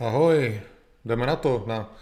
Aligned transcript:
Ahoj, 0.00 0.60
jdeme 1.04 1.26
na 1.26 1.36
to, 1.36 1.64
na 1.66 1.94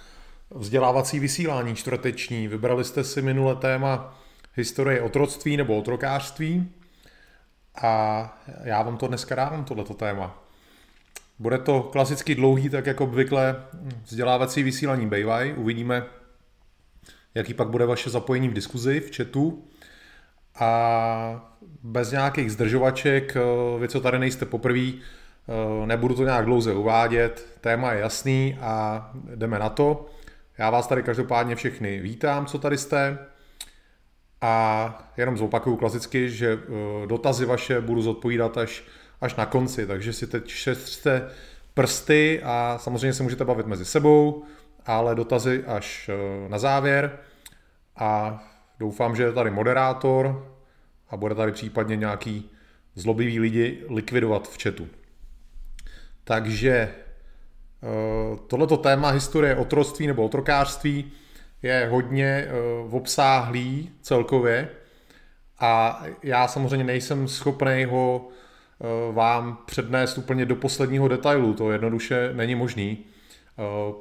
vzdělávací 0.51 1.19
vysílání 1.19 1.75
čtvrteční. 1.75 2.49
Vybrali 2.49 2.85
jste 2.85 3.05
si 3.05 3.23
minulé 3.23 3.57
téma 3.57 4.19
historie 4.55 5.03
otroctví 5.03 5.57
nebo 5.57 5.79
otrokářství 5.79 6.73
a 7.83 8.39
já 8.65 8.83
vám 8.83 8.97
to 8.97 9.07
dneska 9.09 9.35
dávám, 9.35 9.65
tohleto 9.65 9.95
téma. 9.95 10.43
Bude 11.39 11.59
to 11.59 11.83
klasicky 11.83 12.35
dlouhý, 12.35 12.69
tak 12.69 12.87
jako 12.87 13.05
obvykle 13.05 13.65
vzdělávací 14.05 14.63
vysílání 14.63 15.07
bývají. 15.07 15.53
Uvidíme, 15.53 16.07
jaký 17.35 17.55
pak 17.55 17.69
bude 17.69 17.87
vaše 17.87 18.11
zapojení 18.11 18.49
v 18.49 18.55
diskuzi, 18.55 19.01
v 19.01 19.17
chatu. 19.17 19.65
A 20.55 21.57
bez 21.83 22.11
nějakých 22.11 22.53
zdržovaček, 22.53 23.37
vy 23.79 23.89
co 23.89 24.01
tady 24.01 24.19
nejste 24.19 24.47
poprvé, 24.47 24.93
nebudu 25.87 26.15
to 26.15 26.25
nějak 26.25 26.45
dlouze 26.45 26.75
uvádět, 26.75 27.47
téma 27.61 27.93
je 27.93 28.01
jasný 28.01 28.59
a 28.61 29.11
jdeme 29.37 29.59
na 29.59 29.69
to. 29.69 30.07
Já 30.59 30.71
vás 30.71 30.87
tady 30.87 31.03
každopádně 31.03 31.57
všechny 31.57 32.01
vítám, 32.01 32.47
co 32.47 32.59
tady 32.59 32.79
jste. 32.79 33.19
A 34.41 35.13
jenom 35.17 35.37
zopakuju 35.37 35.77
klasicky, 35.77 36.31
že 36.31 36.53
eh, 36.53 37.07
dotazy 37.07 37.45
vaše 37.45 37.81
budu 37.81 38.03
zodpovídat 38.03 38.59
až, 38.59 38.85
až 39.21 39.35
na 39.35 39.47
konci, 39.47 39.87
takže 39.87 40.13
si 40.13 40.27
teď 40.27 40.49
šestřte 40.49 41.29
prsty 41.75 42.41
a 42.45 42.79
samozřejmě 42.81 43.13
se 43.13 43.23
můžete 43.23 43.45
bavit 43.45 43.67
mezi 43.67 43.85
sebou, 43.85 44.45
ale 44.87 45.15
dotazy 45.15 45.65
až 45.67 46.11
eh, 46.13 46.49
na 46.49 46.59
závěr. 46.59 47.19
A 47.97 48.43
doufám, 48.79 49.17
že 49.17 49.23
je 49.23 49.33
tady 49.33 49.51
moderátor 49.51 50.53
a 51.11 51.17
bude 51.17 51.35
tady 51.35 51.53
případně 51.53 51.97
nějaký 51.97 52.51
zlobivý 52.95 53.41
lidi 53.41 53.85
likvidovat 53.89 54.49
v 54.49 54.63
chatu. 54.63 54.89
Takže 56.29 56.73
eh, 56.73 58.37
tohleto 58.47 58.77
téma 58.77 59.11
historie 59.11 59.57
otroctví 59.57 60.07
nebo 60.07 60.25
otrokářství 60.25 61.13
je 61.63 61.89
hodně 61.91 62.27
eh, 62.27 62.51
obsáhlý 62.91 63.91
celkově 64.03 64.69
a 65.59 66.03
já 66.23 66.49
samozřejmě 66.49 66.85
nejsem 66.85 67.29
schopný 67.29 67.85
ho 67.85 68.29
eh, 68.29 69.13
vám 69.13 69.59
přednést 69.67 70.19
úplně 70.19 70.47
do 70.47 70.57
posledního 70.57 71.09
detailu, 71.09 71.55
to 71.55 71.73
jednoduše 71.73 72.31
není 72.33 72.55
možný. 72.55 72.99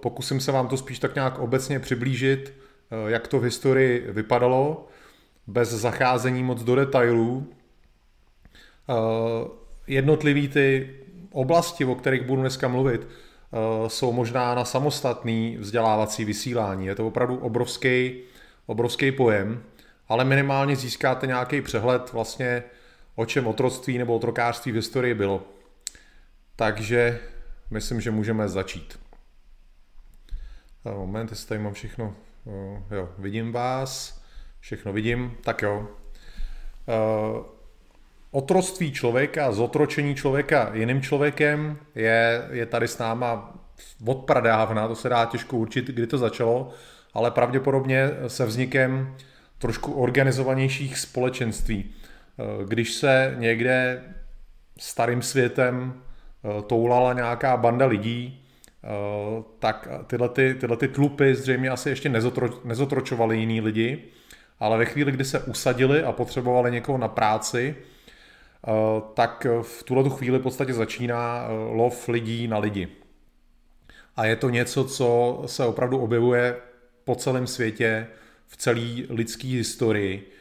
Pokusím 0.02 0.40
se 0.40 0.52
vám 0.52 0.68
to 0.68 0.78
spíš 0.78 1.00
tak 1.00 1.16
nějak 1.16 1.40
obecně 1.40 1.80
přiblížit, 1.80 2.54
jak 3.08 3.28
to 3.28 3.40
v 3.40 3.44
historii 3.44 4.08
vypadalo, 4.12 4.88
bez 5.48 5.70
zacházení 5.70 6.44
moc 6.44 6.64
do 6.64 6.76
detailů. 6.76 7.54
Jednotlivý 9.88 10.48
ty 10.48 10.90
oblasti, 11.36 11.86
o 11.86 11.96
kterých 11.96 12.22
budu 12.22 12.42
dneska 12.42 12.68
mluvit, 12.68 13.08
eh, 13.08 13.90
jsou 13.90 14.12
možná 14.12 14.56
na 14.56 14.66
samostatný 14.66 15.58
vzdělávací 15.60 16.26
vysílání. 16.26 16.86
Je 16.86 16.96
to 16.96 17.08
opravdu 17.08 17.38
obrovský, 17.38 18.22
obrovský 18.66 19.12
pojem, 19.12 19.64
ale 20.08 20.26
minimálně 20.26 20.76
získáte 20.76 21.28
nějaký 21.28 21.62
přehled 21.62 22.14
vlastně 22.14 22.64
o 23.16 23.26
čem 23.26 23.48
otroctví 23.48 23.98
nebo 23.98 24.16
otrokářství 24.16 24.72
v 24.72 24.76
historii 24.76 25.14
bylo. 25.14 25.44
Takže 26.56 27.20
myslím, 27.72 28.02
že 28.02 28.12
můžeme 28.12 28.50
začít. 28.50 29.00
Eh, 30.86 30.92
moment, 30.92 31.30
jestli 31.30 31.48
tady 31.48 31.60
mám 31.60 31.74
všechno. 31.74 32.16
Eh, 32.48 32.96
jo, 32.96 33.10
vidím 33.18 33.52
vás, 33.52 34.22
všechno 34.60 34.94
vidím, 34.94 35.38
tak 35.44 35.62
jo 35.62 35.88
otroctví 38.36 38.92
člověka, 38.92 39.52
zotročení 39.52 40.16
člověka 40.16 40.72
jiným 40.74 41.02
člověkem 41.02 41.78
je, 41.96 42.48
je 42.52 42.66
tady 42.66 42.88
s 42.88 42.98
náma 42.98 43.54
od 44.06 44.18
pradávna, 44.18 44.88
to 44.88 44.96
se 44.96 45.10
dá 45.10 45.26
těžko 45.26 45.58
určit, 45.58 45.86
kdy 45.88 46.08
to 46.08 46.18
začalo, 46.18 46.70
ale 47.14 47.32
pravděpodobně 47.32 48.10
se 48.28 48.46
vznikem 48.46 49.16
trošku 49.58 49.94
organizovanějších 49.94 50.98
společenství. 50.98 51.94
Když 52.66 52.94
se 52.94 53.36
někde 53.38 54.04
starým 54.80 55.22
světem 55.22 55.94
eh, 55.94 56.62
toulala 56.62 57.14
nějaká 57.14 57.58
banda 57.58 57.86
lidí, 57.86 58.46
eh, 58.84 58.88
tak 59.60 59.88
tyhle, 60.08 60.30
ty, 60.30 60.56
tyhle 60.60 60.78
ty 60.78 60.88
tlupy 60.88 61.36
zřejmě 61.36 61.70
asi 61.70 61.90
ještě 61.90 62.10
nezotro, 62.10 62.50
nezotročovaly 62.64 63.38
jiný 63.38 63.62
lidi, 63.62 64.04
ale 64.60 64.78
ve 64.78 64.86
chvíli, 64.86 65.12
kdy 65.12 65.26
se 65.26 65.40
usadili 65.40 66.04
a 66.04 66.12
potřebovali 66.12 66.72
někoho 66.72 66.98
na 66.98 67.08
práci, 67.08 67.76
Eh, 67.76 67.95
tak 69.14 69.48
v 69.62 69.84
tuhle 69.84 70.10
chvíli 70.10 70.40
v 70.40 70.42
podstatě 70.42 70.74
začíná 70.74 71.48
eh, 71.48 71.52
lov 71.76 72.08
lidí 72.08 72.48
na 72.48 72.58
lidi. 72.58 72.88
A 74.16 74.26
je 74.26 74.36
to 74.36 74.50
něco, 74.50 74.86
co 74.86 75.42
se 75.46 75.66
opravdu 75.66 75.98
objevuje 76.00 76.56
po 77.04 77.16
celém 77.16 77.48
světě, 77.48 78.08
v 78.48 78.58
celé 78.58 78.96
lidské 79.10 79.48
historii, 79.48 80.32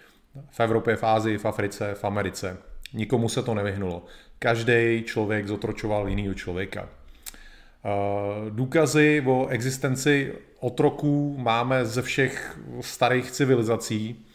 v 0.50 0.60
Evropě, 0.60 0.96
v 0.96 1.04
Ázii, 1.04 1.38
v 1.38 1.44
Africe, 1.44 1.94
v 1.94 2.04
Americe. 2.04 2.56
Nikomu 2.92 3.28
se 3.28 3.42
to 3.42 3.54
nevyhnulo. 3.54 4.04
Každý 4.38 5.02
člověk 5.06 5.48
zotročoval 5.48 6.08
jiného 6.08 6.34
člověka. 6.34 6.88
Eh, 6.88 8.50
důkazy 8.50 9.22
o 9.26 9.48
existenci 9.48 10.34
otroků 10.60 11.36
máme 11.38 11.84
ze 11.84 12.02
všech 12.02 12.58
starých 12.80 13.30
civilizací, 13.30 14.26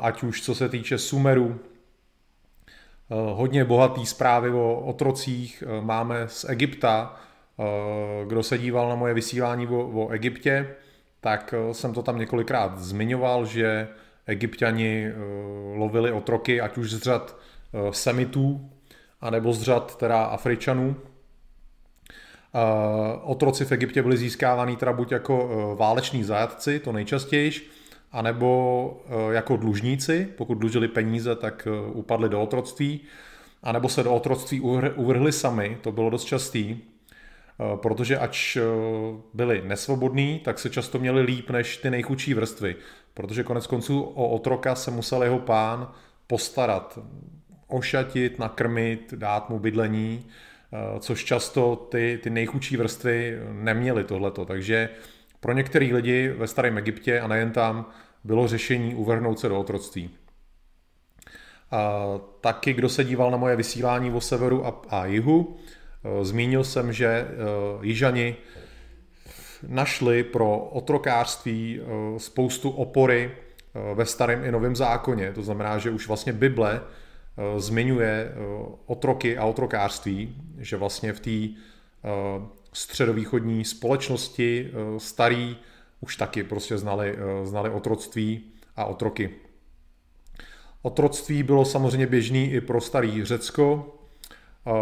ať 0.00 0.22
už 0.22 0.42
co 0.42 0.54
se 0.54 0.68
týče 0.68 0.98
Sumeru, 0.98 1.60
Eh, 1.71 1.71
hodně 3.34 3.64
bohatý 3.64 4.06
zprávy 4.06 4.50
o 4.50 4.74
otrocích 4.74 5.64
eh, 5.66 5.80
máme 5.80 6.28
z 6.28 6.44
Egypta. 6.48 7.16
Eh, 7.60 8.24
kdo 8.26 8.42
se 8.42 8.58
díval 8.58 8.88
na 8.88 8.94
moje 8.94 9.14
vysílání 9.14 9.66
o, 9.66 10.04
o 10.04 10.08
Egyptě, 10.08 10.74
tak 11.20 11.54
jsem 11.72 11.94
to 11.94 12.02
tam 12.02 12.18
několikrát 12.18 12.78
zmiňoval, 12.78 13.46
že 13.46 13.88
egyptiani 14.26 15.06
lovili 15.74 16.12
otroky, 16.12 16.60
ať 16.60 16.78
už 16.78 16.90
z 16.90 17.02
řad 17.02 17.36
semitů, 17.90 18.70
anebo 19.20 19.52
z 19.52 19.62
řad 19.62 19.98
teda 19.98 20.24
Afričanů. 20.24 20.96
Otroci 23.22 23.64
v 23.64 23.72
Egyptě 23.72 24.02
byli 24.02 24.16
získávaný 24.16 24.76
teda 24.76 24.92
buď 24.92 25.12
jako 25.12 25.76
váleční 25.78 26.24
zajatci, 26.24 26.78
to 26.78 26.92
nejčastější, 26.92 27.70
anebo 28.12 29.02
eh, 29.06 29.34
jako 29.34 29.56
dlužníci, 29.56 30.28
pokud 30.36 30.54
dlužili 30.54 30.88
peníze, 30.88 31.36
tak 31.36 31.68
eh, 31.70 31.90
upadli 31.92 32.28
do 32.28 32.42
otroctví, 32.42 33.00
anebo 33.62 33.88
se 33.88 34.02
do 34.02 34.14
otroctví 34.14 34.60
uvrhli 34.96 35.32
sami, 35.32 35.78
to 35.80 35.92
bylo 35.92 36.10
dost 36.10 36.24
častý, 36.24 36.78
eh, 36.78 37.76
protože 37.76 38.18
ač 38.18 38.58
byli 39.34 39.62
nesvobodní, 39.64 40.38
tak 40.38 40.58
se 40.58 40.70
často 40.70 40.98
měli 40.98 41.22
líp 41.22 41.50
než 41.50 41.76
ty 41.76 41.90
nejchudší 41.90 42.34
vrstvy, 42.34 42.76
protože 43.14 43.42
konec 43.44 43.66
konců 43.66 44.00
o 44.00 44.28
otroka 44.28 44.74
se 44.74 44.90
musel 44.90 45.22
jeho 45.22 45.38
pán 45.38 45.92
postarat, 46.26 46.98
ošatit, 47.66 48.38
nakrmit, 48.38 49.14
dát 49.16 49.50
mu 49.50 49.58
bydlení, 49.58 50.26
což 51.00 51.24
často 51.24 51.76
ty, 51.76 52.20
ty 52.22 52.30
nejchudší 52.30 52.76
vrstvy 52.76 53.38
neměly 53.52 54.04
tohleto, 54.04 54.44
takže 54.44 54.88
pro 55.42 55.52
některý 55.52 55.92
lidi 55.92 56.28
ve 56.28 56.46
starém 56.46 56.78
Egyptě 56.78 57.20
a 57.20 57.26
nejen 57.26 57.50
tam 57.50 57.86
bylo 58.24 58.48
řešení 58.48 58.94
uvrhnout 58.94 59.38
se 59.38 59.48
do 59.48 59.60
otroctví. 59.60 60.10
A 61.70 62.04
taky, 62.40 62.72
kdo 62.72 62.88
se 62.88 63.04
díval 63.04 63.30
na 63.30 63.36
moje 63.36 63.56
vysílání 63.56 64.10
o 64.10 64.20
severu 64.20 64.66
a, 64.66 64.82
a 64.88 65.06
jihu, 65.06 65.56
e, 66.04 66.24
zmínil 66.24 66.64
jsem, 66.64 66.92
že 66.92 67.06
e, 67.06 67.26
Jižani 67.82 68.36
našli 69.68 70.24
pro 70.24 70.58
otrokářství 70.58 71.80
e, 71.80 72.18
spoustu 72.18 72.70
opory 72.70 73.30
ve 73.94 74.06
starém 74.06 74.44
i 74.44 74.52
novém 74.52 74.76
zákoně. 74.76 75.32
To 75.32 75.42
znamená, 75.42 75.78
že 75.78 75.90
už 75.90 76.08
vlastně 76.08 76.32
Bible 76.32 76.80
zmiňuje 77.56 78.32
otroky 78.86 79.38
a 79.38 79.44
otrokářství, 79.44 80.36
že 80.58 80.76
vlastně 80.76 81.12
v 81.12 81.20
té 81.20 81.60
středovýchodní 82.72 83.64
společnosti 83.64 84.70
starý 84.98 85.56
už 86.02 86.16
taky 86.16 86.44
prostě 86.44 86.78
znali, 86.78 87.16
eh, 87.18 87.46
znali 87.46 87.70
otroctví 87.70 88.44
a 88.76 88.84
otroky. 88.84 89.30
Otroctví 90.82 91.42
bylo 91.42 91.64
samozřejmě 91.64 92.06
běžný 92.06 92.52
i 92.52 92.60
pro 92.60 92.80
starý 92.80 93.24
Řecko. 93.24 93.94
Eh, 94.66 94.72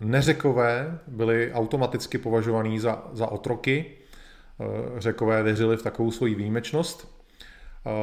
neřekové 0.00 0.98
byly 1.06 1.52
automaticky 1.52 2.18
považovaní 2.18 2.78
za, 2.78 3.06
za 3.12 3.26
otroky. 3.26 3.84
Eh, 3.86 5.00
řekové 5.00 5.42
věřili 5.42 5.76
v 5.76 5.82
takovou 5.82 6.10
svoji 6.10 6.34
výjimečnost. 6.34 7.16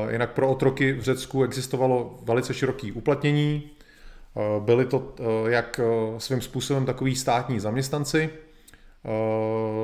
Jinak 0.10 0.32
pro 0.32 0.50
otroky 0.50 0.94
v 0.94 1.02
Řecku 1.02 1.44
existovalo 1.44 2.20
velice 2.22 2.54
široké 2.54 2.92
uplatnění. 2.94 3.70
Byli 4.60 4.86
to 4.86 5.16
jak 5.48 5.80
svým 6.18 6.42
způsobem 6.42 6.86
takový 6.86 7.16
státní 7.16 7.60
zaměstnanci, 7.60 8.30
Eh, 8.30 8.43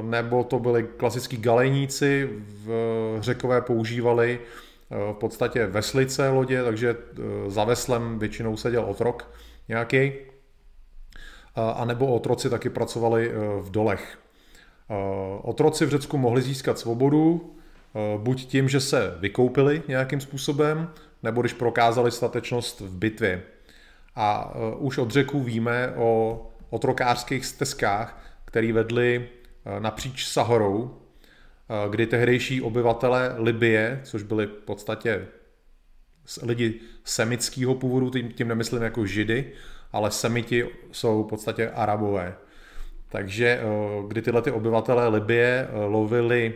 nebo 0.01 0.43
to 0.43 0.59
byli 0.59 0.83
klasický 0.97 1.37
galejníci, 1.37 2.29
v 2.65 3.17
řekové 3.19 3.61
používali 3.61 4.39
eh, 4.39 5.13
v 5.13 5.15
podstatě 5.15 5.65
veslice 5.65 6.29
lodě, 6.29 6.63
takže 6.63 6.89
eh, 6.89 7.49
za 7.49 7.63
veslem 7.63 8.19
většinou 8.19 8.57
seděl 8.57 8.85
otrok 8.85 9.31
nějaký, 9.67 10.11
a 11.55 11.85
nebo 11.85 12.07
otroci 12.07 12.49
taky 12.49 12.69
pracovali 12.69 13.31
v 13.61 13.71
dolech. 13.71 14.19
Otroci 15.41 15.85
v 15.85 15.89
Řecku 15.89 16.17
mohli 16.17 16.41
získat 16.41 16.79
svobodu, 16.79 17.55
buď 18.17 18.45
tím, 18.45 18.69
že 18.69 18.79
se 18.79 19.17
vykoupili 19.19 19.81
nějakým 19.87 20.21
způsobem, 20.21 20.89
nebo 21.23 21.41
když 21.41 21.53
prokázali 21.53 22.11
statečnost 22.11 22.79
v 22.79 22.95
bitvě. 22.97 23.43
A 24.15 24.53
už 24.77 24.97
od 24.97 25.11
řeků 25.11 25.39
víme 25.43 25.93
o 25.95 26.41
otrokářských 26.69 27.45
stezkách, 27.45 28.28
které 28.49 28.73
vedly 28.73 29.29
napříč 29.79 30.25
Sahorou, 30.25 30.97
kdy 31.89 32.07
tehdejší 32.07 32.61
obyvatele 32.61 33.35
Libie, 33.37 34.01
což 34.03 34.23
byli 34.23 34.45
v 34.45 34.49
podstatě 34.65 35.27
lidi 36.41 36.79
semického 37.03 37.75
původu, 37.75 38.09
tím, 38.09 38.31
tím 38.31 38.47
nemyslím 38.47 38.81
jako 38.81 39.05
židy, 39.05 39.51
ale 39.91 40.11
semiti 40.11 40.65
jsou 40.91 41.23
v 41.23 41.27
podstatě 41.27 41.69
arabové. 41.69 42.35
Takže 43.09 43.47
eh, 43.47 43.63
kdy 44.07 44.21
tyhle 44.21 44.41
ty 44.41 44.51
obyvatele 44.51 45.07
Libie 45.07 45.67
eh, 45.69 45.85
lovili 45.85 46.53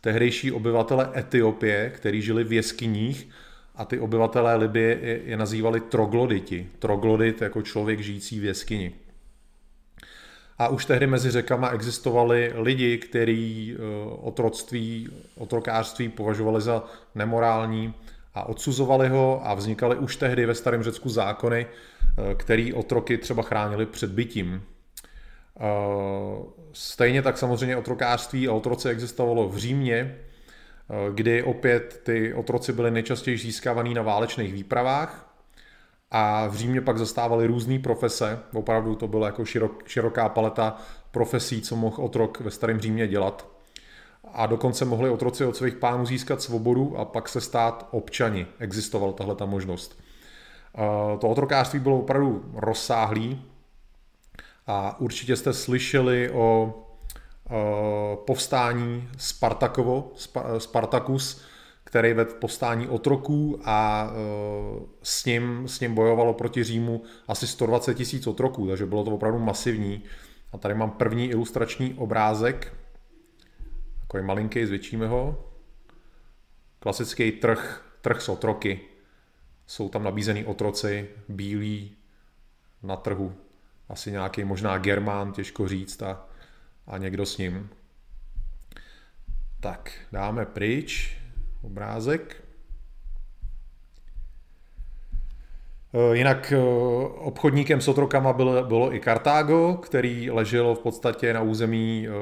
tehdejší 0.00 0.52
obyvatele 0.52 1.10
Etiopie, 1.16 1.90
kteří 1.94 2.22
žili 2.22 2.44
v 2.44 2.52
jeskyních 2.52 3.28
a 3.74 3.84
ty 3.84 3.98
obyvatelé 3.98 4.56
Libie 4.56 5.20
je 5.24 5.36
nazývali 5.36 5.80
trogloditi. 5.80 6.68
Troglodit 6.78 7.42
jako 7.42 7.62
člověk 7.62 8.00
žijící 8.00 8.40
v 8.40 8.44
jeskyni. 8.44 8.92
A 10.62 10.68
už 10.68 10.84
tehdy 10.84 11.06
mezi 11.06 11.30
řekama 11.30 11.70
existovali 11.70 12.52
lidi, 12.54 12.98
kteří 12.98 13.76
eh, 13.76 13.80
otroctví, 14.20 15.08
otrokářství 15.38 16.08
považovali 16.08 16.60
za 16.60 16.84
nemorální 17.14 17.94
a 18.34 18.48
odsuzovali 18.48 19.08
ho 19.08 19.40
a 19.44 19.54
vznikaly 19.54 19.96
už 19.96 20.16
tehdy 20.16 20.46
ve 20.46 20.54
starém 20.54 20.82
Řecku 20.82 21.08
zákony, 21.08 21.66
eh, 21.66 22.34
který 22.34 22.72
otroky 22.74 23.18
třeba 23.18 23.42
chránili 23.42 23.86
před 23.86 24.10
bytím. 24.10 24.62
Eh, 24.62 25.62
stejně 26.72 27.22
tak 27.22 27.38
samozřejmě 27.38 27.76
otrokářství 27.76 28.48
a 28.48 28.52
otroci 28.52 28.88
existovalo 28.88 29.48
v 29.48 29.56
Římě, 29.56 30.18
kdy 31.14 31.42
opět 31.42 32.00
ty 32.04 32.34
otroci 32.34 32.72
byly 32.72 32.90
nejčastěji 32.90 33.38
získávaný 33.38 33.94
na 33.94 34.02
válečných 34.02 34.52
výpravách, 34.52 35.31
a 36.14 36.46
v 36.46 36.54
Římě 36.54 36.80
pak 36.80 36.98
zastávali 36.98 37.46
různé 37.46 37.78
profese, 37.78 38.38
opravdu 38.54 38.94
to 38.94 39.08
byla 39.08 39.26
jako 39.26 39.44
širok, 39.44 39.88
široká 39.88 40.28
paleta 40.28 40.76
profesí, 41.10 41.62
co 41.62 41.76
mohl 41.76 42.04
otrok 42.04 42.40
ve 42.40 42.50
starém 42.50 42.80
Římě 42.80 43.08
dělat. 43.08 43.46
A 44.32 44.46
dokonce 44.46 44.84
mohli 44.84 45.10
otroci 45.10 45.44
od 45.44 45.56
svých 45.56 45.74
pánů 45.74 46.06
získat 46.06 46.42
svobodu 46.42 46.98
a 46.98 47.04
pak 47.04 47.28
se 47.28 47.40
stát 47.40 47.88
občani. 47.90 48.46
Existovala 48.58 49.12
tahle 49.12 49.34
ta 49.34 49.46
možnost. 49.46 50.02
To 51.18 51.28
otrokářství 51.28 51.78
bylo 51.78 51.98
opravdu 51.98 52.44
rozsáhlý 52.54 53.42
a 54.66 55.00
určitě 55.00 55.36
jste 55.36 55.52
slyšeli 55.52 56.30
o 56.30 56.74
povstání 58.26 59.08
Spartakovo, 59.18 60.12
Spartakus, 60.58 61.44
který 61.92 62.12
vedl 62.12 62.34
povstání 62.34 62.88
otroků 62.88 63.60
a 63.64 64.10
e, 64.10 64.16
s 65.02 65.24
ním, 65.24 65.68
s 65.68 65.80
ním 65.80 65.94
bojovalo 65.94 66.34
proti 66.34 66.64
Římu 66.64 67.02
asi 67.28 67.46
120 67.46 67.94
tisíc 67.94 68.26
otroků, 68.26 68.68
takže 68.68 68.86
bylo 68.86 69.04
to 69.04 69.10
opravdu 69.10 69.38
masivní. 69.38 70.02
A 70.52 70.58
tady 70.58 70.74
mám 70.74 70.90
první 70.90 71.30
ilustrační 71.30 71.94
obrázek, 71.94 72.74
takový 74.00 74.22
malinký, 74.22 74.66
zvětšíme 74.66 75.06
ho. 75.06 75.52
Klasický 76.78 77.32
trh, 77.32 77.84
trh 78.00 78.22
s 78.22 78.28
otroky. 78.28 78.80
Jsou 79.66 79.88
tam 79.88 80.04
nabízený 80.04 80.44
otroci, 80.44 81.08
bílí 81.28 81.96
na 82.82 82.96
trhu. 82.96 83.34
Asi 83.88 84.12
nějaký 84.12 84.44
možná 84.44 84.78
Germán, 84.78 85.32
těžko 85.32 85.68
říct, 85.68 86.02
a, 86.02 86.26
a 86.86 86.98
někdo 86.98 87.26
s 87.26 87.38
ním. 87.38 87.70
Tak, 89.60 89.92
dáme 90.12 90.46
pryč 90.46 91.21
obrázek. 91.62 92.42
Eh, 95.94 96.16
jinak 96.16 96.52
eh, 96.52 96.58
obchodníkem 97.18 97.80
s 97.80 97.88
otrokama 97.88 98.32
bylo, 98.32 98.64
bylo 98.64 98.94
i 98.94 99.00
Kartágo, 99.00 99.74
který 99.74 100.30
leželo 100.30 100.74
v 100.74 100.78
podstatě 100.78 101.34
na 101.34 101.40
území 101.42 102.08
eh, 102.08 102.12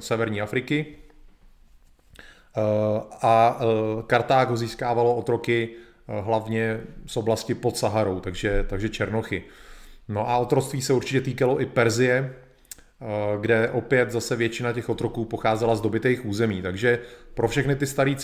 severní 0.00 0.40
Afriky. 0.40 0.86
A 3.22 3.60
Kartágo 4.06 4.56
získávalo 4.56 5.14
otroky 5.14 5.68
hlavně 6.08 6.80
z 7.06 7.16
oblasti 7.16 7.54
pod 7.54 7.76
Saharou, 7.76 8.20
takže, 8.20 8.66
takže 8.68 8.88
Černochy. 8.88 9.44
No 10.08 10.30
a 10.30 10.38
otroctví 10.38 10.82
se 10.82 10.92
určitě 10.92 11.20
týkalo 11.20 11.60
i 11.60 11.66
Perzie, 11.66 12.34
kde 13.40 13.70
opět 13.70 14.10
zase 14.10 14.36
většina 14.36 14.72
těch 14.72 14.88
otroků 14.88 15.24
pocházela 15.24 15.76
z 15.76 15.80
dobitých 15.80 16.26
území. 16.26 16.62
Takže 16.62 16.98
pro 17.34 17.48
všechny 17.48 17.76
ty 17.76 17.86
staré 17.86 18.14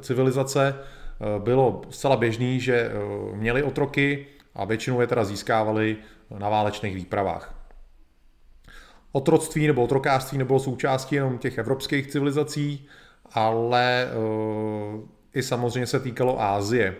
civilizace 0.00 0.74
eh, 0.74 1.38
bylo 1.38 1.82
zcela 1.90 2.16
běžný, 2.16 2.60
že 2.60 2.74
eh, 2.74 2.92
měli 3.36 3.62
otroky 3.62 4.26
a 4.54 4.64
většinou 4.64 5.00
je 5.00 5.06
teda 5.06 5.24
získávali 5.24 5.96
na 6.38 6.48
válečných 6.48 6.94
výpravách. 6.94 7.54
Otroctví 9.12 9.66
nebo 9.66 9.82
otrokářství 9.82 10.38
nebylo 10.38 10.60
součástí 10.60 11.14
jenom 11.14 11.38
těch 11.38 11.58
evropských 11.58 12.06
civilizací, 12.06 12.88
ale 13.32 14.08
i 15.34 15.42
samozřejmě 15.42 15.86
se 15.86 16.00
týkalo 16.00 16.42
Ázie. 16.42 16.96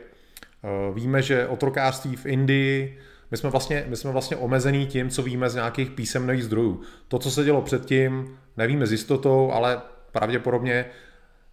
Víme, 0.94 1.22
že 1.22 1.46
otrokářství 1.46 2.16
v 2.16 2.26
Indii 2.26 2.98
my 3.30 3.36
jsme, 3.36 3.50
vlastně, 3.50 3.84
my 3.88 3.96
jsme 3.96 4.10
vlastně 4.12 4.36
omezený 4.36 4.86
tím, 4.86 5.10
co 5.10 5.22
víme 5.22 5.50
z 5.50 5.54
nějakých 5.54 5.90
písemných 5.90 6.44
zdrojů. 6.44 6.80
To, 7.08 7.18
co 7.18 7.30
se 7.30 7.44
dělo 7.44 7.62
předtím, 7.62 8.38
nevíme 8.56 8.86
s 8.86 8.92
jistotou, 8.92 9.52
ale 9.52 9.82
pravděpodobně 10.12 10.84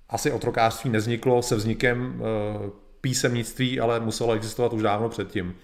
asi 0.09 0.31
otrokářství 0.31 0.89
nezniklo 0.89 1.41
se 1.41 1.55
vznikem 1.55 2.21
e, 2.21 2.69
písemnictví, 3.01 3.79
ale 3.79 3.99
muselo 3.99 4.33
existovat 4.33 4.73
už 4.73 4.81
dávno 4.81 5.09
předtím. 5.09 5.55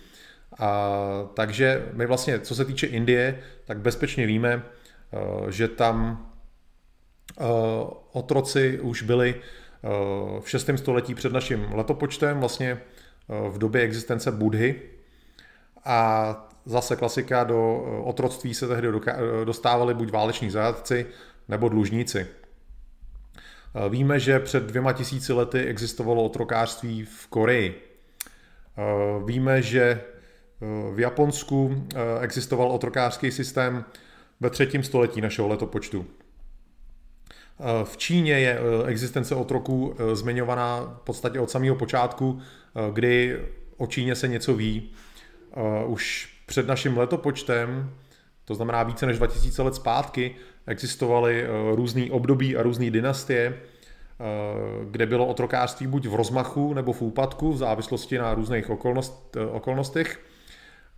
A, 0.59 0.99
takže 1.33 1.89
my 1.93 2.05
vlastně, 2.05 2.39
co 2.39 2.55
se 2.55 2.65
týče 2.65 2.87
Indie, 2.87 3.39
tak 3.65 3.79
bezpečně 3.79 4.25
víme, 4.25 4.53
e, 4.53 5.51
že 5.51 5.67
tam 5.67 6.25
e, 7.39 7.43
otroci 8.11 8.79
už 8.79 9.01
byli 9.01 9.35
v 10.41 10.49
6. 10.49 10.69
století 10.75 11.15
před 11.15 11.33
naším 11.33 11.67
letopočtem, 11.71 12.39
vlastně 12.39 12.81
v 13.49 13.57
době 13.57 13.81
existence 13.81 14.31
Budhy, 14.31 14.81
a 15.85 16.49
zase 16.65 16.95
klasika, 16.95 17.43
do 17.43 17.85
eh, 17.85 18.01
otroctví 18.03 18.53
se 18.53 18.67
tehdy 18.67 18.87
eh, 18.87 19.45
dostávali 19.45 19.93
buď 19.93 20.11
váleční 20.11 20.49
zajatci 20.49 21.05
nebo 21.47 21.69
dlužníci. 21.69 22.27
Eh, 23.75 23.89
víme, 23.89 24.19
že 24.19 24.39
před 24.39 24.63
dvěma 24.63 24.93
tisíci 24.93 25.33
lety 25.33 25.59
existovalo 25.59 26.23
otrokářství 26.23 27.05
v 27.05 27.27
Koreji. 27.27 27.85
Víme, 29.25 29.61
že 29.61 30.01
v 30.93 30.99
Japonsku 30.99 31.87
existoval 32.21 32.71
otrokářský 32.71 33.31
systém 33.31 33.85
ve 34.39 34.49
třetím 34.49 34.83
století 34.83 35.21
našeho 35.21 35.47
letopočtu. 35.47 36.05
V 37.83 37.97
Číně 37.97 38.39
je 38.39 38.59
existence 38.85 39.35
otroků 39.35 39.95
zmiňovaná 40.13 40.81
v 41.01 41.01
podstatě 41.03 41.39
od 41.39 41.49
samého 41.49 41.75
počátku, 41.75 42.41
kdy 42.93 43.39
o 43.77 43.87
Číně 43.87 44.15
se 44.15 44.27
něco 44.27 44.53
ví 44.53 44.91
uh, 45.55 45.91
už 45.91 46.33
před 46.45 46.67
naším 46.67 46.97
letopočtem, 46.97 47.93
to 48.45 48.55
znamená 48.55 48.83
více 48.83 49.05
než 49.05 49.17
2000 49.17 49.61
let 49.63 49.75
zpátky, 49.75 50.35
existovaly 50.67 51.47
uh, 51.47 51.75
různé 51.75 52.11
období 52.11 52.57
a 52.57 52.63
různé 52.63 52.91
dynastie, 52.91 53.49
uh, 53.49 54.85
kde 54.91 55.05
bylo 55.05 55.27
otrokářství 55.27 55.87
buď 55.87 56.07
v 56.07 56.15
rozmachu 56.15 56.73
nebo 56.73 56.93
v 56.93 57.01
úpadku, 57.01 57.53
v 57.53 57.57
závislosti 57.57 58.17
na 58.17 58.33
různých 58.33 58.69
okolnost, 58.69 59.37
okolnostech. 59.51 60.19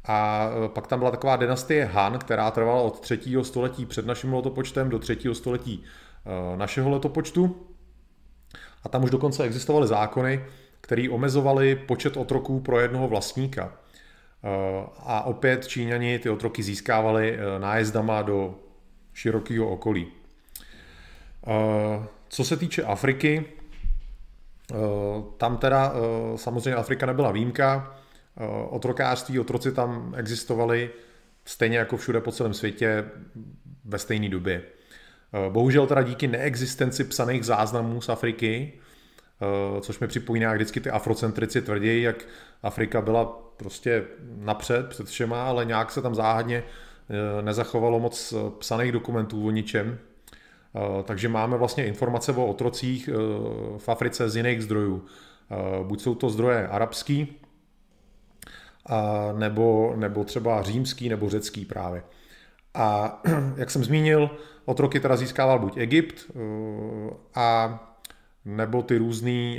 A 0.06 0.50
pak 0.68 0.88
tam 0.88 1.00
byla 1.00 1.12
taková 1.12 1.36
dynastie 1.36 1.86
Han, 1.86 2.20
která 2.20 2.52
trvala 2.52 2.82
od 2.82 3.00
3. 3.00 3.20
století 3.42 3.86
před 3.86 4.06
naším 4.06 4.34
letopočtem 4.34 4.90
do 4.90 5.00
3. 5.00 5.18
století 5.34 5.84
našeho 6.56 6.90
letopočtu. 6.90 7.68
A 8.84 8.90
tam 8.90 9.04
už 9.04 9.10
dokonce 9.10 9.44
existovaly 9.44 9.88
zákony, 9.88 10.46
které 10.82 11.10
omezovaly 11.10 11.76
počet 11.76 12.18
otroků 12.18 12.60
pro 12.60 12.80
jednoho 12.80 13.08
vlastníka. 13.08 13.74
Eh, 14.44 14.88
a 14.98 15.24
opět 15.24 15.68
Číňani 15.68 16.20
ty 16.20 16.30
otroky 16.30 16.64
získávali 16.64 17.38
eh, 17.38 17.60
nájezdama 17.60 18.22
do 18.22 18.56
širokého 19.14 19.70
okolí. 19.70 20.08
Eh, 21.48 22.06
co 22.30 22.44
se 22.44 22.58
týče 22.58 22.84
Afriky, 22.84 23.46
tam 25.38 25.58
teda 25.58 25.94
samozřejmě 26.36 26.76
Afrika 26.76 27.06
nebyla 27.06 27.32
výjimka, 27.32 27.96
otrokářství, 28.70 29.40
otroci 29.40 29.72
tam 29.72 30.14
existovali 30.18 30.90
stejně 31.46 31.78
jako 31.78 31.98
všude 31.98 32.22
po 32.22 32.32
celém 32.32 32.54
světě 32.54 33.06
ve 33.86 34.00
stejné 34.00 34.30
době. 34.30 34.64
Bohužel 35.50 35.88
teda 35.88 36.02
díky 36.02 36.28
neexistenci 36.28 37.04
psaných 37.04 37.46
záznamů 37.46 38.02
z 38.02 38.10
Afriky, 38.10 38.74
což 39.82 40.00
mi 40.00 40.08
připomíná, 40.08 40.50
jak 40.50 40.56
vždycky 40.56 40.80
ty 40.80 40.90
afrocentrici 40.90 41.62
tvrdí, 41.62 42.02
jak 42.02 42.26
Afrika 42.64 43.02
byla 43.02 43.26
prostě 43.58 44.04
napřed 44.38 44.88
před 44.88 45.08
všema, 45.08 45.48
ale 45.48 45.66
nějak 45.66 45.92
se 45.92 46.02
tam 46.02 46.16
záhadně 46.16 46.64
eh, 46.64 47.42
nezachovalo 47.42 48.00
moc 48.00 48.34
eh, 48.34 48.52
psaných 48.60 48.92
dokumentů 48.92 49.48
o 49.48 49.52
ničem. 49.52 49.98
Takže 51.04 51.30
máme 51.30 51.58
vlastně 51.58 51.86
informace 51.86 52.32
o 52.32 52.46
otrocích 52.46 53.10
v 53.78 53.90
Africe 53.90 54.30
z 54.30 54.36
jiných 54.36 54.64
zdrojů. 54.64 55.06
Buď 55.84 56.02
jsou 56.02 56.16
to 56.16 56.30
zdroje 56.30 56.68
arabský, 56.68 57.36
nebo, 59.38 59.94
nebo 59.96 60.24
třeba 60.24 60.62
římský 60.62 61.10
nebo 61.10 61.30
řecký 61.30 61.66
právě. 61.66 62.04
A 62.74 63.22
jak 63.56 63.72
jsem 63.72 63.84
zmínil, 63.84 64.30
otroky 64.66 65.00
teda 65.00 65.16
získával 65.16 65.60
buď 65.60 65.78
Egypt 65.78 66.32
a 67.36 67.80
nebo 68.46 68.84
ty 68.84 68.98
různé 68.98 69.56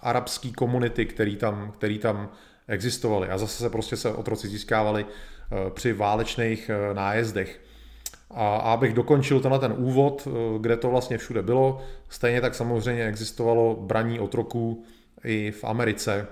arabské 0.00 0.52
komunity, 0.52 1.06
které 1.06 1.36
tam, 1.36 1.72
který 1.72 1.98
tam 1.98 2.30
existovaly. 2.68 3.28
A 3.28 3.38
zase 3.38 3.62
se 3.62 3.70
prostě 3.70 3.96
se 3.96 4.12
otroci 4.12 4.48
získávali 4.48 5.06
eh, 5.06 5.70
při 5.70 5.92
válečných 5.92 6.70
eh, 6.70 6.94
nájezdech. 6.94 7.60
A 8.30 8.56
abych 8.56 8.94
dokončil 8.94 9.40
tenhle 9.40 9.58
ten 9.58 9.74
úvod, 9.76 10.28
eh, 10.28 10.58
kde 10.58 10.76
to 10.76 10.90
vlastně 10.90 11.18
všude 11.18 11.42
bylo, 11.42 11.82
stejně 12.08 12.40
tak 12.40 12.54
samozřejmě 12.54 13.06
existovalo 13.06 13.76
braní 13.80 14.20
otroků 14.20 14.84
i 15.24 15.50
v 15.50 15.64
Americe, 15.64 16.26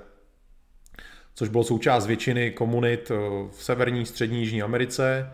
což 1.34 1.48
bylo 1.48 1.64
součást 1.64 2.06
většiny 2.06 2.50
komunit 2.50 3.08
v 3.50 3.64
severní, 3.64 4.06
střední, 4.06 4.40
jižní 4.40 4.62
Americe. 4.62 5.30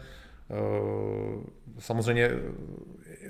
Samozřejmě 1.78 2.30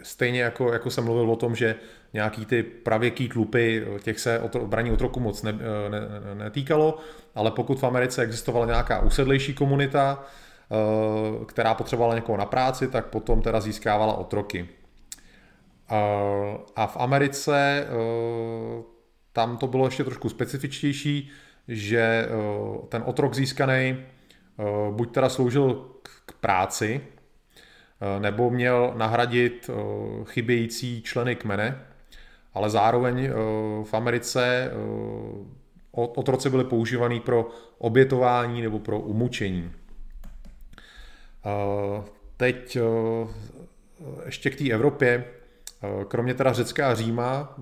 stejně 0.02 0.42
jako, 0.42 0.72
jako 0.72 0.90
jsem 0.90 1.04
mluvil 1.04 1.30
o 1.30 1.36
tom, 1.36 1.54
že 1.54 1.74
nějaký 2.12 2.46
ty 2.46 2.62
pravěký 2.62 3.28
tlupy, 3.28 3.86
těch 4.02 4.20
se 4.20 4.40
o 4.40 4.66
braní 4.66 4.92
otroku 4.92 5.20
moc 5.20 5.42
ne, 5.42 5.52
ne, 5.52 6.00
netýkalo, 6.34 6.98
ale 7.34 7.50
pokud 7.50 7.80
v 7.80 7.84
Americe 7.84 8.22
existovala 8.22 8.66
nějaká 8.66 9.00
usedlejší 9.00 9.54
komunita, 9.54 10.24
eh, 10.24 11.44
která 11.44 11.74
potřebovala 11.74 12.14
někoho 12.14 12.38
na 12.38 12.46
práci, 12.46 12.88
tak 12.88 13.06
potom 13.06 13.42
teda 13.42 13.60
získávala 13.60 14.14
otroky. 14.14 14.68
Eh, 15.90 16.58
a 16.76 16.86
v 16.86 16.96
Americe 16.96 17.86
eh, 17.86 18.82
tam 19.32 19.56
to 19.56 19.66
bylo 19.66 19.84
ještě 19.84 20.04
trošku 20.04 20.28
specifičtější, 20.28 21.30
že 21.68 22.28
ten 22.88 23.02
otrok 23.06 23.34
získaný 23.34 23.96
buď 24.90 25.14
teda 25.14 25.28
sloužil 25.28 25.86
k 26.26 26.32
práci, 26.32 27.00
nebo 28.18 28.50
měl 28.50 28.92
nahradit 28.96 29.70
chybějící 30.24 31.02
členy 31.02 31.36
kmene, 31.36 31.84
ale 32.54 32.70
zároveň 32.70 33.30
v 33.84 33.94
Americe 33.94 34.70
otroci 35.92 36.50
byli 36.50 36.64
používaný 36.64 37.20
pro 37.20 37.48
obětování 37.78 38.62
nebo 38.62 38.78
pro 38.78 39.00
umučení. 39.00 39.72
Teď 42.36 42.78
ještě 44.26 44.50
k 44.50 44.56
té 44.56 44.70
Evropě, 44.70 45.24
kromě 46.08 46.34
teda 46.34 46.52
Řecka 46.52 46.90
a 46.90 46.94
Říma, 46.94 47.58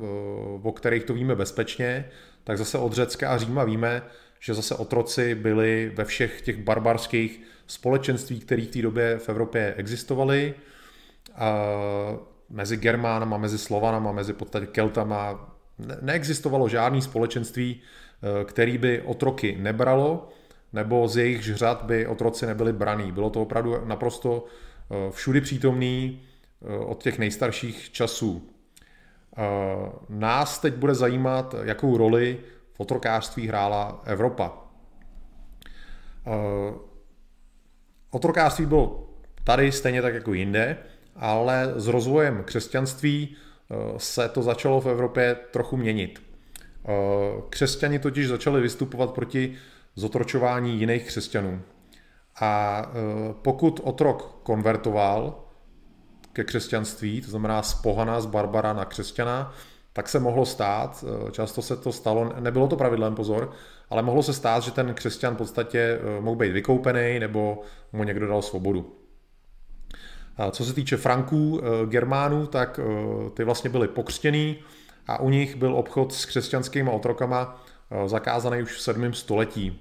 o 0.62 0.72
kterých 0.72 1.04
to 1.04 1.14
víme 1.14 1.34
bezpečně, 1.34 2.08
tak 2.44 2.58
zase 2.58 2.78
od 2.78 2.92
Řecka 2.92 3.30
a 3.30 3.38
Říma 3.38 3.64
víme, 3.64 4.02
že 4.40 4.54
zase 4.54 4.74
otroci 4.74 5.34
byli 5.34 5.92
ve 5.94 6.04
všech 6.04 6.40
těch 6.40 6.56
barbarských 6.62 7.42
společenství, 7.66 8.40
které 8.40 8.62
v 8.62 8.68
té 8.68 8.82
době 8.82 9.18
v 9.18 9.28
Evropě 9.28 9.74
existovaly. 9.76 10.54
Mezi 12.50 12.76
Germánama, 12.76 13.36
mezi 13.36 13.58
Slovanama, 13.58 14.12
mezi 14.12 14.32
podstatě 14.32 14.66
Keltama 14.66 15.52
neexistovalo 16.00 16.68
žádné 16.68 17.02
společenství, 17.02 17.82
Eh, 18.22 18.44
který 18.44 18.78
by 18.78 19.02
otroky 19.02 19.56
nebralo, 19.60 20.28
nebo 20.72 21.08
z 21.08 21.16
jejich 21.16 21.56
řad 21.56 21.82
by 21.82 22.06
otroci 22.06 22.46
nebyli 22.46 22.72
braní. 22.72 23.12
Bylo 23.12 23.30
to 23.30 23.42
opravdu 23.42 23.84
naprosto 23.84 24.44
eh, 24.90 25.10
všudy 25.10 25.40
přítomný 25.40 26.22
eh, 26.62 26.78
od 26.78 27.02
těch 27.02 27.18
nejstarších 27.18 27.92
časů. 27.92 28.50
Nás 30.08 30.58
teď 30.58 30.74
bude 30.74 30.94
zajímat, 30.94 31.54
jakou 31.62 31.96
roli 31.96 32.40
v 32.72 32.80
otrokářství 32.80 33.48
hrála 33.48 34.02
Evropa. 34.04 34.52
Otrokářství 38.16 38.66
bylo 38.66 39.08
tady 39.44 39.72
stejně 39.72 40.02
tak 40.02 40.14
jako 40.14 40.34
jinde, 40.34 40.76
ale 41.16 41.72
s 41.76 41.86
rozvojem 41.86 42.42
křesťanství 42.44 43.36
se 43.96 44.28
to 44.28 44.42
začalo 44.42 44.80
v 44.80 44.86
Evropě 44.86 45.36
trochu 45.50 45.76
měnit. 45.76 46.22
Eh, 46.88 47.42
křesťani 47.48 47.98
totiž 47.98 48.28
začali 48.28 48.60
vystupovat 48.60 49.10
proti 49.10 49.54
zotročování 49.96 50.80
jiných 50.80 51.06
křesťanů. 51.06 51.62
A 52.40 52.82
eh, 52.88 53.34
pokud 53.42 53.80
otrok 53.84 54.40
konvertoval 54.42 55.44
ke 56.32 56.44
křesťanství, 56.44 57.20
to 57.20 57.30
znamená 57.30 57.62
z 57.62 57.74
pohana, 57.74 58.20
z 58.20 58.26
barbara 58.26 58.72
na 58.72 58.84
křesťana, 58.84 59.54
tak 59.92 60.08
se 60.08 60.20
mohlo 60.20 60.46
stát, 60.46 61.04
eh, 61.04 61.30
často 61.30 61.62
se 61.62 61.76
to 61.76 61.92
stalo, 61.92 62.32
nebylo 62.40 62.68
to 62.68 62.76
pravidlem, 62.76 63.14
pozor, 63.14 63.52
ale 63.90 64.02
mohlo 64.02 64.22
se 64.22 64.32
stát, 64.32 64.62
že 64.62 64.70
ten 64.70 64.94
křesťan 64.94 65.34
v 65.34 65.38
podstatě 65.38 65.98
mohl 66.20 66.36
být 66.36 66.52
vykoupený 66.52 67.18
nebo 67.18 67.62
mu 67.92 68.04
někdo 68.04 68.26
dal 68.26 68.42
svobodu. 68.42 68.96
Co 70.50 70.64
se 70.64 70.74
týče 70.74 70.96
Franků, 70.96 71.60
Germánů, 71.86 72.46
tak 72.46 72.80
ty 73.34 73.44
vlastně 73.44 73.70
byli 73.70 73.88
pokřtěný, 73.88 74.56
a 75.06 75.20
u 75.20 75.30
nich 75.30 75.56
byl 75.56 75.76
obchod 75.76 76.12
s 76.12 76.24
křesťanskými 76.24 76.90
otrokama 76.90 77.64
eh, 77.90 78.08
zakázaný 78.08 78.62
už 78.62 78.72
v 78.72 78.80
7. 78.80 79.14
století. 79.14 79.80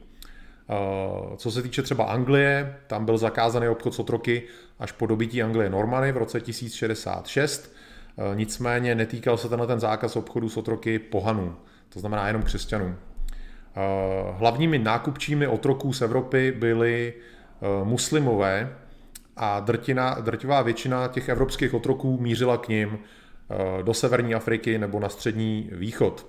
Eh, 0.70 1.38
co 1.38 1.52
se 1.52 1.62
týče 1.62 1.82
třeba 1.82 2.04
Anglie, 2.04 2.80
tam 2.88 3.06
byl 3.06 3.18
zakázaný 3.18 3.68
obchod 3.68 3.94
s 3.94 4.00
otroky 4.00 4.44
až 4.80 4.92
po 4.92 5.06
dobytí 5.06 5.44
Anglie 5.44 5.70
Normany 5.70 6.12
v 6.12 6.18
roce 6.18 6.42
1066, 6.42 7.76
eh, 8.18 8.36
nicméně 8.36 8.96
netýkal 8.96 9.38
se 9.38 9.50
tenhle 9.50 9.68
ten 9.68 9.80
zákaz 9.80 10.16
obchodu 10.16 10.50
s 10.50 10.58
otroky 10.58 11.00
pohanů, 11.00 11.56
to 11.90 12.00
znamená 12.00 12.28
jenom 12.28 12.44
křesťanů. 12.44 12.96
Hlavními 14.32 14.80
nákupčími 14.80 15.48
otroků 15.48 15.94
z 15.94 16.02
Evropy 16.02 16.52
byli 16.52 17.14
muslimové 17.84 18.78
a 19.38 19.60
drtina, 19.60 20.14
drtivá 20.14 20.62
většina 20.62 21.08
těch 21.08 21.30
evropských 21.30 21.74
otroků 21.74 22.18
mířila 22.20 22.58
k 22.58 22.68
ním 22.68 23.00
Eh, 23.50 23.84
do 23.84 23.94
severní 23.94 24.36
Afriky 24.36 24.78
nebo 24.78 25.00
na 25.00 25.10
střední 25.10 25.70
východ. 25.72 26.26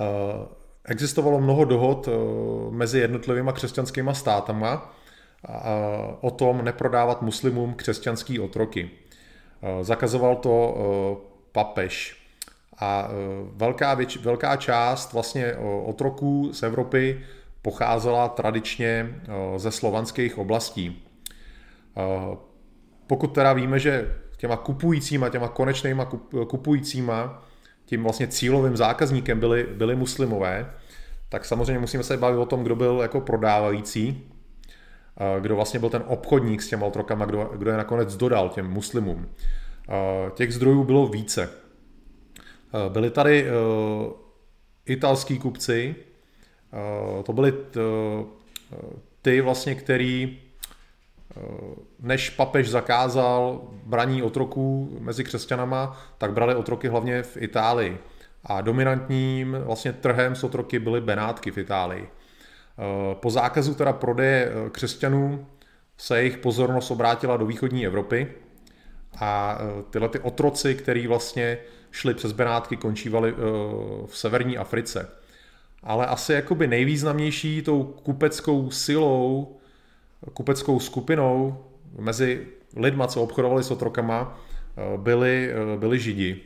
Eh, 0.00 0.04
existovalo 0.84 1.40
mnoho 1.40 1.64
dohod 1.64 2.08
eh, 2.08 2.10
mezi 2.70 2.98
jednotlivými 2.98 3.50
křesťanskými 3.52 4.10
státama 4.14 4.94
o 6.20 6.30
tom 6.30 6.64
neprodávat 6.64 7.22
muslimům 7.22 7.74
křesťanský 7.74 8.40
otroky. 8.40 8.90
Zakazoval 9.82 10.36
to 10.36 10.76
papež. 11.52 12.23
A 12.78 13.08
velká, 13.52 13.94
věč, 13.94 14.16
velká 14.16 14.56
část 14.56 15.12
vlastně 15.12 15.54
otroků 15.84 16.52
z 16.52 16.62
Evropy 16.62 17.20
pocházela 17.62 18.28
tradičně 18.28 19.20
ze 19.56 19.70
slovanských 19.70 20.38
oblastí. 20.38 21.02
Pokud 23.06 23.26
teda 23.26 23.52
víme, 23.52 23.78
že 23.78 24.14
těma 24.36 24.56
kupujícíma, 24.56 25.28
těma 25.28 25.48
konečnýma 25.48 26.04
kupujícíma, 26.48 27.42
tím 27.84 28.02
vlastně 28.02 28.26
cílovým 28.26 28.76
zákazníkem 28.76 29.40
byli, 29.40 29.66
byli 29.74 29.96
muslimové, 29.96 30.70
tak 31.28 31.44
samozřejmě 31.44 31.78
musíme 31.78 32.02
se 32.02 32.16
bavit 32.16 32.38
o 32.38 32.46
tom, 32.46 32.62
kdo 32.64 32.76
byl 32.76 32.98
jako 33.02 33.20
prodávající, 33.20 34.30
kdo 35.40 35.56
vlastně 35.56 35.80
byl 35.80 35.90
ten 35.90 36.02
obchodník 36.06 36.62
s 36.62 36.68
těma 36.68 36.86
otrokama, 36.86 37.24
kdo, 37.24 37.50
kdo 37.56 37.70
je 37.70 37.76
nakonec 37.76 38.16
dodal 38.16 38.48
těm 38.48 38.70
muslimům. 38.70 39.28
Těch 40.34 40.54
zdrojů 40.54 40.84
bylo 40.84 41.06
více. 41.06 41.63
Byli 42.88 43.10
tady 43.10 43.46
italský 44.86 45.38
kupci, 45.38 45.94
to 47.24 47.32
byli 47.32 47.52
ty 49.22 49.40
vlastně, 49.40 49.74
který 49.74 50.38
Eh, 51.36 51.40
než 52.00 52.30
papež 52.30 52.70
zakázal 52.70 53.60
braní 53.84 54.22
otroků 54.22 54.96
mezi 55.00 55.24
křesťanama, 55.24 56.00
tak 56.18 56.32
brali 56.32 56.54
otroky 56.54 56.88
hlavně 56.88 57.22
v 57.22 57.36
Itálii. 57.36 57.98
A 58.44 58.60
dominantním 58.60 59.56
vlastně 59.60 59.92
trhem 59.92 60.34
s 60.34 60.44
otroky 60.44 60.78
byly 60.78 61.00
Benátky 61.00 61.50
v 61.50 61.58
Itálii. 61.58 62.08
Eh, 62.08 63.14
po 63.14 63.30
zákazu 63.30 63.74
teda 63.74 63.92
prodeje 63.92 64.50
eh, 64.50 64.70
křesťanů 64.70 65.46
se 65.98 66.18
jejich 66.18 66.38
pozornost 66.38 66.90
obrátila 66.90 67.36
do 67.36 67.46
východní 67.46 67.86
Evropy 67.86 68.32
a 69.20 69.58
tyhle 69.90 70.08
ty 70.08 70.18
otroci, 70.18 70.74
který 70.74 71.06
vlastně 71.06 71.58
šli 71.94 72.14
přes 72.14 72.32
Benátky, 72.32 72.76
končívali 72.76 73.34
v 74.06 74.18
severní 74.18 74.58
Africe. 74.58 75.10
Ale 75.82 76.06
asi 76.06 76.32
jakoby 76.32 76.66
nejvýznamnější 76.66 77.62
tou 77.62 77.84
kupeckou 77.84 78.70
silou 78.70 79.56
kupeckou 80.32 80.80
skupinou 80.80 81.64
mezi 81.98 82.46
lidma, 82.76 83.06
co 83.06 83.22
obchodovali 83.22 83.64
s 83.64 83.70
otrokama, 83.70 84.38
eh, 84.76 84.98
byli, 84.98 85.50
eh, 85.50 85.78
byli 85.78 85.98
židi. 85.98 86.40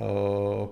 Eh, 0.00 0.04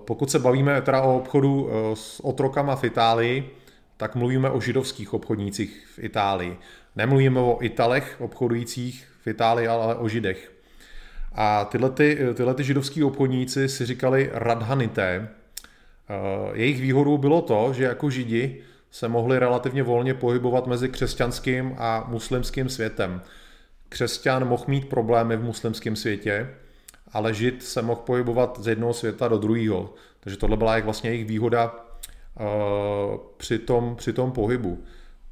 pokud 0.05 0.31
se 0.31 0.39
bavíme 0.39 0.81
teda 0.81 1.01
o 1.01 1.17
obchodu 1.17 1.69
s 1.93 2.19
otrokama 2.19 2.75
v 2.75 2.83
Itálii, 2.83 3.49
tak 3.97 4.15
mluvíme 4.15 4.49
o 4.49 4.61
židovských 4.61 5.13
obchodnících 5.13 5.87
v 5.95 5.99
Itálii. 5.99 6.57
Nemluvíme 6.95 7.39
o 7.39 7.57
Italech 7.61 8.15
obchodujících 8.19 9.07
v 9.21 9.27
Itálii, 9.27 9.67
ale 9.67 9.95
o 9.95 10.07
židech. 10.07 10.56
A 11.39 11.65
tyhle, 11.65 11.89
ty, 11.89 12.19
tyhle 12.33 12.53
ty 12.53 12.63
židovský 12.63 13.03
obchodníci 13.03 13.69
si 13.69 13.85
říkali 13.85 14.29
radhanité. 14.33 15.29
Jejich 16.53 16.81
výhodou 16.81 17.17
bylo 17.17 17.41
to, 17.41 17.73
že 17.73 17.83
jako 17.83 18.09
židi 18.09 18.61
se 18.91 19.07
mohli 19.07 19.39
relativně 19.39 19.83
volně 19.83 20.13
pohybovat 20.13 20.67
mezi 20.67 20.89
křesťanským 20.89 21.75
a 21.77 22.05
muslimským 22.07 22.69
světem. 22.69 23.21
Křesťan 23.89 24.47
mohl 24.47 24.63
mít 24.67 24.89
problémy 24.89 25.37
v 25.37 25.43
muslimském 25.43 25.95
světě, 25.95 26.49
ale 27.11 27.33
žid 27.33 27.63
se 27.63 27.81
mohl 27.81 28.01
pohybovat 28.01 28.59
z 28.59 28.67
jednoho 28.67 28.93
světa 28.93 29.27
do 29.27 29.37
druhého. 29.37 29.93
Takže 30.19 30.37
tohle 30.37 30.57
byla 30.57 30.75
jak 30.75 30.85
vlastně 30.85 31.09
jejich 31.09 31.25
výhoda 31.25 31.75
uh, 31.75 32.45
při, 33.37 33.59
tom, 33.59 33.95
při 33.95 34.13
tom 34.13 34.31
pohybu. 34.31 34.83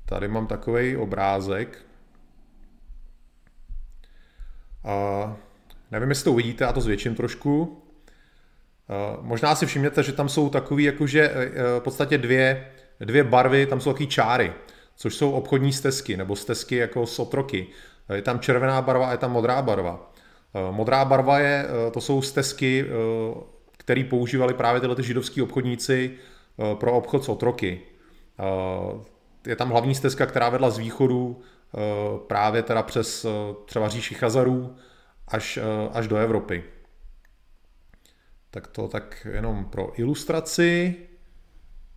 Tady 0.06 0.28
mám 0.28 0.48
takový 0.48 0.98
obrázek. 0.98 1.86
Nevím, 6.00 6.10
jestli 6.10 6.24
to 6.24 6.32
uvidíte, 6.32 6.64
já 6.64 6.74
to 6.74 6.82
zvětším 6.82 7.16
trošku. 7.16 7.62
Uh, 7.62 9.26
možná 9.26 9.56
si 9.56 9.66
všimněte, 9.66 10.04
že 10.04 10.12
tam 10.12 10.30
jsou 10.30 10.50
takový 10.50 10.84
jakože 10.84 11.30
uh, 11.30 11.36
v 11.80 11.84
podstatě 11.84 12.18
dvě, 12.18 12.68
dvě 13.00 13.24
barvy, 13.24 13.66
tam 13.66 13.82
jsou 13.82 13.94
takové 13.94 14.08
čáry, 14.08 14.54
což 14.96 15.16
jsou 15.16 15.32
obchodní 15.32 15.74
stezky, 15.74 16.18
nebo 16.18 16.36
stezky 16.36 16.76
jako 16.76 17.06
s 17.06 17.20
otroky. 17.20 17.68
Je 18.14 18.22
tam 18.22 18.40
červená 18.40 18.82
barva 18.82 19.08
a 19.08 19.12
je 19.12 19.18
tam 19.18 19.32
modrá 19.32 19.62
barva. 19.62 20.12
Eh, 20.56 20.72
modrá 20.72 21.06
barva 21.06 21.40
je, 21.40 21.68
eh, 21.68 21.92
to 21.92 22.02
jsou 22.02 22.22
stezky, 22.22 22.86
eh, 22.86 23.44
které 23.78 24.04
používali 24.04 24.54
právě 24.54 24.82
tyhle 24.82 25.04
židovský 25.04 25.42
obchodníci 25.42 26.12
pro 26.74 26.94
obchod 26.94 27.24
s 27.24 27.30
otroky. 27.30 27.82
Je 29.48 29.56
tam 29.56 29.70
hlavní 29.70 29.96
stezka, 29.96 30.26
která 30.26 30.50
vedla 30.50 30.70
z 30.70 30.78
východu 30.78 31.42
právě 32.28 32.64
teda 32.64 32.84
přes 32.84 33.26
třeba 33.66 33.90
říši 33.90 34.14
Chazarů 34.14 34.76
až, 35.28 35.60
až 35.92 36.08
do 36.08 36.18
Evropy. 36.18 36.64
Tak 38.52 38.68
to 38.68 38.88
tak 38.88 39.28
jenom 39.32 39.66
pro 39.66 40.00
ilustraci 40.00 40.96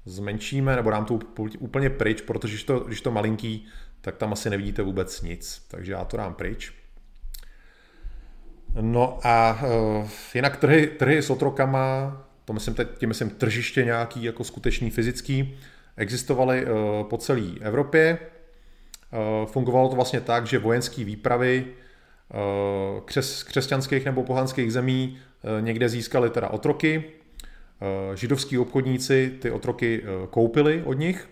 zmenšíme, 0.05 0.77
nebo 0.77 0.91
dám 0.91 1.05
to 1.05 1.19
úplně 1.59 1.91
pryč, 1.91 2.21
protože 2.21 2.53
když 2.53 2.65
to, 2.65 2.81
když 2.81 3.01
to 3.01 3.11
malinký, 3.11 3.67
tak 4.01 4.17
tam 4.17 4.33
asi 4.33 4.51
nevidíte 4.51 4.83
vůbec 4.83 5.23
nic. 5.23 5.67
Takže 5.71 5.93
já 5.93 6.05
to 6.05 6.17
dám 6.17 6.35
pryč. 6.35 6.73
No 8.81 9.19
a 9.23 9.63
uh, 9.63 10.09
jinak 10.35 10.57
trhy, 10.57 10.87
trhy 10.87 11.23
s 11.23 11.31
otrokama, 11.31 12.17
to 12.45 12.53
myslím 12.53 12.75
teď, 12.75 12.89
tím 12.99 13.09
myslím 13.09 13.31
tržiště 13.31 13.85
nějaký 13.85 14.25
jako 14.25 14.45
skutečný 14.45 14.91
fyzický, 14.91 15.59
existovaly 15.97 16.65
uh, 16.65 16.71
po 17.09 17.17
celé 17.17 17.53
Evropě. 17.61 18.19
Uh, 19.13 19.47
fungovalo 19.47 19.89
to 19.89 19.97
vlastně 19.97 20.21
tak, 20.21 20.47
že 20.47 20.59
vojenské 20.59 21.05
výpravy 21.05 21.75
křes, 23.05 23.43
křesťanských 23.43 24.05
nebo 24.05 24.25
pohanských 24.25 24.73
zemí 24.73 25.19
uh, 25.19 25.65
někde 25.65 25.89
získali 25.89 26.31
teda 26.31 26.49
otroky. 26.49 27.05
Uh, 28.09 28.15
židovský 28.15 28.59
obchodníci 28.59 29.39
ty 29.41 29.51
otroky 29.51 30.03
koupili 30.31 30.83
od 30.85 30.93
nich 30.93 31.29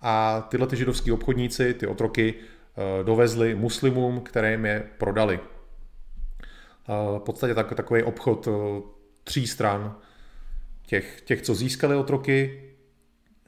a 0.00 0.46
tyhle 0.48 0.66
ty 0.66 0.76
židovský 0.76 1.12
obchodníci 1.12 1.74
ty 1.74 1.86
otroky 1.86 2.34
dovezli 3.02 3.54
muslimům, 3.54 4.20
které 4.20 4.50
jim 4.50 4.66
je 4.66 4.82
prodali 4.98 5.40
v 6.88 7.18
podstatě 7.18 7.54
tak, 7.54 7.74
takový 7.74 8.02
obchod 8.02 8.48
eh, 8.48 8.82
tří 9.24 9.46
stran. 9.46 9.96
Těch, 10.86 11.20
těch, 11.20 11.42
co 11.42 11.54
získali 11.54 11.96
otroky, 11.96 12.62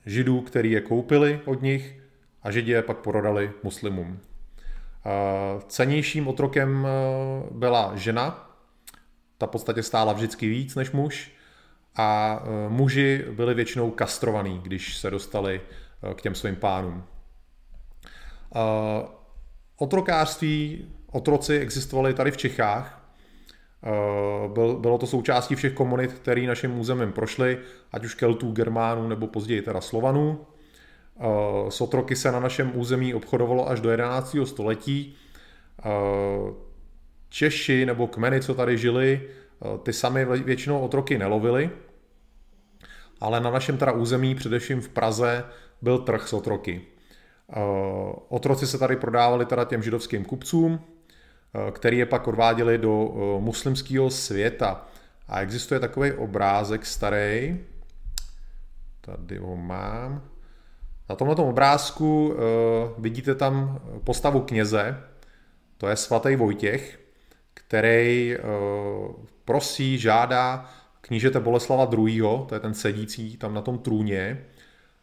židů, 0.07 0.41
který 0.41 0.71
je 0.71 0.81
koupili 0.81 1.41
od 1.45 1.63
nich 1.63 2.01
a 2.43 2.51
židi 2.51 2.73
je 2.73 2.83
pak 2.83 2.99
prodali 2.99 3.53
muslimům. 3.63 4.21
Cenějším 5.69 6.29
otrokem 6.29 6.87
eh, 6.87 6.91
byla 7.51 7.93
žena, 7.97 8.51
ta 9.39 9.47
v 9.47 9.51
podstatě 9.51 9.83
stála 9.83 10.13
vždycky 10.13 10.49
víc 10.49 10.75
než 10.75 10.91
muž 10.91 11.33
a 11.97 12.41
eh, 12.43 12.69
muži 12.69 13.25
byli 13.31 13.55
většinou 13.55 13.91
kastrovaní, 13.91 14.61
když 14.63 14.97
se 14.97 15.11
dostali 15.11 15.61
k 16.15 16.23
těm 16.23 16.35
svým 16.35 16.57
pánům. 16.57 17.05
Otrokářství, 19.77 20.89
otroci 21.13 21.59
existovali 21.59 22.15
tady 22.15 22.31
v 22.31 22.37
Čechách, 22.37 23.07
Eh, 23.87 24.49
bylo 24.81 24.99
to 24.99 25.07
součástí 25.07 25.55
všech 25.55 25.73
komunit, 25.73 26.13
které 26.13 26.43
naším 26.47 26.79
územím 26.79 27.13
prošly, 27.13 27.59
ať 27.93 28.05
už 28.05 28.15
Keltů, 28.15 28.53
Germánů 28.53 29.09
nebo 29.09 29.27
později 29.27 29.63
teda 29.63 29.81
Slovanů. 29.81 30.47
S 31.69 31.81
otroky 31.81 32.17
se 32.17 32.33
na 32.33 32.41
našem 32.41 32.73
území 32.75 33.15
obchodovalo 33.15 33.69
až 33.69 33.81
do 33.81 33.91
11. 33.91 34.37
století. 34.45 35.17
Češi 37.29 37.87
nebo 37.87 38.07
kmeny, 38.07 38.41
co 38.41 38.55
tady 38.55 38.79
žili, 38.79 39.29
ty 39.83 39.93
sami 39.93 40.25
většinou 40.25 40.81
otroky 40.81 41.19
nelovili, 41.19 41.71
ale 43.21 43.41
na 43.41 43.51
našem 43.51 43.79
teda 43.79 43.93
území, 43.93 44.35
především 44.35 44.81
v 44.81 44.89
Praze, 44.89 45.45
byl 45.83 45.99
trh 45.99 46.29
s 46.29 46.33
otroky. 46.33 46.83
Otroci 48.29 48.67
se 48.67 48.79
tady 48.79 48.97
prodávali 48.97 49.47
teda 49.47 49.65
těm 49.65 49.83
židovským 49.83 50.25
kupcům, 50.25 50.81
který 51.73 51.99
je 51.99 52.07
pak 52.07 52.29
odváděli 52.29 52.79
do 52.79 53.11
eh, 53.11 53.41
muslimského 53.41 54.11
světa. 54.11 54.87
A 55.29 55.41
existuje 55.41 55.81
takový 55.81 56.13
obrázek 56.13 56.87
starý, 56.87 57.59
tady 59.01 59.39
ho 59.39 59.57
mám. 59.57 60.23
Na 61.09 61.17
tomto 61.17 61.47
obrázku 61.47 62.29
uh, 62.29 62.35
vidíte 62.99 63.35
tam 63.35 63.81
postavu 64.05 64.41
kněze, 64.41 65.03
to 65.79 65.89
je 65.89 65.97
svatý 65.97 66.37
Vojtěch, 66.37 67.01
který 67.55 68.37
uh, 68.37 69.15
prosí, 69.45 69.99
žádá 69.99 70.71
knížete 71.01 71.41
Boleslava 71.41 71.91
II., 71.99 72.23
to 72.49 72.55
je 72.55 72.61
ten 72.61 72.75
sedící 72.75 73.37
tam 73.37 73.55
na 73.55 73.63
tom 73.63 73.79
trůně, 73.79 74.45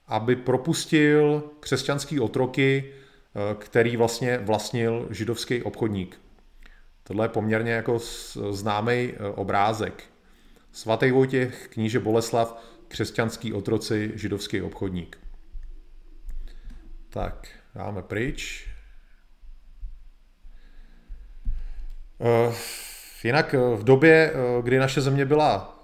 aby 0.07 0.35
propustil 0.35 1.43
křesťanský 1.59 2.19
otroky, 2.19 2.83
uh, 3.35 3.59
který 3.59 3.97
vlastně 3.97 4.37
vlastnil 4.37 5.07
židovský 5.09 5.63
obchodník. 5.63 6.19
Tohle 7.03 7.25
je 7.25 7.29
poměrně 7.29 7.71
jako 7.71 7.99
známý 8.51 9.13
obrázek. 9.35 10.03
Svatý 10.71 11.11
Vojtěch, 11.11 11.67
kníže 11.67 11.99
Boleslav, 11.99 12.63
křesťanský 12.87 13.53
otroci, 13.53 14.11
židovský 14.15 14.61
obchodník. 14.61 15.22
Tak, 17.13 17.47
dáme 17.75 18.01
pryč. 18.01 18.69
E, 22.21 22.53
jinak 23.23 23.53
e, 23.53 23.57
v 23.57 23.83
době, 23.83 24.33
kdy 24.61 24.79
naše 24.79 25.01
země 25.01 25.25
byla 25.25 25.79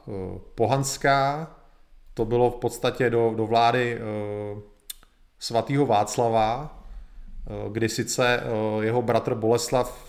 pohanská, 0.56 1.52
to 2.14 2.26
bylo 2.26 2.52
v 2.52 2.56
podstatě 2.56 3.10
do, 3.10 3.34
do 3.36 3.46
vlády 3.46 4.00
svatého 5.40 5.86
Václava, 5.86 6.84
kdy 7.72 7.90
sice 7.90 8.44
jeho 8.82 9.02
bratr 9.02 9.36
Boleslav 9.36 10.09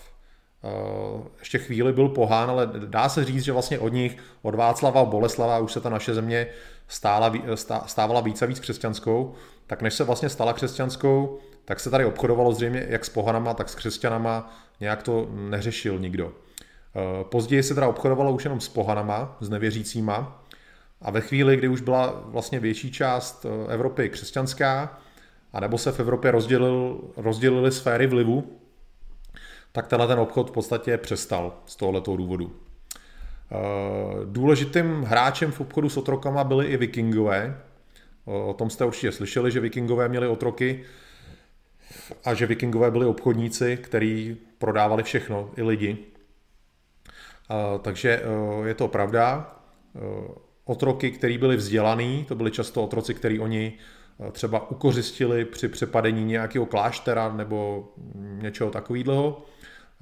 ještě 1.39 1.57
chvíli 1.57 1.93
byl 1.93 2.09
pohán, 2.09 2.49
ale 2.49 2.69
dá 2.85 3.09
se 3.09 3.25
říct, 3.25 3.43
že 3.43 3.51
vlastně 3.51 3.79
od 3.79 3.93
nich, 3.93 4.17
od 4.41 4.55
Václava 4.55 5.05
Boleslava, 5.05 5.59
už 5.59 5.71
se 5.71 5.81
ta 5.81 5.89
naše 5.89 6.13
země 6.13 6.47
stála, 6.87 7.33
stávala 7.85 8.21
více 8.21 8.45
a 8.45 8.47
víc 8.47 8.59
křesťanskou, 8.59 9.33
tak 9.67 9.81
než 9.81 9.93
se 9.93 10.03
vlastně 10.03 10.29
stala 10.29 10.53
křesťanskou, 10.53 11.39
tak 11.65 11.79
se 11.79 11.89
tady 11.89 12.05
obchodovalo 12.05 12.53
zřejmě 12.53 12.85
jak 12.89 13.05
s 13.05 13.09
pohanama, 13.09 13.53
tak 13.53 13.69
s 13.69 13.75
křesťanama, 13.75 14.55
nějak 14.79 15.03
to 15.03 15.27
neřešil 15.31 15.99
nikdo. 15.99 16.33
Eh, 16.95 17.23
později 17.23 17.63
se 17.63 17.75
teda 17.75 17.87
obchodovalo 17.87 18.31
už 18.31 18.43
jenom 18.43 18.61
s 18.61 18.69
pohanama, 18.69 19.37
s 19.39 19.49
nevěřícíma, 19.49 20.45
a 21.01 21.11
ve 21.11 21.21
chvíli, 21.21 21.57
kdy 21.57 21.67
už 21.67 21.81
byla 21.81 22.21
vlastně 22.25 22.59
větší 22.59 22.91
část 22.91 23.45
eh, 23.45 23.73
Evropy 23.73 24.09
křesťanská, 24.09 24.99
anebo 25.53 25.77
se 25.77 25.91
v 25.91 25.99
Evropě 25.99 26.31
rozdělil, 26.31 27.01
rozdělily 27.17 27.71
sféry 27.71 28.07
vlivu, 28.07 28.60
tak 29.71 29.87
tenhle 29.87 30.07
ten 30.07 30.19
obchod 30.19 30.49
v 30.49 30.53
podstatě 30.53 30.97
přestal 30.97 31.53
z 31.65 31.75
tohoto 31.75 32.15
důvodu. 32.17 32.51
Eh, 33.51 33.55
důležitým 34.25 35.03
hráčem 35.03 35.51
v 35.51 35.61
obchodu 35.61 35.89
s 35.89 35.97
otrokama 35.97 36.43
byli 36.43 36.67
i 36.67 36.77
vikingové. 36.77 37.61
O 38.25 38.53
tom 38.53 38.69
jste 38.69 38.85
určitě 38.85 39.11
slyšeli, 39.11 39.51
že 39.51 39.59
vikingové 39.59 40.09
měli 40.09 40.27
otroky 40.27 40.83
a 42.25 42.33
že 42.33 42.45
vikingové 42.45 42.91
byli 42.91 43.05
obchodníci, 43.05 43.77
kteří 43.77 44.37
prodávali 44.57 45.03
všechno, 45.03 45.49
i 45.57 45.63
lidi. 45.63 45.97
Eh, 47.51 47.79
takže 47.81 48.21
eh, 48.23 48.67
je 48.67 48.73
to 48.73 48.87
pravda. 48.87 49.55
Otroky, 50.65 51.11
kteří 51.11 51.37
byli 51.37 51.55
vzdělaný, 51.55 52.25
to 52.27 52.35
byli 52.35 52.51
často 52.51 52.83
otroci, 52.83 53.13
který 53.13 53.39
oni 53.39 53.73
třeba 54.31 54.71
ukořistili 54.71 55.45
při 55.45 55.67
přepadení 55.67 56.25
nějakého 56.25 56.65
kláštera 56.65 57.33
nebo 57.33 57.87
něčeho 58.41 58.71
takového 58.71 59.43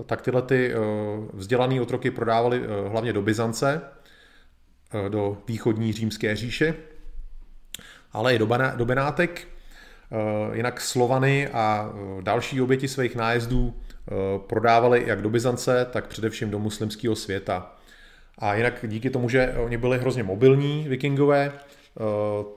tak 0.06 0.22
tyhle 0.22 0.42
ty 0.42 0.74
eh, 0.74 0.78
vzdělané 1.34 1.82
otroky 1.82 2.12
prodávali 2.12 2.62
eh, 2.64 2.90
hlavně 2.90 3.14
do 3.14 3.22
Byzance, 3.22 3.82
eh, 5.06 5.10
do 5.10 5.38
východní 5.48 5.94
římské 5.94 6.36
říše, 6.36 6.76
ale 8.12 8.36
i 8.36 8.40
do 8.76 8.86
Benátek. 8.86 9.48
Jinak 10.54 10.82
Slovany 10.82 11.48
a 11.48 11.94
další 12.22 12.62
oběti 12.62 12.88
svých 12.88 13.16
nájezdů 13.16 13.74
prodávali 14.48 15.04
jak 15.08 15.22
do 15.22 15.30
Byzance, 15.30 15.88
tak 15.92 16.08
především 16.08 16.50
do 16.50 16.60
muslimského 16.60 17.16
světa. 17.16 17.76
A 18.38 18.56
jinak 18.56 18.74
díky 18.88 19.10
tomu, 19.10 19.30
že 19.30 19.54
oni 19.58 19.78
byli 19.78 19.98
hrozně 19.98 20.24
mobilní 20.24 20.86
vikingové, 20.88 21.52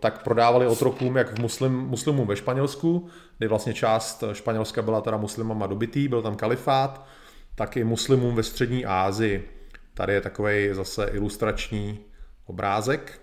tak 0.00 0.22
prodávali 0.22 0.66
otrokům 0.66 1.16
jak 1.16 1.38
v 1.38 1.40
muslim, 1.40 1.72
muslimům 1.72 2.26
ve 2.26 2.36
Španělsku, 2.36 3.08
kdy 3.38 3.48
vlastně 3.48 3.74
část 3.74 4.24
Španělska 4.32 4.82
byla 4.82 5.00
teda 5.00 5.16
muslimama 5.16 5.66
dobitý, 5.66 6.08
byl 6.08 6.22
tam 6.22 6.36
kalifát, 6.36 7.06
tak 7.54 7.76
i 7.76 7.84
muslimům 7.84 8.34
ve 8.34 8.42
střední 8.42 8.86
Ázii. 8.86 9.48
Tady 9.94 10.12
je 10.12 10.20
takový 10.20 10.68
zase 10.72 11.04
ilustrační 11.04 12.00
obrázek. 12.44 13.20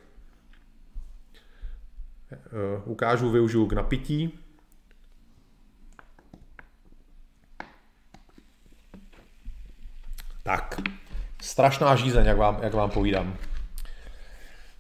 Ukážu, 2.85 3.31
využiju 3.31 3.65
k 3.67 3.73
napití. 3.73 4.39
Tak, 10.43 10.81
strašná 11.41 11.95
žízeň, 11.95 12.25
jak 12.25 12.37
vám, 12.37 12.59
jak 12.63 12.73
vám 12.73 12.89
povídám. 12.89 13.37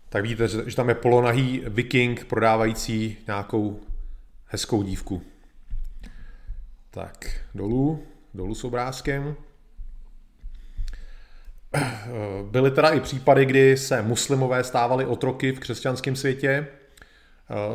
Tak 0.09 0.21
vidíte, 0.21 0.47
že 0.47 0.75
tam 0.75 0.89
je 0.89 0.95
polonahý 0.95 1.63
viking 1.67 2.25
prodávající 2.25 3.17
nějakou 3.27 3.81
hezkou 4.45 4.83
dívku. 4.83 5.23
Tak, 6.89 7.45
dolů, 7.55 8.07
dolů 8.33 8.55
s 8.55 8.63
obrázkem. 8.63 9.35
Byly 12.51 12.71
teda 12.71 12.89
i 12.89 12.99
případy, 12.99 13.45
kdy 13.45 13.77
se 13.77 14.01
muslimové 14.01 14.63
stávali 14.63 15.05
otroky 15.05 15.51
v 15.51 15.59
křesťanském 15.59 16.15
světě, 16.15 16.67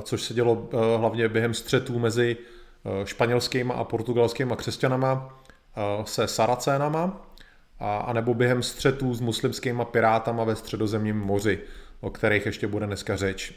což 0.03 0.23
se 0.23 0.35
dělo 0.35 0.69
eh, 0.73 0.99
hlavně 0.99 1.29
během 1.29 1.55
střetů 1.55 1.99
mezi 1.99 2.37
eh, 2.85 3.07
španělskými 3.07 3.73
a 3.77 3.85
portugalskými 3.85 4.55
křesťanama 4.57 5.43
eh, 5.77 5.81
se 6.05 6.29
Saracénama 6.29 7.31
a, 7.79 8.12
nebo 8.12 8.35
během 8.35 8.62
střetů 8.62 9.14
s 9.14 9.21
muslimskými 9.21 9.83
pirátama 9.85 10.45
ve 10.45 10.57
středozemním 10.57 11.21
moři, 11.21 11.61
o 12.01 12.11
kterých 12.11 12.47
ještě 12.47 12.67
bude 12.67 12.87
dneska 12.87 13.17
řeč. 13.17 13.55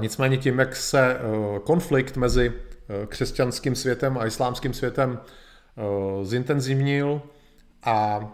Nicméně 0.00 0.36
tím, 0.36 0.58
jak 0.58 0.76
se 0.76 1.18
konflikt 1.64 2.16
mezi 2.16 2.52
křesťanským 3.06 3.74
světem 3.74 4.18
a 4.18 4.26
islámským 4.26 4.74
světem 4.74 5.20
zintenzivnil 6.22 7.22
a 7.82 8.26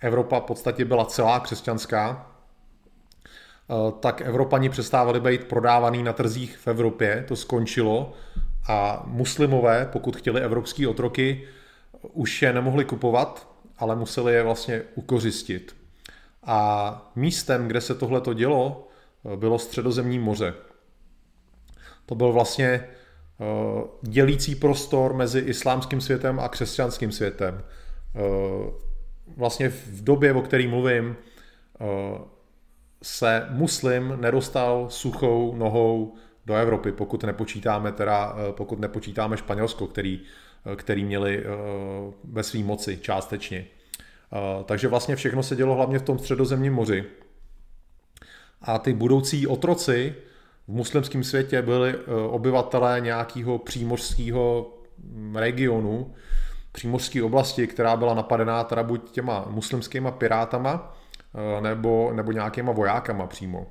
Evropa 0.00 0.40
v 0.40 0.44
podstatě 0.44 0.84
byla 0.84 1.04
celá 1.04 1.40
křesťanská, 1.40 2.30
tak 4.00 4.20
Evropani 4.20 4.68
přestávali 4.68 5.20
být 5.20 5.44
prodávaný 5.44 6.02
na 6.02 6.12
trzích 6.12 6.56
v 6.56 6.68
Evropě, 6.68 7.24
to 7.28 7.36
skončilo 7.36 8.12
a 8.68 9.02
muslimové, 9.06 9.88
pokud 9.92 10.16
chtěli 10.16 10.40
evropský 10.40 10.86
otroky, 10.86 11.48
už 12.12 12.42
je 12.42 12.52
nemohli 12.52 12.84
kupovat, 12.84 13.48
ale 13.78 13.96
museli 13.96 14.34
je 14.34 14.42
vlastně 14.42 14.82
ukořistit. 14.94 15.76
A 16.42 17.12
místem, 17.16 17.68
kde 17.68 17.80
se 17.80 17.94
tohle 17.94 18.20
to 18.20 18.32
dělo, 18.32 18.88
bylo 19.36 19.58
středozemní 19.58 20.18
moře. 20.18 20.54
To 22.06 22.14
byl 22.14 22.32
vlastně 22.32 22.66
eh, 22.66 22.88
dělící 24.02 24.54
prostor 24.54 25.14
mezi 25.14 25.38
islámským 25.38 26.00
světem 26.00 26.40
a 26.40 26.48
křesťanským 26.48 27.12
světem. 27.12 27.62
Eh, 28.14 28.70
vlastně 29.36 29.68
v 29.68 30.04
době, 30.04 30.32
o 30.32 30.42
které 30.42 30.68
mluvím, 30.68 31.16
eh, 31.80 31.84
se 33.02 33.46
muslim 33.50 34.16
nedostal 34.20 34.86
suchou 34.90 35.54
nohou 35.56 36.14
do 36.46 36.54
Evropy, 36.54 36.92
pokud 36.92 37.24
nepočítáme 37.24 37.92
teda, 37.92 38.36
pokud 38.50 38.78
nepočítáme 38.78 39.36
Španělsko, 39.36 39.86
který 39.86 40.20
který 40.76 41.04
měli 41.04 41.38
eh, 41.38 41.48
ve 42.24 42.42
své 42.42 42.60
moci 42.60 42.98
částečně. 43.02 43.66
Eh, 44.32 44.64
takže 44.64 44.88
vlastně 44.88 45.16
všechno 45.16 45.42
se 45.42 45.56
dělo 45.56 45.74
hlavně 45.74 45.98
v 45.98 46.02
tom 46.02 46.18
středozemním 46.18 46.72
moři. 46.72 47.04
A 48.62 48.78
ty 48.78 48.92
budoucí 48.92 49.46
otroci 49.46 50.14
v 50.68 50.72
muslimském 50.72 51.24
světě 51.24 51.62
byli 51.62 51.94
eh, 51.94 52.12
obyvatelé 52.28 53.00
nějakého 53.00 53.58
přímořského 53.58 54.74
mm, 54.98 55.36
regionu, 55.36 56.14
přímořské 56.72 57.22
oblasti, 57.22 57.66
která 57.66 57.96
byla 57.96 58.14
napadená 58.14 58.64
teda 58.64 58.82
buď 58.82 59.10
těma 59.10 59.44
muslimskýma 59.50 60.10
pirátama, 60.10 60.96
nebo, 61.60 62.12
nebo 62.12 62.32
nějakýma 62.32 62.72
vojákama 62.72 63.26
přímo. 63.26 63.66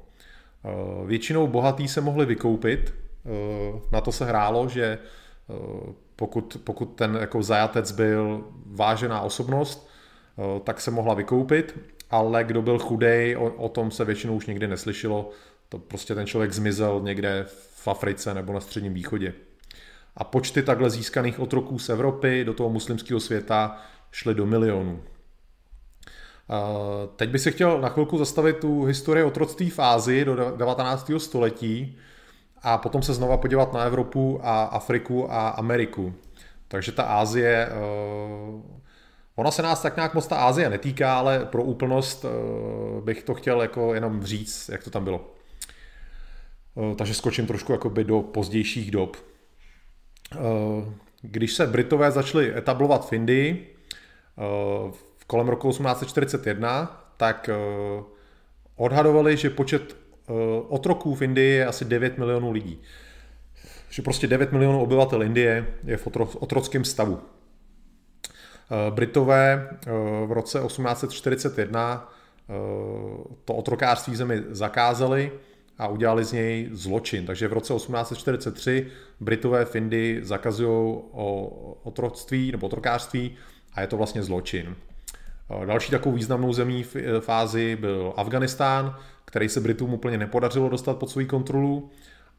Většinou 1.06 1.48
bohatý 1.48 1.88
se 1.88 2.02
mohli 2.02 2.26
vykoupit, 2.26 2.94
na 3.92 4.02
to 4.02 4.12
se 4.12 4.26
hrálo, 4.26 4.70
že 4.70 5.00
pokud, 6.16 6.58
pokud 6.64 6.86
ten 6.86 7.18
jako 7.22 7.44
zajatec 7.44 7.92
byl 7.92 8.44
vážená 8.66 9.22
osobnost, 9.22 9.90
eh, 10.38 10.60
tak 10.60 10.82
se 10.82 10.92
mohla 10.92 11.14
vykoupit, 11.14 11.80
ale 12.10 12.44
kdo 12.44 12.62
byl 12.62 12.80
chudej, 12.80 13.38
o, 13.38 13.46
o 13.46 13.70
tom 13.70 13.92
se 13.92 14.06
většinou 14.06 14.36
už 14.36 14.48
nikdy 14.48 14.68
neslyšelo. 14.68 15.30
To 15.74 15.80
prostě 15.80 16.16
ten 16.16 16.28
člověk 16.28 16.54
zmizel 16.54 17.02
někde 17.04 17.46
v 17.76 17.88
Africe 17.88 18.34
nebo 18.34 18.54
na 18.54 18.60
středním 18.60 18.94
východě. 18.94 19.34
A 20.18 20.24
počty 20.24 20.64
takhle 20.64 20.90
získaných 20.90 21.40
otroků 21.40 21.80
z 21.80 21.90
Evropy 21.90 22.46
do 22.46 22.54
toho 22.54 22.70
muslimského 22.70 23.20
světa 23.20 23.78
šly 24.12 24.36
do 24.36 24.46
milionů. 24.46 25.04
Teď 27.16 27.30
bych 27.30 27.42
se 27.42 27.52
chtěl 27.52 27.82
na 27.82 27.90
chvilku 27.90 28.18
zastavit 28.18 28.58
tu 28.58 28.84
historii 28.84 29.24
otroctví 29.24 29.70
v 29.70 29.80
Ázii 29.80 30.26
do 30.26 30.36
19. 30.58 31.12
století, 31.18 31.98
a 32.62 32.78
potom 32.78 33.02
se 33.02 33.14
znova 33.14 33.38
podívat 33.38 33.74
na 33.74 33.84
Evropu 33.84 34.40
a 34.44 34.64
Afriku 34.64 35.32
a 35.32 35.50
Ameriku. 35.50 36.14
Takže 36.68 36.92
ta 36.92 37.04
Ázie, 37.04 37.68
eh, 37.68 37.72
ona 39.36 39.52
se 39.52 39.62
nás 39.62 39.82
tak 39.82 39.96
nějak 39.96 40.14
moc 40.14 40.28
ta 40.28 40.36
Ázie 40.36 40.70
netýká, 40.70 41.18
ale 41.18 41.46
pro 41.46 41.64
úplnost 41.64 42.26
eh, 42.26 43.02
bych 43.02 43.24
to 43.24 43.34
chtěl 43.34 43.62
jako 43.62 43.94
jenom 43.94 44.24
říct, 44.24 44.70
jak 44.70 44.84
to 44.84 44.90
tam 44.90 45.04
bylo. 45.04 45.33
Eh, 46.78 46.96
takže 46.96 47.14
skočím 47.14 47.48
trošku 47.48 47.72
jakoby 47.72 48.04
do 48.04 48.22
pozdějších 48.22 48.92
dob. 48.92 49.18
Když 51.22 51.54
se 51.54 51.68
Britové 51.68 52.12
začali 52.12 52.58
etablovat 52.58 53.10
v 53.10 53.14
Indii 53.14 53.76
v 55.18 55.26
kolem 55.28 55.48
roku 55.48 55.70
1841, 55.70 57.06
tak 57.18 57.50
odhadovali, 58.76 59.38
že 59.38 59.50
počet 59.50 59.96
Eh, 60.30 60.34
otroků 60.68 61.16
v 61.16 61.22
Indii 61.22 61.52
je 61.52 61.66
asi 61.66 61.86
9 61.86 62.18
milionů 62.18 62.52
lidí. 62.52 62.82
Že 63.90 64.02
prostě 64.02 64.28
9 64.28 64.52
milionů 64.52 64.82
obyvatel 64.82 65.24
Indie 65.24 65.68
je 65.84 65.98
v 65.98 66.08
otrockém 66.40 66.86
stavu. 66.86 67.20
Eh, 67.20 68.92
Britové 68.92 69.70
eh, 69.72 69.92
v 70.26 70.32
roce 70.32 70.60
1841 70.68 72.10
to 73.46 73.54
otrokářství 73.54 74.16
zemi 74.16 74.44
zakázali 74.50 75.32
a 75.78 75.88
udělali 75.88 76.26
z 76.26 76.32
něj 76.32 76.70
zločin. 76.72 77.26
Takže 77.26 77.48
v 77.48 77.54
roce 77.54 77.74
1843 77.74 78.88
Britové 79.20 79.66
v 79.66 79.76
Indii 79.76 80.26
zakazují 80.26 80.98
otroctví 81.84 82.52
nebo 82.52 82.68
otrokářství 82.68 83.36
a 83.74 83.82
je 83.82 83.88
to 83.88 83.98
vlastně 83.98 84.24
zločin. 84.24 84.76
Další 85.66 85.92
takovou 85.92 86.16
významnou 86.16 86.54
zemí 86.54 86.84
v 87.20 87.30
Ázii 87.30 87.76
byl 87.76 88.14
Afganistán, 88.18 88.96
který 89.26 89.50
se 89.50 89.62
Britům 89.62 89.94
úplně 89.94 90.18
nepodařilo 90.18 90.70
dostat 90.70 90.98
pod 90.98 91.10
svou 91.10 91.26
kontrolu 91.26 91.90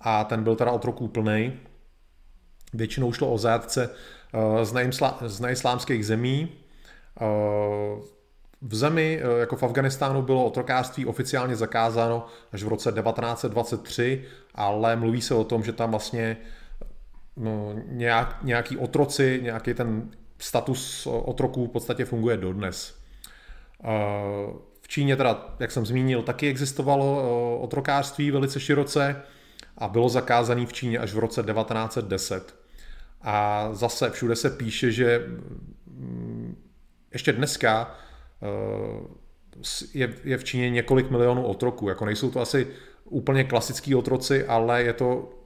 a 0.01 0.25
ten 0.25 0.44
byl 0.44 0.57
teda 0.57 0.70
otroků 0.70 1.09
plný. 1.09 1.53
Většinou 2.75 3.12
šlo 3.12 3.33
o 3.33 3.38
zajatce 3.38 3.90
eh, 4.35 4.64
z 5.29 5.40
neislámských 5.40 6.07
zemí. 6.07 6.49
Eh, 8.64 8.68
v 8.68 8.74
zemi, 8.74 9.20
eh, 9.22 9.40
jako 9.40 9.57
v 9.57 9.62
Afganistánu, 9.62 10.22
bylo 10.22 10.44
otrokářství 10.44 11.07
oficiálně 11.07 11.57
zakázáno 11.57 12.27
až 12.53 12.62
v 12.62 12.68
roce 12.68 12.92
1923, 12.92 14.24
ale 14.55 14.96
mluví 14.96 15.22
se 15.22 15.35
o 15.35 15.44
tom, 15.44 15.64
že 15.64 15.72
tam 15.72 15.90
vlastně 15.90 16.37
no, 17.37 17.74
nějak, 17.87 18.38
nějaký 18.42 18.77
otroci, 18.77 19.40
nějaký 19.42 19.74
ten 19.74 20.11
status 20.38 21.07
otroků 21.07 21.66
v 21.66 21.70
podstatě 21.70 22.05
funguje 22.05 22.37
dodnes. 22.37 22.94
V 24.85 24.88
Číně 24.88 25.16
teda, 25.16 25.55
jak 25.61 25.70
jsem 25.70 25.87
zmínil, 25.87 26.22
taky 26.22 26.48
existovalo 26.48 27.20
eh, 27.20 27.64
otrokářství 27.64 28.31
velice 28.31 28.61
široce 28.61 29.22
a 29.79 29.88
bylo 29.88 30.09
zakázané 30.09 30.66
v 30.66 30.72
Číně 30.72 30.98
až 30.98 31.12
v 31.12 31.18
roce 31.18 31.42
1910. 31.42 32.55
A 33.22 33.68
zase 33.72 34.11
všude 34.11 34.37
se 34.37 34.50
píše, 34.50 34.92
že 34.92 35.27
mm, 35.87 36.62
ještě 37.12 37.33
dneska 37.33 37.94
eh, 37.94 38.04
je, 39.94 40.14
je 40.24 40.38
v 40.38 40.44
Číně 40.44 40.70
několik 40.70 41.11
milionů 41.11 41.46
otroků. 41.46 41.88
Jako 41.88 42.04
nejsou 42.04 42.30
to 42.30 42.40
asi 42.40 42.66
úplně 43.04 43.44
klasický 43.44 43.94
otroci, 43.94 44.44
ale 44.44 44.83
je 44.83 44.92
to, 44.92 45.38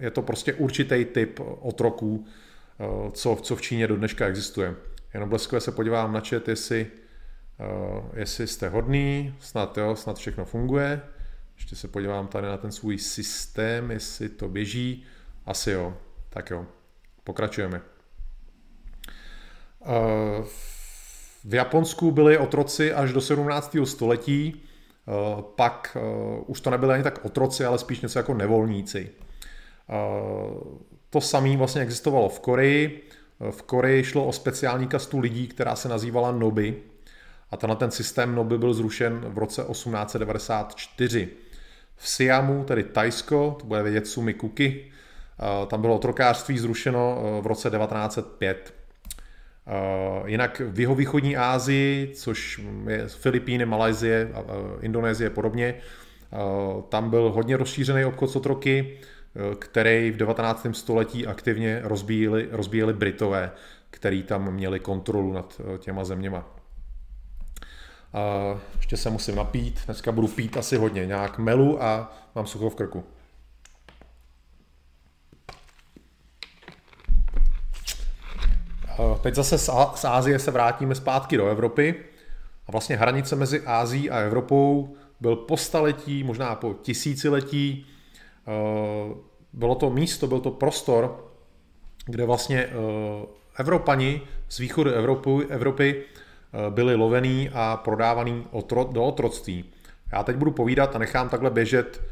je 0.00 0.10
to 0.10 0.22
prostě 0.22 0.54
určitý 0.54 1.04
typ 1.04 1.40
otroků, 1.60 2.26
eh, 2.80 3.10
co, 3.10 3.38
co 3.42 3.56
v 3.56 3.62
Číně 3.62 3.86
do 3.86 3.96
dneška 3.96 4.26
existuje. 4.26 4.74
Jenom 5.14 5.28
bleskově 5.28 5.60
se 5.60 5.72
podívám 5.72 6.12
na 6.12 6.20
chat, 6.20 6.48
jestli 6.48 6.86
Uh, 7.60 8.04
jestli 8.14 8.46
jste 8.46 8.68
hodný, 8.68 9.34
snad 9.40 9.78
jo, 9.78 9.96
snad 9.96 10.18
všechno 10.18 10.44
funguje. 10.44 11.02
Ještě 11.56 11.76
se 11.76 11.88
podívám 11.88 12.28
tady 12.28 12.46
na 12.46 12.56
ten 12.56 12.72
svůj 12.72 12.98
systém, 12.98 13.90
jestli 13.90 14.28
to 14.28 14.48
běží. 14.48 15.04
Asi 15.46 15.70
jo, 15.70 15.98
tak 16.30 16.50
jo, 16.50 16.66
pokračujeme. 17.24 17.80
V 21.44 21.54
Japonsku 21.54 22.10
byli 22.10 22.38
otroci 22.38 22.92
až 22.92 23.12
do 23.12 23.20
17. 23.20 23.76
století, 23.84 24.62
pak 25.56 25.96
už 26.46 26.60
to 26.60 26.70
nebyly 26.70 26.94
ani 26.94 27.02
tak 27.02 27.24
otroci, 27.24 27.64
ale 27.64 27.78
spíš 27.78 28.00
něco 28.00 28.18
jako 28.18 28.34
nevolníci. 28.34 29.10
To 31.10 31.20
samé 31.20 31.56
vlastně 31.56 31.82
existovalo 31.82 32.28
v 32.28 32.40
Koreji. 32.40 33.08
V 33.50 33.62
Koreji 33.62 34.04
šlo 34.04 34.26
o 34.26 34.32
speciální 34.32 34.86
kastu 34.86 35.18
lidí, 35.18 35.48
která 35.48 35.76
se 35.76 35.88
nazývala 35.88 36.32
Noby. 36.32 36.76
A 37.50 37.56
tenhle 37.56 37.76
ten 37.76 37.90
systém 37.90 38.34
Noby 38.34 38.58
byl 38.58 38.74
zrušen 38.74 39.20
v 39.28 39.38
roce 39.38 39.62
1894. 39.62 41.28
V 41.96 42.08
Siamu, 42.08 42.64
tedy 42.64 42.84
Tajsko, 42.84 43.56
to 43.60 43.66
bude 43.66 43.82
vědět 43.82 44.06
Sumi 44.06 44.34
Kuki, 44.34 44.90
tam 45.66 45.80
bylo 45.80 45.96
otrokářství 45.96 46.58
zrušeno 46.58 47.22
v 47.42 47.46
roce 47.46 47.70
1905. 47.70 48.74
Jinak 50.26 50.62
v 50.64 50.80
jeho 50.80 50.94
východní 50.94 51.36
Asii, 51.36 52.12
což 52.14 52.60
je 52.88 53.08
Filipíny, 53.08 53.66
Malajzie, 53.66 54.28
Indonésie 54.80 55.30
a 55.30 55.32
podobně, 55.32 55.74
tam 56.88 57.10
byl 57.10 57.30
hodně 57.30 57.56
rozšířený 57.56 58.04
obchod 58.04 58.30
s 58.30 58.36
otroky, 58.36 58.98
který 59.58 60.10
v 60.10 60.16
19. 60.16 60.66
století 60.72 61.26
aktivně 61.26 61.80
rozbíjeli, 61.84 62.48
rozbíjeli 62.52 62.92
Britové, 62.92 63.50
který 63.90 64.22
tam 64.22 64.52
měli 64.52 64.80
kontrolu 64.80 65.32
nad 65.32 65.60
těma 65.78 66.04
zeměma. 66.04 66.44
Ještě 68.76 68.96
se 68.96 69.10
musím 69.10 69.36
napít, 69.36 69.80
dneska 69.86 70.12
budu 70.12 70.28
pít 70.28 70.56
asi 70.56 70.76
hodně, 70.76 71.06
nějak 71.06 71.38
melu 71.38 71.82
a 71.82 72.16
mám 72.34 72.46
sucho 72.46 72.70
v 72.70 72.74
krku. 72.74 73.04
Teď 79.20 79.34
zase 79.34 79.58
z 79.94 80.04
Ázie 80.04 80.38
se 80.38 80.50
vrátíme 80.50 80.94
zpátky 80.94 81.36
do 81.36 81.46
Evropy. 81.46 81.94
A 82.66 82.72
vlastně 82.72 82.96
hranice 82.96 83.36
mezi 83.36 83.62
Ázií 83.66 84.10
a 84.10 84.18
Evropou 84.18 84.96
byl 85.20 85.36
po 85.36 85.56
staletí, 85.56 86.24
možná 86.24 86.54
po 86.54 86.74
tisíciletí. 86.74 87.86
Bylo 89.52 89.74
to 89.74 89.90
místo, 89.90 90.26
byl 90.26 90.40
to 90.40 90.50
prostor, 90.50 91.30
kde 92.06 92.24
vlastně 92.24 92.68
Evropani 93.58 94.20
z 94.48 94.58
východu 94.58 94.90
Evropy, 94.90 95.30
Evropy 95.48 96.02
byli 96.70 96.94
lovený 96.94 97.50
a 97.52 97.76
prodávaný 97.76 98.46
do 98.90 99.04
otroctví. 99.04 99.64
Já 100.12 100.22
teď 100.22 100.36
budu 100.36 100.50
povídat 100.50 100.96
a 100.96 100.98
nechám 100.98 101.28
takhle 101.28 101.50
běžet 101.50 102.02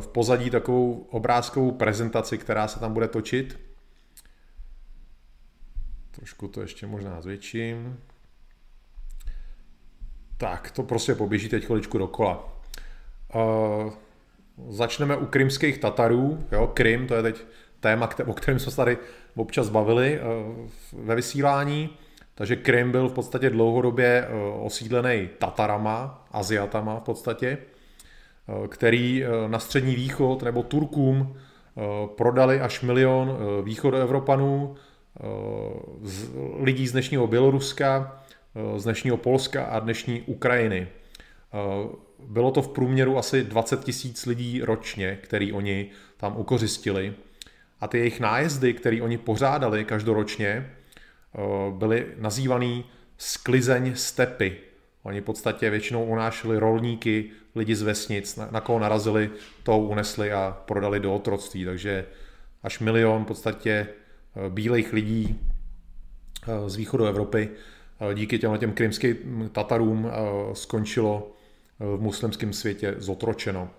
v 0.00 0.06
pozadí 0.06 0.50
takovou 0.50 1.06
obrázkovou 1.10 1.70
prezentaci, 1.72 2.38
která 2.38 2.68
se 2.68 2.80
tam 2.80 2.92
bude 2.92 3.08
točit. 3.08 3.60
Trošku 6.10 6.48
to 6.48 6.60
ještě 6.60 6.86
možná 6.86 7.20
zvětším. 7.20 8.00
Tak, 10.36 10.70
to 10.70 10.82
prostě 10.82 11.14
poběží 11.14 11.48
teď 11.48 11.64
chviličku 11.64 11.98
dokola. 11.98 12.62
Uh, 13.34 13.92
začneme 14.68 15.16
u 15.16 15.26
krymských 15.26 15.78
Tatarů. 15.78 16.44
Jo, 16.52 16.66
Krym, 16.74 17.06
to 17.06 17.14
je 17.14 17.22
teď 17.22 17.44
téma, 17.80 18.08
o 18.26 18.34
kterém 18.34 18.58
jsme 18.58 18.70
se 18.70 18.76
tady 18.76 18.98
občas 19.36 19.68
bavili 19.68 20.20
uh, 20.20 21.04
ve 21.04 21.14
vysílání. 21.14 21.90
Takže 22.34 22.56
Krym 22.56 22.92
byl 22.92 23.08
v 23.08 23.12
podstatě 23.12 23.50
dlouhodobě 23.50 24.28
uh, 24.28 24.66
osídlený 24.66 25.28
Tatarama, 25.38 26.26
Aziatama 26.30 27.00
v 27.00 27.02
podstatě, 27.02 27.58
uh, 28.46 28.66
který 28.66 29.24
uh, 29.24 29.50
na 29.50 29.58
střední 29.58 29.94
východ 29.94 30.42
nebo 30.42 30.62
Turkům 30.62 31.36
prodali 32.16 32.60
až 32.60 32.80
milion 32.80 33.38
východoevropanů, 33.64 34.76
z 36.02 36.28
lidí 36.56 36.88
z 36.88 36.92
dnešního 36.92 37.26
Běloruska, 37.26 38.22
z 38.76 38.84
dnešního 38.84 39.16
Polska 39.16 39.64
a 39.64 39.80
dnešní 39.80 40.22
Ukrajiny. 40.22 40.88
Bylo 42.18 42.50
to 42.50 42.62
v 42.62 42.68
průměru 42.68 43.18
asi 43.18 43.44
20 43.44 43.84
tisíc 43.84 44.26
lidí 44.26 44.62
ročně, 44.62 45.18
který 45.22 45.52
oni 45.52 45.90
tam 46.16 46.36
ukořistili. 46.36 47.14
A 47.80 47.88
ty 47.88 47.98
jejich 47.98 48.20
nájezdy, 48.20 48.74
které 48.74 49.02
oni 49.02 49.18
pořádali 49.18 49.84
každoročně, 49.84 50.70
byly 51.70 52.06
nazývaný 52.16 52.84
sklizeň 53.18 53.94
stepy. 53.94 54.56
Oni 55.02 55.20
v 55.20 55.24
podstatě 55.24 55.70
většinou 55.70 56.04
unášeli 56.04 56.58
rolníky, 56.58 57.30
lidi 57.54 57.74
z 57.74 57.82
vesnic, 57.82 58.36
na, 58.36 58.48
na 58.50 58.60
koho 58.60 58.78
narazili, 58.78 59.30
to 59.62 59.78
unesli 59.78 60.32
a 60.32 60.62
prodali 60.66 61.00
do 61.00 61.14
otroctví. 61.14 61.64
Takže 61.64 62.06
až 62.62 62.78
milion 62.78 63.24
v 63.24 63.26
podstatě 63.26 63.86
Eh, 64.36 64.50
bílých 64.50 64.92
lidí 64.92 65.40
eh, 66.48 66.70
z 66.70 66.76
východu 66.76 67.04
Evropy 67.04 67.48
eh, 68.10 68.14
díky 68.14 68.38
těm 68.38 68.58
těm 68.58 68.72
krymským 68.72 69.50
Tatarům 69.52 70.10
skončilo 70.52 71.32
v 71.78 72.00
muslimském 72.00 72.52
světě 72.52 72.94
zotročeno. 72.98 73.70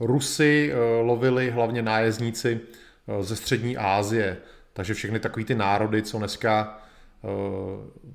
Rusy 0.00 0.72
lovili 1.02 1.50
hlavně 1.50 1.82
nájezdníci 1.82 2.60
ze 3.20 3.36
střední 3.36 3.76
Asie, 3.76 4.36
takže 4.72 4.94
všechny 4.94 5.20
takové 5.20 5.44
ty 5.44 5.54
národy, 5.54 6.02
co 6.02 6.18
dneska 6.18 6.82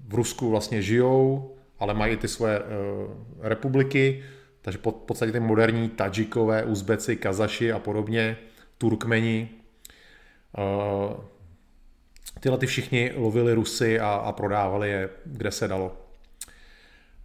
v 0.08 0.14
Rusku 0.14 0.50
vlastně 0.50 0.82
žijou, 0.82 1.56
ale 1.80 1.94
mají 1.94 2.18
ty 2.18 2.28
svoje 2.28 2.62
republiky, 3.42 4.24
takže 4.62 4.80
v 4.80 4.82
podstatě 4.82 5.32
ty 5.32 5.40
moderní 5.40 5.90
Tadžikové, 5.90 6.64
Uzbeci, 6.64 7.16
Kazaši 7.16 7.72
a 7.72 7.80
podobně, 7.80 8.38
Turkmeni, 8.78 9.50
tyhle 12.40 12.58
ty 12.58 12.66
všichni 12.66 13.12
lovili 13.16 13.54
Rusy 13.54 14.00
a, 14.00 14.10
a 14.10 14.32
prodávali 14.32 14.90
je, 14.90 15.10
kde 15.26 15.52
se 15.52 15.68
dalo. 15.68 15.98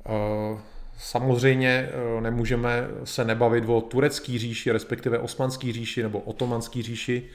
Eh, 0.07 0.61
samozřejmě 0.99 1.89
eh, 1.91 2.21
nemůžeme 2.21 2.89
se 3.05 3.25
nebavit 3.25 3.65
o 3.69 3.81
turecký 3.81 4.39
říši, 4.39 4.73
respektive 4.73 5.19
osmanský 5.19 5.73
říši 5.73 6.03
nebo 6.03 6.21
otomanský 6.21 6.83
říši, 6.83 7.29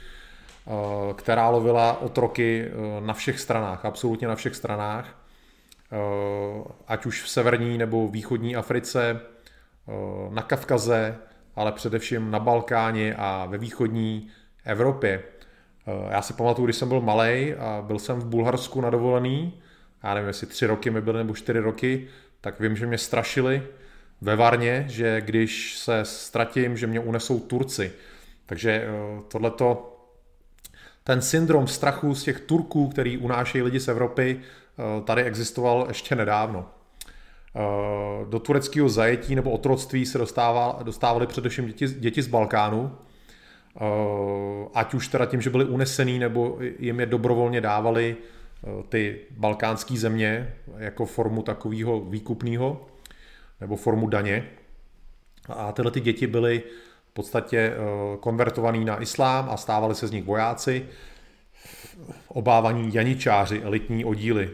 která 1.16 1.50
lovila 1.50 2.02
otroky 2.02 2.72
na 3.00 3.14
všech 3.14 3.40
stranách, 3.40 3.86
absolutně 3.86 4.28
na 4.28 4.36
všech 4.36 4.56
stranách, 4.56 5.26
ať 6.88 7.06
už 7.06 7.24
v 7.24 7.30
severní 7.30 7.78
nebo 7.78 8.08
východní 8.08 8.56
Africe, 8.56 9.22
na 10.30 10.42
Kavkaze, 10.42 11.18
ale 11.56 11.72
především 11.72 12.32
na 12.32 12.40
Balkáně 12.40 13.16
a 13.16 13.46
ve 13.46 13.58
východní 13.58 14.30
Evropě. 14.66 15.24
Eh, 15.88 16.14
já 16.14 16.22
si 16.22 16.34
pamatuju, 16.34 16.66
když 16.66 16.76
jsem 16.76 16.88
byl 16.90 17.02
malý 17.02 17.54
a 17.54 17.84
byl 17.88 18.00
jsem 18.00 18.20
v 18.20 18.26
Bulharsku 18.26 18.82
na 18.82 18.90
dovolený, 18.90 19.54
já 20.04 20.14
nevím, 20.14 20.28
jestli 20.28 20.48
tři 20.48 20.66
roky 20.66 20.90
mi 20.90 21.02
byly 21.02 21.18
nebo 21.18 21.36
čtyři 21.36 21.60
roky, 21.60 22.08
tak 22.42 22.60
vím, 22.60 22.76
že 22.76 22.86
mě 22.86 22.98
strašili 22.98 23.64
ve 24.22 24.36
Varně, 24.36 24.86
že 24.90 25.22
když 25.22 25.78
se 25.78 26.06
ztratím, 26.06 26.78
že 26.78 26.88
mě 26.88 27.00
unesou 27.00 27.40
Turci. 27.40 27.92
Takže 28.46 28.72
eh, 28.72 29.22
tohleto, 29.28 29.92
ten 31.04 31.22
syndrom 31.22 31.68
strachu 31.68 32.16
z 32.16 32.24
těch 32.24 32.40
Turků, 32.40 32.88
který 32.88 33.18
unášejí 33.18 33.62
lidi 33.62 33.80
z 33.80 33.88
Evropy, 33.88 34.40
eh, 34.40 35.02
tady 35.04 35.24
existoval 35.24 35.86
ještě 35.88 36.16
nedávno. 36.16 36.70
Do 38.30 38.40
tureckého 38.40 38.90
zajetí 38.90 39.36
nebo 39.36 39.52
otroctví 39.52 40.06
se 40.06 40.18
dostávali 40.84 41.28
především 41.28 41.68
děti, 41.68 41.88
děti 41.88 42.22
z 42.22 42.28
Balkánu, 42.28 42.98
ať 44.74 44.94
už 44.94 45.08
teda 45.08 45.26
tím, 45.26 45.42
že 45.42 45.50
byli 45.50 45.66
unesený, 45.66 46.20
nebo 46.20 46.58
jim 46.80 47.00
je 47.00 47.06
dobrovolně 47.06 47.62
dávali 47.62 48.18
eh, 48.18 48.84
ty 48.90 49.20
balkánské 49.32 49.98
země 49.98 50.54
jako 50.78 51.06
formu 51.06 51.42
takového 51.42 52.00
výkupného 52.00 52.88
nebo 53.62 53.76
formu 53.76 54.08
daně. 54.08 54.50
A 55.50 55.72
tyhle 55.72 55.92
ty 55.92 56.00
děti 56.00 56.28
byly 56.28 56.64
v 57.10 57.14
podstatě 57.14 57.58
eh, 57.58 57.78
konvertovaný 58.20 58.86
na 58.86 59.02
islám 59.02 59.50
a 59.50 59.58
stávali 59.58 59.96
se 59.96 60.08
z 60.08 60.12
nich 60.12 60.24
vojáci, 60.24 60.86
obávaní 62.28 62.94
janičáři, 62.94 63.62
elitní 63.62 64.06
oddíly 64.06 64.50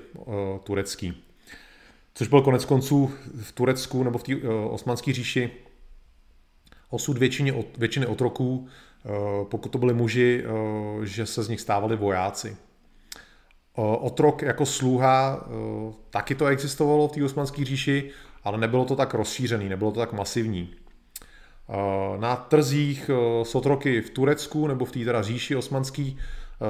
turecký. 0.64 1.24
Což 2.14 2.28
byl 2.28 2.42
konec 2.42 2.66
konců 2.66 3.12
v 3.42 3.52
Turecku 3.52 4.04
nebo 4.04 4.18
v 4.18 4.24
té 4.24 4.36
osmanské 4.70 5.14
říši 5.14 5.52
osud 6.90 7.18
většiny, 7.18 7.66
většiny 7.78 8.06
otroků 8.06 8.70
Eh, 8.70 8.91
pokud 9.44 9.70
to 9.70 9.78
byli 9.78 9.94
muži, 9.94 10.44
eh, 10.44 11.06
že 11.06 11.26
se 11.26 11.44
z 11.44 11.50
nich 11.50 11.62
stávali 11.62 11.96
vojáci. 11.96 12.58
Eh, 12.58 13.82
otrok 13.82 14.42
jako 14.42 14.66
sluha, 14.66 15.48
taky 16.10 16.36
to 16.36 16.46
existovalo 16.46 17.08
v 17.08 17.12
té 17.12 17.24
osmanské 17.24 17.66
říši, 17.66 18.10
ale 18.44 18.58
nebylo 18.58 18.86
to 18.86 18.96
tak 18.96 19.14
rozšířený, 19.14 19.70
nebylo 19.70 19.92
to 19.92 20.00
tak 20.00 20.14
masivní. 20.14 20.74
Na 22.20 22.36
trzích 22.36 23.10
s 23.44 23.56
otroky 23.56 24.02
v 24.02 24.10
Turecku 24.10 24.68
nebo 24.68 24.86
v 24.86 24.92
té 24.92 25.00
teda 25.00 25.22
říši 25.22 25.56
osmanský 25.56 26.18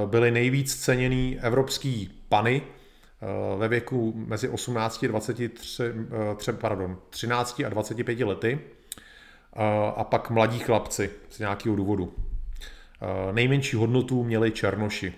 byly 0.06 0.30
nejvíc 0.30 0.76
ceněný 0.76 1.38
evropský 1.40 2.10
pany 2.28 2.62
ve 3.58 3.68
věku 3.68 4.12
mezi 4.16 4.48
18 4.48 5.04
a 5.04 5.06
23, 5.06 5.82
pardon, 6.52 6.98
13 7.10 7.62
a 7.66 7.68
25 7.68 8.24
lety 8.24 8.60
a 9.96 10.04
pak 10.04 10.30
mladí 10.30 10.58
chlapci 10.58 11.10
z 11.30 11.38
nějakého 11.38 11.76
důvodu. 11.76 12.12
Nejmenší 13.32 13.76
hodnotu 13.76 14.24
měli 14.24 14.50
černoši. 14.50 15.14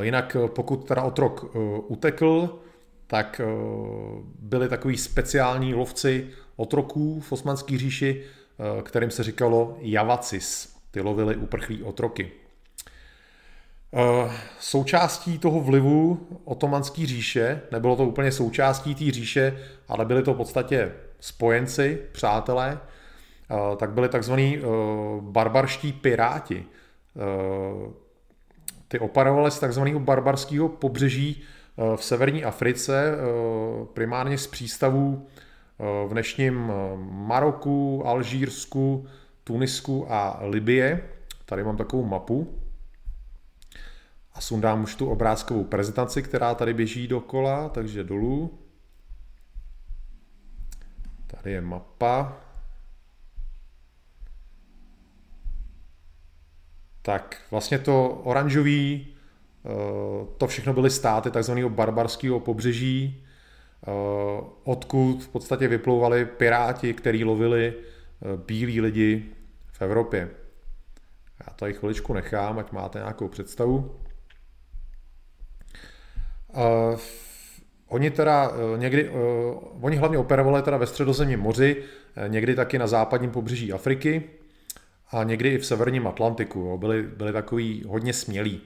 Jinak 0.00 0.36
pokud 0.46 0.88
teda 0.88 1.02
otrok 1.02 1.56
utekl, 1.86 2.58
tak 3.06 3.40
byli 4.38 4.68
takový 4.68 4.96
speciální 4.96 5.74
lovci 5.74 6.30
otroků 6.56 7.20
v 7.20 7.32
osmanské 7.32 7.78
říši, 7.78 8.24
kterým 8.82 9.10
se 9.10 9.22
říkalo 9.22 9.76
javacis. 9.80 10.76
Ty 10.90 11.00
lovili 11.00 11.36
uprchlí 11.36 11.82
otroky. 11.82 12.30
Součástí 14.60 15.38
toho 15.38 15.60
vlivu 15.60 16.26
otomanské 16.44 17.06
říše, 17.06 17.60
nebylo 17.72 17.96
to 17.96 18.04
úplně 18.04 18.32
součástí 18.32 18.94
té 18.94 19.10
říše, 19.10 19.58
ale 19.88 20.04
byli 20.04 20.22
to 20.22 20.34
v 20.34 20.36
podstatě 20.36 20.92
spojenci, 21.26 22.02
přátelé, 22.12 22.78
tak 23.76 23.90
byli 23.90 24.08
takzvaní 24.08 24.58
barbarští 25.20 25.92
piráti. 25.92 26.64
Ty 28.88 28.98
operovali 28.98 29.50
z 29.50 29.58
takzvaného 29.58 30.00
barbarského 30.00 30.68
pobřeží 30.68 31.42
v 31.96 32.04
severní 32.04 32.44
Africe, 32.44 33.14
primárně 33.92 34.38
z 34.38 34.46
přístavů 34.46 35.26
v 35.78 36.08
dnešním 36.10 36.72
Maroku, 37.10 38.06
Alžírsku, 38.06 39.06
Tunisku 39.44 40.06
a 40.12 40.38
Libie. 40.42 41.08
Tady 41.44 41.64
mám 41.64 41.76
takovou 41.76 42.04
mapu. 42.04 42.60
A 44.34 44.40
sundám 44.40 44.82
už 44.82 44.94
tu 44.94 45.10
obrázkovou 45.10 45.64
prezentaci, 45.64 46.22
která 46.22 46.54
tady 46.54 46.74
běží 46.74 47.08
dokola, 47.08 47.68
takže 47.68 48.04
dolů. 48.04 48.58
Tady 51.26 51.52
je 51.52 51.60
mapa. 51.60 52.36
Tak 57.02 57.42
vlastně 57.50 57.78
to 57.78 58.08
oranžový, 58.08 59.06
eh, 59.64 59.68
to 60.38 60.46
všechno 60.46 60.72
byly 60.72 60.90
státy 60.90 61.30
takzvaného 61.30 61.70
barbarského 61.70 62.40
pobřeží, 62.40 63.24
eh, 63.86 63.90
odkud 64.64 65.24
v 65.24 65.28
podstatě 65.28 65.68
vyplouvali 65.68 66.24
piráti, 66.24 66.94
který 66.94 67.24
lovili 67.24 67.74
eh, 67.74 68.36
bílí 68.46 68.80
lidi 68.80 69.24
v 69.72 69.82
Evropě. 69.82 70.30
Já 71.46 71.52
tady 71.52 71.74
chviličku 71.74 72.12
nechám, 72.12 72.58
ať 72.58 72.72
máte 72.72 72.98
nějakou 72.98 73.28
představu. 73.28 74.00
Oni 77.88 78.10
teda 78.10 78.48
uh, 78.48 78.78
někdy, 78.78 79.08
uh, 79.08 79.18
oni 79.80 79.96
hlavně 79.96 80.18
operovali 80.18 80.62
teda 80.62 80.76
ve 80.76 80.86
středozemním 80.86 81.40
moři, 81.40 81.76
uh, 81.76 82.32
někdy 82.32 82.54
taky 82.54 82.78
na 82.78 82.86
západním 82.86 83.30
pobřeží 83.30 83.72
Afriky 83.72 84.22
a 85.10 85.22
někdy 85.22 85.48
i 85.48 85.58
v 85.58 85.66
severním 85.66 86.06
Atlantiku. 86.06 86.60
Jo. 86.60 86.78
Byli, 86.78 87.02
byli 87.02 87.32
takový 87.32 87.84
hodně 87.86 88.12
smělí. 88.12 88.60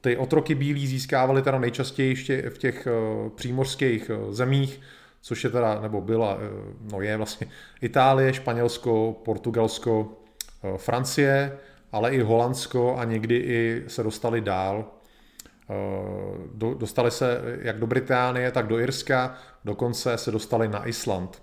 Ty 0.00 0.16
otroky 0.16 0.54
bílí 0.54 0.86
získávali 0.86 1.42
teda 1.42 1.58
nejčastěji 1.58 2.08
ještě 2.08 2.50
v 2.50 2.58
těch 2.58 2.88
přímořských 3.34 4.10
zemích, 4.30 4.80
což 5.20 5.44
je 5.44 5.50
teda, 5.50 5.80
nebo 5.80 6.00
byla, 6.00 6.38
no 6.92 7.00
je 7.00 7.16
vlastně 7.16 7.46
Itálie, 7.82 8.32
Španělsko, 8.34 9.20
Portugalsko, 9.24 10.12
Francie, 10.76 11.58
ale 11.92 12.10
i 12.10 12.20
Holandsko 12.20 12.96
a 12.96 13.04
někdy 13.04 13.36
i 13.36 13.84
se 13.86 14.02
dostali 14.02 14.40
dál 14.40 14.97
Eh, 15.70 16.74
dostali 16.74 17.10
se 17.10 17.40
jak 17.62 17.78
do 17.78 17.86
Británie, 17.86 18.50
tak 18.50 18.66
do 18.66 18.78
Irska, 18.78 19.34
dokonce 19.64 20.18
se 20.18 20.30
dostali 20.30 20.68
na 20.68 20.88
Island. 20.88 21.42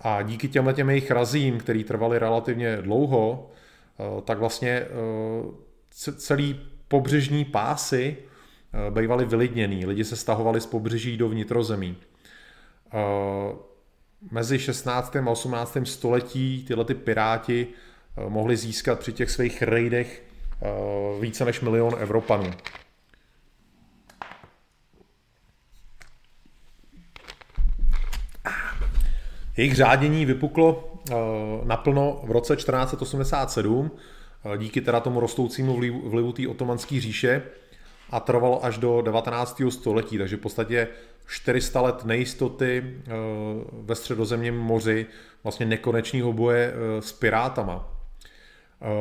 A 0.00 0.22
díky 0.22 0.48
těmhle 0.48 0.74
těm 0.74 0.90
jejich 0.90 1.10
razím, 1.10 1.58
který 1.58 1.84
trvaly 1.84 2.18
relativně 2.18 2.76
dlouho, 2.76 3.50
eh, 3.98 4.22
tak 4.22 4.38
vlastně 4.38 4.70
eh, 4.70 4.86
celý 6.16 6.60
pobřežní 6.88 7.44
pásy 7.44 8.16
bývaly 8.90 9.24
vylidněný. 9.24 9.86
Lidi 9.86 10.04
se 10.04 10.16
stahovali 10.16 10.60
z 10.60 10.66
pobřeží 10.66 11.16
do 11.16 11.28
vnitrozemí. 11.28 11.96
Mezi 14.30 14.58
16. 14.58 15.16
a 15.16 15.30
18. 15.30 15.86
století 15.86 16.64
tyhle 16.68 16.84
ty 16.84 16.94
piráti 16.94 17.66
mohli 18.28 18.56
získat 18.56 18.98
při 18.98 19.12
těch 19.12 19.30
svých 19.30 19.62
rejdech 19.62 20.22
více 21.20 21.44
než 21.44 21.60
milion 21.60 21.94
Evropanů. 21.98 22.50
Jejich 29.56 29.74
řádění 29.74 30.26
vypuklo 30.26 30.92
eh, 31.10 31.14
naplno 31.64 32.20
v 32.24 32.30
roce 32.30 32.56
1487 32.56 33.90
eh, 34.54 34.58
díky 34.58 34.80
teda 34.80 35.00
tomu 35.00 35.20
rostoucímu 35.20 35.76
vlivu, 35.76 36.10
vlivu 36.10 36.32
té 36.32 36.48
otomanské 36.48 37.00
říše 37.00 37.42
a 38.10 38.20
trvalo 38.20 38.64
až 38.64 38.78
do 38.78 39.02
19. 39.02 39.62
století, 39.68 40.18
takže 40.18 40.36
v 40.36 40.40
podstatě 40.40 40.88
400 41.26 41.80
let 41.80 42.04
nejistoty 42.04 42.82
eh, 42.84 43.10
ve 43.72 43.94
středozemním 43.94 44.56
moři, 44.58 45.06
vlastně 45.42 45.66
nekonečného 45.66 46.32
boje 46.32 46.74
s 47.00 47.12
pirátama. 47.12 47.92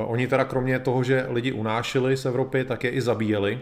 Oni 0.06 0.28
teda 0.28 0.46
kromě 0.46 0.80
toho, 0.80 1.04
že 1.04 1.26
lidi 1.30 1.52
unášeli 1.52 2.18
z 2.18 2.26
Evropy, 2.26 2.64
tak 2.64 2.84
je 2.84 2.90
i 2.90 3.02
zabíjeli. 3.02 3.60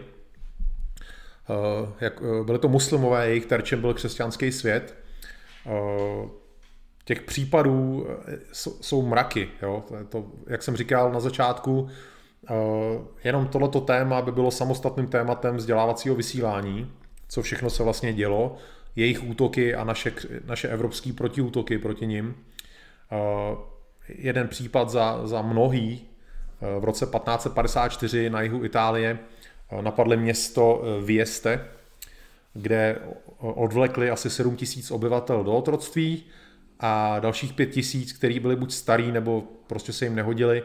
byli 2.44 2.58
to 2.58 2.68
muslimové, 2.68 3.28
jejich 3.28 3.46
terčem 3.46 3.80
byl 3.80 3.94
křesťanský 3.94 4.52
svět 4.52 4.96
těch 7.04 7.22
případů 7.22 8.06
eh, 8.26 8.38
jsou 8.80 9.06
mraky. 9.06 9.48
Jo? 9.62 9.84
To, 9.88 10.04
to, 10.08 10.26
jak 10.46 10.62
jsem 10.62 10.76
říkal 10.76 11.12
na 11.12 11.20
začátku, 11.20 11.88
eh, 12.50 12.54
jenom 13.24 13.48
tohleto 13.48 13.80
téma 13.80 14.22
by 14.22 14.32
bylo 14.32 14.50
samostatným 14.50 15.06
tématem 15.06 15.56
vzdělávacího 15.56 16.14
vysílání, 16.14 16.92
co 17.28 17.42
všechno 17.42 17.70
se 17.70 17.82
vlastně 17.82 18.12
dělo, 18.12 18.56
jejich 18.96 19.24
útoky 19.24 19.74
a 19.74 19.84
naše, 19.84 20.12
naše 20.44 20.68
evropské 20.68 21.12
protiútoky 21.12 21.78
proti 21.78 22.06
nim. 22.06 22.34
Eh, 23.12 23.56
jeden 24.08 24.48
případ 24.48 24.90
za, 24.90 25.26
za 25.26 25.42
mnohý 25.42 26.08
v 26.80 26.84
roce 26.84 27.06
1554 27.06 28.30
na 28.30 28.42
jihu 28.42 28.64
Itálie 28.64 29.18
napadly 29.80 30.16
město 30.16 30.82
Vieste, 31.04 31.68
kde 32.54 32.98
odvlekli 33.38 34.10
asi 34.10 34.30
7 34.30 34.56
tisíc 34.56 34.90
obyvatel 34.90 35.44
do 35.44 35.52
otroctví, 35.52 36.24
a 36.80 37.18
dalších 37.18 37.52
pět 37.52 37.66
tisíc, 37.66 38.12
který 38.12 38.40
byli 38.40 38.56
buď 38.56 38.72
starý, 38.72 39.12
nebo 39.12 39.44
prostě 39.66 39.92
se 39.92 40.04
jim 40.04 40.14
nehodili, 40.14 40.64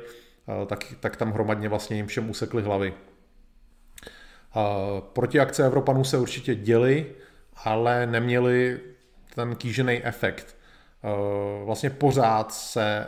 tak, 0.66 0.94
tak 1.00 1.16
tam 1.16 1.32
hromadně 1.32 1.70
vlastně 1.70 1.96
jim 1.98 2.08
všem 2.08 2.30
usekli 2.30 2.62
hlavy. 2.62 2.94
Protiakce 5.14 5.66
Evropanů 5.66 6.04
se 6.04 6.18
určitě 6.18 6.56
děly, 6.56 7.06
ale 7.64 8.08
neměli 8.08 8.80
ten 9.36 9.56
kýžený 9.56 10.04
efekt. 10.04 10.58
Vlastně 11.66 11.90
pořád 11.90 12.54
se 12.54 13.06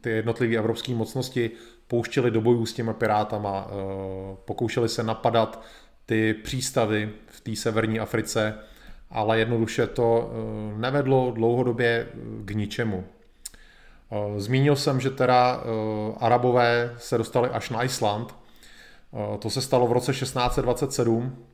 ty 0.00 0.10
jednotlivé 0.10 0.56
evropské 0.56 0.94
mocnosti 0.94 1.50
pouštěly 1.86 2.30
do 2.30 2.40
bojů 2.40 2.66
s 2.66 2.72
těmi 2.72 2.94
pirátama, 2.94 3.68
pokoušeli 4.44 4.88
se 4.88 5.02
napadat 5.02 5.62
ty 6.06 6.34
přístavy 6.34 7.12
v 7.26 7.40
té 7.40 7.56
severní 7.56 8.00
Africe, 8.00 8.58
ale 9.10 9.38
jednoduše 9.38 9.86
to 9.86 10.30
eh, 10.30 10.78
nevedlo 10.78 11.30
dlouhodobě 11.30 12.08
eh, 12.08 12.16
k 12.44 12.50
ničemu. 12.50 13.04
Eh, 14.10 14.40
zmínil 14.40 14.76
jsem, 14.76 15.00
že 15.00 15.10
teda 15.10 15.62
Arabové 16.16 16.94
se 16.98 17.18
dostali 17.18 17.48
až 17.48 17.70
na 17.70 17.84
Island. 17.84 18.34
To 19.38 19.50
se 19.50 19.62
stalo 19.62 19.86
v 19.86 19.92
roce 19.92 20.12
1627. 20.12 21.46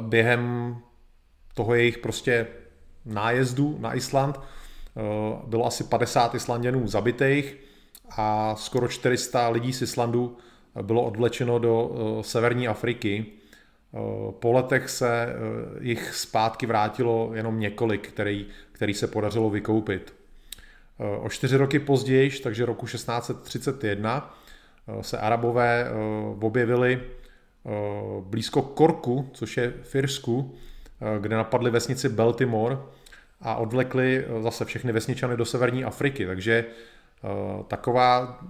Během 0.00 0.76
toho 1.54 1.74
jejich 1.74 1.98
prostě 1.98 2.46
nájezdu 3.04 3.76
na 3.80 3.94
Island 3.94 4.40
bylo 5.46 5.66
asi 5.66 5.84
50 5.84 6.34
Islanděnů 6.34 6.86
zabitých 6.86 7.56
a 8.10 8.56
skoro 8.56 8.88
400 8.88 9.48
lidí 9.48 9.72
z 9.72 9.82
Islandu 9.82 10.36
bylo 10.82 11.02
odvlečeno 11.02 11.58
do 11.58 11.90
severní 12.22 12.68
Afriky 12.68 13.26
po 14.40 14.52
letech 14.52 14.90
se 14.90 15.26
eh, 15.26 15.34
jich 15.80 16.14
zpátky 16.14 16.66
vrátilo 16.66 17.30
jenom 17.34 17.60
několik, 17.60 18.08
který, 18.08 18.46
který 18.72 18.94
se 18.94 19.06
podařilo 19.06 19.50
vykoupit. 19.50 20.14
Eh, 21.00 21.04
o 21.04 21.28
čtyři 21.28 21.56
roky 21.56 21.78
později, 21.78 22.30
takže 22.30 22.66
roku 22.66 22.86
1631, 22.86 24.34
se 25.00 25.18
Arabové 25.18 25.90
objevili 26.40 27.02
blízko 28.20 28.62
Korku, 28.62 29.30
což 29.32 29.56
je 29.56 29.72
v 29.82 29.94
Irsku, 29.94 30.54
kde 31.20 31.36
napadli 31.36 31.70
vesnici 31.70 32.08
Baltimore 32.08 32.78
a 33.40 33.56
odvlekli 33.56 34.26
zase 34.42 34.64
všechny 34.64 34.92
vesničany 34.92 35.36
do 35.36 35.44
severní 35.44 35.84
Afriky. 35.84 36.26
Takže 36.26 36.64
taková 37.68 38.40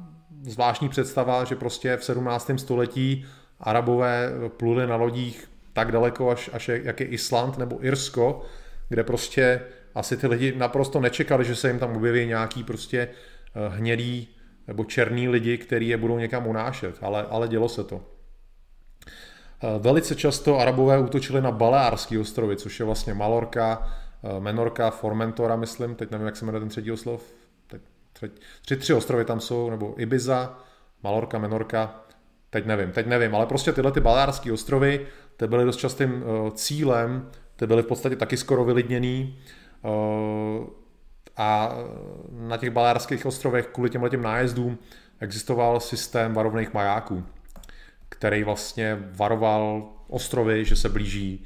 zvláštní 0.43 0.89
představa, 0.89 1.45
že 1.45 1.57
prostě 1.57 1.97
v 1.97 2.05
17. 2.05 2.51
století 2.57 3.26
Arabové 3.61 4.30
pluli 4.57 4.86
na 4.86 4.96
lodích 4.96 5.50
tak 5.72 5.92
daleko, 5.92 6.30
až, 6.30 6.50
až 6.52 6.68
jak 6.68 7.00
je 7.00 7.07
Island 7.07 7.59
nebo 7.59 7.84
Irsko, 7.84 8.42
kde 8.88 9.04
prostě 9.04 9.61
asi 9.94 10.16
ty 10.16 10.26
lidi 10.26 10.54
naprosto 10.57 11.00
nečekali, 11.00 11.44
že 11.44 11.57
se 11.57 11.68
jim 11.68 11.78
tam 11.78 11.96
objeví 11.96 12.26
nějaký 12.26 12.64
prostě 12.64 12.98
eh, 13.09 13.68
hnědý 13.68 14.28
nebo 14.66 14.84
černí 14.84 15.28
lidi, 15.28 15.59
kteří 15.59 15.88
je 15.88 15.96
budou 15.96 16.18
někam 16.18 16.46
unášet, 16.46 16.98
ale, 17.00 17.26
ale 17.30 17.48
dělo 17.48 17.68
se 17.68 17.84
to. 17.84 18.16
Velice 19.78 20.14
často 20.14 20.59
Arabové 20.59 20.98
útočili 20.98 21.40
na 21.40 21.50
Baleárský 21.50 22.18
ostrovy, 22.18 22.57
což 22.57 22.80
je 22.80 22.86
vlastně 22.86 23.14
Malorka, 23.14 23.92
Menorka, 24.38 24.90
Formentora, 24.90 25.57
myslím, 25.57 25.94
teď 25.94 26.11
nevím, 26.11 26.26
jak 26.26 26.36
se 26.36 26.44
jmenuje 26.44 26.61
ten 26.61 26.68
třetí 26.68 26.92
oslov, 26.92 27.22
tři, 28.62 28.76
tři 28.76 28.94
ostrovy 28.94 29.24
tam 29.24 29.40
jsou, 29.40 29.70
nebo 29.70 29.94
Ibiza, 30.00 30.59
Malorka, 31.02 31.38
Menorka, 31.38 32.00
teď 32.51 32.66
nevím, 32.66 32.92
teď 32.92 33.07
nevím, 33.07 33.34
ale 33.34 33.47
prostě 33.47 33.72
tyhle 33.72 33.92
ty 33.92 34.01
Baleárské 34.01 34.53
ostrovy, 34.53 35.07
ty 35.36 35.47
byly 35.47 35.64
dost 35.64 35.76
častým 35.76 36.22
uh, 36.22 36.51
cílem, 36.51 37.30
ty 37.57 37.66
byly 37.66 37.82
v 37.82 37.86
podstatě 37.86 38.16
taky 38.16 38.36
skoro 38.36 38.64
vylidněný 38.64 39.38
uh, 39.82 40.66
a 41.36 41.76
na 42.30 42.57
těch 42.57 42.70
Baleárských 42.70 43.26
ostrovech 43.26 43.66
kvůli 43.66 43.90
těmhle 43.90 44.11
těm 44.11 44.22
nájezdům 44.22 44.78
existoval 45.20 45.80
systém 45.80 46.34
varovných 46.34 46.74
majáků, 46.74 47.24
který 48.09 48.44
vlastně 48.44 48.99
varoval 49.12 49.88
ostrovy, 50.09 50.64
že 50.64 50.76
se 50.76 50.88
blíží 50.88 51.44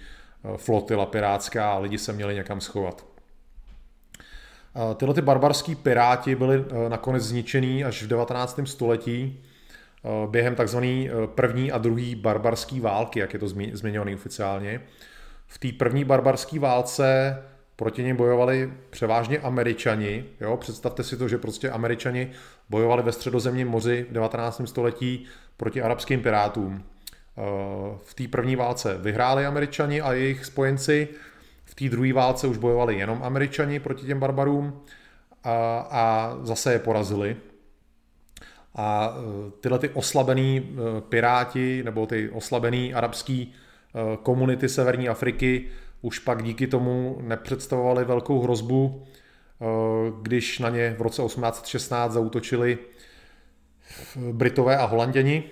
flotila 0.57 1.07
pirátská 1.07 1.73
a 1.73 1.79
lidi 1.79 1.99
se 1.99 2.13
měli 2.13 2.35
někam 2.35 2.61
schovat. 2.61 3.07
Tyhle 4.97 5.15
ty 5.15 5.23
barbarský 5.23 5.75
piráti 5.75 6.35
byli 6.35 6.65
nakonec 6.89 7.23
zničený 7.23 7.85
až 7.85 8.03
v 8.03 8.07
19. 8.07 8.61
století 8.65 9.43
Eh, 9.43 9.50
během 10.27 10.55
takzvané 10.55 10.87
eh, 10.87 11.11
první 11.27 11.73
a 11.73 11.79
druhé 11.79 12.17
barbarské 12.17 12.81
války, 12.81 13.21
jak 13.21 13.33
je 13.33 13.39
to 13.39 13.49
zmiňované 13.73 14.15
oficiálně. 14.15 14.81
V 15.47 15.59
té 15.59 15.69
první 15.79 16.05
barbarské 16.05 16.59
válce 16.59 17.37
proti 17.77 18.03
ním 18.03 18.17
bojovali 18.17 18.73
převážně 18.91 19.39
američani. 19.39 20.25
Jo? 20.41 20.57
Představte 20.57 21.05
si 21.05 21.17
to, 21.17 21.29
že 21.29 21.39
prostě 21.39 21.71
američani 21.71 22.31
bojovali 22.71 23.03
ve 23.03 23.13
středozemním 23.13 23.69
moři 23.69 24.07
v 24.11 24.13
19. 24.13 24.63
století 24.65 25.27
proti 25.57 25.83
arabským 25.83 26.23
pirátům. 26.23 26.83
Eh, 27.39 27.43
v 28.03 28.15
té 28.15 28.29
první 28.29 28.57
válce 28.57 28.99
vyhráli 28.99 29.47
američani 29.47 30.01
a 30.01 30.13
jejich 30.13 30.45
spojenci, 30.45 31.09
v 31.65 31.75
té 31.75 31.89
druhé 31.89 32.13
válce 32.13 32.47
už 32.47 32.59
bojovali 32.59 32.99
jenom 32.99 33.23
američani 33.23 33.81
proti 33.81 34.07
těm 34.07 34.21
barbarům 34.21 34.83
a, 35.45 35.79
a 35.91 36.37
zase 36.43 36.73
je 36.73 36.79
porazili. 36.79 37.37
A 38.75 39.15
e, 39.15 39.51
tyhle 39.61 39.79
ty 39.79 39.89
oslabený 39.89 40.57
e, 40.59 41.01
piráti 41.01 41.83
nebo 41.83 42.07
ty 42.07 42.31
oslabený 42.31 42.95
arabský 42.95 43.43
e, 43.43 44.17
komunity 44.17 44.69
Severní 44.69 45.09
Afriky 45.09 45.67
už 46.03 46.19
pak 46.19 46.43
díky 46.43 46.67
tomu 46.67 47.19
nepředstavovali 47.21 48.05
velkou 48.05 48.43
hrozbu, 48.43 49.05
když 50.23 50.59
na 50.59 50.69
ně 50.69 50.95
v 50.99 51.03
roce 51.03 51.23
1816 51.23 52.13
zautočili 52.13 52.79
Britové 54.33 54.77
a 54.79 54.85
Holanděni 54.85 55.45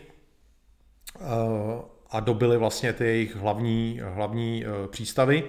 a 2.10 2.20
dobili 2.20 2.56
vlastně 2.56 2.92
ty 2.92 3.04
jejich 3.04 3.36
hlavní, 3.36 4.00
hlavní 4.04 4.64
přístavy. 4.90 5.44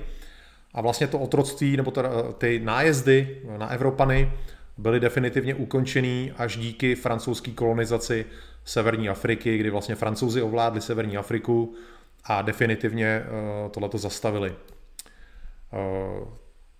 A 0.73 0.81
vlastně 0.81 1.07
to 1.07 1.19
otroctví, 1.19 1.77
nebo 1.77 1.93
ty 2.37 2.59
nájezdy 2.63 3.41
na 3.57 3.67
Evropany 3.67 4.31
byly 4.79 4.99
definitivně 4.99 5.55
ukončený 5.55 6.31
až 6.37 6.57
díky 6.57 6.95
francouzské 6.95 7.51
kolonizaci 7.51 8.25
Severní 8.65 9.09
Afriky, 9.09 9.57
kdy 9.57 9.69
vlastně 9.69 9.95
francouzi 9.95 10.41
ovládli 10.41 10.81
Severní 10.81 11.17
Afriku 11.17 11.75
a 12.23 12.41
definitivně 12.41 13.23
uh, 13.23 13.71
tohleto 13.71 13.97
zastavili. 13.97 14.51
Uh, 14.51 16.27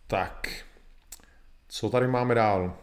tak, 0.07 0.49
co 1.67 1.89
tady 1.89 2.07
máme 2.07 2.35
dál? 2.35 2.77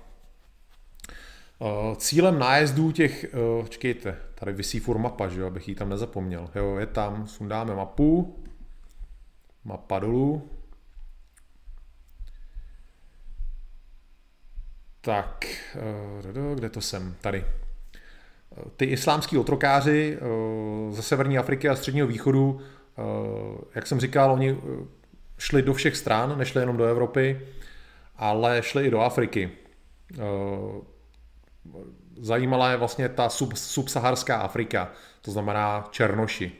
Uh, 1.59 1.95
cílem 1.95 2.39
nájezdů 2.39 2.93
těch, 2.93 3.27
čekejte, 3.69 4.19
tady 4.35 4.53
vysí 4.53 4.81
furt 4.81 4.99
mapa, 4.99 5.29
že 5.29 5.41
jo, 5.41 5.47
abych 5.47 5.69
ji 5.69 5.75
tam 5.75 5.89
nezapomněl. 5.89 6.51
Jo, 6.55 6.77
je 6.77 6.87
tam, 6.87 7.27
sundáme 7.27 7.75
mapu, 7.75 8.45
mapa 9.65 9.99
dolů, 9.99 10.51
Tak, 15.07 15.47
eh, 15.75 16.55
kde 16.55 16.71
to 16.71 16.81
jsem? 16.81 17.15
Tady. 17.21 17.45
Ty 18.77 18.85
islámský 18.85 19.39
otrokáři 19.39 20.19
eh, 20.21 20.93
ze 20.93 21.03
severní 21.03 21.39
Afriky 21.39 21.69
a 21.69 21.77
středního 21.77 22.07
východu, 22.07 22.61
eh, 22.61 23.03
jak 23.75 23.87
jsem 23.87 24.01
říkal, 24.01 24.33
oni 24.33 24.59
šli 25.39 25.63
do 25.63 25.75
všech 25.75 25.97
stran, 25.97 26.39
nešli 26.39 26.63
jenom 26.63 26.77
do 26.77 26.85
Evropy, 26.85 27.41
ale 28.17 28.63
šli 28.63 28.87
i 28.87 28.91
do 28.91 29.01
Afriky. 29.01 29.51
Zajímala 32.21 32.71
je 32.71 32.77
vlastně 32.77 33.09
ta 33.09 33.29
sub, 33.29 33.57
subsaharská 33.57 34.37
Afrika, 34.37 34.93
to 35.23 35.31
znamená 35.31 35.89
Černoši. 35.91 36.53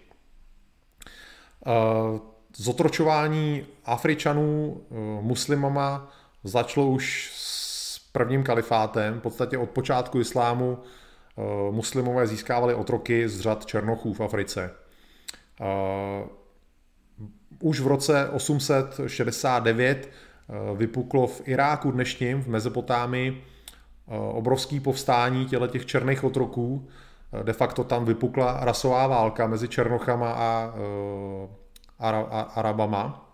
Zotročování 2.57 3.67
Afričanů 3.85 4.81
muslimama 5.21 6.13
začalo 6.45 6.87
už 6.87 7.33
prvním 8.17 8.43
kalifátem, 8.43 9.21
v 9.21 9.23
podstatě 9.23 9.59
od 9.59 9.71
počátku 9.71 10.21
islámu 10.21 10.79
eh, 10.79 11.43
muslimové 11.71 12.27
získávali 12.27 12.75
otroky 12.75 13.29
z 13.29 13.41
řad 13.41 13.67
černochů 13.67 14.13
v 14.13 14.21
Africe. 14.21 14.71
Eh, 15.61 15.65
už 17.61 17.81
v 17.81 17.87
roce 17.87 18.29
869 18.29 20.09
eh, 20.09 20.77
vypuklo 20.77 21.27
v 21.27 21.49
Iráku 21.49 21.91
dnešním, 21.91 22.43
v 22.43 22.47
Mezopotámii, 22.49 23.45
obrovský 24.33 24.81
povstání 24.81 25.47
těle 25.47 25.69
těch 25.69 25.87
černých 25.87 26.25
otroků. 26.25 26.89
De 27.43 27.53
facto 27.53 27.85
tam 27.85 28.05
vypukla 28.05 28.59
rasová 28.61 29.07
válka 29.07 29.47
mezi 29.47 29.69
černochama 29.69 30.33
a, 30.33 30.75
Arabama, 32.55 33.33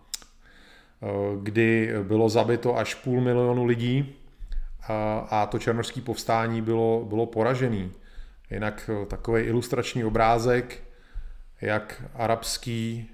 kdy 1.42 1.92
bylo 2.02 2.28
zabito 2.28 2.78
až 2.78 2.94
půl 2.94 3.20
milionu 3.20 3.64
lidí 3.64 4.21
a 5.30 5.46
to 5.46 5.58
černožské 5.58 6.00
povstání 6.00 6.62
bylo, 6.62 7.04
bylo 7.04 7.26
poražený. 7.26 7.92
Jinak 8.50 8.90
eh, 8.92 9.06
takový 9.06 9.42
ilustrační 9.42 10.04
obrázek, 10.04 10.82
jak 11.60 12.02
arabský 12.14 13.10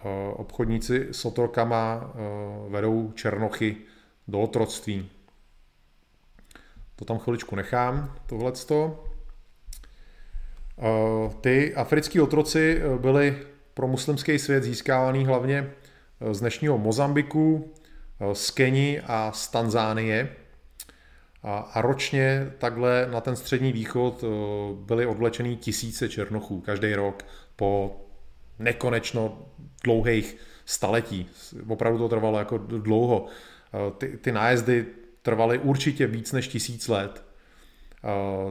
eh, 0.00 0.32
obchodníci 0.32 1.08
s 1.10 1.24
otrokama 1.24 2.12
eh, 2.14 2.18
vedou 2.70 3.12
černochy 3.12 3.76
do 4.28 4.40
otroctví. 4.40 5.10
To 6.96 7.04
tam 7.04 7.18
chviličku 7.18 7.56
nechám, 7.56 8.14
tohleto. 8.26 9.04
Ty 11.40 11.74
africký 11.74 12.20
otroci 12.20 12.82
byly 12.98 13.46
pro 13.74 13.88
muslimský 13.88 14.38
svět 14.38 14.62
získávaný 14.62 15.24
hlavně 15.26 15.70
z 16.30 16.40
dnešního 16.40 16.78
Mozambiku, 16.78 17.72
z 18.32 18.50
Keni 18.50 19.00
a 19.06 19.32
z 19.32 19.48
Tanzánie. 19.48 20.28
A, 21.42 21.80
ročně 21.80 22.52
takhle 22.58 23.08
na 23.10 23.20
ten 23.20 23.36
střední 23.36 23.72
východ 23.72 24.24
eh, 24.24 24.26
byly 24.74 25.06
odvlečeny 25.06 25.56
tisíce 25.56 26.08
černochů 26.08 26.60
každý 26.60 26.94
rok 26.94 27.24
po 27.56 28.00
nekonečno 28.58 29.46
dlouhých 29.84 30.36
staletí. 30.64 31.28
Opravdu 31.68 31.98
to 31.98 32.08
trvalo 32.08 32.38
jako 32.38 32.58
dlouho. 32.58 33.26
Eh, 33.26 33.90
ty, 33.98 34.18
ty 34.18 34.32
nájezdy 34.32 34.86
trvaly 35.22 35.58
určitě 35.58 36.06
víc 36.06 36.32
než 36.32 36.48
tisíc 36.48 36.88
let. 36.88 37.24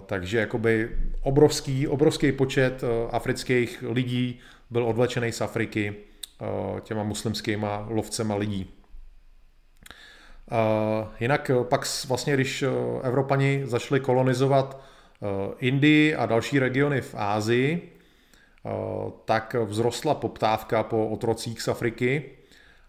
Takže 0.06 0.38
jakoby 0.38 0.98
obrovský, 1.22 1.88
obrovský 1.88 2.32
počet 2.32 2.84
afrických 3.12 3.84
lidí 3.88 4.40
byl 4.70 4.86
odvlečený 4.86 5.32
z 5.32 5.42
Afriky 5.42 5.96
těma 6.84 7.04
muslimskýma 7.04 7.86
lovcema 7.90 8.36
lidí. 8.36 8.81
Jinak 11.20 11.50
eh, 11.50 11.64
pak 11.64 11.86
vlastně, 12.08 12.34
když 12.34 12.64
eh, 12.64 12.68
Evropani 13.04 13.62
začali 13.66 14.00
kolonizovat 14.00 14.82
eh, 14.82 15.28
Indii 15.60 16.16
a 16.16 16.26
další 16.26 16.60
regiony 16.60 17.02
v 17.02 17.16
Ázii, 17.18 17.98
tak 19.26 19.56
vzrostla 19.68 20.16
poptávka 20.16 20.84
po 20.84 21.08
otrocích 21.08 21.62
z 21.62 21.68
Afriky 21.68 22.30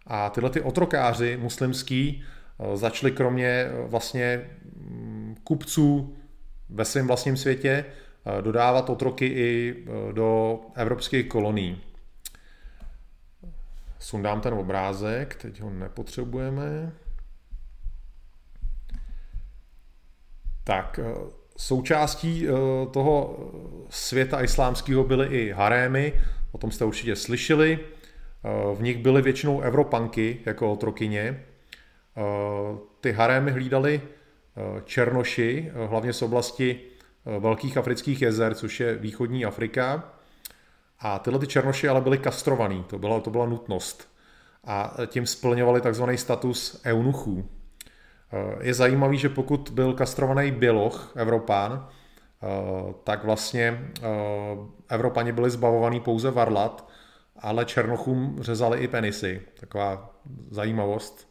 a 0.07 0.31
tyhle 0.31 0.51
ty 0.51 0.61
otrokáři 0.61 1.37
muslimský 1.37 2.25
začali 2.75 3.13
kromě 3.13 3.69
vlastně 3.87 4.51
mm, 4.77 5.37
kupců 5.45 6.17
ve 6.69 6.85
svém 6.85 7.07
vlastním 7.07 7.37
světě 7.37 7.85
dodávat 8.41 8.91
otroky 8.91 9.27
i 9.27 9.85
do 10.13 10.61
evropských 10.75 11.29
kolonií. 11.29 11.81
Sundám 13.99 14.41
ten 14.41 14.55
obrázek, 14.55 15.35
teď 15.35 15.61
ho 15.61 15.71
nepotřebujeme. 15.71 16.93
Tak 20.65 21.01
eh, 21.03 21.15
součástí 21.57 22.47
eh, 22.49 22.53
toho 22.91 23.39
světa 23.91 24.43
islámského 24.43 25.05
byly 25.05 25.27
i 25.27 25.51
harémy, 25.51 26.13
o 26.53 26.59
tom 26.59 26.71
jste 26.71 26.85
určitě 26.85 27.17
slyšeli. 27.17 27.79
Eh, 27.81 28.75
v 28.75 28.83
nich 28.83 28.99
byly 28.99 29.23
většinou 29.23 29.61
evropanky 29.61 30.39
jako 30.47 30.73
otrokyně. 30.73 31.45
Ty 33.01 33.13
harémy 33.13 33.51
hlídali 33.51 34.01
Černoši, 34.85 35.73
hlavně 35.87 36.13
z 36.13 36.23
oblasti 36.23 36.81
velkých 37.39 37.77
afrických 37.77 38.23
jezer, 38.23 38.55
což 38.55 38.81
je 38.81 38.95
východní 38.95 39.45
Afrika. 39.45 40.13
A 40.99 41.19
tyhle 41.19 41.39
ty 41.39 41.47
černoši 41.47 41.89
ale 41.89 42.01
byly 42.01 42.19
kastrovaný, 42.19 42.85
to 42.89 42.99
byla, 42.99 43.21
to 43.21 43.31
byla 43.31 43.47
nutnost. 43.47 44.09
A 44.65 44.95
tím 45.07 45.27
splňovali 45.27 45.81
takzvaný 45.81 46.19
status 46.19 46.83
eunuchů. 46.85 47.49
Je 48.61 48.75
zajímavý, 48.75 49.19
že 49.19 49.29
pokud 49.29 49.71
byl 49.75 49.93
kastrovaný 49.93 50.51
běloch, 50.51 51.13
Evropán, 51.17 51.89
tak 53.05 53.25
vlastně 53.25 53.93
Evropani 54.89 55.33
byli 55.33 55.51
zbavovaní 55.51 56.01
pouze 56.01 56.31
varlat, 56.31 56.89
ale 57.37 57.65
černochům 57.65 58.37
řezali 58.41 58.79
i 58.79 58.89
penisy. 58.89 59.43
Taková 59.61 60.15
zajímavost, 60.51 61.29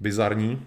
bizarní. 0.00 0.66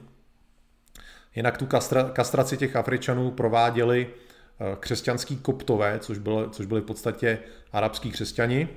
Jinak 1.35 1.57
tu 1.57 1.65
kastra, 1.65 2.03
kastraci 2.03 2.57
těch 2.57 2.75
Afričanů 2.75 3.31
prováděli 3.31 4.07
eh, 4.07 4.75
křesťanský 4.79 5.37
koptové, 5.37 5.99
což 5.99 6.17
byly, 6.17 6.49
což 6.49 6.65
byly 6.65 6.81
v 6.81 6.85
podstatě 6.85 7.39
arabský 7.71 8.11
křesťani. 8.11 8.69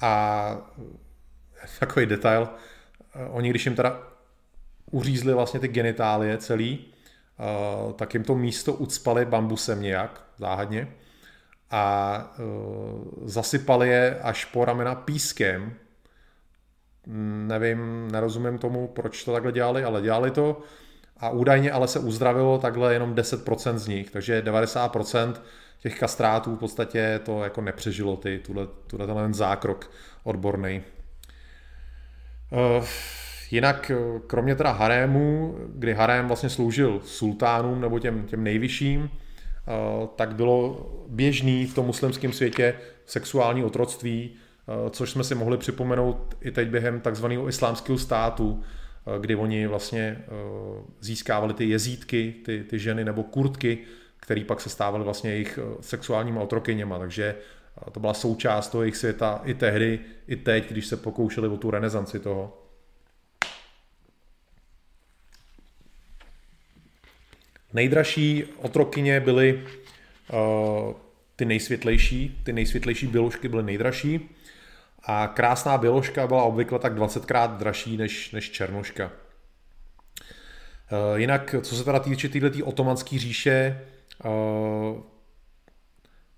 A 0.00 0.56
eh, 1.64 1.66
takový 1.80 2.06
detail, 2.06 2.48
eh, 3.14 3.28
oni 3.28 3.50
když 3.50 3.66
jim 3.66 3.74
teda 3.74 4.15
uřízli 4.90 5.34
vlastně 5.34 5.60
ty 5.60 5.68
genitálie 5.68 6.38
celý, 6.38 6.84
tak 7.96 8.14
jim 8.14 8.24
to 8.24 8.34
místo 8.34 8.72
ucpali 8.72 9.24
bambusem 9.24 9.82
nějak, 9.82 10.24
záhadně, 10.38 10.88
a 11.70 12.34
zasypali 13.24 13.88
je 13.88 14.18
až 14.22 14.44
po 14.44 14.64
ramena 14.64 14.94
pískem. 14.94 15.74
Nevím, 17.46 18.10
nerozumím 18.10 18.58
tomu, 18.58 18.88
proč 18.88 19.24
to 19.24 19.32
takhle 19.32 19.52
dělali, 19.52 19.84
ale 19.84 20.02
dělali 20.02 20.30
to 20.30 20.62
a 21.16 21.30
údajně 21.30 21.72
ale 21.72 21.88
se 21.88 21.98
uzdravilo 21.98 22.58
takhle 22.58 22.92
jenom 22.92 23.14
10% 23.14 23.76
z 23.76 23.86
nich, 23.86 24.10
takže 24.10 24.42
90% 24.42 25.34
těch 25.78 25.98
kastrátů 25.98 26.56
v 26.56 26.58
podstatě 26.58 27.20
to 27.24 27.44
jako 27.44 27.60
nepřežilo 27.60 28.16
ty, 28.16 28.38
tuhle, 28.38 28.66
tuhle 28.86 29.06
ten 29.06 29.34
zákrok 29.34 29.90
odborný. 30.24 30.82
Uh, 32.78 32.84
jinak, 33.52 33.90
eh, 33.90 34.20
kromě 34.26 34.54
teda 34.54 34.72
harému, 34.72 35.56
kdy 35.68 35.94
harém 35.94 36.26
vlastně 36.26 36.48
sloužil 36.48 37.00
sultánům 37.04 37.80
nebo 37.80 37.98
těm, 37.98 38.26
těm 38.26 38.44
nejvyšším, 38.44 39.00
uh, 39.00 40.06
tak 40.16 40.34
bylo 40.34 40.86
běžný 41.08 41.66
v 41.66 41.74
tom 41.74 41.86
muslimském 41.86 42.32
světě 42.32 42.74
sexuální 43.06 43.64
otroctví, 43.64 44.30
uh, 44.30 44.90
což 44.90 45.10
jsme 45.10 45.24
si 45.24 45.34
mohli 45.34 45.56
připomenout 45.56 46.36
i 46.40 46.50
teď 46.50 46.68
během 46.68 47.00
takzvaného 47.00 47.48
islámského 47.48 47.98
státu, 47.98 48.62
Eh, 49.06 49.18
kdy 49.20 49.36
oni 49.36 49.66
vlastně 49.66 50.18
eh, 50.20 50.82
získávali 51.00 51.54
ty 51.54 51.68
jezítky, 51.68 52.34
ty, 52.44 52.64
ty 52.64 52.78
ženy 52.78 53.04
nebo 53.04 53.22
kurtky, 53.22 53.78
které 54.20 54.44
pak 54.44 54.60
se 54.60 54.68
stávaly 54.68 55.04
vlastně 55.04 55.30
jejich 55.30 55.58
eh, 55.58 55.76
sexuálníma 55.80 56.40
otrokyněma, 56.40 56.98
takže 56.98 57.34
to 57.92 58.00
byla 58.00 58.14
součást 58.14 58.68
toho 58.68 58.82
jejich 58.82 58.96
světa 58.96 59.40
i 59.44 59.54
tehdy, 59.54 60.00
i 60.28 60.36
teď, 60.36 60.70
když 60.70 60.86
se 60.86 60.96
pokoušeli 60.96 61.48
o 61.48 61.56
tu 61.56 61.70
renesanci 61.70 62.20
toho. 62.20 62.65
Nejdražší 67.72 68.44
otrokyně 68.56 69.20
byly 69.20 69.62
uh, 70.32 70.94
ty 71.36 71.44
nejsvětlejší, 71.44 72.40
ty 72.44 72.52
nejsvětlejší 72.52 73.06
běložky 73.06 73.48
byly 73.48 73.62
nejdražší. 73.62 74.30
A 75.02 75.26
krásná 75.26 75.78
běložka 75.78 76.26
byla 76.26 76.42
obvykle 76.42 76.78
tak 76.78 76.94
20krát 76.98 77.56
dražší 77.56 77.96
než, 77.96 78.30
než 78.32 78.50
černoška. 78.50 79.12
Eh, 80.90 81.20
jinak, 81.20 81.54
co 81.62 81.76
se 81.76 81.84
teda 81.84 81.98
týče 81.98 82.28
této 82.28 82.64
otomanské 82.64 83.18
říše, 83.18 83.80
eh, 84.24 84.28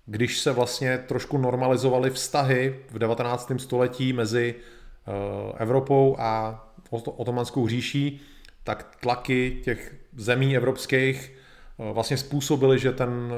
když 0.05 0.39
se 0.39 0.51
vlastně 0.51 0.97
trošku 0.97 1.37
normalizovaly 1.37 2.09
vztahy 2.09 2.79
v 2.89 2.99
19. 2.99 3.59
století 3.59 4.13
mezi 4.13 4.55
Evropou 5.57 6.15
a 6.19 6.63
otomanskou 6.89 7.67
říší, 7.67 8.21
tak 8.63 8.95
tlaky 8.99 9.61
těch 9.63 9.95
zemí 10.15 10.55
evropských 10.57 11.33
vlastně 11.93 12.17
způsobily, 12.17 12.79
že 12.79 12.91
ten 12.91 13.33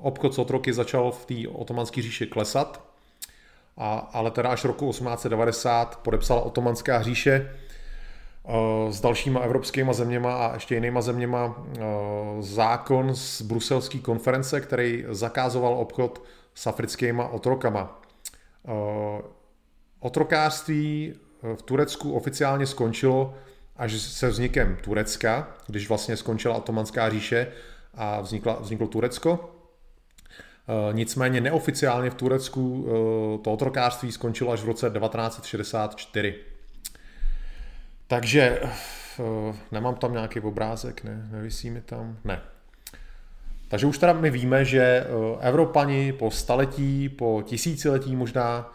obchod 0.00 0.34
s 0.34 0.38
otroky 0.38 0.72
začal 0.72 1.10
v 1.10 1.26
té 1.26 1.48
otomanské 1.48 2.02
říši 2.02 2.26
klesat 2.26 2.84
a, 3.76 4.10
ale 4.12 4.30
teda 4.30 4.48
až 4.48 4.64
roku 4.64 4.90
1890 4.90 5.96
podepsala 5.96 6.40
otomanská 6.40 7.02
říše 7.02 7.50
uh, 7.50 8.90
s 8.90 9.00
dalšíma 9.00 9.40
evropskými 9.40 9.94
zeměma 9.94 10.34
a 10.46 10.54
ještě 10.54 10.74
jinýma 10.74 11.00
zeměma 11.00 11.66
zákon 12.40 13.14
z 13.14 13.42
bruselské 13.42 13.98
konference, 13.98 14.60
který 14.60 15.04
zakázoval 15.08 15.74
obchod 15.74 16.22
s 16.54 16.66
africkými 16.66 17.22
otrokama. 17.30 18.00
Otrokářství 20.00 21.14
v 21.54 21.62
Turecku 21.62 22.12
oficiálně 22.12 22.66
skončilo 22.66 23.34
až 23.78 23.92
se 23.92 24.28
vznikem 24.28 24.76
Turecka, 24.84 25.48
když 25.66 25.88
vlastně 25.88 26.16
skončila 26.16 26.56
otomanská 26.56 27.10
říše 27.10 27.46
a 27.94 28.20
vznikla, 28.20 28.58
vzniklo 28.60 28.86
Turecko. 28.86 29.54
Eh, 30.68 30.92
nicméně 30.92 31.40
neoficiálně 31.40 32.10
v 32.10 32.14
Turecku 32.14 32.86
eh, 32.86 33.38
to 33.38 33.52
otrokářství 33.52 34.12
skončilo 34.12 34.52
až 34.52 34.60
v 34.60 34.64
roce 34.64 34.90
1964. 34.90 36.34
Takže 38.06 38.60
eh, 38.62 39.54
nemám 39.72 39.94
tam 39.94 40.12
nějaký 40.12 40.40
obrázek, 40.40 41.04
ne, 41.04 41.28
nevisí 41.30 41.70
mi 41.70 41.80
tam, 41.80 42.16
ne. 42.24 42.40
Takže 43.68 43.86
už 43.86 43.98
teda 43.98 44.12
my 44.12 44.30
víme, 44.30 44.64
že 44.64 45.06
Evropani 45.40 46.12
po 46.12 46.30
staletí, 46.30 47.08
po 47.08 47.42
tisíciletí 47.46 48.16
možná 48.16 48.72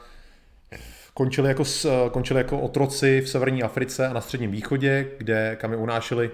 končili 1.14 1.48
jako, 1.48 1.64
končili 2.12 2.40
jako 2.40 2.60
otroci 2.60 3.22
v 3.22 3.30
severní 3.30 3.64
Africe 3.64 4.08
a 4.08 4.14
na 4.14 4.22
středním 4.22 4.52
východě, 4.52 5.08
kde 5.18 5.58
kam 5.60 5.72
je 5.72 5.78
unášeli 5.78 6.32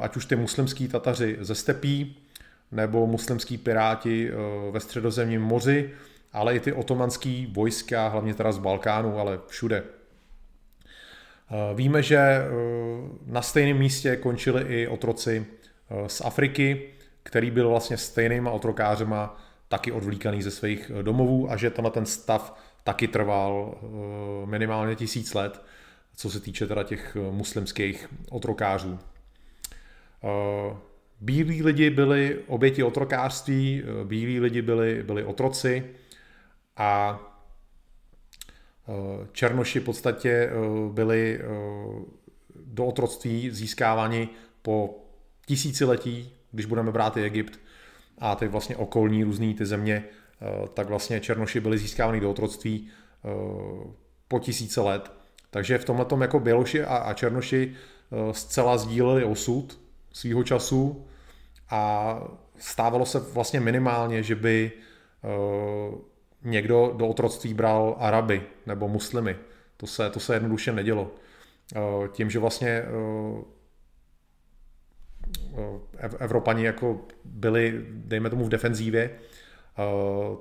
ať 0.00 0.16
už 0.16 0.26
ty 0.26 0.36
muslimský 0.36 0.88
Tataři 0.88 1.36
ze 1.40 1.54
stepí, 1.54 2.16
nebo 2.72 3.06
muslimský 3.06 3.58
piráti 3.58 4.30
eh, 4.30 4.70
ve 4.70 4.80
středozemním 4.80 5.42
moři, 5.42 5.90
ale 6.32 6.56
i 6.56 6.60
ty 6.60 6.72
otomanský 6.72 7.52
vojska, 7.52 8.08
hlavně 8.08 8.34
teda 8.34 8.52
z 8.52 8.58
Balkánu, 8.58 9.18
ale 9.18 9.40
všude. 9.46 9.82
Eh, 9.82 11.74
víme, 11.74 12.02
že 12.02 12.16
eh, 12.16 12.48
na 13.26 13.42
stejném 13.42 13.78
místě 13.78 14.16
končili 14.16 14.62
i 14.62 14.88
otroci 14.88 15.46
z 16.06 16.20
Afriky, 16.20 16.90
který 17.22 17.50
byl 17.50 17.68
vlastně 17.68 17.96
stejnýma 17.96 18.50
otrokářema 18.50 19.40
taky 19.68 19.92
odvlíkaný 19.92 20.42
ze 20.42 20.50
svých 20.50 20.90
domovů 21.02 21.50
a 21.50 21.56
že 21.56 21.70
tenhle 21.70 21.90
ten 21.90 22.06
stav 22.06 22.58
taky 22.84 23.08
trval 23.08 23.78
minimálně 24.44 24.96
tisíc 24.96 25.34
let, 25.34 25.62
co 26.16 26.30
se 26.30 26.40
týče 26.40 26.66
teda 26.66 26.82
těch 26.82 27.16
muslimských 27.30 28.08
otrokářů. 28.30 28.98
Bílí 31.20 31.62
lidi 31.62 31.90
byli 31.90 32.38
oběti 32.46 32.82
otrokářství, 32.82 33.82
eh, 33.82 34.04
bílí 34.04 34.40
lidi 34.40 34.62
byli, 34.62 35.02
byli 35.02 35.24
otroci 35.24 35.84
a 36.76 37.20
eh, 38.88 39.26
černoši 39.32 39.80
v 39.80 39.84
podstatě 39.84 40.30
eh, 40.30 40.52
byli 40.92 41.40
do 42.64 42.86
otroctví 42.86 43.50
získáváni 43.50 44.28
po 44.62 45.04
tisíciletí, 45.46 46.32
když 46.52 46.66
budeme 46.66 46.92
brát 46.92 47.16
i 47.16 47.22
Egypt 47.22 47.60
a 48.18 48.34
ty 48.34 48.48
vlastně 48.48 48.76
okolní 48.76 49.24
různý 49.24 49.54
ty 49.54 49.66
země, 49.66 50.04
tak 50.74 50.88
vlastně 50.88 51.20
černoši 51.20 51.60
byli 51.60 51.78
získáváni 51.78 52.20
do 52.20 52.30
otroctví 52.30 52.88
po 54.28 54.38
tisíce 54.38 54.80
let. 54.80 55.12
Takže 55.50 55.78
v 55.78 55.84
tomhle 55.84 56.06
jako 56.20 56.40
Běloši 56.40 56.84
a 56.84 57.14
černoši 57.14 57.74
zcela 58.32 58.78
sdíleli 58.78 59.24
osud 59.24 59.80
svýho 60.12 60.44
času 60.44 61.06
a 61.70 62.14
stávalo 62.56 63.06
se 63.06 63.18
vlastně 63.18 63.60
minimálně, 63.60 64.22
že 64.22 64.34
by 64.34 64.72
někdo 66.42 66.94
do 66.96 67.08
otroctví 67.08 67.54
bral 67.54 67.96
Araby 67.98 68.42
nebo 68.66 68.88
muslimy. 68.88 69.36
To 69.76 69.86
se, 69.86 70.10
to 70.10 70.20
se 70.20 70.34
jednoduše 70.34 70.72
nedělo. 70.72 71.10
Tím, 72.12 72.30
že 72.30 72.38
vlastně 72.38 72.84
Evropani 76.18 76.64
jako 76.64 77.00
byli, 77.24 77.84
dejme 77.88 78.30
tomu, 78.30 78.44
v 78.44 78.48
defenzívě, 78.48 79.10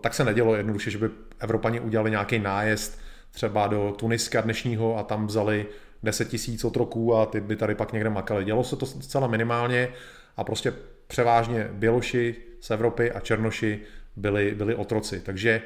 tak 0.01 0.13
se 0.13 0.25
nedělo 0.25 0.55
jednoduše, 0.55 0.91
že 0.91 0.97
by 0.97 1.09
Evropani 1.39 1.79
udělali 1.79 2.11
nějaký 2.11 2.39
nájezd 2.39 2.99
třeba 3.31 3.67
do 3.67 3.93
Tuniska 3.97 4.41
dnešního 4.41 4.97
a 4.97 5.03
tam 5.03 5.27
vzali 5.27 5.65
10 6.03 6.29
tisíc 6.29 6.63
otroků 6.63 7.15
a 7.15 7.25
ty 7.25 7.41
by 7.41 7.55
tady 7.55 7.75
pak 7.75 7.93
někde 7.93 8.09
makali. 8.09 8.45
Dělo 8.45 8.63
se 8.63 8.75
to 8.75 8.85
zcela 8.85 9.27
minimálně 9.27 9.89
a 10.37 10.43
prostě 10.43 10.73
převážně 11.07 11.69
Běloši 11.71 12.35
z 12.61 12.71
Evropy 12.71 13.11
a 13.11 13.19
Černoši 13.19 13.79
byli, 14.15 14.55
byli 14.55 14.75
otroci. 14.75 15.19
Takže 15.19 15.61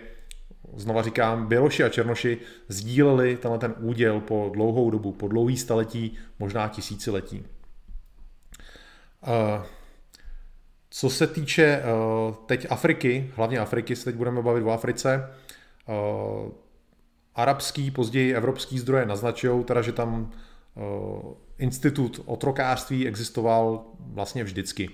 znova 0.75 1.01
říkám, 1.01 1.47
Běloši 1.47 1.83
a 1.83 1.89
Černoši 1.89 2.37
sdíleli 2.67 3.37
tenhle 3.37 3.59
ten 3.59 3.73
úděl 3.79 4.19
po 4.19 4.49
dlouhou 4.53 4.89
dobu, 4.89 5.11
po 5.11 5.27
dlouhý 5.27 5.57
staletí, 5.57 6.17
možná 6.39 6.67
tisíciletí. 6.67 7.45
Co 10.95 11.09
se 11.09 11.27
týče 11.27 11.81
teď 12.45 12.67
Afriky, 12.69 13.31
hlavně 13.35 13.59
Afriky, 13.59 13.95
se 13.95 14.05
teď 14.05 14.15
budeme 14.15 14.41
bavit 14.41 14.63
o 14.63 14.71
Africe, 14.71 15.29
arabský, 17.35 17.91
později 17.91 18.35
evropský 18.35 18.79
zdroje 18.79 19.05
naznačují, 19.05 19.63
teda, 19.63 19.81
že 19.81 19.91
tam 19.91 20.31
institut 21.57 22.21
otrokářství 22.25 23.07
existoval 23.07 23.85
vlastně 23.99 24.43
vždycky. 24.43 24.89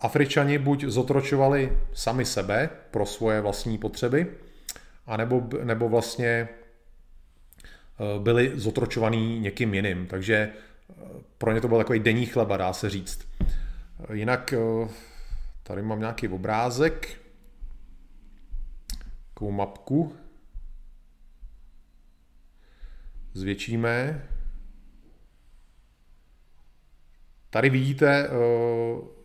Afričani 0.00 0.58
buď 0.58 0.84
zotročovali 0.84 1.78
sami 1.92 2.24
sebe 2.24 2.70
pro 2.90 3.06
svoje 3.06 3.40
vlastní 3.40 3.78
potřeby, 3.78 4.26
anebo, 5.06 5.48
nebo 5.64 5.88
vlastně 5.88 6.26
eh, 6.28 6.48
byli 8.18 8.52
zotročovaný 8.54 9.40
někým 9.40 9.74
jiným. 9.74 10.06
Takže 10.06 10.34
eh, 10.34 10.94
pro 11.38 11.52
ně 11.52 11.60
to 11.60 11.68
byl 11.68 11.78
takový 11.78 12.00
denní 12.00 12.26
chleba, 12.26 12.56
dá 12.56 12.72
se 12.72 12.90
říct. 12.90 13.28
Eh, 14.00 14.16
jinak 14.16 14.54
tady 15.62 15.82
mám 15.82 16.00
nějaký 16.00 16.28
obrázek, 16.28 17.20
takovou 19.34 19.50
mapku. 19.50 20.16
Zvětšíme. 23.34 24.28
Tady 27.50 27.70
vidíte 27.70 28.28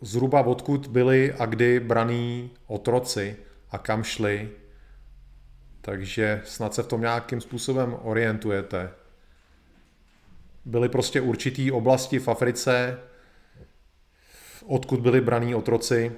zhruba 0.01 0.41
odkud 0.41 0.87
byli 0.87 1.33
a 1.33 1.45
kdy 1.45 1.79
braný 1.79 2.51
otroci 2.67 3.37
a 3.69 3.77
kam 3.77 4.03
šli 4.03 4.51
takže 5.87 6.41
snad 6.45 6.73
se 6.73 6.83
v 6.83 6.87
tom 6.87 7.01
nějakým 7.01 7.41
způsobem 7.41 7.97
orientujete. 8.01 8.89
Byly 10.65 10.89
prostě 10.89 11.21
určitý 11.21 11.71
oblasti 11.71 12.19
v 12.19 12.27
Africe, 12.27 12.99
odkud 14.67 14.99
byli 14.99 15.21
braní 15.21 15.55
otroci. 15.55 16.11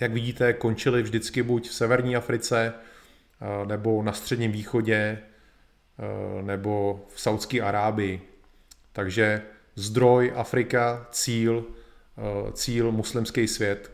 Jak 0.00 0.12
vidíte, 0.12 0.52
končili 0.52 1.02
vždycky 1.02 1.42
buď 1.42 1.68
v 1.68 1.74
severní 1.74 2.16
Africe, 2.16 2.72
eh, 2.74 3.66
nebo 3.66 4.02
na 4.02 4.12
středním 4.12 4.52
východě, 4.52 5.18
eh, 5.98 6.42
nebo 6.42 7.00
v 7.14 7.20
Saudské 7.20 7.60
Arábii. 7.60 8.22
Takže 8.92 9.42
zdroj 9.74 10.32
Afrika, 10.36 11.06
cíl, 11.10 11.64
eh, 12.18 12.52
cíl 12.52 12.92
muslimský 12.92 13.48
svět. 13.48 13.90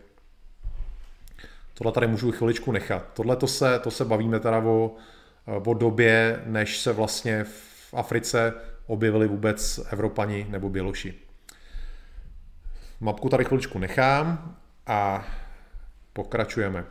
Tohle 1.75 1.93
tady 1.93 2.07
můžu 2.07 2.33
chviličku 2.33 2.72
nechat. 2.72 3.11
Tohle 3.14 3.37
to 3.37 3.47
se, 3.47 3.79
to 3.79 3.91
se 3.91 4.05
bavíme 4.05 4.41
teda 4.41 4.59
o, 4.59 4.97
o 5.66 5.75
době, 5.75 6.43
než 6.47 6.79
se 6.79 6.93
vlastně 6.93 7.45
v 7.45 7.95
Africe 7.95 8.55
objevili 8.87 9.27
vůbec 9.29 9.81
Evropani 9.93 10.47
nebo 10.51 10.68
Běloši. 10.68 11.24
Mapku 13.05 13.28
tady 13.28 13.44
chviličku 13.44 13.78
nechám 13.78 14.57
a 14.86 15.26
pokračujeme. 16.12 16.84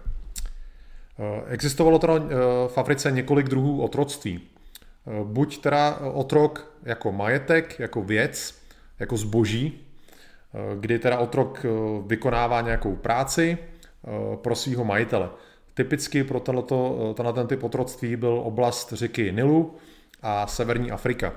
Existovalo 1.47 1.99
teda 1.99 2.13
eh, 2.15 2.27
v 2.67 2.77
Africe 2.77 3.11
několik 3.11 3.49
druhů 3.49 3.81
otroctví. 3.81 4.41
Eh, 4.41 5.23
buď 5.23 5.61
teda 5.61 5.95
otrok 5.95 6.73
jako 6.83 7.11
majetek, 7.11 7.79
jako 7.79 8.01
věc, 8.01 8.61
jako 8.99 9.17
zboží, 9.17 9.79
eh, 10.53 10.75
kdy 10.79 10.99
teda 10.99 11.17
otrok 11.17 11.65
vykonává 12.07 12.61
nějakou 12.61 12.95
práci, 12.95 13.57
Eh, 14.07 14.37
pro 14.37 14.55
svého 14.55 14.83
majitele. 14.83 15.29
Typicky 15.73 16.23
pro 16.23 16.39
tenhle, 16.39 16.63
eh, 16.71 17.13
tenhle 17.13 17.33
ten 17.33 17.47
typ 17.47 17.63
otroctví 17.63 18.15
byl 18.15 18.41
oblast 18.43 18.93
řeky 18.93 19.31
Nilu 19.31 19.75
a 20.21 20.47
severní 20.47 20.91
Afrika. 20.91 21.33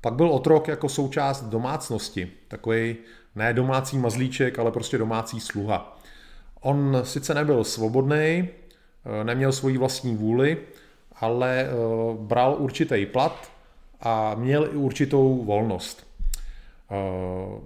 Pak 0.00 0.14
byl 0.14 0.28
otrok 0.28 0.68
jako 0.68 0.88
součást 0.88 1.42
domácnosti, 1.42 2.32
takový 2.48 2.96
ne 3.36 3.54
domácí 3.54 3.98
mazlíček, 3.98 4.58
ale 4.58 4.72
prostě 4.72 4.98
domácí 4.98 5.40
sluha. 5.40 5.98
On 6.60 7.00
sice 7.02 7.34
nebyl 7.34 7.64
svobodný, 7.64 8.48
eh, 8.48 9.24
neměl 9.24 9.52
svoji 9.52 9.78
vlastní 9.78 10.16
vůli, 10.16 10.58
ale 11.20 11.66
bral 12.20 12.56
určitý 12.58 13.06
plat 13.06 13.50
a 14.00 14.34
měl 14.34 14.64
i 14.64 14.76
určitou 14.76 15.44
volnost. 15.44 16.06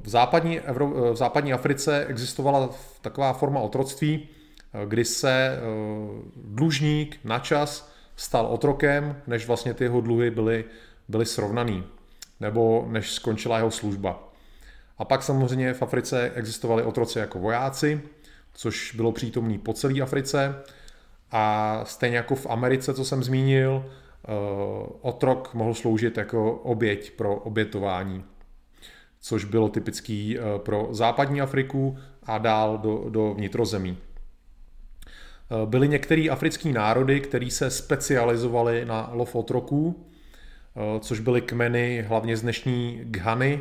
V 0.03 0.09
západní, 0.09 0.61
Evro, 0.61 1.13
v 1.13 1.17
západní 1.17 1.53
Africe 1.53 2.07
existovala 2.07 2.71
taková 3.01 3.33
forma 3.33 3.61
otroctví, 3.61 4.29
kdy 4.85 5.05
se 5.05 5.33
eh, 5.33 5.61
dlužník 6.37 7.19
na 7.25 7.39
čas 7.39 7.93
stal 8.17 8.47
otrokem, 8.47 9.17
než 9.27 9.47
vlastně 9.47 9.75
ty 9.75 9.85
jeho 9.85 10.01
dluhy 10.01 10.31
byly, 10.31 10.65
byly 11.09 11.27
srovnaný, 11.27 11.85
nebo 12.41 12.87
než 12.89 13.11
skončila 13.11 13.57
jeho 13.57 13.71
služba. 13.71 14.30
A 15.01 15.05
pak 15.05 15.23
samozřejmě 15.23 15.75
v 15.75 15.83
Africe 15.83 16.31
existovali 16.35 16.83
otroci 16.83 17.19
jako 17.19 17.39
vojáci, 17.39 18.01
což 18.53 18.95
bylo 18.95 19.13
přítomný 19.13 19.59
po 19.59 19.73
celé 19.73 20.01
Africe. 20.01 20.55
A 21.31 21.81
stejně 21.85 22.17
jako 22.17 22.35
v 22.35 22.47
Americe, 22.47 22.95
co 22.95 23.05
jsem 23.05 23.23
zmínil, 23.23 23.85
eh, 23.85 24.29
otrok 25.01 25.55
mohl 25.55 25.75
sloužit 25.75 26.17
jako 26.17 26.53
oběť 26.53 27.11
pro 27.11 27.37
obětování 27.37 28.25
což 29.23 29.45
bylo 29.45 29.69
typický 29.69 30.39
eh, 30.39 30.43
pro 30.59 30.89
západní 30.91 31.41
Afriku 31.41 31.99
a 32.23 32.39
dál 32.39 32.79
do, 32.79 33.05
do 33.09 33.35
vnitrozemí. 33.35 33.97
Eh, 33.97 35.67
byly 35.67 35.89
některé 35.89 36.27
africké 36.31 36.69
národy, 36.69 37.21
které 37.21 37.51
se 37.51 37.71
specializovaly 37.71 38.85
na 38.85 39.11
lov 39.13 39.35
otroků, 39.35 40.07
což 41.01 41.21
byly 41.21 41.41
kmeny 41.41 42.05
hlavně 42.09 42.37
z 42.37 42.43
dnešní 42.43 43.01
Ghany, 43.05 43.61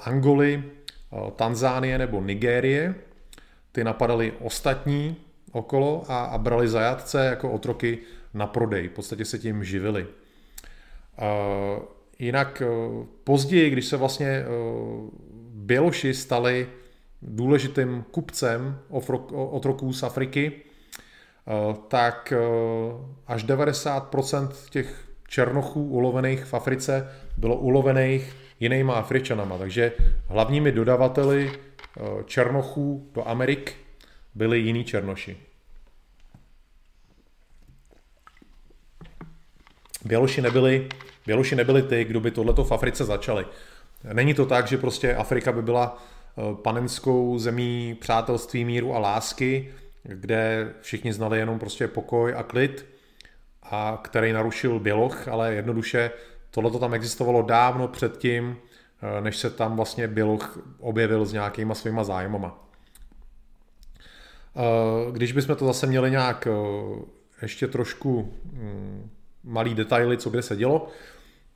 Angoly, 0.00 0.62
Tanzánie 1.36 1.98
nebo 1.98 2.20
Nigérie. 2.20 2.94
Ty 3.72 3.84
napadaly 3.84 4.32
ostatní 4.40 5.16
okolo 5.52 6.04
a, 6.08 6.24
a 6.24 6.38
brali 6.38 6.68
zajatce 6.68 7.24
jako 7.26 7.52
otroky 7.52 7.98
na 8.34 8.46
prodej. 8.46 8.88
V 8.88 8.92
podstatě 8.92 9.24
se 9.24 9.38
tím 9.38 9.64
živili. 9.64 10.06
Jinak 12.18 12.62
eh, 12.62 12.66
později, 13.24 13.70
když 13.70 13.86
se 13.86 13.96
vlastně 13.96 14.26
eh, 14.28 14.44
Běloši 15.54 16.14
stali 16.14 16.68
důležitým 17.22 18.04
kupcem 18.10 18.78
otroků 19.30 19.92
z 19.92 20.02
Afriky, 20.02 20.52
eh, 20.52 21.76
tak 21.88 22.32
až 23.26 23.44
90% 23.44 24.48
těch 24.70 25.08
černochů 25.28 25.84
ulovených 25.84 26.44
v 26.44 26.54
Africe 26.54 27.08
bylo 27.38 27.56
ulovených 27.56 28.36
jinýma 28.60 28.94
Afričanama. 28.94 29.58
Takže 29.58 29.92
hlavními 30.28 30.72
dodavateli 30.72 31.52
černochů 32.26 33.10
do 33.14 33.28
Amerik 33.28 33.74
byli 34.34 34.58
jiní 34.58 34.84
černoši. 34.84 35.36
Běloši 40.04 40.42
nebyli 40.42 40.88
Běloši 41.26 41.56
nebyli 41.56 41.82
ty, 41.82 42.04
kdo 42.04 42.20
by 42.20 42.30
tohleto 42.30 42.64
v 42.64 42.72
Africe 42.72 43.04
začali. 43.04 43.46
Není 44.12 44.34
to 44.34 44.46
tak, 44.46 44.66
že 44.66 44.78
prostě 44.78 45.14
Afrika 45.14 45.52
by 45.52 45.62
byla 45.62 45.98
eh, 45.98 46.42
panenskou 46.62 47.38
zemí 47.38 47.96
přátelství, 48.00 48.64
míru 48.64 48.94
a 48.94 48.98
lásky, 48.98 49.74
kde 50.02 50.72
všichni 50.80 51.12
znali 51.12 51.38
jenom 51.38 51.58
prostě 51.58 51.88
pokoj 51.88 52.34
a 52.36 52.42
klid, 52.42 52.86
a 53.62 54.00
který 54.02 54.32
narušil 54.32 54.80
Běloch, 54.80 55.28
ale 55.28 55.54
jednoduše 55.54 56.10
tohleto 56.54 56.78
tam 56.78 56.94
existovalo 56.94 57.42
dávno 57.42 57.88
předtím, 57.88 58.56
eh, 58.56 59.20
než 59.20 59.36
se 59.36 59.50
tam 59.50 59.76
vlastně 59.76 60.08
Běloch 60.08 60.58
objevil 60.80 61.24
s 61.24 61.32
nějakýma 61.32 61.74
svýma 61.74 62.04
zájmama. 62.04 62.64
Eh, 64.56 65.12
když 65.12 65.32
bychom 65.32 65.56
to 65.56 65.66
zase 65.66 65.86
měli 65.86 66.10
nějak 66.10 66.48
ještě 67.42 67.68
trošku 67.68 68.32
hm, 68.44 69.10
malý 69.44 69.74
detaily, 69.74 70.16
co 70.16 70.30
kde 70.30 70.42
se 70.42 70.56
dělo, 70.56 70.88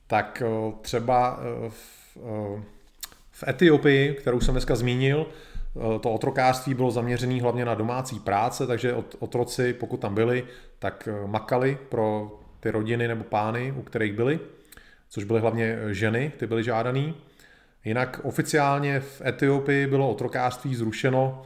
tak 0.07 0.42
eh, 0.46 0.72
třeba 0.80 1.40
eh, 1.40 1.70
v, 1.70 2.16
eh, 2.16 2.62
v 3.30 3.44
Etiopii, 3.49 4.14
kterou 4.14 4.40
jsem 4.40 4.55
dneska 4.55 4.76
zmínil, 4.76 5.26
to 6.01 6.12
otrokářství 6.12 6.74
bylo 6.74 6.90
zaměřené 6.90 7.42
hlavně 7.42 7.64
na 7.64 7.74
domácí 7.74 8.20
práce, 8.20 8.66
takže 8.66 8.94
otroci, 9.18 9.72
pokud 9.72 9.96
tam 10.01 10.14
byli, 10.14 10.44
tak 10.78 11.09
makali 11.26 11.78
pro 11.88 12.38
ty 12.61 12.70
rodiny 12.70 13.09
nebo 13.09 13.24
pány, 13.24 13.74
u 13.76 13.82
kterých 13.82 14.12
byli, 14.12 14.40
což 15.09 15.24
byly 15.24 15.40
hlavně 15.40 15.78
ženy, 15.90 16.32
ty 16.36 16.46
byly 16.46 16.64
žádaný. 16.64 17.14
Jinak 17.84 18.20
oficiálně 18.22 19.00
v 19.00 19.22
Etiopii 19.26 19.86
bylo 19.86 20.11
otrokářství 20.11 20.74
zrušeno 20.74 21.42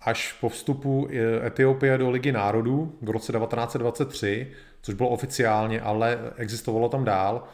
až 0.00 0.32
po 0.40 0.48
vstupu 0.48 1.08
Etiopie 1.46 1.98
do 1.98 2.10
Ligy 2.10 2.32
národů 2.32 2.98
v 3.02 3.10
roce 3.10 3.32
1923, 3.32 4.52
což 4.82 4.94
bylo 4.94 5.08
oficiálně, 5.08 5.80
ale 5.80 6.18
existovalo 6.36 6.88
tam 6.88 7.04
dál. 7.04 7.44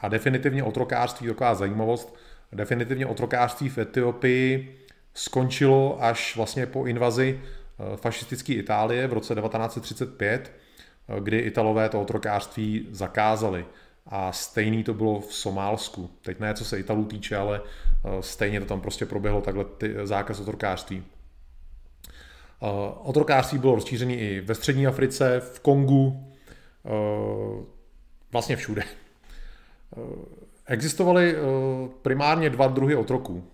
A 0.00 0.08
definitivně 0.08 0.62
otrokářství, 0.62 1.28
taková 1.28 1.54
zajímavost, 1.54 2.16
definitivně 2.52 3.06
otrokářství 3.06 3.68
v 3.68 3.78
Etiopii 3.78 4.78
skončilo 5.14 6.04
až 6.04 6.36
vlastně 6.36 6.66
po 6.66 6.86
invazi 6.86 7.40
eh, 7.40 7.96
fašistické 7.96 8.52
Itálie 8.52 9.06
v 9.06 9.12
roce 9.12 9.34
1935, 9.34 10.52
eh, 11.08 11.20
kdy 11.20 11.38
Italové 11.38 11.88
to 11.88 12.02
otrokářství 12.02 12.88
zakázali. 12.90 13.66
A 14.06 14.32
stejný 14.32 14.84
to 14.84 14.94
bylo 14.94 15.20
v 15.20 15.34
Somálsku. 15.34 16.10
Teď 16.22 16.40
ne, 16.40 16.54
co 16.54 16.64
se 16.64 16.78
Italů 16.78 17.04
týče, 17.04 17.36
ale 17.36 17.60
stejně 18.20 18.60
to 18.60 18.66
tam 18.66 18.80
prostě 18.80 19.06
proběhlo 19.06 19.40
takhle 19.40 19.64
ty, 19.64 19.94
zákaz 20.04 20.40
otrokářství. 20.40 21.04
Otrokářství 23.02 23.58
bylo 23.58 23.74
rozšířené 23.74 24.14
i 24.14 24.40
ve 24.40 24.54
střední 24.54 24.86
Africe, 24.86 25.40
v 25.40 25.60
Kongu, 25.60 26.32
vlastně 28.32 28.56
všude. 28.56 28.82
Existovaly 30.66 31.36
primárně 32.02 32.50
dva 32.50 32.66
druhy 32.66 32.96
otroků. 32.96 33.44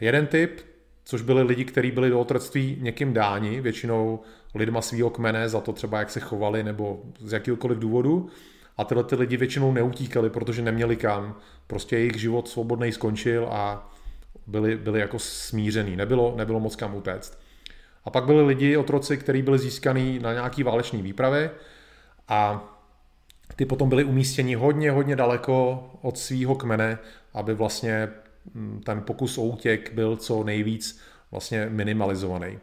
Jeden 0.00 0.26
typ, 0.26 0.60
což 1.04 1.22
byli 1.22 1.42
lidi, 1.42 1.64
kteří 1.64 1.90
byli 1.90 2.10
do 2.10 2.20
otroctví 2.20 2.78
někým 2.80 3.12
dáni, 3.12 3.60
většinou 3.60 4.20
lidma 4.54 4.82
svého 4.82 5.10
kmene 5.10 5.48
za 5.48 5.60
to 5.60 5.72
třeba, 5.72 5.98
jak 5.98 6.10
se 6.10 6.20
chovali 6.20 6.62
nebo 6.62 7.00
z 7.18 7.32
jakýkoliv 7.32 7.78
důvodu. 7.78 8.30
A 8.80 8.84
tyhle 8.84 9.04
ty 9.04 9.14
lidi 9.14 9.36
většinou 9.36 9.72
neutíkali, 9.72 10.30
protože 10.30 10.62
neměli 10.62 10.96
kam. 10.96 11.36
Prostě 11.66 11.96
jejich 11.96 12.20
život 12.20 12.48
svobodný 12.48 12.92
skončil 12.92 13.48
a 13.50 13.90
byli, 14.46 14.76
byli 14.76 15.00
jako 15.00 15.18
smířený. 15.18 15.96
Nebylo, 15.96 16.34
nebylo 16.36 16.60
moc 16.60 16.76
kam 16.76 16.94
utéct. 16.94 17.38
A 18.04 18.10
pak 18.10 18.24
byli 18.24 18.46
lidi, 18.46 18.76
otroci, 18.76 19.16
kteří 19.16 19.42
byli 19.42 19.58
získaný 19.58 20.18
na 20.18 20.32
nějaký 20.32 20.62
válečný 20.62 21.02
výpravě 21.02 21.50
a 22.28 22.64
ty 23.56 23.66
potom 23.66 23.88
byli 23.88 24.04
umístěni 24.04 24.54
hodně, 24.54 24.90
hodně 24.90 25.16
daleko 25.16 25.84
od 26.02 26.18
svého 26.18 26.54
kmene, 26.54 26.98
aby 27.34 27.54
vlastně 27.54 28.08
mm, 28.54 28.80
ten 28.84 29.02
pokus 29.02 29.38
o 29.38 29.42
útěk 29.42 29.92
byl 29.92 30.16
co 30.16 30.44
nejvíc 30.44 31.00
vlastně 31.30 31.66
minimalizovaný. 31.70 32.58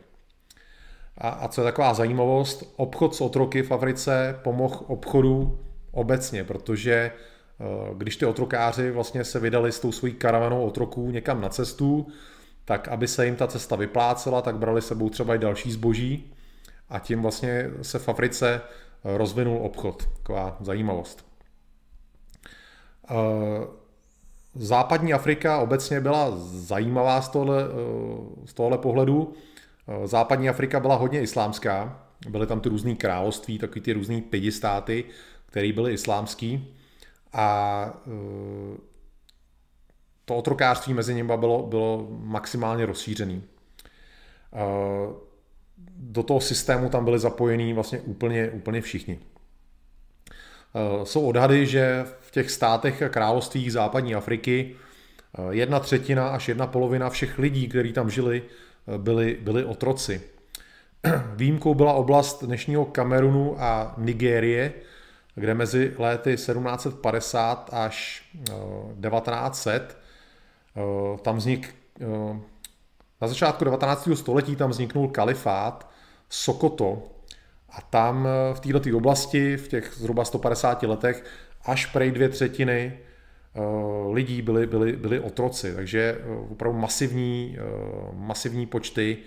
A, 1.18 1.30
a 1.30 1.48
co 1.48 1.62
je 1.62 1.66
taková 1.66 1.94
zajímavost, 1.94 2.74
obchod 2.76 3.16
s 3.16 3.22
otroky 3.22 3.64
v 3.64 3.72
Africe 3.72 4.40
pomohl 4.44 4.80
obchodu 4.88 5.60
obecně, 5.92 6.44
protože 6.44 6.94
eh, 6.94 7.64
když 7.98 8.18
ty 8.18 8.26
otrokáři 8.26 8.92
vlastně 8.92 9.24
se 9.24 9.40
vydali 9.40 9.72
s 9.72 9.80
tou 9.80 9.92
svojí 9.92 10.14
karavanou 10.14 10.66
otroků 10.66 11.12
někam 11.12 11.42
na 11.42 11.50
cestu, 11.50 12.08
tak 12.66 12.88
aby 12.88 13.08
se 13.08 13.26
jim 13.26 13.36
ta 13.36 13.48
cesta 13.48 13.76
vyplácela, 13.76 14.42
tak 14.42 14.58
brali 14.58 14.82
sebou 14.82 15.10
třeba 15.10 15.36
i 15.36 15.40
další 15.40 15.72
zboží 15.72 16.34
a 16.90 17.00
tím 17.00 17.22
vlastně 17.22 17.70
se 17.82 18.00
v 18.00 18.10
Africe 18.10 18.62
eh, 18.62 19.18
rozvinul 19.18 19.66
obchod. 19.66 20.10
Taková 20.18 20.58
zajímavost. 20.60 21.26
Eh, 23.10 23.16
západní 24.56 25.14
Afrika 25.14 25.58
obecně 25.58 26.00
byla 26.02 26.32
zajímavá 26.38 27.22
z 27.22 27.30
tohle, 27.30 27.64
z 28.46 28.54
tohle 28.54 28.78
pohledu. 28.78 29.34
Západní 30.06 30.50
Afrika 30.50 30.80
byla 30.80 30.96
hodně 30.96 31.22
islámská, 31.22 32.08
byly 32.30 32.48
tam 32.48 32.60
ty 32.60 32.70
různé 32.70 32.96
království, 32.96 33.60
takový 33.60 33.82
ty 33.82 33.94
různé 33.94 34.22
pědistáty, 34.22 35.04
který 35.58 35.74
byly 35.74 35.94
islámský 35.94 36.76
a 37.34 37.94
e, 38.08 38.78
to 40.26 40.36
otrokářství 40.36 40.94
mezi 40.94 41.14
nimi 41.14 41.34
bylo, 41.38 41.64
bylo 41.68 42.08
maximálně 42.10 42.86
rozšířený. 42.86 43.44
E, 44.54 44.64
do 45.96 46.24
toho 46.24 46.42
systému 46.42 46.90
tam 46.90 47.06
byli 47.06 47.20
zapojení 47.20 47.74
vlastně 47.74 48.00
úplně, 48.00 48.50
úplně 48.50 48.82
všichni. 48.82 49.20
E, 49.20 51.06
jsou 51.06 51.28
odhady, 51.28 51.66
že 51.66 52.06
v 52.22 52.32
těch 52.32 52.52
státech 52.52 53.02
a 53.02 53.10
královstvích 53.10 53.72
západní 53.72 54.16
Afriky 54.16 54.76
jedna 55.50 55.80
třetina 55.80 56.28
až 56.28 56.48
jedna 56.48 56.68
polovina 56.68 57.10
všech 57.10 57.40
lidí, 57.40 57.68
kteří 57.68 57.94
tam 57.94 58.10
žili, 58.10 58.44
byli, 58.98 59.38
byli 59.42 59.66
otroci. 59.66 60.22
Výjimkou 61.36 61.76
byla 61.76 61.94
oblast 61.94 62.44
dnešního 62.44 62.86
Kamerunu 62.86 63.56
a 63.62 63.94
Nigérie, 63.98 64.74
kde 65.38 65.54
mezi 65.54 65.94
léty 65.98 66.36
1750 66.36 67.70
až 67.74 68.24
1900 69.02 69.82
eh, 69.82 70.82
eh, 70.82 71.18
tam 71.22 71.38
vznik, 71.38 71.76
eh, 72.02 72.40
na 73.22 73.28
začátku 73.28 73.66
19. 73.66 74.16
století 74.16 74.56
tam 74.56 74.70
vzniknul 74.70 75.08
kalifát 75.08 75.90
Sokoto 76.30 77.04
a 77.70 77.82
tam 77.82 78.28
v 78.54 78.60
této 78.60 78.98
oblasti 78.98 79.58
v 79.58 79.68
těch 79.68 79.94
zhruba 79.94 80.26
150 80.26 80.84
letech 80.84 81.26
až 81.66 81.86
prej 81.86 82.12
dvě 82.12 82.30
třetiny 82.30 83.00
lidí 84.12 84.42
byli, 84.42 84.68
byli, 84.68 84.92
byli 84.94 85.20
otroci, 85.20 85.76
takže 85.76 86.18
opravdu 86.50 86.80
masivní, 86.80 87.58
masivní 88.14 88.66
počty 88.66 89.18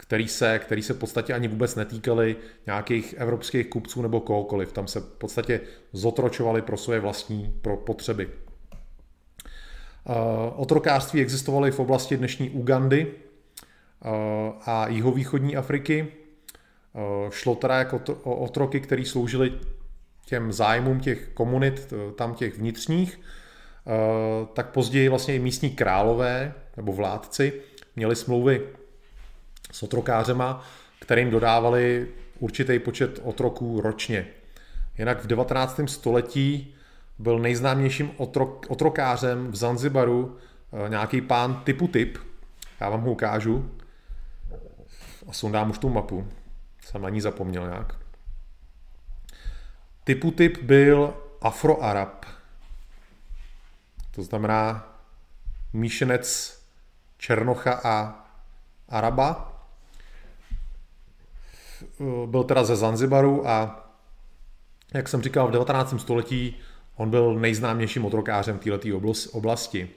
který 0.00 0.28
se, 0.28 0.58
který 0.58 0.82
se 0.82 0.94
v 0.94 0.98
podstatě 0.98 1.34
ani 1.34 1.48
vůbec 1.48 1.74
netýkaly 1.74 2.36
nějakých 2.66 3.14
evropských 3.18 3.66
kupců 3.66 4.02
nebo 4.02 4.20
kohokoliv. 4.20 4.72
Tam 4.72 4.86
se 4.86 5.00
v 5.00 5.04
podstatě 5.04 5.60
zotročovali 5.92 6.62
pro 6.62 6.76
své 6.76 7.00
vlastní 7.00 7.58
pro 7.62 7.76
potřeby. 7.76 8.26
Uh, 8.26 10.14
otrokářství 10.56 11.20
existovaly 11.20 11.70
v 11.70 11.80
oblasti 11.80 12.16
dnešní 12.16 12.50
Ugandy 12.50 13.06
uh, 13.06 14.10
a 14.66 14.88
jihovýchodní 14.88 15.56
Afriky. 15.56 16.08
Uh, 16.92 17.30
šlo 17.30 17.54
teda 17.54 17.78
jako 17.78 18.00
o 18.22 18.34
otroky, 18.36 18.80
které 18.80 19.04
sloužily 19.04 19.52
těm 20.26 20.52
zájmům 20.52 21.00
těch 21.00 21.28
komunit, 21.34 21.92
tam 22.16 22.34
těch 22.34 22.58
vnitřních, 22.58 23.20
tak 24.52 24.70
později 24.70 25.08
vlastně 25.08 25.34
i 25.34 25.38
místní 25.38 25.70
králové 25.70 26.54
nebo 26.76 26.92
vládci 26.92 27.52
měli 27.96 28.16
smlouvy 28.16 28.60
s 29.72 29.82
otrokářema, 29.82 30.64
kterým 30.98 31.30
dodávali 31.30 32.08
určitý 32.38 32.78
počet 32.78 33.20
otroků 33.22 33.80
ročně. 33.80 34.26
Jinak 34.98 35.24
v 35.24 35.26
19. 35.26 35.80
století 35.86 36.74
byl 37.18 37.38
nejznámějším 37.38 38.10
otrok, 38.16 38.66
otrokářem 38.68 39.50
v 39.50 39.56
Zanzibaru 39.56 40.36
eh, 40.86 40.88
nějaký 40.88 41.20
pán 41.20 41.62
typu 41.64 41.88
typ. 41.88 42.18
Já 42.80 42.88
vám 42.88 43.00
ho 43.00 43.10
ukážu. 43.10 43.70
A 45.28 45.32
sundám 45.32 45.70
už 45.70 45.78
tu 45.78 45.88
mapu. 45.88 46.28
Jsem 46.84 47.02
na 47.02 47.08
ní 47.08 47.20
zapomněl 47.20 47.66
nějak. 47.66 47.96
Typu 50.04 50.30
typ 50.30 50.62
byl 50.62 51.14
afroarab. 51.40 52.26
To 54.10 54.22
znamená 54.22 54.88
míšenec 55.72 56.58
Černocha 57.18 57.80
a 57.84 58.26
Araba. 58.88 59.49
Eh, 62.00 62.26
byl 62.26 62.44
teda 62.44 62.64
ze 62.64 62.76
Zanzibaru 62.76 63.48
a 63.48 63.86
jak 64.94 65.08
jsem 65.08 65.22
říkal, 65.22 65.48
v 65.48 65.50
19. 65.50 65.98
století 65.98 66.56
on 66.96 67.10
byl 67.10 67.34
nejznámějším 67.34 68.04
otrokářem 68.04 68.58
této 68.58 68.88
oblasti. 69.32 69.88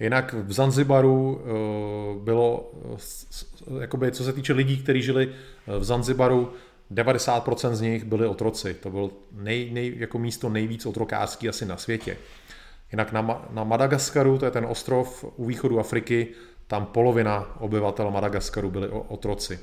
Jinak 0.00 0.32
v 0.32 0.52
Zanzibaru 0.52 1.40
eh, 1.40 2.24
bylo, 2.24 2.72
eh, 2.94 3.80
jakoby, 3.80 4.12
co 4.12 4.24
se 4.24 4.32
týče 4.32 4.52
lidí, 4.52 4.76
kteří 4.76 5.02
žili 5.02 5.32
v 5.78 5.84
Zanzibaru, 5.84 6.52
90% 6.90 7.74
z 7.74 7.80
nich 7.80 8.04
byli 8.04 8.26
otroci. 8.26 8.74
To 8.74 8.90
bylo 8.90 9.10
nej, 9.32 9.70
nej, 9.72 9.94
jako 9.96 10.18
místo 10.18 10.48
nejvíc 10.48 10.86
otrokářský 10.86 11.48
asi 11.48 11.66
na 11.66 11.76
světě. 11.76 12.16
Jinak 12.92 13.12
na, 13.12 13.46
na 13.50 13.64
Madagaskaru, 13.64 14.38
to 14.38 14.44
je 14.44 14.50
ten 14.50 14.66
ostrov 14.66 15.24
u 15.36 15.44
východu 15.44 15.80
Afriky, 15.80 16.28
tam 16.66 16.86
polovina 16.86 17.60
obyvatel 17.60 18.10
Madagaskaru 18.10 18.70
byli 18.70 18.88
otroci. 18.88 19.58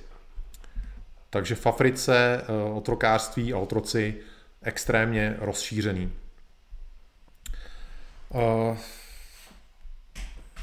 Takže 1.34 1.56
v 1.56 1.66
Africe 1.66 2.42
eh, 2.42 2.72
otrokářství 2.74 3.54
a 3.54 3.58
otroci 3.58 4.16
extrémně 4.62 5.36
rozšířený. 5.40 6.12
Eh, 8.36 8.78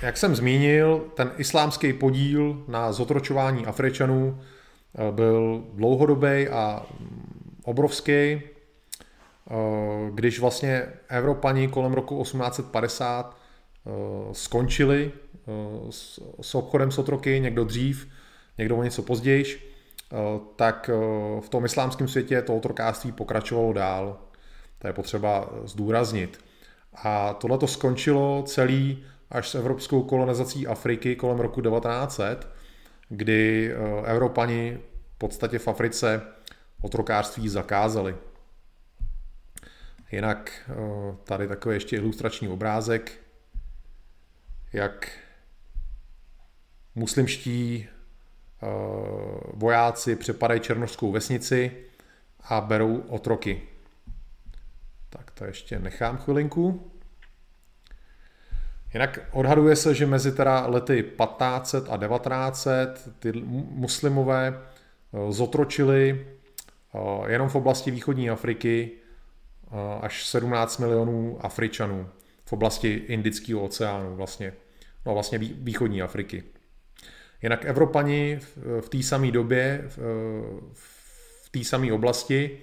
jak 0.03 0.17
jsem 0.17 0.37
zmínil, 0.37 1.05
ten 1.15 1.33
islámský 1.37 1.93
podíl 1.93 2.65
na 2.69 2.93
zotročování 2.93 3.67
Afričanů 3.67 4.41
eh, 4.41 5.13
byl 5.13 5.65
dlouhodobý 5.75 6.49
a 6.49 6.87
mm, 7.01 7.61
obrovský. 7.65 8.43
Když 10.15 10.41
vlastně 10.41 10.87
Evropani 11.09 11.69
kolem 11.69 11.93
roku 11.93 12.23
1850 12.23 13.37
skončili 14.33 15.13
s 16.41 16.55
obchodem 16.55 16.93
s 16.93 16.99
otroky, 16.99 17.41
někdo 17.41 17.65
dřív, 17.65 18.09
někdo 18.59 18.77
o 18.77 18.83
něco 18.83 19.03
později, 19.03 19.68
tak 20.57 20.91
eh, 20.93 21.41
v 21.41 21.49
tom 21.49 21.65
islámském 21.65 22.09
světě 22.09 22.43
to 22.43 22.57
otrokářství 22.57 23.13
pokračovalo 23.13 23.73
dál. 23.73 24.19
To 24.79 24.87
je 24.87 24.93
potřeba 24.93 25.51
zdůraznit. 25.65 26.45
A 26.95 27.35
tohle 27.35 27.59
to 27.59 27.67
skončilo 27.67 28.43
celý 28.47 29.05
až 29.31 29.49
s 29.49 29.55
evropskou 29.55 30.03
kolonizací 30.03 30.67
Afriky 30.67 31.17
kolem 31.17 31.39
roku 31.39 31.61
1900, 31.61 32.49
kdy 33.09 33.73
eh, 33.73 34.11
Evropani 34.11 34.79
v 35.15 35.19
podstatě 35.19 35.59
v 35.59 35.69
Africe 35.69 36.23
otrokářství 36.83 37.49
zakázali. 37.49 38.17
Jinak 40.13 40.71
tady 41.25 41.49
takový 41.49 41.77
ještě 41.77 41.97
ilustrační 41.97 42.49
obrázek, 42.49 43.13
jak 44.73 45.11
muslimští 46.95 47.89
Eh, 47.89 47.98
vojáci 49.53 50.17
přepadají 50.17 50.61
Černošskou 50.61 51.13
vesnici 51.13 51.73
a 52.45 52.61
berou 52.61 52.99
otroky. 52.99 53.63
Tak 55.11 55.31
to 55.31 55.45
ještě 55.45 55.79
nechám 55.79 56.19
chvilinku. 56.19 56.91
Jinak 58.95 59.19
odhaduje 59.33 59.77
se, 59.77 59.95
že 59.95 60.07
mezi 60.07 60.33
teda 60.33 60.67
lety 60.67 61.03
1500 61.03 61.89
a 61.91 61.97
1900 61.97 63.09
ty 63.19 63.33
muslimové 63.71 64.55
eh, 64.55 65.33
zotročili 65.33 66.27
eh, 66.95 67.33
jenom 67.33 67.49
v 67.49 67.55
oblasti 67.55 67.91
východní 67.91 68.31
Afriky 68.31 68.91
eh, 68.93 70.01
až 70.01 70.27
17 70.27 70.79
milionů 70.79 71.39
Afričanů 71.41 72.09
v 72.45 72.53
oblasti 72.53 72.93
Indického 72.95 73.63
oceánu 73.63 74.17
vlastně, 74.17 74.53
no 75.07 75.15
vlastně 75.15 75.39
východní 75.39 76.03
Afriky. 76.03 76.45
Jinak 77.43 77.65
Evropani 77.65 78.39
v 78.81 78.89
té 78.89 79.03
samé 79.03 79.31
době, 79.31 79.85
v 80.73 81.51
té 81.51 81.65
samé 81.65 81.93
oblasti 81.93 82.59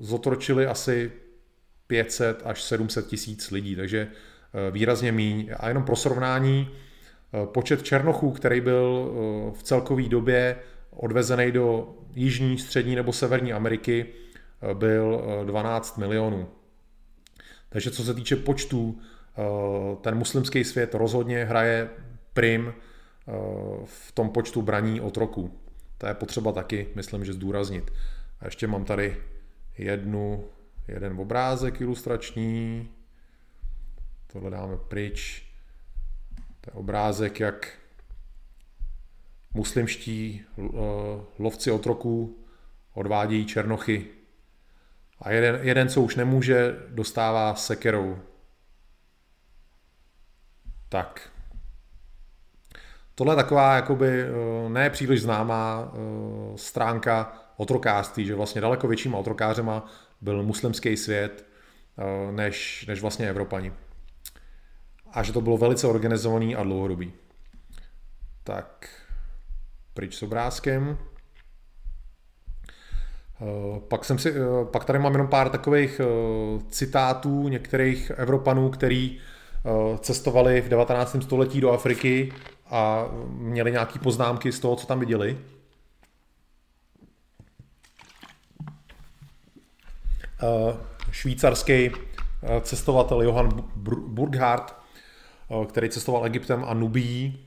zotročili 0.00 0.66
asi 0.66 1.12
500 1.86 2.42
až 2.44 2.62
700 2.62 3.06
tisíc 3.06 3.50
lidí, 3.50 3.76
takže 3.76 4.10
Eh, 4.54 4.70
výrazně 4.70 5.12
míň. 5.12 5.50
A 5.56 5.68
jenom 5.68 5.84
pro 5.84 5.96
srovnání, 5.96 6.70
eh, 6.70 7.46
počet 7.46 7.82
černochů, 7.82 8.30
který 8.30 8.60
byl 8.60 9.10
eh, 9.10 9.58
v 9.58 9.62
celkové 9.62 10.02
době 10.02 10.56
odvezený 10.90 11.52
do 11.52 11.94
Jižní, 12.14 12.58
Střední 12.58 12.94
nebo 12.94 13.12
Severní 13.12 13.52
Ameriky, 13.52 14.06
byl 14.74 15.22
12 15.44 15.98
milionů. 15.98 16.48
Takže 17.68 17.90
co 17.90 18.04
se 18.04 18.14
týče 18.14 18.36
počtů, 18.36 18.98
ten 20.00 20.14
muslimský 20.14 20.64
svět 20.64 20.94
rozhodně 20.94 21.44
hraje 21.44 21.88
prim 22.32 22.74
v 23.84 24.12
tom 24.12 24.30
počtu 24.30 24.62
braní 24.62 25.00
otroků. 25.00 25.58
To 25.98 26.06
je 26.06 26.14
potřeba 26.14 26.52
taky, 26.52 26.88
myslím, 26.94 27.24
že 27.24 27.32
zdůraznit. 27.32 27.92
A 28.40 28.44
ještě 28.44 28.66
mám 28.66 28.84
tady 28.84 29.16
jednu, 29.78 30.44
jeden 30.88 31.20
obrázek 31.20 31.80
ilustrační. 31.80 32.90
Tohle 34.32 34.50
dáme 34.50 34.76
pryč. 34.76 35.46
To 36.60 36.70
je 36.70 36.74
obrázek, 36.74 37.40
jak 37.40 37.78
muslimští 39.54 40.42
eh, 40.58 40.62
lovci 41.38 41.70
otroků 41.70 42.38
odvádějí 42.94 43.46
černochy. 43.46 44.06
A 45.20 45.30
jeden, 45.30 45.58
jeden, 45.62 45.88
co 45.88 46.02
už 46.02 46.16
nemůže, 46.16 46.76
dostává 46.88 47.54
sekerou. 47.54 48.18
Tak. 50.88 51.33
Tohle 53.14 53.32
je 53.32 53.36
taková 53.36 53.74
jakoby 53.74 54.22
eh, 54.22 54.68
ne 54.68 54.90
příliš 54.90 55.22
známá 55.22 55.92
eh, 55.92 55.98
stránka 56.58 57.32
otrokářství, 57.56 58.26
že 58.26 58.34
vlastně 58.34 58.60
daleko 58.60 58.88
většíma 58.88 59.18
otrokářema 59.18 59.86
byl 60.20 60.42
muslimský 60.42 60.96
svět 60.96 61.46
než, 62.30 62.86
než 62.86 63.00
vlastně 63.00 63.28
Evropani 63.28 63.72
a 65.14 65.22
že 65.22 65.32
to 65.32 65.40
bylo 65.40 65.56
velice 65.56 65.86
organizovaný 65.86 66.56
a 66.56 66.62
dlouhodobý. 66.62 67.12
Tak, 68.44 68.88
pryč 69.94 70.14
s 70.14 70.22
obrázkem. 70.22 70.98
Eh, 73.40 73.80
pak, 73.88 74.04
jsem 74.04 74.18
si, 74.18 74.30
eh, 74.30 74.64
pak 74.64 74.84
tady 74.84 74.98
mám 74.98 75.12
jenom 75.12 75.28
pár 75.28 75.48
takových 75.48 76.00
eh, 76.00 76.04
citátů 76.70 77.48
některých 77.48 78.10
Evropanů, 78.16 78.70
který 78.70 79.18
cestovali 80.00 80.60
v 80.60 80.68
19. 80.68 81.22
století 81.22 81.60
do 81.60 81.72
Afriky 81.72 82.32
a 82.74 83.08
měli 83.26 83.72
nějaké 83.72 83.98
poznámky 83.98 84.52
z 84.52 84.60
toho, 84.60 84.76
co 84.76 84.86
tam 84.86 85.00
viděli. 85.00 85.38
Švýcarský 91.10 91.90
cestovatel 92.62 93.22
Johann 93.22 93.48
Burghardt 94.06 94.84
Eh, 95.50 95.66
který 95.66 95.88
cestoval 95.88 96.26
Egyptem 96.26 96.64
a 96.64 96.74
Nubií, 96.74 97.46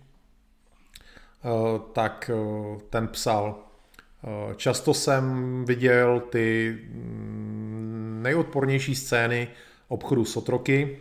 eh, 1.45 1.49
tak 1.93 2.31
eh, 2.33 2.79
ten 2.89 3.07
psal, 3.07 3.63
často 4.55 4.93
jsem 4.93 5.65
viděl 5.65 6.19
ty 6.19 6.77
mm, 6.89 8.19
nejodpornější 8.23 8.95
scény 8.95 9.47
obchodu 9.87 10.25
s 10.25 10.37
otroky, 10.37 10.99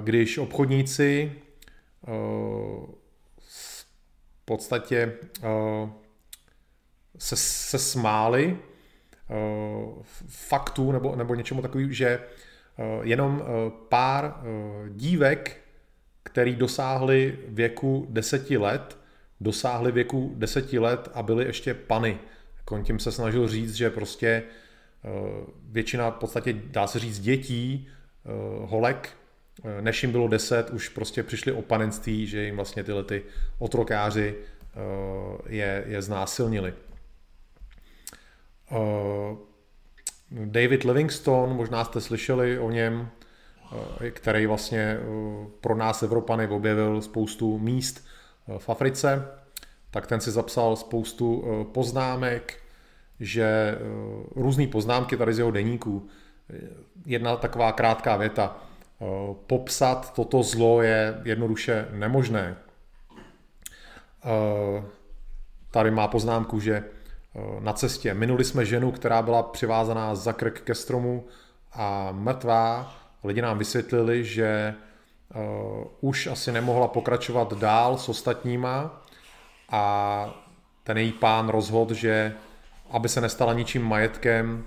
když 0.00 0.38
obchodníci 0.38 1.32
podstatě 4.44 5.12
se, 7.18 7.36
se 7.36 7.78
smáli 7.78 8.58
faktu 10.28 10.92
nebo, 10.92 11.16
nebo 11.16 11.34
něčemu 11.34 11.62
takovým, 11.62 11.92
že 11.92 12.20
jenom 13.02 13.42
pár 13.88 14.34
dívek 14.88 15.60
který 16.22 16.54
dosáhli 16.56 17.38
věku 17.48 18.06
deseti 18.10 18.56
let, 18.56 18.98
dosáhli 19.40 19.92
věku 19.92 20.32
deseti 20.36 20.78
let 20.78 21.08
a 21.14 21.22
byli 21.22 21.44
ještě 21.44 21.74
pany. 21.74 22.18
Jako 22.56 22.82
tím 22.82 22.98
se 22.98 23.12
snažil 23.12 23.48
říct, 23.48 23.74
že 23.74 23.90
prostě 23.90 24.28
eh, 24.28 25.08
většina 25.62 26.10
v 26.10 26.14
podstatě, 26.14 26.52
dá 26.52 26.86
se 26.86 26.98
říct, 26.98 27.20
dětí, 27.20 27.88
eh, 27.88 28.28
holek, 28.66 29.10
eh, 29.12 29.19
než 29.80 30.02
jim 30.02 30.12
bylo 30.12 30.28
deset, 30.28 30.70
už 30.70 30.88
prostě 30.88 31.22
přišli 31.22 31.52
o 31.52 31.62
panenství, 31.62 32.26
že 32.26 32.42
jim 32.44 32.56
vlastně 32.56 32.84
tyhle 32.84 33.04
ty 33.04 33.22
otrokáři 33.58 34.34
je, 35.46 35.84
je 35.86 36.02
znásilnili. 36.02 36.74
David 40.30 40.84
Livingstone, 40.84 41.54
možná 41.54 41.84
jste 41.84 42.00
slyšeli 42.00 42.58
o 42.58 42.70
něm, 42.70 43.10
Eh, 44.00 44.10
který 44.10 44.46
vlastně 44.46 44.78
eh, 44.78 45.46
pro 45.60 45.76
nás 45.76 46.02
Evropany 46.02 46.48
objevil 46.48 47.02
spoustu 47.02 47.58
míst 47.58 48.04
eh, 48.48 48.58
v 48.58 48.68
Africe, 48.68 49.28
tak 49.90 50.06
ten 50.06 50.20
si 50.20 50.30
zapsal 50.30 50.76
spoustu 50.76 51.44
poznámek, 51.72 52.62
že 53.20 53.78
různé 54.36 54.66
poznámky 54.66 55.16
tady 55.16 55.34
z 55.34 55.38
jeho 55.38 55.50
deníků. 55.50 56.08
Jedna 57.06 57.36
taková 57.36 57.72
krátká 57.72 58.16
věta. 58.16 58.62
Popsat 59.46 60.14
toto 60.14 60.42
zlo 60.42 60.82
je 60.82 61.20
jednoduše 61.24 61.88
nemožné. 61.90 62.56
Tady 65.70 65.90
má 65.90 66.08
poznámku, 66.08 66.60
že 66.60 66.84
na 67.60 67.72
cestě 67.72 68.14
minuli 68.14 68.44
jsme 68.44 68.64
ženu, 68.64 68.92
která 68.92 69.22
byla 69.22 69.42
přivázaná 69.42 70.14
za 70.14 70.32
krk 70.32 70.60
ke 70.60 70.74
stromu 70.74 71.26
a 71.72 72.12
mrtvá 72.12 72.94
lidi 73.24 73.42
nám 73.42 73.58
vysvětlili, 73.58 74.24
že 74.24 74.74
už 76.00 76.26
asi 76.26 76.52
nemohla 76.52 76.88
pokračovat 76.88 77.52
dál 77.52 77.98
s 77.98 78.08
ostatníma 78.08 79.02
a 79.70 80.34
ten 80.82 80.98
její 80.98 81.12
pán 81.12 81.48
rozhodl, 81.48 81.94
že 81.94 82.34
aby 82.90 83.08
se 83.08 83.20
nestala 83.20 83.52
ničím 83.52 83.82
majetkem, 83.82 84.64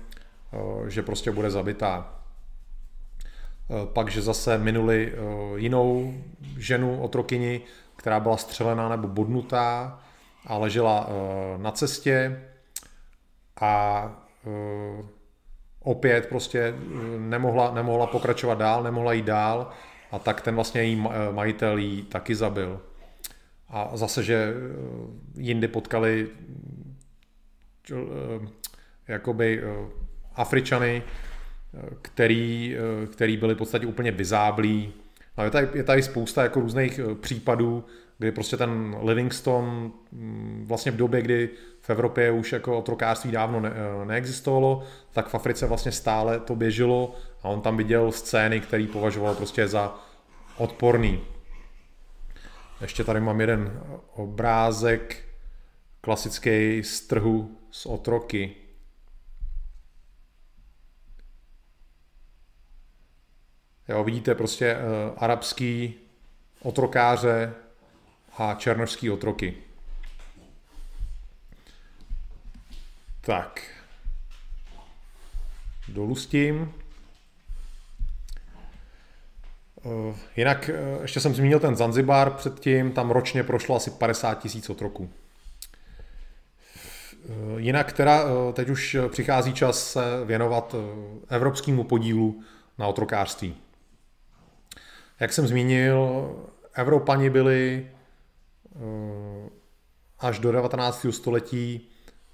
že 0.86 1.02
prostě 1.02 1.30
bude 1.30 1.50
zabitá. 1.50 2.13
Uh, 3.68 3.86
pak, 3.86 4.10
že 4.10 4.22
zase 4.22 4.58
minuli 4.58 5.12
uh, 5.12 5.58
jinou 5.58 6.14
ženu, 6.58 7.00
otrokyni, 7.00 7.60
která 7.96 8.20
byla 8.20 8.36
střelená 8.36 8.88
nebo 8.88 9.08
bodnutá 9.08 10.00
a 10.46 10.58
ležela 10.58 11.08
uh, 11.08 11.62
na 11.62 11.70
cestě 11.70 12.42
a 13.60 14.10
opět 15.84 16.26
prostě 16.26 16.58
eh, 16.60 16.74
nemohla, 17.18 17.74
nemohla 17.74 18.06
pokračovat 18.06 18.58
dál, 18.58 18.82
nemohla 18.82 19.12
jít 19.12 19.24
dál 19.24 19.70
a 20.10 20.18
tak 20.18 20.40
ten 20.40 20.54
vlastně 20.54 20.82
její 20.82 21.04
eh, 21.10 21.32
majitel 21.32 21.78
jí 21.78 22.02
taky 22.02 22.34
zabil. 22.34 22.80
A 23.68 23.90
zase, 23.96 24.22
že 24.22 24.34
eh, 24.34 25.40
jindy 25.40 25.68
potkali 25.68 26.28
jakoby 29.08 29.62
Afričany, 30.34 31.02
který, 32.02 32.76
který 33.12 33.36
byli 33.36 33.54
v 33.54 33.58
podstatě 33.58 33.86
úplně 33.86 34.10
vyzáblí. 34.10 34.92
A 35.36 35.44
je 35.44 35.50
tady, 35.50 35.68
je 35.74 35.82
tady 35.82 36.02
spousta 36.02 36.42
jako 36.42 36.60
různých 36.60 37.00
případů, 37.20 37.84
kdy 38.18 38.32
prostě 38.32 38.56
ten 38.56 38.96
Livingstone 39.02 39.90
mm, 40.12 40.64
vlastně 40.68 40.92
v 40.92 40.96
době, 40.96 41.22
kdy 41.22 41.50
v 41.80 41.90
Evropě 41.90 42.30
už 42.30 42.52
jako 42.52 42.78
otrokářství 42.78 43.30
dávno 43.30 43.60
ne, 43.60 43.72
eh, 43.74 44.04
neexistovalo, 44.04 44.82
tak 45.12 45.28
v 45.28 45.34
Africe 45.34 45.66
vlastně 45.66 45.92
stále 45.92 46.40
to 46.40 46.56
běželo 46.56 47.14
a 47.42 47.48
on 47.48 47.60
tam 47.60 47.76
viděl 47.76 48.12
scény, 48.12 48.60
který 48.60 48.86
považoval 48.86 49.34
prostě 49.34 49.68
za 49.68 49.98
odporný. 50.56 51.20
Ještě 52.80 53.04
tady 53.04 53.20
mám 53.20 53.40
jeden 53.40 53.80
obrázek 54.14 55.24
klasický 56.00 56.82
z 56.82 57.00
trhu 57.00 57.58
z 57.70 57.86
otroky. 57.86 58.56
Jo, 63.88 64.04
vidíte 64.04 64.34
prostě 64.34 64.76
uh, 64.76 64.82
arabský 65.16 65.94
otrokáře 66.62 67.54
a 68.38 68.54
černožský 68.54 69.10
otroky. 69.10 69.54
Tak, 73.20 73.62
dolů 75.88 76.14
s 76.14 76.26
tím. 76.26 76.74
Jinak 80.36 80.70
ještě 81.02 81.20
jsem 81.20 81.34
zmínil 81.34 81.60
ten 81.60 81.76
Zanzibar 81.76 82.30
předtím, 82.30 82.92
tam 82.92 83.10
ročně 83.10 83.42
prošlo 83.42 83.76
asi 83.76 83.90
50 83.90 84.34
tisíc 84.34 84.70
otroků. 84.70 85.10
Jinak 87.56 87.92
teda 87.92 88.22
teď 88.52 88.68
už 88.68 88.96
přichází 89.08 89.52
čas 89.52 89.92
se 89.92 90.00
věnovat 90.24 90.74
evropskému 91.28 91.84
podílu 91.84 92.42
na 92.78 92.86
otrokářství. 92.86 93.63
Jak 95.20 95.32
jsem 95.32 95.46
zmínil, 95.46 96.30
Evropani 96.74 97.30
byli 97.30 97.90
eh, 98.76 99.50
až 100.18 100.38
do 100.38 100.52
19. 100.52 101.06
století 101.10 101.88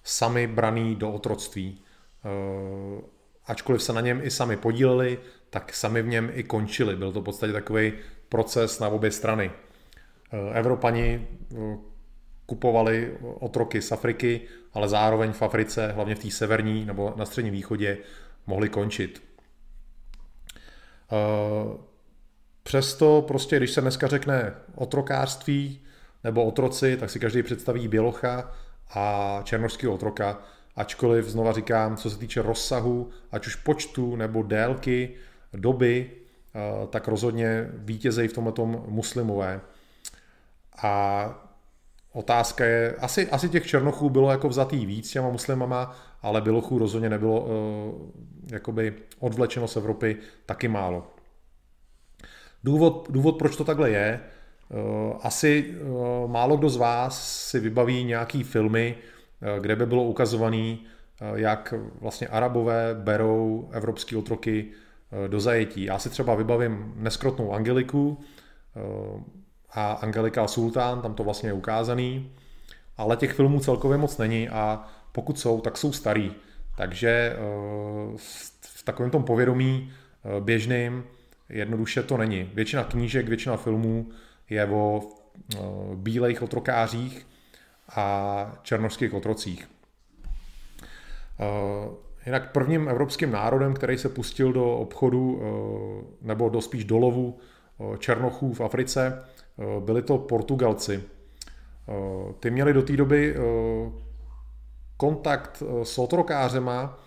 sami 0.05 0.47
braný 0.47 0.97
do 0.97 1.13
otroctví. 1.13 1.81
Eh, 2.25 3.03
ačkoliv 3.47 3.83
se 3.83 3.93
na 3.93 4.01
něm 4.01 4.21
i 4.23 4.31
sami 4.31 4.57
podíleli, 4.57 5.19
tak 5.51 5.75
sami 5.75 6.03
v 6.03 6.09
něm 6.09 6.31
i 6.35 6.43
končili. 6.43 6.97
Byl 6.97 7.13
to 7.13 7.21
v 7.21 7.25
podstatě 7.25 7.53
takový 7.53 7.93
proces 8.29 8.79
na 8.79 8.89
obě 8.89 9.11
strany. 9.11 9.51
Eh, 10.33 10.59
Evropani 10.59 11.27
kupovali 12.47 13.17
otroky 13.23 13.83
z 13.83 13.93
Afriky, 13.93 14.41
ale 14.73 14.89
zároveň 14.89 15.33
v 15.33 15.43
Africe, 15.43 15.93
hlavně 15.93 16.15
v 16.15 16.19
té 16.19 16.31
severní 16.31 16.85
nebo 16.85 17.15
na 17.17 17.27
středním 17.27 17.55
východě, 17.55 17.99
mohli 18.47 18.69
končit. 18.69 19.23
Přesto 22.63 23.25
prostě, 23.29 23.57
když 23.57 23.71
se 23.71 23.81
dneska 23.81 24.07
řekne 24.07 24.55
otrokářství 24.75 25.81
nebo 26.25 26.45
otroci, 26.45 26.97
tak 26.97 27.11
si 27.11 27.21
každý 27.21 27.43
představí 27.43 27.89
bělocha 27.89 28.53
a 28.95 29.41
černožského 29.45 29.95
otroka, 29.95 30.39
ačkoliv 30.77 31.29
znova 31.29 31.53
říkám, 31.53 31.97
co 31.97 32.11
se 32.11 32.19
týče 32.19 32.43
rozsahu, 32.43 33.11
ať 33.33 33.47
už 33.47 33.55
počtu 33.55 34.17
nebo 34.17 34.43
délky, 34.43 35.15
doby, 35.53 36.11
eh, 36.55 36.87
tak 36.87 37.09
rozhodně 37.09 37.71
vítězejí 37.73 38.29
v 38.29 38.33
tomhle 38.33 38.53
muslimové. 38.87 39.61
A 40.83 41.51
otázka 42.13 42.65
je, 42.65 42.95
asi, 42.95 43.31
asi 43.31 43.49
těch 43.49 43.67
černochů 43.67 44.11
bylo 44.11 44.31
jako 44.31 44.49
vzatý 44.49 44.87
víc 44.87 45.11
těma 45.11 45.31
muslimama, 45.31 45.97
ale 46.23 46.41
bělochů 46.41 46.79
rozhodně 46.79 47.09
nebylo 47.09 47.41
uh, 47.41 47.49
jakoby 48.47 48.95
odvlečeno 49.19 49.69
z 49.69 49.77
Evropy 49.77 50.17
taky 50.47 50.69
málo. 50.69 51.07
Důvod, 52.65 53.07
důvod, 53.11 53.39
proč 53.39 53.57
to 53.57 53.65
takhle 53.65 53.91
je, 53.91 54.21
eh, 54.21 54.77
asi 55.23 55.75
eh, 55.75 55.85
málo 56.27 56.57
kdo 56.57 56.69
z 56.69 56.77
vás 56.77 57.39
si 57.49 57.61
vybaví 57.61 58.05
nějaký 58.05 58.43
filmy, 58.43 58.97
eh, 59.43 59.61
kde 59.61 59.77
by 59.77 59.87
bylo 59.87 60.05
ukazovaný, 60.05 60.85
jak 61.35 61.75
vlastně 62.01 62.29
Arabové 62.29 62.95
berou 62.95 63.69
evropský 63.73 64.17
otroky 64.17 64.69
do 65.27 65.41
zajetí. 65.41 65.85
Já 65.85 65.99
si 65.99 66.11
třeba 66.11 66.35
vybavím 66.35 66.93
neskrotnou 66.97 67.53
Angeliku 67.53 68.19
a 69.71 69.93
Angelika 69.93 70.49
Sultán, 70.49 71.03
tam 71.03 71.15
to 71.15 71.25
vlastně 71.25 71.49
je 71.49 71.53
ukázaný, 71.53 72.33
ale 72.97 73.17
těch 73.17 73.33
filmů 73.33 73.61
celkově 73.61 73.99
moc 73.99 74.19
není 74.19 74.49
a 74.49 74.89
pokud 75.13 75.39
jsou, 75.39 75.61
tak 75.61 75.77
jsou 75.77 75.93
starý. 75.93 76.33
Takže 76.77 77.37
v 78.61 78.83
takovém 78.85 79.11
tom 79.11 79.25
povědomí 79.25 79.93
běžným 80.41 81.05
Jednoduše 81.51 82.03
to 82.03 82.17
není. 82.17 82.51
Většina 82.55 82.85
knížek, 82.85 83.29
většina 83.29 83.57
filmů 83.57 84.09
je 84.51 84.67
o 84.67 85.03
eh, 85.55 85.59
bílejch 85.95 86.43
otrokářích 86.43 87.27
a 87.97 88.59
černožských 88.63 89.15
otrocích. 89.15 89.69
Eh, 91.41 91.89
jinak 92.27 92.53
prvním 92.53 92.89
evropským 92.89 93.33
národem, 93.33 93.75
který 93.75 93.99
se 93.99 94.09
pustil 94.09 94.53
do 94.53 94.77
obchodu 94.77 95.41
eh, 95.43 95.47
nebo 96.23 96.49
do 96.49 96.61
spíš 96.61 96.85
do 96.85 96.99
lovu 96.99 97.39
černochů 97.99 98.55
v 98.55 98.61
Africe, 98.61 99.25
byli 99.81 100.03
to 100.03 100.19
Portugalci. 100.19 101.03
Ty 102.41 102.51
měli 102.51 102.73
do 102.73 102.83
té 102.83 102.97
doby 102.97 103.37
kontakt 104.97 105.63
s 105.83 105.99
otrokářema 105.99 106.99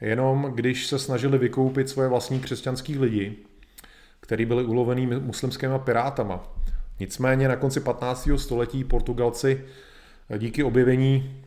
jenom 0.00 0.52
když 0.54 0.86
se 0.86 0.98
snažili 0.98 1.38
vykoupit 1.38 1.88
svoje 1.88 2.08
vlastní 2.08 2.40
křesťanský 2.40 2.98
lidi 2.98 3.36
který 4.26 4.44
byly 4.44 4.64
ulovený 4.64 5.06
muslimskými 5.06 5.74
pirátama. 5.84 6.42
Nicméně 7.00 7.48
na 7.48 7.56
konci 7.56 7.80
15. 7.80 8.28
století 8.36 8.84
Portugalci 8.84 9.64
eh, 10.30 10.38
díky 10.38 10.62
objevení 10.62 11.42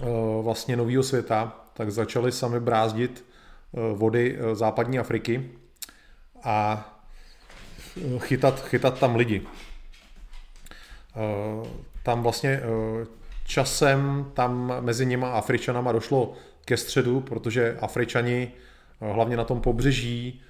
eh, 0.00 0.04
vlastně 0.42 0.76
nového 0.76 1.02
světa, 1.02 1.66
tak 1.74 1.90
začali 1.90 2.32
sami 2.32 2.60
brázdit 2.60 3.24
eh, 3.24 3.94
vody 3.94 4.38
západní 4.52 4.98
Afriky 4.98 5.50
a 6.42 6.90
chytat, 8.18 8.64
chytat 8.68 9.00
tam 9.00 9.16
lidi. 9.16 9.42
Tam 12.02 12.22
vlastně 12.22 12.60
časem 13.44 14.30
tam 14.34 14.72
mezi 14.80 15.06
nimi 15.06 15.24
a 15.26 15.28
Afričanama 15.28 15.92
došlo 15.92 16.32
ke 16.64 16.76
středu, 16.76 17.20
protože 17.20 17.78
Afričani 17.80 18.52
hlavně 19.00 19.36
na 19.36 19.44
tom 19.44 19.60
pobřeží 19.60 20.42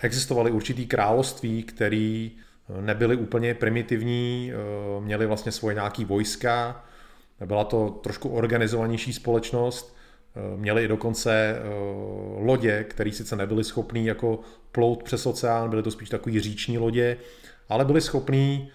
existovaly 0.00 0.50
určitý 0.50 0.86
království, 0.86 1.62
které 1.62 2.28
eh, 2.30 2.82
nebyly 2.82 3.16
úplně 3.16 3.54
primitivní, 3.54 4.52
eh, 4.52 5.00
měly 5.00 5.26
vlastně 5.26 5.52
svoje 5.52 5.74
nějaký 5.74 6.04
vojska, 6.04 6.84
byla 7.46 7.64
to 7.64 7.90
trošku 7.90 8.28
organizovanější 8.28 9.12
společnost, 9.12 9.96
měli 10.56 10.84
i 10.84 10.88
dokonce 10.88 11.56
lodě, 12.38 12.84
které 12.84 13.12
sice 13.12 13.36
nebyly 13.36 13.64
schopné 13.64 14.00
jako 14.00 14.40
plout 14.72 15.02
přes 15.02 15.26
oceán, 15.26 15.70
byly 15.70 15.82
to 15.82 15.90
spíš 15.90 16.08
takové 16.08 16.40
říční 16.40 16.78
lodě, 16.78 17.16
ale 17.68 17.84
byli 17.84 18.00
schopní 18.00 18.70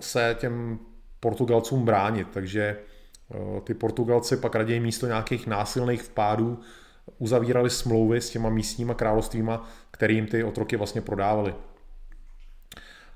se 0.00 0.36
těm 0.38 0.78
Portugalcům 1.20 1.84
bránit, 1.84 2.28
takže 2.30 2.76
ty 3.64 3.74
Portugalci 3.74 4.36
pak 4.36 4.54
raději 4.54 4.80
místo 4.80 5.06
nějakých 5.06 5.46
násilných 5.46 6.02
vpádů 6.02 6.60
uzavírali 7.18 7.70
smlouvy 7.70 8.20
s 8.20 8.30
těma 8.30 8.50
místníma 8.50 8.94
královstvíma, 8.94 9.68
kterým 9.90 10.26
ty 10.26 10.44
otroky 10.44 10.76
vlastně 10.76 11.00
prodávali. 11.00 11.54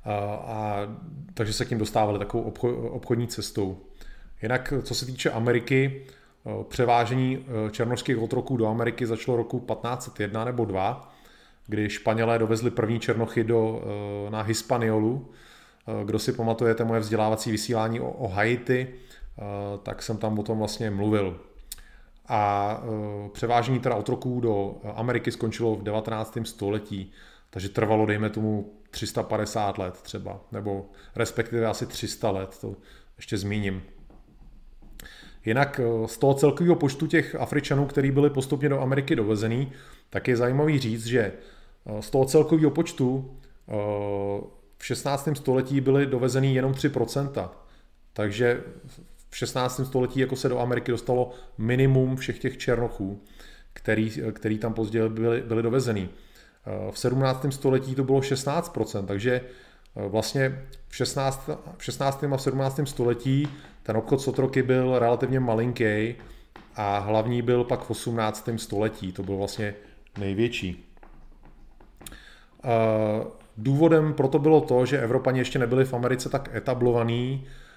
A, 0.04 0.14
a, 0.14 0.76
takže 1.34 1.52
se 1.52 1.64
k 1.64 1.70
ním 1.70 1.78
dostávali 1.78 2.18
takovou 2.18 2.52
obchodní 2.88 3.28
cestou. 3.28 3.78
Jinak, 4.42 4.72
co 4.82 4.94
se 4.94 5.06
týče 5.06 5.30
Ameriky, 5.30 6.06
převážení 6.68 7.46
černožských 7.70 8.18
otroků 8.18 8.56
do 8.56 8.66
Ameriky 8.66 9.06
začalo 9.06 9.36
roku 9.36 9.60
1501 9.60 10.44
nebo 10.44 10.64
2, 10.64 11.14
kdy 11.66 11.90
Španělé 11.90 12.38
dovezli 12.38 12.70
první 12.70 13.00
černochy 13.00 13.44
do, 13.44 13.82
na 14.30 14.42
Hispaniolu. 14.42 15.30
Kdo 16.04 16.18
si 16.18 16.32
pamatujete 16.32 16.84
moje 16.84 17.00
vzdělávací 17.00 17.50
vysílání 17.50 18.00
o, 18.00 18.10
o 18.10 18.28
Haiti, 18.28 18.94
tak 19.82 20.02
jsem 20.02 20.16
tam 20.16 20.38
o 20.38 20.42
tom 20.42 20.58
vlastně 20.58 20.90
mluvil 20.90 21.40
a 22.28 22.82
e, 22.84 23.28
převážení 23.28 23.80
teda 23.80 23.94
otroků 23.94 24.40
do 24.40 24.76
Ameriky 24.94 25.32
skončilo 25.32 25.76
v 25.76 25.82
19. 25.82 26.38
století, 26.44 27.12
takže 27.50 27.68
trvalo, 27.68 28.06
dejme 28.06 28.30
tomu, 28.30 28.72
350 28.90 29.78
let 29.78 30.02
třeba, 30.02 30.40
nebo 30.52 30.86
respektive 31.16 31.66
asi 31.66 31.86
300 31.86 32.30
let, 32.30 32.58
to 32.60 32.76
ještě 33.16 33.36
zmíním. 33.36 33.82
Jinak 35.44 35.80
e, 35.80 36.08
z 36.08 36.18
toho 36.18 36.34
celkového 36.34 36.76
počtu 36.76 37.06
těch 37.06 37.34
Afričanů, 37.34 37.86
kteří 37.86 38.10
byli 38.10 38.30
postupně 38.30 38.68
do 38.68 38.80
Ameriky 38.80 39.16
dovezený, 39.16 39.72
tak 40.10 40.28
je 40.28 40.36
zajímavý 40.36 40.78
říct, 40.78 41.06
že 41.06 41.20
e, 41.20 41.32
z 42.02 42.10
toho 42.10 42.24
celkového 42.24 42.70
počtu 42.70 43.38
v 44.78 44.86
16. 44.86 45.28
století 45.34 45.80
byly 45.80 46.06
dovezený 46.06 46.54
jenom 46.54 46.72
3%. 46.72 47.50
Takže 48.12 48.62
v 49.32 49.36
16. 49.36 49.80
století 49.84 50.20
jako 50.20 50.36
se 50.36 50.48
do 50.48 50.58
Ameriky 50.58 50.90
dostalo 50.90 51.30
minimum 51.58 52.16
všech 52.16 52.38
těch 52.38 52.58
černochů, 52.58 53.22
který, 53.72 54.12
který 54.32 54.58
tam 54.58 54.74
později 54.74 55.08
byli, 55.08 55.40
byli 55.40 55.62
dovezený. 55.62 56.08
V 56.90 56.98
17. 56.98 57.46
století 57.50 57.94
to 57.94 58.04
bylo 58.04 58.20
16%, 58.20 59.06
takže 59.06 59.40
eh, 59.96 60.08
vlastně 60.08 60.66
v 60.88 60.96
16. 60.96 61.50
v 61.78 61.84
16. 61.84 62.24
a 62.24 62.36
v 62.36 62.42
17. 62.42 62.80
století 62.84 63.48
ten 63.82 63.96
obchod 63.96 64.20
s 64.20 64.28
otroky 64.28 64.62
byl 64.62 64.98
relativně 64.98 65.40
malinký 65.40 66.14
a 66.76 66.98
hlavní 66.98 67.42
byl 67.42 67.64
pak 67.64 67.80
v 67.80 67.90
18. 67.90 68.48
století, 68.56 69.12
to 69.12 69.22
byl 69.22 69.36
vlastně 69.36 69.74
největší. 70.18 70.94
Eh, 72.64 73.24
důvodem 73.56 74.14
proto 74.14 74.38
bylo 74.38 74.60
to, 74.60 74.86
že 74.86 75.00
Evropani 75.00 75.38
ještě 75.38 75.58
nebyli 75.58 75.84
v 75.84 75.94
Americe 75.94 76.28
tak 76.28 76.54
etablovaní, 76.54 77.46
Eh, 77.46 77.71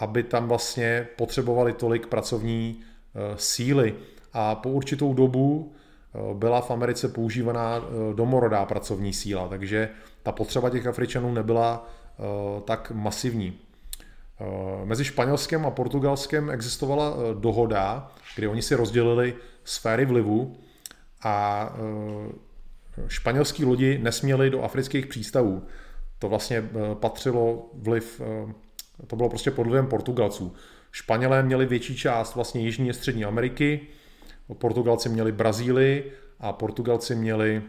aby 0.00 0.22
tam 0.22 0.48
vlastně 0.48 1.08
potřebovali 1.16 1.72
tolik 1.72 2.06
pracovní 2.06 2.80
eh, 2.80 3.18
síly. 3.36 3.94
A 4.32 4.54
po 4.54 4.68
určitou 4.68 5.14
dobu 5.14 5.72
eh, 5.72 6.34
byla 6.34 6.60
v 6.60 6.70
Americe 6.70 7.08
používaná 7.08 7.80
domorodá 8.14 8.64
pracovní 8.64 9.12
síla, 9.12 9.48
takže 9.48 9.88
ta 10.22 10.32
potřeba 10.32 10.70
těch 10.70 10.86
Afričanů 10.86 11.34
nebyla 11.34 11.88
tak 12.64 12.90
masivní. 12.94 13.58
Mezi 14.84 15.04
Španělskem 15.04 15.66
a 15.66 15.70
Portugalskem 15.70 16.50
existovala 16.50 17.14
dohoda, 17.34 18.10
kdy 18.36 18.48
oni 18.48 18.62
si 18.62 18.74
rozdělili 18.74 19.34
sféry 19.64 20.04
vlivu 20.04 20.56
a 21.22 21.68
španělský 23.06 23.64
lodi 23.64 23.98
nesměly 23.98 24.50
do 24.50 24.62
afrických 24.62 25.06
přístavů. 25.06 25.62
To 26.18 26.28
vlastně 26.28 26.64
patřilo 26.94 27.70
vliv, 27.74 28.20
to 29.06 29.16
bylo 29.16 29.28
prostě 29.28 29.50
pod 29.50 29.62
vlivem 29.62 29.86
Portugalců. 29.86 30.54
Španělé 30.92 31.42
měli 31.42 31.66
větší 31.66 31.96
část 31.96 32.34
vlastně 32.34 32.60
Jižní 32.60 32.90
a 32.90 32.92
Střední 32.92 33.24
Ameriky, 33.24 33.80
Portugalci 34.58 35.08
měli 35.08 35.32
Brazílii 35.32 36.12
a 36.40 36.52
Portugalci 36.52 37.14
měli 37.14 37.62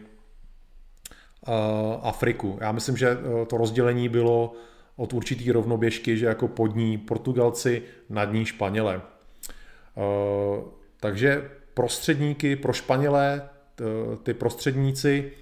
uh, 1.48 1.54
Afriku. 2.02 2.58
Já 2.60 2.72
myslím, 2.72 2.96
že 2.96 3.16
uh, 3.16 3.44
to 3.44 3.56
rozdělení 3.56 4.08
bylo 4.08 4.52
od 4.96 5.12
určitý 5.12 5.52
rovnoběžky, 5.52 6.16
že 6.16 6.26
jako 6.26 6.48
podní 6.48 6.98
Portugalci, 6.98 7.82
nad 8.08 8.32
ní 8.32 8.44
Španělé. 8.44 8.96
Uh, 8.96 10.64
takže 11.00 11.50
prostředníky 11.74 12.56
pro 12.56 12.72
Španělé, 12.72 13.48
ty 14.22 14.34
prostředníci 14.34 15.32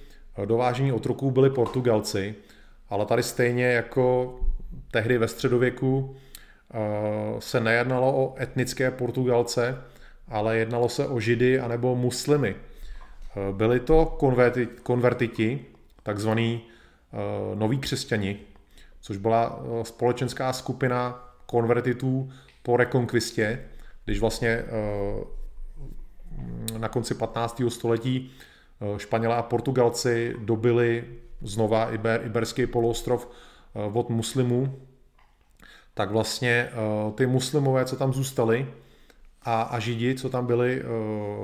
dovážení 0.44 0.92
otroků 0.92 1.30
byli 1.30 1.50
Portugalci, 1.50 2.34
ale 2.88 3.06
tady 3.06 3.22
stejně 3.22 3.64
jako 3.64 4.34
tehdy 4.90 5.18
ve 5.18 5.28
středověku 5.28 6.16
se 7.38 7.60
nejednalo 7.60 8.12
o 8.16 8.34
etnické 8.40 8.90
Portugalce, 8.90 9.78
ale 10.28 10.56
jednalo 10.56 10.88
se 10.88 11.06
o 11.06 11.20
židy 11.20 11.60
anebo 11.60 11.96
muslimy. 11.96 12.56
Eh, 13.36 13.52
byli 13.52 13.80
to 13.80 14.06
konverti, 14.06 14.66
konvertiti, 14.66 15.66
takzvaný 16.02 16.62
eh, 17.12 17.16
noví 17.56 17.78
křesťani, 17.78 18.40
což 19.00 19.16
byla 19.16 19.60
eh, 19.60 19.84
společenská 19.84 20.52
skupina 20.52 21.28
konvertitů 21.46 22.32
po 22.62 22.76
rekonkvistě, 22.76 23.64
když 24.04 24.20
vlastně 24.20 24.64
na 26.78 26.88
konci 26.88 27.14
15. 27.14 27.62
století 27.68 28.30
Španělé 28.96 29.36
a 29.36 29.42
Portugalci 29.42 30.34
dobili 30.38 31.04
znova 31.42 31.90
Iber, 31.90 32.22
Iberský 32.24 32.66
poloostrov 32.66 33.28
od 33.92 34.10
muslimů, 34.10 34.78
tak 35.94 36.10
vlastně 36.10 36.70
ty 37.14 37.26
muslimové, 37.26 37.84
co 37.84 37.96
tam 37.96 38.12
zůstali, 38.12 38.66
a, 39.42 39.62
a 39.62 39.78
židi, 39.78 40.14
co 40.14 40.30
tam 40.30 40.46
byli, 40.46 40.82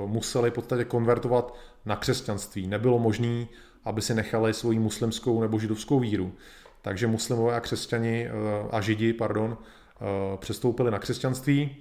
museli 0.05 0.51
v 0.51 0.53
podstatě 0.53 0.85
konvertovat 0.85 1.55
na 1.85 1.95
křesťanství. 1.95 2.67
Nebylo 2.67 2.99
možné, 2.99 3.45
aby 3.83 4.01
si 4.01 4.13
nechali 4.13 4.53
svoji 4.53 4.79
muslimskou 4.79 5.41
nebo 5.41 5.59
židovskou 5.59 5.99
víru. 5.99 6.33
Takže 6.81 7.07
muslimové 7.07 7.55
a 7.55 7.59
křesťani 7.59 8.27
eh, 8.27 8.31
a 8.71 8.81
židi, 8.81 9.13
pardon, 9.13 9.57
eh, 9.57 10.37
přestoupili 10.37 10.91
na 10.91 10.99
křesťanství 10.99 11.75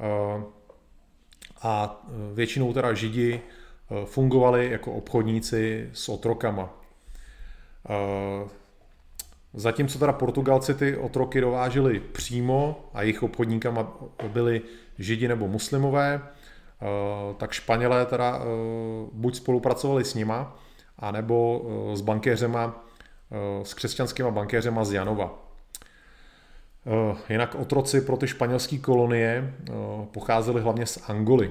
eh, 0.00 0.42
a 1.62 2.02
většinou 2.34 2.72
teda 2.72 2.94
židi 2.94 3.40
fungovali 4.04 4.70
jako 4.70 4.92
obchodníci 4.92 5.90
s 5.92 6.08
otrokama. 6.08 6.74
Zatímco 9.54 9.98
teda 9.98 10.12
Portugalci 10.12 10.74
ty 10.74 10.96
otroky 10.96 11.40
dovážili 11.40 12.00
přímo 12.00 12.90
a 12.94 13.02
jejich 13.02 13.22
obchodníkama 13.22 13.92
byli 14.32 14.62
židi 14.98 15.28
nebo 15.28 15.48
muslimové, 15.48 16.22
Eh, 16.82 17.34
tak 17.34 17.52
Španělé 17.52 18.06
teda 18.06 18.38
eh, 18.38 18.44
buď 19.12 19.36
spolupracovali 19.36 20.04
s 20.04 20.14
nima, 20.14 20.58
anebo 20.98 21.66
eh, 21.92 21.96
s 21.96 22.00
bankéřema, 22.00 22.84
s 23.62 23.74
křesťanskými 23.74 24.30
bankéřema 24.30 24.84
z 24.84 24.92
Janova. 24.92 25.44
Jinak 27.28 27.54
otroci 27.54 28.00
pro 28.00 28.16
ty 28.16 28.28
španělské 28.28 28.78
kolonie 28.78 29.54
pocházeli 30.12 30.60
hlavně 30.60 30.86
z 30.86 31.10
Angoly. 31.10 31.50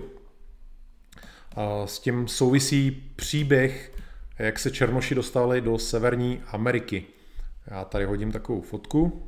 S 1.85 1.99
tím 1.99 2.27
souvisí 2.27 2.91
příběh, 3.15 3.93
jak 4.39 4.59
se 4.59 4.71
Černoši 4.71 5.15
dostali 5.15 5.61
do 5.61 5.77
Severní 5.77 6.41
Ameriky. 6.47 7.05
Já 7.67 7.85
tady 7.85 8.05
hodím 8.05 8.31
takovou 8.31 8.61
fotku, 8.61 9.27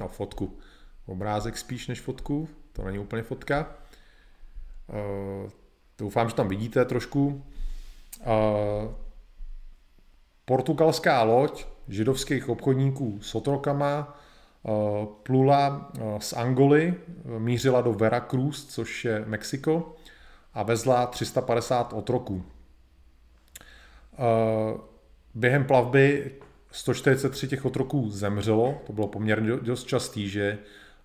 no 0.00 0.08
fotku, 0.08 0.58
obrázek 1.06 1.58
spíš 1.58 1.88
než 1.88 2.00
fotku, 2.00 2.48
to 2.72 2.84
není 2.84 2.98
úplně 2.98 3.22
fotka. 3.22 3.74
Eh, 4.90 5.50
doufám, 5.98 6.28
že 6.28 6.34
tam 6.34 6.48
vidíte 6.48 6.84
trošku. 6.84 7.44
Eh, 8.20 8.88
portugalská 10.44 11.22
loď 11.22 11.66
židovských 11.88 12.48
obchodníků 12.48 13.18
s 13.22 13.34
otrokama 13.34 14.18
eh, 14.66 14.70
plula 15.22 15.92
z 16.18 16.32
Angoly, 16.32 16.94
mířila 17.38 17.80
do 17.80 17.92
Veracruz, 17.92 18.66
což 18.66 19.04
je 19.04 19.24
Mexiko, 19.26 19.96
a 20.54 20.62
vezla 20.62 21.06
350 21.06 21.92
otroků. 21.92 22.44
Během 25.34 25.64
plavby 25.64 26.32
143 26.72 27.48
těch 27.48 27.64
otroků 27.64 28.10
zemřelo, 28.10 28.82
to 28.86 28.92
bylo 28.92 29.08
poměrně 29.08 29.56
dost 29.56 29.84
častý, 29.84 30.28
že 30.28 30.58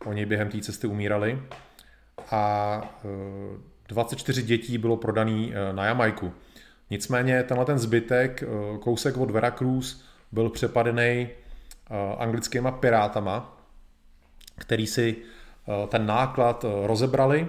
oni 0.06 0.26
během 0.26 0.50
té 0.50 0.62
cesty 0.62 0.88
umírali. 0.88 1.42
A 2.32 2.82
24 3.88 4.44
dětí 4.44 4.78
bylo 4.78 4.98
prodaný 4.98 5.54
eh, 5.54 5.74
na 5.74 5.86
Jamajku. 5.86 6.34
Nicméně 6.90 7.44
tenhle 7.44 7.66
ten 7.66 7.80
zbytek, 7.80 8.44
eh, 8.44 8.78
kousek 8.78 9.18
od 9.18 9.32
Veracruz, 9.32 10.04
byl 10.32 10.50
přepadený 10.50 11.30
anglickýma 12.18 12.72
pirátama, 12.72 13.58
který 14.58 14.88
si 14.88 15.16
ten 15.90 16.06
náklad 16.06 16.66
rozebrali 16.86 17.48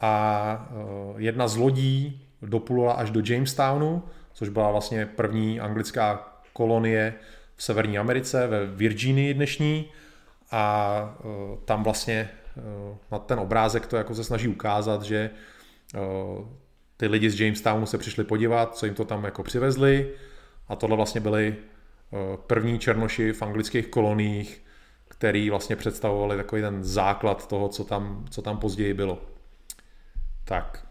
a 0.00 0.68
jedna 1.16 1.48
z 1.48 1.56
lodí 1.56 2.26
doplula 2.42 2.92
až 2.92 3.10
do 3.10 3.22
Jamestownu, 3.24 4.02
což 4.32 4.48
byla 4.48 4.70
vlastně 4.70 5.06
první 5.06 5.60
anglická 5.60 6.35
kolonie 6.56 7.14
v 7.56 7.62
Severní 7.62 7.98
Americe, 7.98 8.46
ve 8.46 8.66
Virginii 8.66 9.34
dnešní 9.34 9.90
a 10.50 11.18
tam 11.64 11.84
vlastně 11.84 12.30
Eh, 12.58 12.96
na 13.10 13.18
ten 13.18 13.40
obrázek 13.40 13.86
to 13.86 13.96
jako 13.96 14.14
se 14.14 14.24
snaží 14.24 14.48
ukázat, 14.48 15.02
že 15.02 15.30
eh, 15.94 15.98
ty 16.96 17.06
lidi 17.06 17.30
z 17.30 17.40
Jamestownu 17.40 17.86
se 17.86 17.98
přišli 17.98 18.24
podívat, 18.24 18.76
co 18.76 18.86
jim 18.86 18.94
to 18.94 19.04
tam 19.04 19.24
jako 19.24 19.42
přivezli 19.42 20.12
a 20.68 20.76
tohle 20.76 20.96
vlastně 20.96 21.20
byli 21.20 21.56
eh, 21.56 22.16
první 22.46 22.78
černoši 22.78 23.32
v 23.32 23.42
anglických 23.42 23.86
koloniích, 23.86 24.62
který 25.08 25.50
vlastně 25.50 25.76
představovali 25.76 26.36
takový 26.36 26.62
ten 26.62 26.84
základ 26.84 27.48
toho, 27.48 27.68
co 27.68 27.84
tam, 27.84 28.24
co 28.30 28.42
tam 28.42 28.58
později 28.58 28.94
bylo. 28.94 29.22
Tak. 30.44 30.86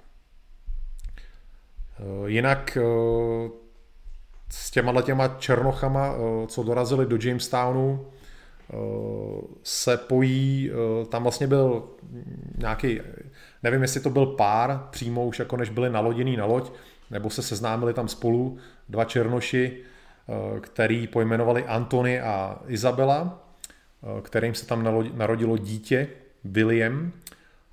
Jinak 2.26 2.78
s 4.50 4.72
těma 4.72 5.02
těma 5.02 5.28
černochama, 5.28 6.16
co 6.48 6.64
dorazili 6.64 7.06
do 7.06 7.18
Jamestownu, 7.22 8.06
se 9.64 9.98
pojí, 9.98 10.72
eh, 10.72 11.06
tam 11.06 11.24
vlastně 11.24 11.48
byl 11.48 11.84
nějaký, 12.58 13.02
nevím 13.64 13.82
jestli 13.82 14.02
to 14.02 14.10
byl 14.10 14.26
pár 14.26 14.88
přímo 14.90 15.26
už 15.26 15.40
jako 15.40 15.58
než 15.58 15.70
byli 15.70 15.90
naloděný 15.90 16.38
na 16.38 16.46
loď, 16.46 16.72
nebo 17.12 17.30
se 17.30 17.42
seznámili 17.42 17.94
tam 17.94 18.08
spolu 18.08 18.58
dva 18.90 19.06
černoši, 19.06 19.78
eh, 19.78 20.60
který 20.60 21.08
pojmenovali 21.08 21.66
Antony 21.66 22.22
a 22.22 22.60
Izabela, 22.68 23.50
eh, 24.04 24.22
kterým 24.22 24.56
se 24.56 24.66
tam 24.66 25.08
narodilo 25.14 25.58
dítě, 25.58 26.08
William. 26.44 27.12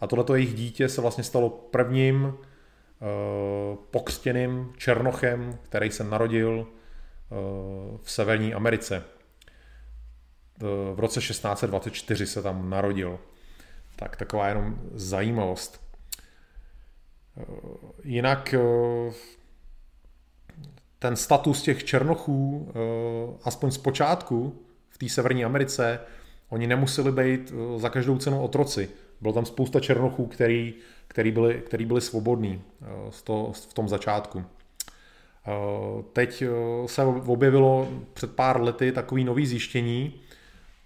A 0.00 0.06
tohleto 0.06 0.34
jejich 0.34 0.54
dítě 0.54 0.88
se 0.88 1.00
vlastně 1.00 1.24
stalo 1.24 1.50
prvním 1.50 2.34
pokřtěným 3.90 4.72
černochem, 4.76 5.58
který 5.62 5.90
se 5.90 6.04
narodil 6.04 6.66
v 8.02 8.10
Severní 8.10 8.54
Americe 8.54 9.04
v 10.94 11.00
roce 11.00 11.20
1624 11.20 12.26
se 12.26 12.42
tam 12.42 12.70
narodil. 12.70 13.18
Tak 13.96 14.16
taková 14.16 14.48
jenom 14.48 14.78
zajímavost. 14.94 15.80
Jinak 18.04 18.54
eh, 18.54 19.12
ten 20.98 21.16
status 21.16 21.62
těch 21.62 21.84
černochů, 21.84 22.68
eh, 22.70 23.38
aspoň 23.44 23.70
z 23.70 23.78
počátku 23.78 24.62
v 24.88 24.98
té 24.98 25.08
Severní 25.08 25.44
Americe, 25.44 26.00
oni 26.48 26.66
nemuseli 26.66 27.12
být 27.12 27.52
eh, 27.52 27.78
za 27.78 27.88
každou 27.88 28.18
cenu 28.18 28.42
otroci. 28.42 28.88
Bylo 29.20 29.34
tam 29.34 29.46
spousta 29.46 29.80
černochů, 29.80 30.26
který, 30.26 30.74
který, 31.12 31.30
byli, 31.30 31.62
který 31.66 31.86
byli 31.86 32.00
svobodní 32.00 32.62
v 33.52 33.74
tom 33.74 33.88
začátku. 33.88 34.44
Teď 36.12 36.44
se 36.86 37.04
objevilo 37.04 37.88
před 38.14 38.36
pár 38.36 38.60
lety 38.60 38.92
takový 38.92 39.24
nový 39.24 39.46
zjištění, 39.46 40.20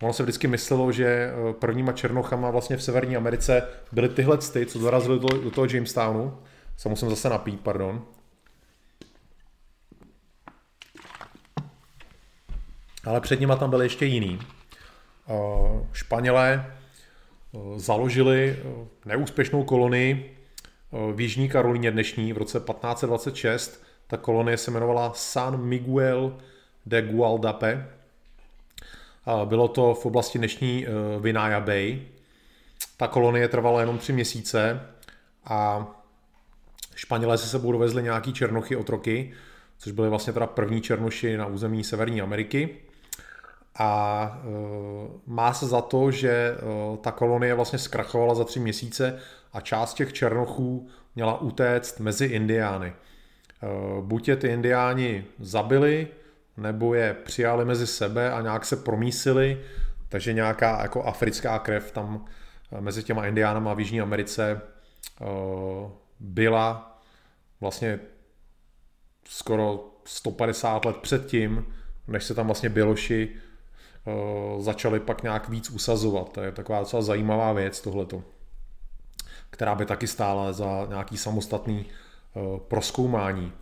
Ono 0.02 0.12
se 0.12 0.22
vždycky 0.22 0.48
myslelo, 0.48 0.92
že 0.92 1.06
eh, 1.06 1.52
prvníma 1.52 1.92
černochama 1.92 2.50
vlastně 2.50 2.76
v 2.76 2.82
Severní 2.82 3.16
Americe 3.16 3.68
byly 3.92 4.08
tyhle 4.08 4.38
ty, 4.38 4.66
co 4.66 4.78
dorazily 4.78 5.18
do, 5.18 5.28
do 5.28 5.50
toho 5.50 5.66
Jamestownu. 5.70 6.38
Se 6.76 6.88
musím 6.88 7.10
zase 7.10 7.28
napít, 7.28 7.60
pardon. 7.60 8.04
Ale 13.04 13.20
před 13.20 13.40
nima 13.40 13.56
tam 13.56 13.70
byly 13.70 13.84
ještě 13.84 14.06
jiný. 14.06 14.38
Eh, 15.28 15.86
Španělé 15.92 16.66
eh, 16.68 16.85
založili 17.76 18.56
neúspěšnou 19.04 19.64
kolonii 19.64 20.36
v 21.14 21.20
Jižní 21.20 21.48
Karolíně 21.48 21.90
dnešní 21.90 22.32
v 22.32 22.38
roce 22.38 22.60
1526 22.60 23.84
Ta 24.06 24.16
kolonie 24.16 24.56
se 24.56 24.70
jmenovala 24.70 25.12
San 25.14 25.62
Miguel 25.62 26.36
de 26.86 27.02
Gualdape. 27.02 27.88
Bylo 29.44 29.68
to 29.68 29.94
v 29.94 30.06
oblasti 30.06 30.38
dnešní 30.38 30.86
Vinaya 31.20 31.60
Bay. 31.60 32.02
Ta 32.96 33.06
kolonie 33.06 33.48
trvala 33.48 33.80
jenom 33.80 33.98
tři 33.98 34.12
měsíce 34.12 34.80
a 35.44 35.86
Španělé 36.94 37.38
se 37.38 37.46
sebou 37.46 37.72
dovezli 37.72 38.02
nějaký 38.02 38.32
černochy 38.32 38.76
otroky, 38.76 39.32
což 39.78 39.92
byly 39.92 40.08
vlastně 40.08 40.32
teda 40.32 40.46
první 40.46 40.80
černoši 40.80 41.36
na 41.36 41.46
území 41.46 41.84
Severní 41.84 42.20
Ameriky. 42.20 42.76
A 43.78 44.40
e, 44.42 44.48
má 45.26 45.52
se 45.52 45.66
za 45.66 45.80
to, 45.80 46.10
že 46.10 46.30
e, 46.30 46.56
ta 46.96 47.12
kolonie 47.12 47.54
vlastně 47.54 47.78
zkrachovala 47.78 48.34
za 48.34 48.44
tři 48.44 48.60
měsíce 48.60 49.18
a 49.52 49.60
část 49.60 49.94
těch 49.94 50.12
černochů 50.12 50.88
měla 51.14 51.40
utéct 51.40 52.00
mezi 52.00 52.26
indiány. 52.26 52.86
E, 52.86 52.94
buď 54.00 54.28
je 54.28 54.36
ty 54.36 54.48
indiáni 54.48 55.24
zabili, 55.38 56.08
nebo 56.56 56.94
je 56.94 57.14
přijali 57.14 57.64
mezi 57.64 57.86
sebe 57.86 58.32
a 58.32 58.40
nějak 58.40 58.64
se 58.64 58.76
promísili, 58.76 59.60
takže 60.08 60.32
nějaká 60.32 60.82
jako 60.82 61.02
africká 61.02 61.58
krev 61.58 61.90
tam 61.90 62.24
mezi 62.80 63.02
těma 63.02 63.26
indiánama 63.26 63.74
v 63.74 63.78
Jižní 63.78 64.00
Americe 64.00 64.60
byla 66.20 66.98
vlastně 67.60 68.00
skoro 69.24 69.84
150 70.04 70.84
let 70.84 70.96
předtím, 70.96 71.66
než 72.08 72.24
se 72.24 72.34
tam 72.34 72.46
vlastně 72.46 72.68
Běloši 72.68 73.36
začali 74.58 75.00
pak 75.00 75.22
nějak 75.22 75.48
víc 75.48 75.70
usazovat. 75.70 76.32
To 76.32 76.40
je 76.40 76.52
taková 76.52 76.80
docela 76.80 77.02
zajímavá 77.02 77.52
věc 77.52 77.80
tohleto, 77.80 78.22
která 79.50 79.74
by 79.74 79.86
taky 79.86 80.06
stála 80.06 80.52
za 80.52 80.86
nějaký 80.88 81.16
samostatný 81.16 81.86
proskoumání. 82.68 83.52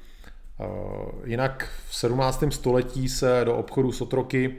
Jinak 1.25 1.71
v 1.89 1.97
17. 1.97 2.45
století 2.51 3.09
se 3.09 3.41
do 3.45 3.57
obchodu 3.57 3.93
s 3.93 4.01
otroky 4.01 4.57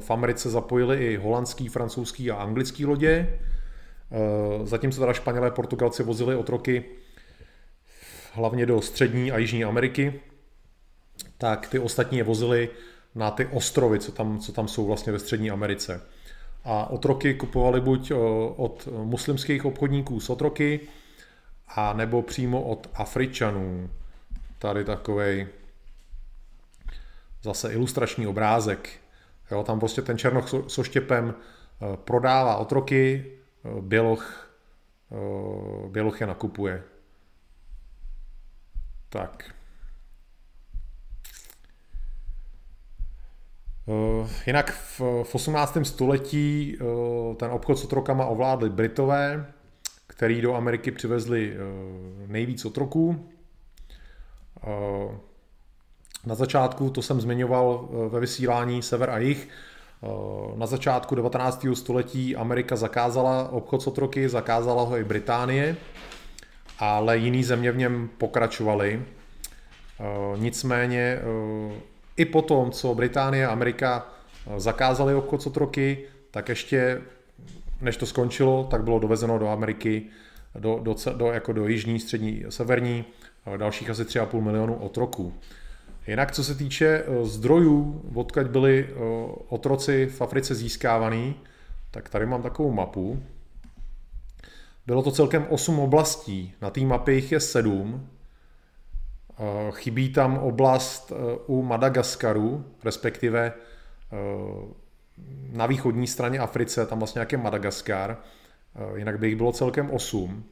v 0.00 0.10
Americe 0.10 0.50
zapojili 0.50 1.06
i 1.06 1.16
holandský, 1.16 1.68
francouzský 1.68 2.30
a 2.30 2.36
anglický 2.36 2.86
lodě. 2.86 3.38
Zatímco 4.64 5.00
teda 5.00 5.12
Španělé, 5.12 5.50
Portugalci 5.50 6.02
vozili 6.02 6.36
otroky 6.36 6.84
hlavně 8.32 8.66
do 8.66 8.82
střední 8.82 9.32
a 9.32 9.38
jižní 9.38 9.64
Ameriky, 9.64 10.20
tak 11.38 11.68
ty 11.68 11.78
ostatní 11.78 12.18
je 12.18 12.24
vozili 12.24 12.68
na 13.14 13.30
ty 13.30 13.46
ostrovy, 13.46 13.98
co 13.98 14.12
tam, 14.12 14.38
co 14.38 14.52
tam 14.52 14.68
jsou 14.68 14.86
vlastně 14.86 15.12
ve 15.12 15.18
střední 15.18 15.50
Americe. 15.50 16.02
A 16.64 16.90
otroky 16.90 17.34
kupovali 17.34 17.80
buď 17.80 18.12
od 18.56 18.88
muslimských 19.04 19.64
obchodníků 19.64 20.20
s 20.20 20.30
otroky, 20.30 20.80
a 21.68 21.92
nebo 21.92 22.22
přímo 22.22 22.62
od 22.62 22.90
Afričanů. 22.94 23.90
Tady 24.58 24.84
takový 24.84 25.46
zase 27.42 27.72
ilustrační 27.72 28.26
obrázek. 28.26 29.00
Jo, 29.50 29.62
tam 29.62 29.78
prostě 29.78 30.02
ten 30.02 30.18
černoch 30.18 30.48
so 30.48 30.82
štěpem 30.82 31.34
e, 31.34 31.96
prodává 31.96 32.56
otroky, 32.56 33.32
e, 33.64 33.80
běloch, 33.80 34.50
e, 35.12 35.88
běloch 35.88 36.20
je 36.20 36.26
nakupuje. 36.26 36.82
Tak. 39.08 39.54
Jinak 44.46 44.70
v, 44.70 45.00
v 45.22 45.34
18. 45.34 45.78
století 45.82 46.76
eh, 46.80 47.34
ten 47.34 47.50
obchod 47.50 47.78
s 47.78 47.84
otrokama 47.84 48.26
ovládli 48.26 48.70
Britové, 48.70 49.46
který 50.06 50.40
do 50.40 50.54
Ameriky 50.54 50.90
přivezli 50.90 51.52
eh, 51.52 51.58
nejvíc 52.26 52.64
otroků. 52.64 53.28
Na 56.26 56.34
začátku, 56.34 56.90
to 56.90 57.02
jsem 57.02 57.20
zmiňoval 57.20 57.88
ve 58.08 58.20
vysílání 58.20 58.82
Sever 58.82 59.10
a 59.10 59.18
Jih, 59.18 59.48
na 60.56 60.66
začátku 60.66 61.14
19. 61.14 61.66
století 61.74 62.36
Amerika 62.36 62.76
zakázala 62.76 63.48
obchod 63.48 63.82
s 63.82 63.86
otroky, 63.86 64.28
zakázala 64.28 64.82
ho 64.82 64.96
i 64.96 65.04
Británie 65.04 65.76
ale 66.78 67.18
jiný 67.18 67.44
země 67.44 67.72
v 67.72 67.76
něm 67.76 68.10
pokračovaly. 68.18 69.02
Eh, 70.00 70.04
nicméně 70.36 71.18
eh, 72.18 72.22
i 72.22 72.24
potom, 72.24 72.70
co 72.70 72.94
Británie 72.94 73.46
a 73.46 73.52
Amerika 73.52 74.06
eh, 74.46 74.60
zakázali 74.60 75.14
obchod 75.14 75.42
s 75.42 75.50
tak 76.30 76.48
ještě 76.48 77.02
než 77.80 77.96
to 77.96 78.06
skončilo, 78.06 78.64
tak 78.70 78.84
bylo 78.84 78.98
dovezeno 78.98 79.38
do 79.38 79.48
Ameriky, 79.48 80.02
do, 80.58 80.78
do, 80.82 80.94
do, 81.16 81.26
jako 81.26 81.52
do 81.52 81.68
jižní, 81.68 82.00
střední, 82.00 82.44
severní, 82.48 83.04
dalších 83.56 83.90
asi 83.90 84.02
3,5 84.02 84.40
milionů 84.40 84.74
otroků. 84.74 85.34
Jinak 86.06 86.32
co 86.32 86.44
se 86.44 86.54
týče 86.54 87.04
zdrojů, 87.22 88.02
odkud 88.14 88.46
byli 88.46 88.88
otroci 89.48 90.06
v 90.06 90.22
Africe 90.22 90.54
získávaný, 90.54 91.34
tak 91.90 92.08
tady 92.08 92.26
mám 92.26 92.42
takovou 92.42 92.72
mapu. 92.72 93.22
Bylo 94.86 95.02
to 95.02 95.10
celkem 95.10 95.46
8 95.48 95.80
oblastí, 95.80 96.54
na 96.62 96.70
té 96.70 96.80
mapě 96.80 97.14
jich 97.14 97.32
je 97.32 97.40
7. 97.40 98.08
Eh, 99.38 99.72
chybí 99.72 100.08
tam 100.08 100.38
oblast 100.38 101.12
eh, 101.12 101.38
u 101.46 101.62
Madagaskaru, 101.62 102.64
respektive 102.84 103.52
eh, 103.52 104.16
na 105.52 105.66
východní 105.66 106.06
straně 106.06 106.38
Africe, 106.38 106.86
tam 106.86 106.98
vlastně 106.98 107.18
nějaký 107.18 107.36
Madagaskar, 107.36 108.16
jinak 108.96 109.18
by 109.18 109.28
jich 109.28 109.36
bylo 109.36 109.52
celkem 109.52 109.90
8. 109.90 110.44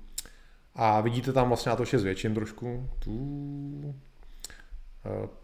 A 0.74 1.00
vidíte 1.00 1.32
tam 1.32 1.48
vlastně, 1.48 1.70
já 1.70 1.76
to 1.76 1.82
ještě 1.82 1.98
zvětším 1.98 2.34
trošku, 2.34 2.88
tu, 2.98 3.94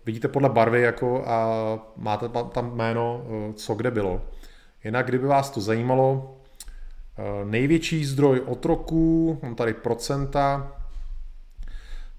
vidíte 0.06 0.28
podle 0.28 0.48
barvy 0.48 0.82
jako 0.82 1.24
a 1.26 1.48
máte 1.96 2.28
tam 2.28 2.76
jméno, 2.76 3.24
co 3.54 3.74
kde 3.74 3.90
bylo. 3.90 4.22
Jinak, 4.84 5.06
kdyby 5.06 5.26
vás 5.26 5.50
to 5.50 5.60
zajímalo, 5.60 6.36
největší 7.44 8.04
zdroj 8.04 8.42
otroků, 8.46 9.38
mám 9.42 9.54
tady 9.54 9.74
procenta, 9.74 10.72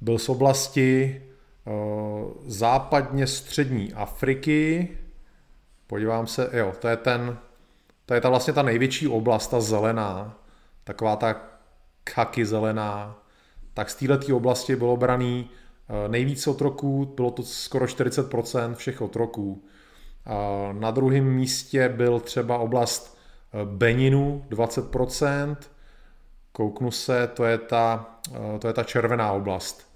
byl 0.03 0.19
z 0.19 0.29
oblasti 0.29 1.21
eh, 1.67 1.71
západně 2.45 3.27
střední 3.27 3.93
Afriky. 3.93 4.89
Podívám 5.87 6.27
se, 6.27 6.49
jo, 6.53 6.73
to 6.79 6.87
je 6.87 6.97
ten, 6.97 7.37
to 8.05 8.13
je 8.13 8.21
ta 8.21 8.29
vlastně 8.29 8.53
ta 8.53 8.61
největší 8.61 9.07
oblast, 9.07 9.47
ta 9.47 9.61
zelená, 9.61 10.39
taková 10.83 11.15
ta 11.15 11.35
kaky 12.03 12.45
zelená. 12.45 13.19
Tak 13.73 13.89
z 13.89 13.95
této 13.95 14.37
oblasti 14.37 14.75
bylo 14.75 14.97
braný 14.97 15.49
eh, 15.49 16.09
nejvíce 16.09 16.49
otroků, 16.49 17.13
bylo 17.15 17.31
to 17.31 17.43
skoro 17.43 17.85
40% 17.85 18.75
všech 18.75 19.01
otroků. 19.01 19.63
Na 20.71 20.91
druhém 20.91 21.25
místě 21.25 21.89
byl 21.89 22.19
třeba 22.19 22.57
oblast 22.57 23.17
Beninu 23.65 24.45
20%, 24.49 25.55
kouknu 26.53 26.91
se, 26.91 27.27
to 27.27 27.45
je 27.45 27.57
ta, 27.57 28.17
eh, 28.35 28.59
to 28.59 28.67
je 28.67 28.73
ta 28.73 28.83
červená 28.83 29.31
oblast. 29.31 29.92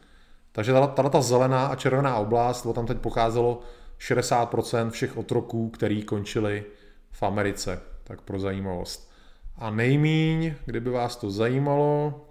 Takže 0.57 0.73
tato 0.73 1.09
ta 1.09 1.21
zelená 1.21 1.67
a 1.67 1.75
červená 1.75 2.17
oblast, 2.17 2.61
to 2.61 2.73
tam 2.73 2.85
teď 2.85 2.97
pocházelo 2.97 3.61
60% 3.99 4.89
všech 4.89 5.17
otroků, 5.17 5.69
který 5.69 6.03
končili 6.03 6.65
v 7.11 7.23
Americe. 7.23 7.81
Tak 8.03 8.21
pro 8.21 8.39
zajímavost. 8.39 9.11
A 9.57 9.69
nejmíň, 9.69 10.53
kdyby 10.65 10.89
vás 10.89 11.15
to 11.15 11.31
zajímalo, 11.31 12.21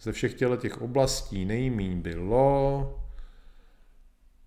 ze 0.00 0.12
všech 0.12 0.34
těch 0.34 0.82
oblastí 0.82 1.44
nejmíň 1.44 2.00
bylo 2.00 3.00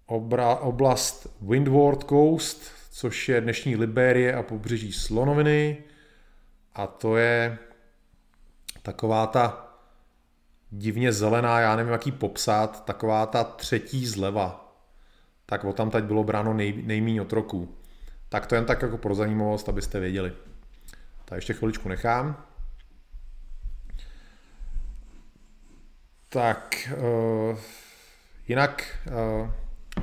obra, 0.05 0.55
oblast 0.55 1.37
Windward 1.41 2.03
Coast, 2.03 2.71
což 2.91 3.29
je 3.29 3.41
dnešní 3.41 3.75
Liberie 3.75 4.35
a 4.35 4.43
pobřeží 4.43 4.93
Slonoviny, 4.93 5.77
a 6.75 6.87
to 6.87 7.17
je 7.17 7.57
taková 8.81 9.27
ta 9.27 9.66
divně 10.71 11.13
zelená, 11.13 11.59
já 11.59 11.75
nevím, 11.75 11.91
jaký 11.91 12.11
popsat, 12.11 12.85
taková 12.85 13.25
ta 13.25 13.43
třetí 13.43 14.07
zleva. 14.07 14.75
Tak 15.45 15.65
o 15.65 15.73
tam 15.73 15.89
teď 15.89 16.03
bylo 16.03 16.23
bráno 16.23 16.53
nej, 16.53 16.83
nejmíň 16.85 17.19
otroků. 17.19 17.75
Tak 18.29 18.47
to 18.47 18.55
jen 18.55 18.65
tak 18.65 18.81
jako 18.81 18.97
pro 18.97 19.15
zajímavost, 19.15 19.69
abyste 19.69 19.99
věděli. 19.99 20.33
Tak 21.25 21.35
ještě 21.35 21.53
chviličku 21.53 21.89
nechám. 21.89 22.43
Tak, 26.29 26.89
uh, 27.51 27.57
jinak 28.47 28.97
uh, 29.07 29.49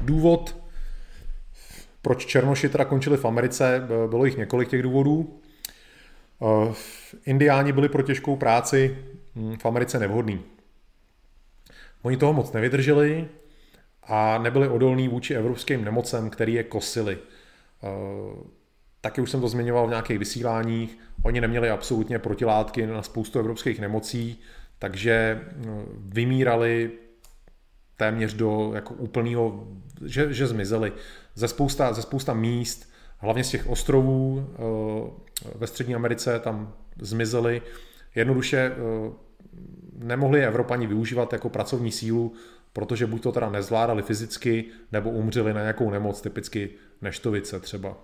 důvod, 0.01 0.57
proč 2.03 2.27
Černoši 2.27 2.69
teda 2.69 2.85
končili 2.85 3.17
v 3.17 3.25
Americe, 3.25 3.89
bylo 4.11 4.25
jich 4.25 4.37
několik 4.37 4.69
těch 4.69 4.83
důvodů. 4.83 5.41
Eh, 6.43 6.75
indiáni 7.27 7.73
byli 7.73 7.89
pro 7.89 8.03
těžkou 8.03 8.37
práci 8.37 8.99
hm, 9.37 9.57
v 9.57 9.67
Americe 9.67 9.99
nevhodní. 9.99 10.45
Oni 12.05 12.17
toho 12.17 12.33
moc 12.33 12.53
nevydrželi 12.53 13.29
a 14.03 14.39
nebyli 14.39 14.69
odolní 14.69 15.09
vůči 15.09 15.35
evropským 15.35 15.85
nemocem, 15.85 16.31
který 16.31 16.55
je 16.55 16.63
kosili. 16.63 17.19
Eh, 17.19 17.89
taky 19.01 19.21
už 19.21 19.31
jsem 19.31 19.41
to 19.41 19.49
zmiňoval 19.49 19.87
v 19.87 19.91
nějakých 19.91 20.19
vysíláních. 20.19 20.99
Oni 21.23 21.41
neměli 21.41 21.71
absolutně 21.71 22.19
protilátky 22.19 22.87
na 22.87 23.03
spoustu 23.03 23.39
evropských 23.39 23.81
nemocí, 23.81 24.41
takže 24.79 25.41
hm, 25.57 25.85
vymírali 25.99 26.91
téměř 27.97 28.35
do 28.35 28.71
jako 28.75 28.95
úplného, 28.95 29.69
že, 30.05 30.33
že 30.33 30.47
zmizely. 30.47 30.93
Ze 31.35 31.49
spousta, 31.49 31.93
ze 31.93 32.03
spousta 32.03 32.35
míst, 32.35 32.93
hlavně 33.19 33.45
z 33.45 33.51
těch 33.51 33.69
ostrovů 33.69 34.49
ve 35.55 35.67
Střední 35.67 35.95
Americe 35.95 36.39
tam 36.39 36.75
zmizely. 37.01 37.63
Jednoduše 38.15 38.73
nemohli 39.99 40.45
Evropani 40.45 40.87
využívat 40.87 41.33
jako 41.33 41.49
pracovní 41.49 41.93
sílu, 41.93 42.33
protože 42.73 43.07
buď 43.07 43.23
to 43.23 43.33
teda 43.33 43.51
nezvládali 43.51 44.03
fyzicky, 44.03 44.65
nebo 44.93 45.11
umřeli 45.11 45.55
na 45.55 45.61
nějakou 45.61 45.91
nemoc, 45.91 46.21
typicky 46.21 46.71
neštovice 47.03 47.61
třeba. 47.61 47.97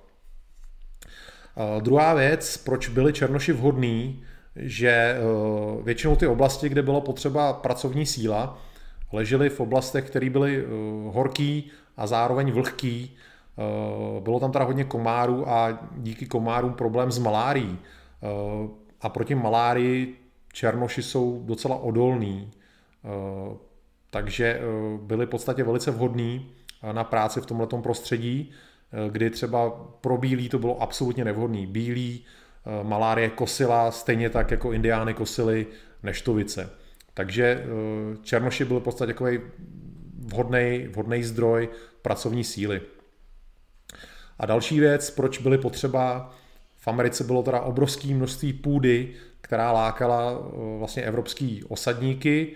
Druhá 1.81 2.15
věc, 2.15 2.57
proč 2.57 2.89
byli 2.89 3.13
Černoši 3.13 3.53
vhodní, 3.53 4.25
že 4.57 4.89
eh, 4.91 5.19
většinou 5.83 6.17
ty 6.17 6.27
oblasti, 6.27 6.69
kde 6.69 6.83
byla 6.83 7.01
potřeba 7.01 7.53
pracovní 7.53 8.07
síla, 8.07 8.59
ležely 9.13 9.49
v 9.49 9.61
oblastech, 9.61 10.05
které 10.05 10.31
byly 10.31 10.59
eh, 10.59 10.67
horký 11.13 11.71
a 11.97 12.07
zároveň 12.07 12.53
vlhký. 12.53 13.17
Eh, 13.59 14.21
bylo 14.21 14.41
tam 14.41 14.53
teda 14.53 14.65
hodně 14.65 14.85
komárů 14.85 15.49
a 15.49 15.79
díky 15.97 16.27
komárům 16.27 16.73
problém 16.73 17.13
s 17.13 17.19
malárií. 17.19 17.79
A 19.01 19.09
proti 19.09 19.35
malárii 19.35 20.20
černoši 20.53 21.03
jsou 21.03 21.43
docela 21.45 21.77
odolní, 21.77 22.51
takže 24.11 24.61
byli 25.03 25.27
v 25.27 25.29
podstatě 25.29 25.65
velice 25.65 25.91
vhodní 25.91 26.53
na 26.93 27.05
práci 27.05 27.41
v 27.41 27.47
tomto 27.47 27.79
prostředí, 27.79 28.51
kdy 29.09 29.31
třeba 29.31 29.71
pro 30.01 30.19
bílí 30.19 30.49
to 30.49 30.59
bylo 30.59 30.83
absolutně 30.83 31.25
nevhodný. 31.25 31.67
Bílí 31.67 32.25
Eh, 32.67 32.85
malárie 32.85 33.31
kosila 33.31 33.91
stejně 33.91 34.31
tak 34.31 34.51
jako 34.51 34.73
indiány 34.73 35.15
kosily 35.15 35.67
neštovice. 36.03 36.71
Takže 37.15 37.45
eh, 37.45 37.67
černoši 38.23 38.65
byl 38.65 38.81
v 38.81 38.83
podstatě 38.83 39.13
takový 39.13 39.41
vhodný, 40.19 40.89
vhodný 40.93 41.25
zdroj 41.25 41.69
pracovní 42.03 42.45
síly. 42.45 42.81
A 44.39 44.47
další 44.47 44.81
věc, 44.81 45.11
proč 45.11 45.39
byly 45.39 45.59
potřeba, 45.59 46.35
v 46.77 46.89
Americe 46.89 47.25
bylo 47.25 47.43
teda 47.43 47.61
obrovské 47.61 48.15
množství 48.15 48.53
půdy, 48.53 49.15
která 49.51 49.73
lákala 49.73 50.33
eh, 50.33 50.79
vlastně 50.79 51.03
evropský 51.03 51.65
osadníky, 51.69 52.55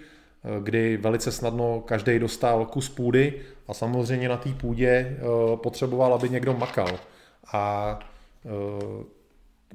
kdy 0.61 0.97
velice 0.97 1.33
snadno 1.33 1.81
každý 1.81 2.19
dostal 2.19 2.67
kus 2.67 2.89
půdy 2.89 3.41
a 3.69 3.75
samozřejmě 3.75 4.29
na 4.29 4.37
té 4.37 4.53
půdě 4.53 5.17
potřeboval, 5.57 6.15
aby 6.15 6.29
někdo 6.29 6.55
makal. 6.55 6.99
A 7.53 7.99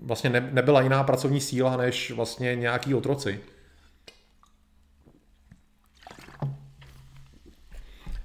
vlastně 0.01 0.29
ne, 0.29 0.49
nebyla 0.51 0.81
jiná 0.81 1.03
pracovní 1.03 1.41
síla 1.41 1.77
než 1.77 2.11
vlastně 2.11 2.55
nějaký 2.55 2.95
otroci. 2.95 3.39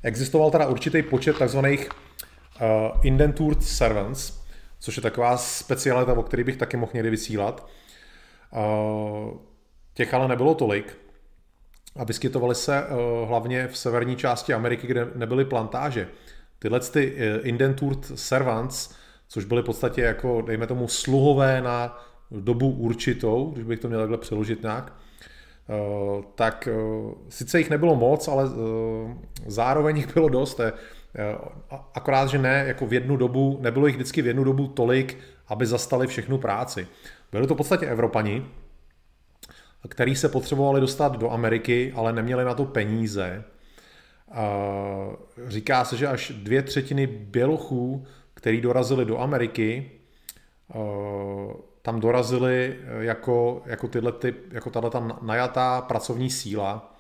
Existoval 0.03 0.51
teda 0.51 0.67
určitý 0.67 1.03
počet 1.03 1.39
takzvaných 1.39 1.89
indentured 3.03 3.63
servants, 3.63 4.41
což 4.79 4.97
je 4.97 5.03
taková 5.03 5.37
specialita, 5.37 6.13
o 6.13 6.23
který 6.23 6.45
bych 6.45 6.57
taky 6.57 6.77
mohl 6.77 6.93
někdy 6.95 7.11
vysílat. 7.11 7.69
Těch 9.95 10.15
ale 10.15 10.29
nebylo 10.29 10.55
tolik 10.55 10.99
a 11.97 12.05
vyskytovaly 12.05 12.55
se 12.55 12.83
uh, 12.83 13.29
hlavně 13.29 13.69
v 13.69 13.79
severní 13.79 14.17
části 14.17 14.55
Ameriky, 14.55 14.87
kde 14.87 15.09
nebyly 15.15 15.45
plantáže. 15.45 16.09
Tyhle 16.59 16.81
ty 16.81 17.13
uh, 17.13 17.49
indentured 17.49 18.13
servants 18.15 18.95
což 19.29 19.45
byly 19.45 19.63
v 19.63 19.65
podstatě 19.65 20.03
jako, 20.03 20.43
dejme 20.43 20.67
tomu, 20.67 20.89
sluhové 20.89 21.61
na 21.61 21.99
dobu 22.31 22.71
určitou, 22.71 23.51
když 23.55 23.65
bych 23.65 23.81
to 23.81 23.89
měl 23.89 24.01
takhle 24.01 24.19
přeložit 24.19 24.63
nějak, 24.63 24.93
eh, 25.69 26.23
tak 26.35 26.69
eh, 26.69 26.75
sice 27.29 27.59
jich 27.59 27.71
nebylo 27.71 27.97
moc, 27.97 28.29
ale 28.29 28.45
eh, 28.45 29.15
zároveň 29.47 29.97
jich 29.97 30.15
bylo 30.15 30.29
dost. 30.29 30.61
Akorát, 31.95 32.29
že 32.29 32.39
ne 32.39 32.65
jako 32.67 32.87
v 32.87 32.93
jednu 32.93 33.17
dobu, 33.17 33.59
nebylo 33.61 33.87
jich 33.87 33.97
vždycky 33.97 34.23
v 34.23 34.27
jednu 34.27 34.45
dobu 34.45 34.69
tolik, 34.69 35.19
aby 35.49 35.67
zastali 35.67 36.07
všechnu 36.07 36.39
práci. 36.39 36.87
Byli 37.35 37.47
to 37.47 37.55
v 37.55 37.57
podstatě 37.57 37.87
Evropani, 37.87 38.47
který 39.89 40.17
se 40.17 40.29
potřebovali 40.29 40.81
dostat 40.81 41.17
do 41.17 41.31
Ameriky, 41.31 41.93
ale 41.97 42.13
neměli 42.13 42.45
na 42.45 42.55
to 42.55 42.65
peníze. 42.65 43.45
Říká 45.47 45.85
se, 45.85 45.97
že 45.97 46.07
až 46.07 46.33
dvě 46.37 46.63
třetiny 46.63 47.07
bělochů 47.07 48.07
který 48.35 48.61
dorazili 48.61 49.05
do 49.05 49.19
Ameriky, 49.19 49.91
tam 51.83 52.01
dorazili 52.01 52.79
jako, 52.99 53.63
jako, 53.67 53.89
tyhle 53.89 54.13
ty, 54.13 54.35
jako 54.51 54.71
tahle 54.71 54.91
tam 54.91 55.19
najatá 55.23 55.81
pracovní 55.81 56.31
síla. 56.31 56.97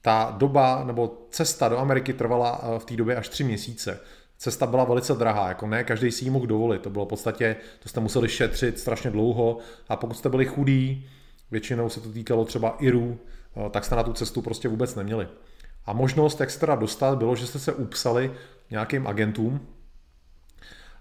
Ta 0.00 0.34
doba 0.38 0.84
nebo 0.84 1.26
cesta 1.30 1.68
do 1.68 1.78
Ameriky 1.78 2.12
trvala 2.12 2.60
v 2.78 2.84
té 2.84 2.96
době 2.96 3.16
až 3.16 3.28
tři 3.28 3.44
měsíce. 3.44 4.00
Cesta 4.42 4.66
byla 4.66 4.84
velice 4.84 5.14
drahá, 5.14 5.48
jako 5.48 5.66
ne 5.66 5.84
každý 5.84 6.10
si 6.10 6.24
ji 6.24 6.30
mohl 6.30 6.46
dovolit. 6.46 6.82
To 6.82 6.90
bylo 6.90 7.04
v 7.04 7.08
podstatě, 7.08 7.56
to 7.78 7.88
jste 7.88 8.00
museli 8.00 8.28
šetřit 8.28 8.78
strašně 8.78 9.10
dlouho 9.10 9.58
a 9.88 9.96
pokud 9.96 10.14
jste 10.14 10.28
byli 10.28 10.46
chudí, 10.46 11.08
většinou 11.50 11.88
se 11.88 12.00
to 12.00 12.12
týkalo 12.12 12.44
třeba 12.44 12.76
Irů, 12.80 13.18
tak 13.70 13.84
jste 13.84 13.96
na 13.96 14.02
tu 14.02 14.12
cestu 14.12 14.42
prostě 14.42 14.68
vůbec 14.68 14.94
neměli. 14.94 15.28
A 15.86 15.92
možnost, 15.92 16.40
jak 16.40 16.50
se 16.50 16.60
teda 16.60 16.74
dostat, 16.74 17.18
bylo, 17.18 17.36
že 17.36 17.46
jste 17.46 17.58
se 17.58 17.72
upsali 17.72 18.32
nějakým 18.70 19.06
agentům, 19.06 19.60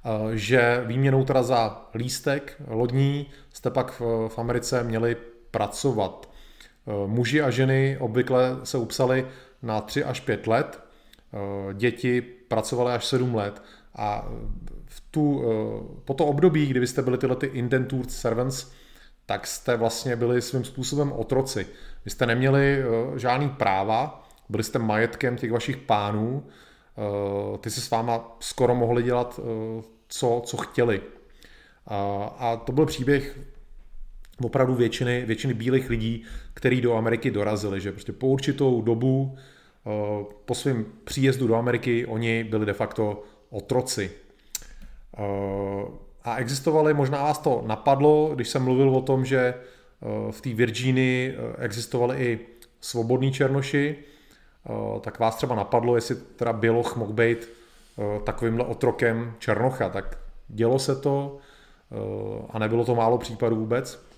eh, 0.05 0.37
že 0.37 0.83
výměnou 0.85 1.25
teda 1.25 1.43
za 1.43 1.89
lístek 1.95 2.61
lodní 2.67 3.29
jste 3.53 3.69
pak 3.69 3.99
v 4.27 4.39
Americe 4.39 4.83
měli 4.83 5.17
pracovat. 5.51 6.29
Eh, 6.87 7.07
muži 7.07 7.41
a 7.41 7.49
ženy 7.49 7.97
obvykle 7.99 8.59
se 8.63 8.77
upsali 8.77 9.27
na 9.61 9.81
3 9.81 10.03
až 10.03 10.19
5 10.19 10.47
let, 10.47 10.79
eh, 10.79 10.90
děti 11.73 12.21
pracovaly 12.21 12.93
až 12.93 13.05
7 13.05 13.35
let 13.35 13.63
a 13.95 14.29
v 14.85 15.03
tu, 15.11 15.43
po 16.05 16.13
to 16.13 16.25
období, 16.25 16.67
kdy 16.67 16.87
jste 16.87 17.01
byli 17.01 17.17
tyhle 17.17 17.35
ty 17.35 17.45
indentured 17.45 18.11
servants, 18.11 18.71
tak 19.25 19.47
jste 19.47 19.77
vlastně 19.77 20.15
byli 20.15 20.41
svým 20.41 20.63
způsobem 20.63 21.11
otroci. 21.11 21.67
Vy 22.05 22.11
jste 22.11 22.25
neměli 22.25 22.83
žádný 23.15 23.49
práva, 23.49 24.21
byli 24.51 24.63
jste 24.63 24.79
majetkem 24.79 25.37
těch 25.37 25.51
vašich 25.51 25.77
pánů, 25.77 26.43
eh, 26.43 27.57
ty 27.57 27.69
si 27.69 27.81
s 27.81 27.89
váma 27.89 28.37
skoro 28.39 28.75
mohli 28.75 29.03
dělat, 29.03 29.39
eh, 29.39 29.83
co, 30.07 30.41
co 30.45 30.57
chtěli. 30.57 31.01
A 32.37 32.61
to 32.65 32.71
byl 32.71 32.85
příběh 32.85 33.39
opravdu 34.43 34.75
většiny, 34.75 35.25
většiny 35.25 35.53
bílých 35.53 35.89
lidí, 35.89 36.23
kteří 36.53 36.81
do 36.81 36.95
Ameriky 36.95 37.31
dorazili, 37.31 37.81
že 37.81 37.91
prostě 37.91 38.11
po 38.11 38.27
určitou 38.27 38.81
dobu 38.81 39.35
eh, 39.37 39.41
po 40.45 40.55
svém 40.55 40.85
příjezdu 41.03 41.47
do 41.47 41.55
Ameriky 41.55 42.05
oni 42.05 42.43
byli 42.43 42.65
de 42.65 42.73
facto 42.73 43.23
otroci. 43.49 44.11
A 46.23 46.37
existovali, 46.37 46.93
možná 46.93 47.23
vás 47.23 47.39
to 47.39 47.63
napadlo, 47.67 48.31
když 48.35 48.49
jsem 48.49 48.63
mluvil 48.63 48.89
o 48.89 49.01
tom, 49.01 49.25
že 49.25 49.53
v 50.31 50.41
té 50.41 50.49
Virginii 50.53 51.37
existovali 51.57 52.17
i 52.17 52.39
svobodní 52.81 53.31
černoši, 53.31 53.95
Eh, 54.69 54.99
tak 54.99 55.19
vás 55.19 55.35
třeba 55.35 55.55
napadlo, 55.55 55.95
jestli 55.95 56.15
teda 56.15 56.53
Běloch 56.53 56.95
mohl 56.95 57.13
být 57.13 57.49
eh, 57.99 58.19
takovýmhle 58.19 58.65
otrokem 58.65 59.33
Černocha, 59.39 59.89
tak 59.89 60.17
dělo 60.47 60.79
se 60.79 60.95
to 60.95 61.37
eh, 61.91 62.45
a 62.49 62.59
nebylo 62.59 62.85
to 62.85 62.95
málo 62.95 63.17
případů 63.17 63.55
vůbec. 63.55 64.10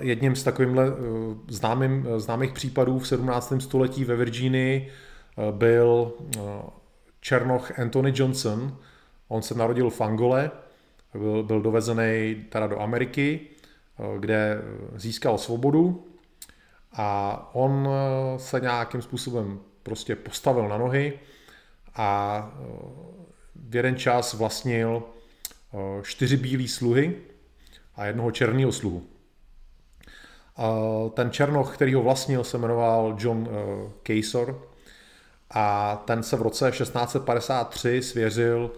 Jedním 0.00 0.36
z 0.36 0.42
takovýmhle 0.42 0.84
známým, 1.48 2.06
známých 2.16 2.52
případů 2.52 2.98
v 2.98 3.08
17. 3.08 3.52
století 3.58 4.04
ve 4.04 4.16
Virginii 4.16 4.92
byl 5.50 6.12
Černoch 7.20 7.78
Anthony 7.78 8.12
Johnson. 8.14 8.76
On 9.28 9.42
se 9.42 9.54
narodil 9.54 9.90
v 9.90 10.00
Angole, 10.00 10.50
byl, 11.12 11.42
byl 11.42 11.60
dovezený 11.60 12.44
teda 12.48 12.66
do 12.66 12.80
Ameriky, 12.80 13.40
kde 14.18 14.62
získal 14.96 15.38
svobodu 15.38 16.08
a 16.92 17.50
on 17.52 17.88
eh, 17.88 18.38
se 18.38 18.60
nějakým 18.60 19.02
způsobem 19.02 19.60
prostě 19.82 20.16
postavil 20.16 20.68
na 20.68 20.78
nohy 20.78 21.18
a 21.94 22.50
eh, 22.52 22.64
v 23.68 23.76
jeden 23.76 23.96
čas 23.96 24.34
vlastnil 24.34 25.02
eh, 25.02 26.02
čtyři 26.02 26.36
bílé 26.36 26.68
sluhy 26.68 27.16
a 27.96 28.06
jednoho 28.06 28.30
černého 28.30 28.72
sluhu. 28.72 29.06
Ten 31.14 31.30
černoch, 31.30 31.74
který 31.74 31.94
ho 31.94 32.02
vlastnil, 32.02 32.44
se 32.44 32.58
jmenoval 32.58 33.16
John 33.18 33.48
Kejsor 34.02 34.62
a 35.50 35.96
ten 36.04 36.22
se 36.22 36.36
v 36.36 36.42
roce 36.42 36.70
1653 36.70 38.02
svěřil 38.02 38.70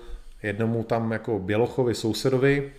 jednomu 0.43 0.85
tam 0.85 1.13
jako 1.13 1.39
Bělochovi 1.39 1.95
sousedovi, 1.95 2.73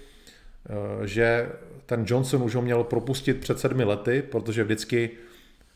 že 1.05 1.49
ten 1.85 2.03
Johnson 2.07 2.43
už 2.43 2.55
ho 2.55 2.61
měl 2.61 2.83
propustit 2.83 3.39
před 3.39 3.59
sedmi 3.59 3.83
lety, 3.83 4.21
protože 4.21 4.63
vždycky 4.63 5.09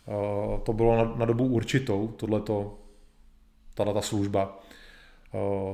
uh, 0.06 0.60
to 0.60 0.74
bylo 0.74 1.16
na, 1.18 1.26
dobu 1.26 1.46
určitou, 1.46 2.08
tohleto, 2.08 2.78
tato 3.74 3.94
ta 3.94 4.02
služba. 4.02 4.60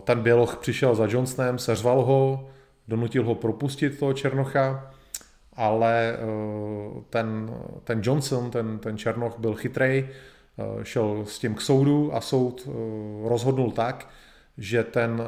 Ten 0.04 0.22
Běloch 0.22 0.58
přišel 0.58 0.96
za 0.96 1.06
Johnsonem, 1.10 1.60
seřval 1.60 2.02
ho, 2.02 2.50
donutil 2.88 3.24
ho 3.24 3.36
propustit 3.36 4.00
toho 4.00 4.14
Černocha 4.14 4.94
ale 5.62 6.18
ten, 7.10 7.54
ten 7.84 8.02
Johnson, 8.04 8.52
ten, 8.52 8.80
ten 8.80 8.98
Černoch 8.98 9.40
byl 9.40 9.56
chytrej, 9.56 10.10
šel 10.84 11.26
s 11.26 11.40
tím 11.40 11.56
k 11.56 11.62
soudu 11.62 12.16
a 12.16 12.22
soud 12.22 12.70
rozhodnul 13.24 13.72
tak, 13.72 14.10
že 14.58 14.84
ten, 14.84 15.22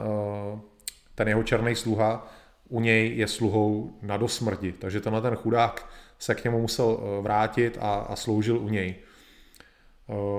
ten 1.16 1.28
jeho 1.28 1.44
černý 1.44 1.76
sluha 1.76 2.28
u 2.70 2.80
něj 2.80 3.18
je 3.18 3.28
sluhou 3.28 3.94
na 4.02 4.18
dosmrti. 4.18 4.72
Takže 4.72 5.02
tenhle 5.02 5.22
ten 5.22 5.36
chudák 5.36 5.90
se 6.20 6.36
k 6.36 6.44
němu 6.44 6.62
musel 6.62 7.00
vrátit 7.22 7.78
a, 7.82 7.94
a 7.94 8.16
sloužil 8.16 8.58
u 8.58 8.70
něj. 8.70 8.96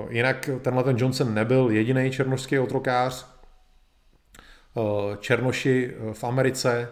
Jinak 0.09 0.49
tenhle 0.61 0.83
ten 0.83 0.97
Johnson 0.97 1.33
nebyl 1.33 1.69
jediný 1.69 2.11
černošský 2.11 2.59
otrokář. 2.59 3.27
Černoši 5.19 5.93
v 6.13 6.23
Americe 6.23 6.89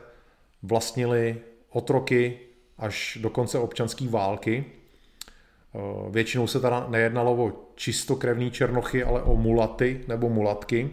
vlastnili 0.63 1.37
otroky 1.69 2.39
až 2.83 3.17
do 3.21 3.29
konce 3.29 3.59
občanské 3.59 4.09
války. 4.09 4.65
Většinou 6.09 6.47
se 6.47 6.59
teda 6.59 6.87
nejednalo 6.89 7.45
o 7.45 7.51
čistokrevní 7.75 8.51
černochy, 8.51 9.03
ale 9.03 9.21
o 9.21 9.35
mulaty 9.35 10.01
nebo 10.07 10.29
mulatky, 10.29 10.89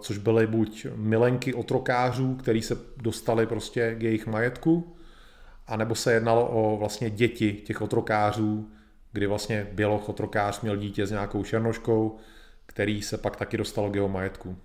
což 0.00 0.18
byly 0.18 0.46
buď 0.46 0.86
milenky 0.94 1.54
otrokářů, 1.54 2.34
který 2.34 2.62
se 2.62 2.76
dostali 2.96 3.46
prostě 3.46 3.94
k 3.98 4.02
jejich 4.02 4.26
majetku, 4.26 4.96
anebo 5.66 5.94
se 5.94 6.12
jednalo 6.12 6.48
o 6.48 6.76
vlastně 6.76 7.10
děti 7.10 7.52
těch 7.52 7.82
otrokářů, 7.82 8.70
kdy 9.12 9.26
vlastně 9.26 9.66
běloch 9.72 10.08
otrokář 10.08 10.60
měl 10.60 10.76
dítě 10.76 11.06
s 11.06 11.10
nějakou 11.10 11.44
černoškou, 11.44 12.16
který 12.66 13.02
se 13.02 13.18
pak 13.18 13.36
taky 13.36 13.56
dostal 13.56 13.90
k 13.90 13.94
jeho 13.94 14.08
majetku. 14.08 14.56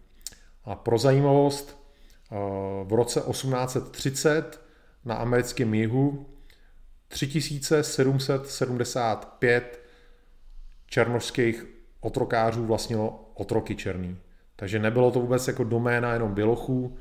A 0.65 0.75
pro 0.75 0.97
zajímavost, 0.97 1.77
eh, 2.31 2.35
v 2.83 2.93
roce 2.93 3.21
1830 3.21 4.70
na 5.05 5.15
americkém 5.15 5.73
jihu 5.73 6.25
3775 7.07 9.81
černošských 10.85 11.65
otrokářů 11.99 12.65
vlastnilo 12.65 13.31
otroky 13.33 13.75
černý. 13.75 14.17
Takže 14.55 14.79
nebylo 14.79 15.11
to 15.11 15.19
vůbec 15.19 15.47
jako 15.47 15.63
doména 15.63 16.13
jenom 16.13 16.33
bělochů. 16.33 16.97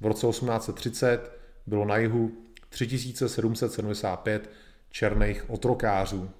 V 0.00 0.06
roce 0.06 0.26
1830 0.26 1.38
bylo 1.66 1.84
na 1.84 1.96
jihu 1.96 2.32
3775 2.68 4.50
černých 4.90 5.50
otrokářů. 5.50 6.30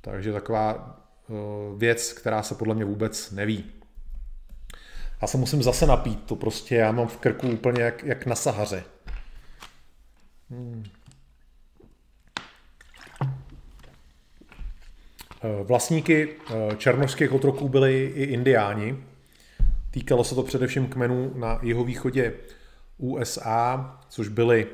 Takže 0.00 0.32
taková 0.32 0.96
eh, 1.30 1.32
věc, 1.76 2.12
která 2.12 2.42
se 2.42 2.54
podle 2.54 2.74
mě 2.74 2.84
vůbec 2.84 3.30
neví. 3.30 3.64
Já 5.22 5.28
se 5.28 5.38
musím 5.38 5.62
zase 5.62 5.86
napít, 5.86 6.24
to 6.24 6.36
prostě 6.36 6.74
já 6.74 6.92
mám 6.92 7.06
v 7.06 7.16
krku 7.16 7.48
úplně 7.48 7.82
jak, 7.82 8.04
jak 8.04 8.26
na 8.26 8.34
Sahaře. 8.34 8.84
Hmm. 10.50 10.84
Eh, 15.42 15.64
vlastníky 15.64 16.28
eh, 16.28 16.76
černožských 16.76 17.32
otroků 17.32 17.68
byli 17.68 18.12
i 18.14 18.22
indiáni. 18.22 18.96
Týkalo 19.90 20.24
se 20.24 20.34
to 20.34 20.42
především 20.42 20.86
kmenů 20.86 21.32
na 21.34 21.58
jihovýchodě 21.62 22.34
USA, 22.98 23.98
což 24.08 24.28
byly 24.28 24.66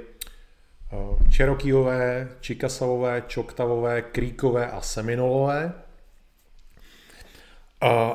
Čerokýové, 1.30 2.28
Čikasavové, 2.40 3.22
Čoktavové, 3.26 4.02
Kríkové 4.02 4.70
a 4.70 4.80
Seminolové. 4.80 5.72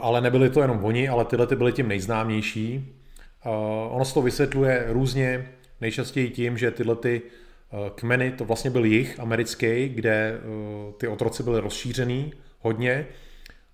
Ale 0.02 0.22
nebyly 0.22 0.49
to 0.49 0.61
jenom 0.61 0.86
oni, 0.86 1.10
ale 1.10 1.26
tyhle 1.26 1.48
ty 1.48 1.56
byly 1.56 1.73
tím 1.73 1.88
nejznámější. 1.88 2.95
Ono 3.90 4.06
se 4.06 4.14
to 4.14 4.22
vysvětluje 4.22 4.86
různě, 4.90 5.52
nejčastěji 5.81 6.30
tím, 6.30 6.57
že 6.57 6.72
tyhle 6.72 6.95
ty 6.95 7.22
kmeny, 7.95 8.31
to 8.31 8.45
vlastně 8.45 8.69
byl 8.69 8.85
jich 8.85 9.19
americký, 9.19 9.89
kde 9.89 10.39
ty 10.97 11.07
otroci 11.07 11.43
byly 11.43 11.59
rozšířený 11.59 12.33
hodně. 12.59 13.07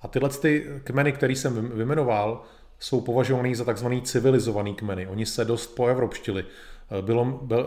A 0.02 0.08
tyhle 0.08 0.30
ty 0.30 0.66
kmeny, 0.84 1.12
které 1.12 1.34
jsem 1.34 1.70
vyjmenoval, 1.70 2.44
jsou 2.80 3.02
považovaný 3.02 3.56
za 3.56 3.64
takzvaný 3.64 4.02
civilizovaný 4.02 4.76
kmeny. 4.76 5.08
Oni 5.08 5.26
se 5.26 5.46
dost 5.46 5.68
poevropštili. 5.68 6.46
Eh, 6.92 7.02
bylo, 7.02 7.26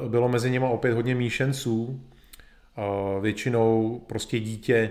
bylo 0.08 0.28
mezi 0.28 0.50
nimi 0.50 0.66
opět 0.68 0.94
hodně 0.94 1.14
míšenců, 1.14 2.00
eh, 2.78 3.20
většinou 3.20 4.00
prostě 4.06 4.40
dítě 4.40 4.90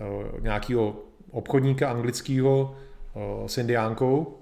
eh, 0.00 0.04
nějakého 0.40 0.96
obchodníka 1.30 1.90
anglického 1.90 2.76
s 3.46 3.58
indiánkou, 3.58 4.38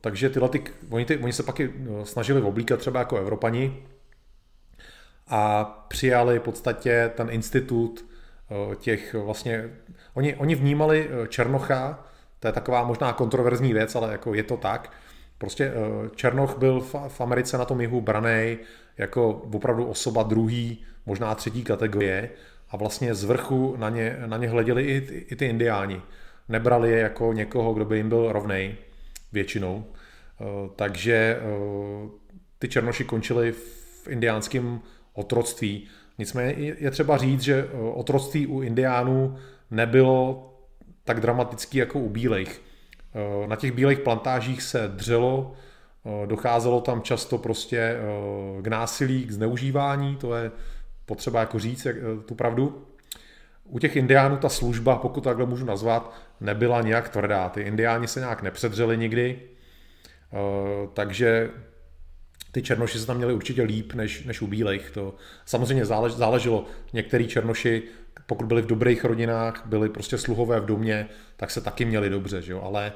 takže 0.00 0.30
tyhle 0.30 0.48
ty, 0.48 0.62
oni, 0.90 1.04
ty, 1.04 1.18
oni 1.18 1.32
se 1.32 1.42
pak 1.42 1.60
snažili 2.02 2.42
oblíkat 2.42 2.80
třeba 2.80 3.00
jako 3.00 3.16
Evropani 3.16 3.82
a 5.28 5.64
přijali 5.88 6.38
v 6.38 6.42
podstatě 6.42 7.10
ten 7.14 7.28
institut 7.30 8.04
těch 8.76 9.14
vlastně, 9.14 9.70
oni, 10.14 10.34
oni 10.34 10.54
vnímali 10.54 11.10
Černocha, 11.28 12.04
to 12.40 12.48
je 12.48 12.52
taková 12.52 12.84
možná 12.84 13.12
kontroverzní 13.12 13.72
věc, 13.72 13.94
ale 13.94 14.12
jako 14.12 14.34
je 14.34 14.42
to 14.42 14.56
tak, 14.56 14.92
Prostě 15.38 15.64
eh, 15.64 16.10
Černoch 16.14 16.58
byl 16.58 16.80
v 17.08 17.20
Americe 17.20 17.58
na 17.58 17.64
tom 17.64 17.80
jihu 17.80 18.00
branej 18.00 18.58
jako 18.98 19.30
opravdu 19.52 19.84
osoba 19.84 20.22
druhý, 20.22 20.84
možná 21.06 21.34
třetí 21.34 21.64
kategorie 21.64 22.30
a 22.70 22.76
vlastně 22.76 23.14
z 23.14 23.24
vrchu 23.24 23.76
na 23.78 23.88
ně, 23.88 24.16
na 24.26 24.36
ně 24.36 24.48
hleděli 24.48 24.82
i, 24.82 24.96
i 25.28 25.36
ty 25.36 25.46
indiáni. 25.46 26.02
Nebrali 26.48 26.90
je 26.90 26.98
jako 26.98 27.32
někoho, 27.32 27.74
kdo 27.74 27.84
by 27.84 27.96
jim 27.96 28.08
byl 28.08 28.32
rovnej 28.32 28.74
většinou. 29.32 29.84
Eh, 29.84 30.44
takže 30.76 31.40
eh, 31.40 31.42
ty 32.58 32.68
černoši 32.68 33.04
končili 33.04 33.52
v 33.52 34.08
indiánském 34.08 34.80
otroctví. 35.14 35.88
Nicméně 36.18 36.74
je 36.78 36.90
třeba 36.90 37.16
říct, 37.16 37.40
že 37.40 37.68
otroctví 37.94 38.46
u 38.46 38.62
indiánů 38.62 39.36
nebylo 39.70 40.50
tak 41.04 41.20
dramatický 41.20 41.78
jako 41.78 41.98
u 41.98 42.08
bílejch. 42.08 42.60
Eh, 43.14 43.46
na 43.46 43.56
těch 43.56 43.72
bílých 43.72 43.98
plantážích 43.98 44.62
se 44.62 44.88
dřelo, 44.88 45.52
eh, 46.04 46.26
docházelo 46.26 46.80
tam 46.80 47.02
často 47.02 47.38
prostě 47.38 47.78
eh, 47.78 48.62
k 48.62 48.66
násilí, 48.66 49.24
k 49.24 49.30
zneužívání, 49.30 50.16
to 50.16 50.34
je 50.34 50.50
potřeba 51.06 51.40
jako 51.40 51.58
říct 51.58 51.86
tu 52.26 52.34
pravdu. 52.34 52.86
U 53.64 53.78
těch 53.78 53.96
indiánů 53.96 54.36
ta 54.36 54.48
služba, 54.48 54.96
pokud 54.96 55.24
takhle 55.24 55.46
můžu 55.46 55.64
nazvat, 55.64 56.14
nebyla 56.40 56.82
nějak 56.82 57.08
tvrdá. 57.08 57.48
Ty 57.48 57.60
indiáni 57.60 58.08
se 58.08 58.20
nějak 58.20 58.42
nepředřeli 58.42 58.96
nikdy, 58.96 59.40
takže 60.92 61.50
ty 62.54 62.62
černoši 62.62 62.98
se 62.98 63.06
tam 63.06 63.16
měli 63.16 63.34
určitě 63.34 63.62
líp 63.62 63.92
než, 63.92 64.24
než 64.24 64.42
u 64.42 64.46
bílejch. 64.46 64.90
To 64.90 65.14
samozřejmě 65.46 65.84
zálež, 65.84 66.12
záleželo. 66.12 66.66
Některý 66.92 67.26
černoši 67.26 67.82
pokud 68.26 68.46
byli 68.46 68.62
v 68.62 68.66
dobrých 68.66 69.04
rodinách, 69.04 69.62
byli 69.66 69.88
prostě 69.88 70.18
sluhové 70.18 70.60
v 70.60 70.66
domě, 70.66 71.08
tak 71.36 71.50
se 71.50 71.60
taky 71.60 71.84
měli 71.84 72.10
dobře, 72.10 72.42
že 72.42 72.52
jo? 72.52 72.62
ale 72.64 72.92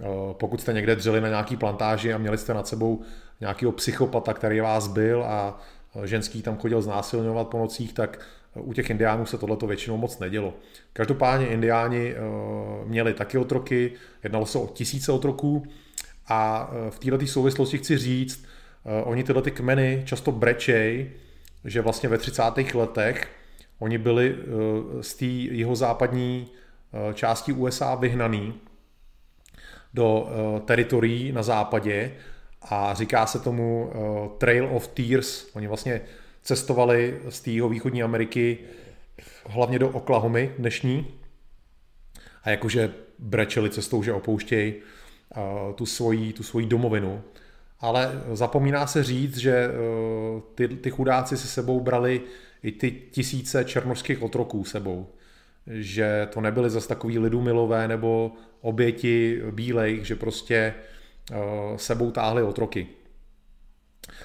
eh, 0.00 0.04
pokud 0.32 0.60
jste 0.60 0.72
někde 0.72 0.96
dřeli 0.96 1.20
na 1.20 1.28
nějaký 1.28 1.56
plantáži 1.56 2.12
a 2.12 2.18
měli 2.18 2.38
jste 2.38 2.54
nad 2.54 2.68
sebou 2.68 3.02
nějakého 3.40 3.72
psychopata, 3.72 4.34
který 4.34 4.60
vás 4.60 4.88
byl 4.88 5.24
a 5.24 5.60
eh, 6.02 6.06
ženský 6.06 6.42
tam 6.42 6.58
chodil 6.58 6.82
znásilňovat 6.82 7.48
po 7.48 7.58
nocích, 7.58 7.92
tak 7.92 8.18
eh, 8.56 8.60
u 8.60 8.72
těch 8.72 8.90
indiánů 8.90 9.26
se 9.26 9.38
tohleto 9.38 9.66
většinou 9.66 9.96
moc 9.96 10.18
nedělo. 10.18 10.54
Každopádně 10.92 11.46
indiáni 11.46 12.14
měli 12.84 13.14
taky 13.14 13.38
otroky, 13.38 13.92
jednalo 14.24 14.46
se 14.46 14.58
o 14.58 14.66
tisíce 14.66 15.12
otroků 15.12 15.66
a 16.28 16.70
v 16.90 16.98
této 16.98 17.26
souvislosti 17.26 17.78
chci 17.78 17.98
říct, 17.98 18.44
oni 19.04 19.24
tyhle 19.24 19.42
ty 19.42 19.50
kmeny 19.50 20.02
často 20.06 20.32
brečej, 20.32 21.10
že 21.64 21.80
vlastně 21.80 22.08
ve 22.08 22.18
30. 22.18 22.42
letech 22.74 23.28
Oni 23.82 23.98
byli 23.98 24.34
eh, 24.38 25.02
z 25.02 25.14
té 25.14 25.24
jihozápadní 25.24 26.48
eh, 26.48 27.14
části 27.14 27.52
USA 27.52 27.94
vyhnaný 27.94 28.54
do 29.94 30.28
eh, 30.28 30.60
teritorií 30.60 31.32
na 31.32 31.42
západě 31.42 32.14
a 32.62 32.94
říká 32.94 33.26
se 33.26 33.38
tomu 33.38 33.92
Trail 34.38 34.68
of 34.72 34.88
Tears. 34.88 35.46
Oni 35.54 35.66
vlastně 35.66 36.00
cestovali 36.42 37.20
z 37.28 37.40
té 37.40 37.50
východní 37.50 38.02
Ameriky 38.02 38.58
hlavně 39.46 39.78
do 39.78 39.88
Oklahomy 39.88 40.54
dnešní 40.58 41.06
a 42.42 42.50
jakože 42.50 42.92
brečeli 43.18 43.70
cestou, 43.70 44.02
že 44.02 44.12
opouštějí 44.12 44.74
tu 45.74 45.86
svoji, 45.86 46.32
tu 46.32 46.42
svoji 46.42 46.66
domovinu. 46.66 47.22
Ale 47.82 48.22
zapomíná 48.32 48.86
se 48.86 49.02
říct, 49.02 49.36
že 49.36 49.68
ty, 50.54 50.68
ty 50.68 50.90
chudáci 50.90 51.36
si 51.36 51.48
sebou 51.48 51.80
brali 51.80 52.22
i 52.62 52.72
ty 52.72 52.90
tisíce 52.90 53.64
černožských 53.64 54.22
otroků 54.22 54.64
sebou. 54.64 55.06
Že 55.66 56.28
to 56.32 56.40
nebyly 56.40 56.70
zase 56.70 56.88
takový 56.88 57.18
lidumilové 57.18 57.88
nebo 57.88 58.32
oběti 58.60 59.42
bílejch, 59.50 60.06
že 60.06 60.16
prostě 60.16 60.74
uh, 61.30 61.76
sebou 61.76 62.10
táhly 62.10 62.42
otroky. 62.42 62.86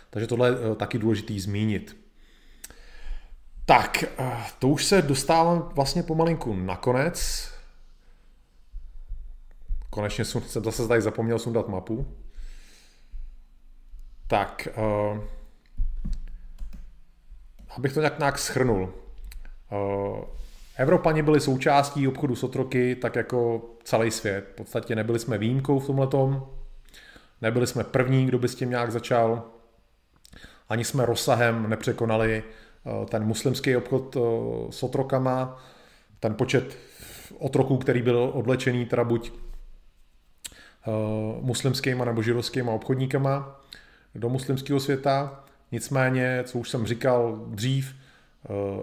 Takže 0.09 0.27
tohle 0.27 0.49
je 0.49 0.55
uh, 0.55 0.75
taky 0.75 0.97
důležitý 0.97 1.39
zmínit. 1.39 1.97
Tak, 3.65 4.03
to 4.59 4.67
už 4.67 4.85
se 4.85 5.01
dostávám 5.01 5.69
vlastně 5.73 6.03
pomalinku 6.03 6.53
nakonec. 6.55 7.47
Konečně 9.89 10.25
jsem 10.25 10.41
zase 10.45 10.88
tady 10.88 11.01
zapomněl 11.01 11.39
sundat 11.39 11.67
mapu. 11.67 12.07
Tak, 14.27 14.67
uh, 14.77 15.19
abych 17.77 17.93
to 17.93 17.99
nějak, 17.99 18.19
nějak 18.19 18.39
schrnul. 18.39 18.93
Evropani 20.75 21.21
byli 21.21 21.39
součástí 21.39 22.07
obchodu 22.07 22.35
s 22.35 22.43
otroky, 22.43 22.95
tak 22.95 23.15
jako 23.15 23.61
celý 23.83 24.11
svět. 24.11 24.45
V 24.51 24.55
podstatě 24.55 24.95
nebyli 24.95 25.19
jsme 25.19 25.37
výjimkou 25.37 25.79
v 25.79 25.87
tomhletom. 25.87 26.47
Nebyli 27.41 27.67
jsme 27.67 27.83
první, 27.83 28.25
kdo 28.25 28.39
by 28.39 28.47
s 28.47 28.55
tím 28.55 28.69
nějak 28.69 28.91
začal. 28.91 29.43
Ani 30.69 30.83
jsme 30.83 31.05
rozsahem 31.05 31.69
nepřekonali 31.69 32.43
eh, 32.43 33.05
ten 33.05 33.23
muslimský 33.23 33.77
obchod 33.77 34.17
s 34.69 34.83
otrokama. 34.83 35.63
Ten 36.19 36.33
počet 36.33 36.77
otroků, 37.37 37.77
který 37.77 38.01
byl 38.01 38.31
odlečený 38.33 38.85
teda 38.85 39.03
buď 39.03 39.31
muslimskýma 41.41 42.05
nebo 42.05 42.21
židovskýma 42.21 42.71
obchodníkama 42.71 43.61
do 44.18 44.30
muslimského 44.30 44.80
světa. 44.80 45.44
Nicméně, 45.72 46.44
co 46.45 46.60
už 46.60 46.69
jsem 46.69 46.88
říkal 46.88 47.44
dřív, 47.48 47.95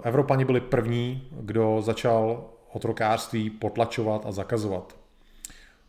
Evropani 0.03 0.45
byli 0.45 0.61
první, 0.61 1.29
kdo 1.41 1.83
začal 1.83 2.45
otrokářství 2.73 3.51
potlačovat 3.51 4.27
a 4.27 4.33
zakazovat. 4.33 4.97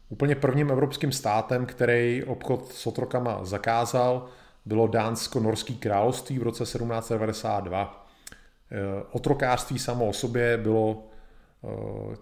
Úplně 0.09 0.35
prvním 0.35 0.71
evropským 0.71 1.11
státem, 1.11 1.65
který 1.65 2.23
obchod 2.23 2.73
s 2.73 2.87
otrokama 2.87 3.45
zakázal, 3.45 4.27
bylo 4.65 4.87
Dánsko-Norský 4.87 5.77
království 5.77 6.39
v 6.39 6.43
roce 6.43 6.63
1792. 6.63 8.07
Eh, 8.71 8.75
otrokářství 9.11 9.79
samo 9.79 10.07
o 10.07 10.13
sobě 10.13 10.57
bylo 10.57 11.03
eh, 11.63 11.67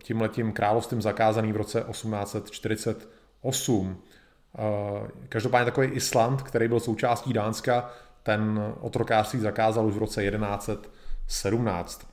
tímhletím 0.03 0.51
královstvím 0.51 1.01
zakázaný 1.01 1.53
v 1.53 1.57
roce 1.57 1.85
1848. 1.91 3.97
Eh, 4.57 5.07
každopádně 5.29 5.65
takový 5.65 5.87
Island, 5.87 6.41
který 6.41 6.67
byl 6.67 6.79
součástí 6.79 7.33
Dánska, 7.33 7.89
ten 8.23 8.73
otrokářství 8.81 9.39
zakázal 9.39 9.85
už 9.85 9.93
v 9.93 9.97
roce 9.97 10.23
1117. 10.23 12.07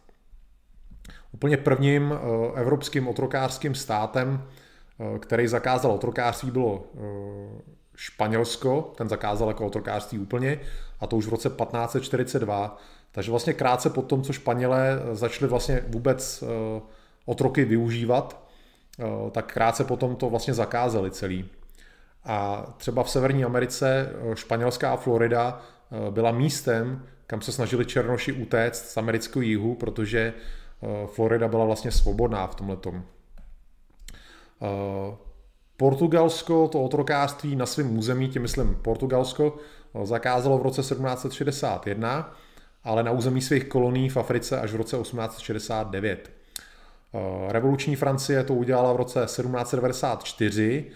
Úplně 1.33 1.57
prvním 1.57 2.15
evropským 2.55 3.09
otrokářským 3.09 3.75
státem 3.75 4.43
Eh, 5.01 5.19
který 5.19 5.47
zakázal 5.47 5.93
otrokářství, 5.93 6.51
bylo 6.51 6.85
eh, 6.95 7.01
Španělsko, 7.97 8.93
ten 8.97 9.09
zakázal 9.09 9.49
jako 9.49 9.67
otrokářství 9.67 10.19
úplně, 10.19 10.61
a 11.01 11.07
to 11.07 11.17
už 11.17 11.27
v 11.27 11.31
roce 11.31 11.49
1542. 11.49 12.79
Takže 13.13 13.31
vlastně 13.31 13.53
krátce 13.53 13.91
po 13.91 14.03
tom, 14.03 14.23
co 14.23 14.33
Španělé 14.33 15.01
začali 15.13 15.49
vlastně 15.49 15.85
vůbec 15.89 16.43
eh, 16.43 16.81
otroky 17.25 17.65
využívat, 17.65 18.51
tak 19.31 19.53
krátce 19.53 19.85
potom 19.85 20.17
to 20.17 20.31
vlastně 20.31 20.55
zakázali 20.55 21.11
celý. 21.11 21.49
A 22.25 22.67
třeba 22.77 23.03
v 23.03 23.11
Severní 23.11 23.45
Americe 23.45 24.13
španělská 24.35 24.97
Florida 24.97 25.63
byla 26.11 26.31
místem, 26.33 27.07
kam 27.27 27.41
se 27.41 27.53
snažili 27.53 27.87
černoši 27.87 28.33
utéct 28.33 28.91
z 28.91 28.97
amerického 28.97 29.43
jihu, 29.43 29.75
protože 29.75 30.35
Florida 31.07 31.49
byla 31.49 31.65
vlastně 31.65 31.91
svobodná 31.91 32.47
v 32.47 32.55
tomhletom. 32.55 33.05
Eh, 34.63 35.17
Portugalsko 35.77 36.69
to 36.69 36.83
otrokářství 36.83 37.57
na 37.57 37.67
svém 37.67 37.99
území, 37.99 38.29
tím 38.29 38.43
myslím 38.43 38.75
Portugalsko, 38.83 39.57
eh, 39.95 40.07
zakázalo 40.07 40.59
v 40.59 40.63
roce 40.63 40.83
1761, 40.83 42.35
ale 42.85 43.03
na 43.03 43.11
území 43.11 43.41
svých 43.41 43.65
kolonií 43.65 44.09
v 44.09 44.17
Africe 44.17 44.61
až 44.61 44.73
v 44.73 44.77
roce 44.77 44.97
1869. 44.97 46.31
Eh, 47.15 47.53
revoluční 47.53 47.97
Francie 47.97 48.45
to 48.45 48.55
udělala 48.55 48.93
v 48.93 48.97
roce 48.97 49.27
1794, 49.27 50.91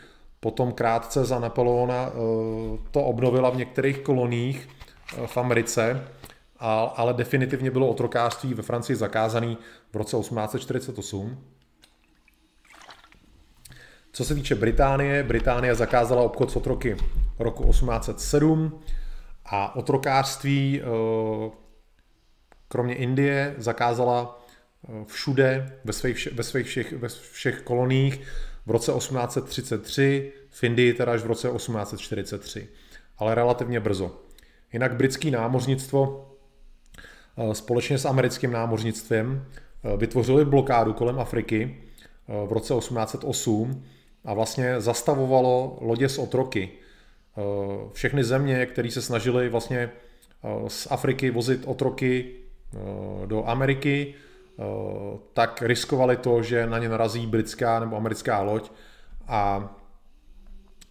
potom 0.45 0.73
krátce 0.73 1.25
za 1.25 1.39
Napoleona 1.39 2.13
to 2.91 3.05
obnovila 3.05 3.51
v 3.51 3.57
některých 3.57 3.99
koloniích 3.99 4.69
v 5.27 5.37
Americe, 5.37 6.05
ale 6.95 7.15
definitivně 7.15 7.71
bylo 7.71 7.89
otrokářství 7.89 8.55
ve 8.55 8.63
Francii 8.63 8.97
zakázané 8.97 9.57
v 9.93 9.97
roce 9.97 10.17
1848. 10.17 11.45
Co 14.13 14.25
se 14.25 14.35
týče 14.35 14.55
Británie, 14.55 15.23
Británie 15.23 15.75
zakázala 15.75 16.23
obchod 16.23 16.51
s 16.51 16.57
otroky 16.57 16.97
roku 17.39 17.65
1807 17.65 18.81
a 19.47 19.77
otrokářství 19.77 20.81
eh, 20.81 21.51
kromě 22.69 22.95
Indie 22.95 23.55
zakázala 23.59 24.45
eh, 24.89 25.05
všude 25.05 25.79
ve 25.85 25.93
svých, 25.93 26.29
ve 26.33 26.43
svých 26.43 26.67
všech, 26.67 26.93
ve 26.93 27.09
všech 27.09 27.63
koloních 27.63 28.21
v 28.67 28.71
roce 28.71 28.93
1833, 28.93 30.33
v 30.51 30.65
Indii 30.65 30.93
teda 30.93 31.13
až 31.13 31.23
v 31.23 31.27
roce 31.27 31.49
1843, 31.49 32.69
ale 33.19 33.35
relativně 33.35 33.81
brzo. 33.81 34.21
Jinak 34.73 34.97
britský 34.97 35.31
námořnictvo 35.31 36.31
eh, 37.39 37.55
společně 37.55 37.99
s 37.99 38.05
americkým 38.05 38.53
námořnictvem 38.53 39.47
vytvořili 39.97 40.45
blokádu 40.45 40.93
kolem 40.93 41.21
Afriky 41.21 41.77
v 42.47 42.53
roce 42.53 42.75
1808 42.75 43.85
a 44.25 44.35
vlastně 44.35 44.81
zastavovalo 44.81 45.79
lodě 45.81 46.09
s 46.09 46.19
otroky. 46.19 46.71
Eh, 47.39 47.43
všechny 47.93 48.25
země, 48.25 48.67
které 48.67 48.91
se 48.91 49.03
snažily 49.03 49.49
vlastně 49.49 49.79
eh, 49.79 50.71
z 50.71 50.89
Afriky 50.91 51.31
vozit 51.31 51.63
otroky 51.65 52.27
eh, 52.31 53.27
do 53.27 53.49
Ameriky, 53.49 54.15
tak 55.33 55.63
riskovali 55.63 56.17
to, 56.17 56.43
že 56.43 56.67
na 56.67 56.79
ně 56.79 56.89
narazí 56.89 57.27
britská 57.27 57.81
nebo 57.81 57.97
americká 57.97 58.43
loď 58.43 58.71
a, 59.29 59.75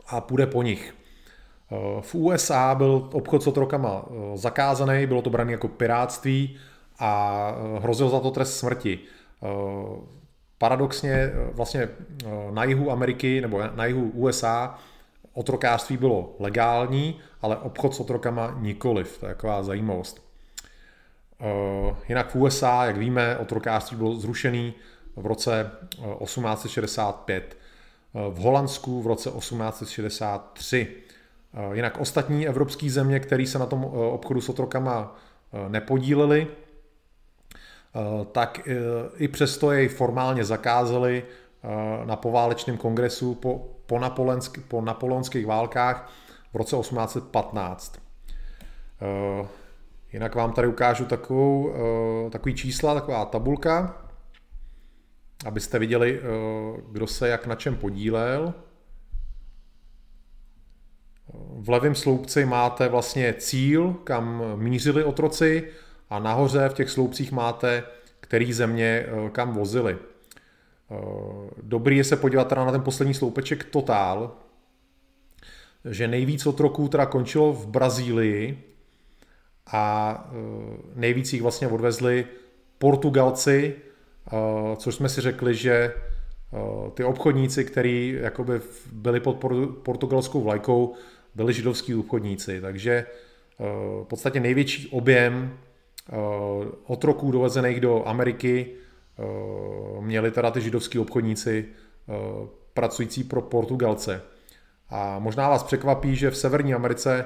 a 0.07 0.21
půjde 0.21 0.47
po 0.47 0.63
nich. 0.63 0.95
V 2.01 2.15
USA 2.15 2.75
byl 2.75 3.09
obchod 3.13 3.43
s 3.43 3.47
otrokama 3.47 4.05
zakázaný, 4.35 5.05
bylo 5.05 5.21
to 5.21 5.29
brané 5.29 5.51
jako 5.51 5.67
piráctví 5.67 6.57
a 6.99 7.51
hrozil 7.79 8.09
za 8.09 8.19
to 8.19 8.31
trest 8.31 8.57
smrti 8.57 8.99
paradoxně 10.63 11.11
eh, 11.11 11.31
vlastně 11.53 11.81
eh, 11.81 12.27
na 12.51 12.63
jihu 12.63 12.91
Ameriky 12.91 13.41
nebo 13.41 13.61
na 13.75 13.85
jihu 13.85 14.09
USA 14.09 14.79
otrokářství 15.33 15.97
bylo 15.97 16.35
legální, 16.39 17.19
ale 17.41 17.57
obchod 17.57 17.95
s 17.95 17.99
otrokama 17.99 18.57
nikoliv. 18.59 19.17
To 19.17 19.25
je 19.25 19.33
taková 19.35 19.63
zajímavost. 19.63 20.32
Eh, 21.41 21.95
jinak 22.09 22.31
v 22.31 22.35
USA, 22.35 22.85
jak 22.85 22.97
víme, 22.97 23.37
otrokářství 23.37 23.97
bylo 23.97 24.15
zrušený 24.15 24.73
v 25.15 25.25
roce 25.25 25.71
1865. 26.19 27.57
V 28.29 28.37
Holandsku 28.37 29.01
v 29.01 29.07
roce 29.07 29.29
1863. 29.29 30.87
Jinak 31.73 31.97
ostatní 31.99 32.47
evropské 32.47 32.89
země, 32.89 33.19
které 33.19 33.47
se 33.47 33.59
na 33.59 33.65
tom 33.65 33.83
obchodu 33.85 34.41
s 34.41 34.49
otrokama 34.49 35.15
nepodílely, 35.69 36.47
Eh, 37.95 38.25
tak 38.31 38.67
eh, 38.67 38.73
i 39.17 39.27
přesto 39.27 39.71
jej 39.71 39.87
formálně 39.87 40.45
zakázali 40.45 41.23
eh, 41.23 42.05
na 42.05 42.15
poválečném 42.15 42.77
kongresu 42.77 43.35
po, 43.35 43.67
po, 43.85 43.99
napoleonsk, 43.99 44.59
po 44.67 44.81
napoleonských 44.81 45.45
válkách 45.45 46.11
v 46.53 46.55
roce 46.55 46.75
1815. 46.75 48.03
Jinak 50.13 50.35
vám 50.35 50.53
tady 50.53 50.67
ukážu 50.67 51.05
takovou, 51.05 51.73
takový 52.29 52.55
čísla, 52.55 52.93
taková 52.93 53.25
tabulka, 53.25 53.97
abyste 55.45 55.79
viděli, 55.79 56.21
kdo 56.91 57.07
se 57.07 57.27
jak 57.27 57.47
na 57.47 57.55
čem 57.55 57.75
podílel. 57.75 58.53
V 61.59 61.69
levém 61.69 61.95
sloupci 61.95 62.45
máte 62.45 62.87
vlastně 62.89 63.33
cíl, 63.33 63.93
kam 63.93 64.43
mířili 64.55 65.03
otroci, 65.03 65.71
a 66.13 66.19
nahoře 66.19 66.69
v 66.69 66.73
těch 66.73 66.89
sloupcích 66.89 67.31
máte, 67.31 67.83
který 68.19 68.53
země 68.53 69.05
eh, 69.07 69.29
kam 69.29 69.53
vozili. 69.53 69.97
Eh, 69.97 70.95
dobrý 71.61 71.97
je 71.97 72.03
se 72.03 72.17
podívat 72.17 72.47
teda 72.47 72.65
na 72.65 72.71
ten 72.71 72.81
poslední 72.81 73.13
sloupeček 73.13 73.63
Total, 73.63 74.35
že 75.89 76.07
nejvíc 76.07 76.45
otroků 76.45 76.87
teda 76.87 77.05
končilo 77.05 77.53
v 77.53 77.67
Brazílii 77.67 78.72
a 79.67 80.15
eh, 80.29 80.77
nejvíc 80.95 81.33
jich 81.33 81.41
vlastně 81.41 81.67
odvezli 81.67 82.25
Portugalci, 82.77 83.75
což 84.75 84.95
jsme 84.95 85.09
si 85.09 85.21
řekli, 85.21 85.55
že 85.55 85.93
ty 86.93 87.03
obchodníci, 87.03 87.65
kteří 87.65 88.17
jakoby 88.21 88.61
byli 88.91 89.19
pod 89.19 89.45
portugalskou 89.83 90.41
vlajkou, 90.41 90.93
byli 91.35 91.53
židovský 91.53 91.95
obchodníci. 91.95 92.61
Takže 92.61 93.05
v 94.03 94.05
podstatě 94.07 94.39
největší 94.39 94.87
objem 94.87 95.57
Eh, 96.09 96.15
otroků 96.87 97.31
dovezených 97.31 97.79
do 97.79 98.07
Ameriky 98.07 98.67
eh, 98.69 100.01
měli 100.01 100.31
teda 100.31 100.51
ty 100.51 100.61
židovský 100.61 100.99
obchodníci 100.99 101.65
eh, 101.65 102.13
pracující 102.73 103.23
pro 103.23 103.41
Portugalce. 103.41 104.21
A 104.89 105.19
možná 105.19 105.49
vás 105.49 105.63
překvapí, 105.63 106.15
že 106.15 106.31
v 106.31 106.37
Severní 106.37 106.73
Americe 106.73 107.25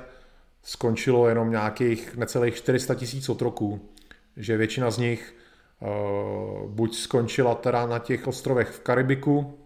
skončilo 0.68 1.28
jenom 1.28 1.52
nějakých 1.52 2.16
necelých 2.16 2.56
400 2.56 2.96
tisíc 2.96 3.30
otroků, 3.30 3.90
že 4.38 4.58
většina 4.58 4.92
z 4.92 4.98
nich 4.98 5.36
buď 6.68 6.96
skončila 6.96 7.56
teda 7.56 7.86
na 7.86 8.00
těch 8.00 8.28
ostrovech 8.28 8.68
v 8.68 8.80
Karibiku, 8.80 9.60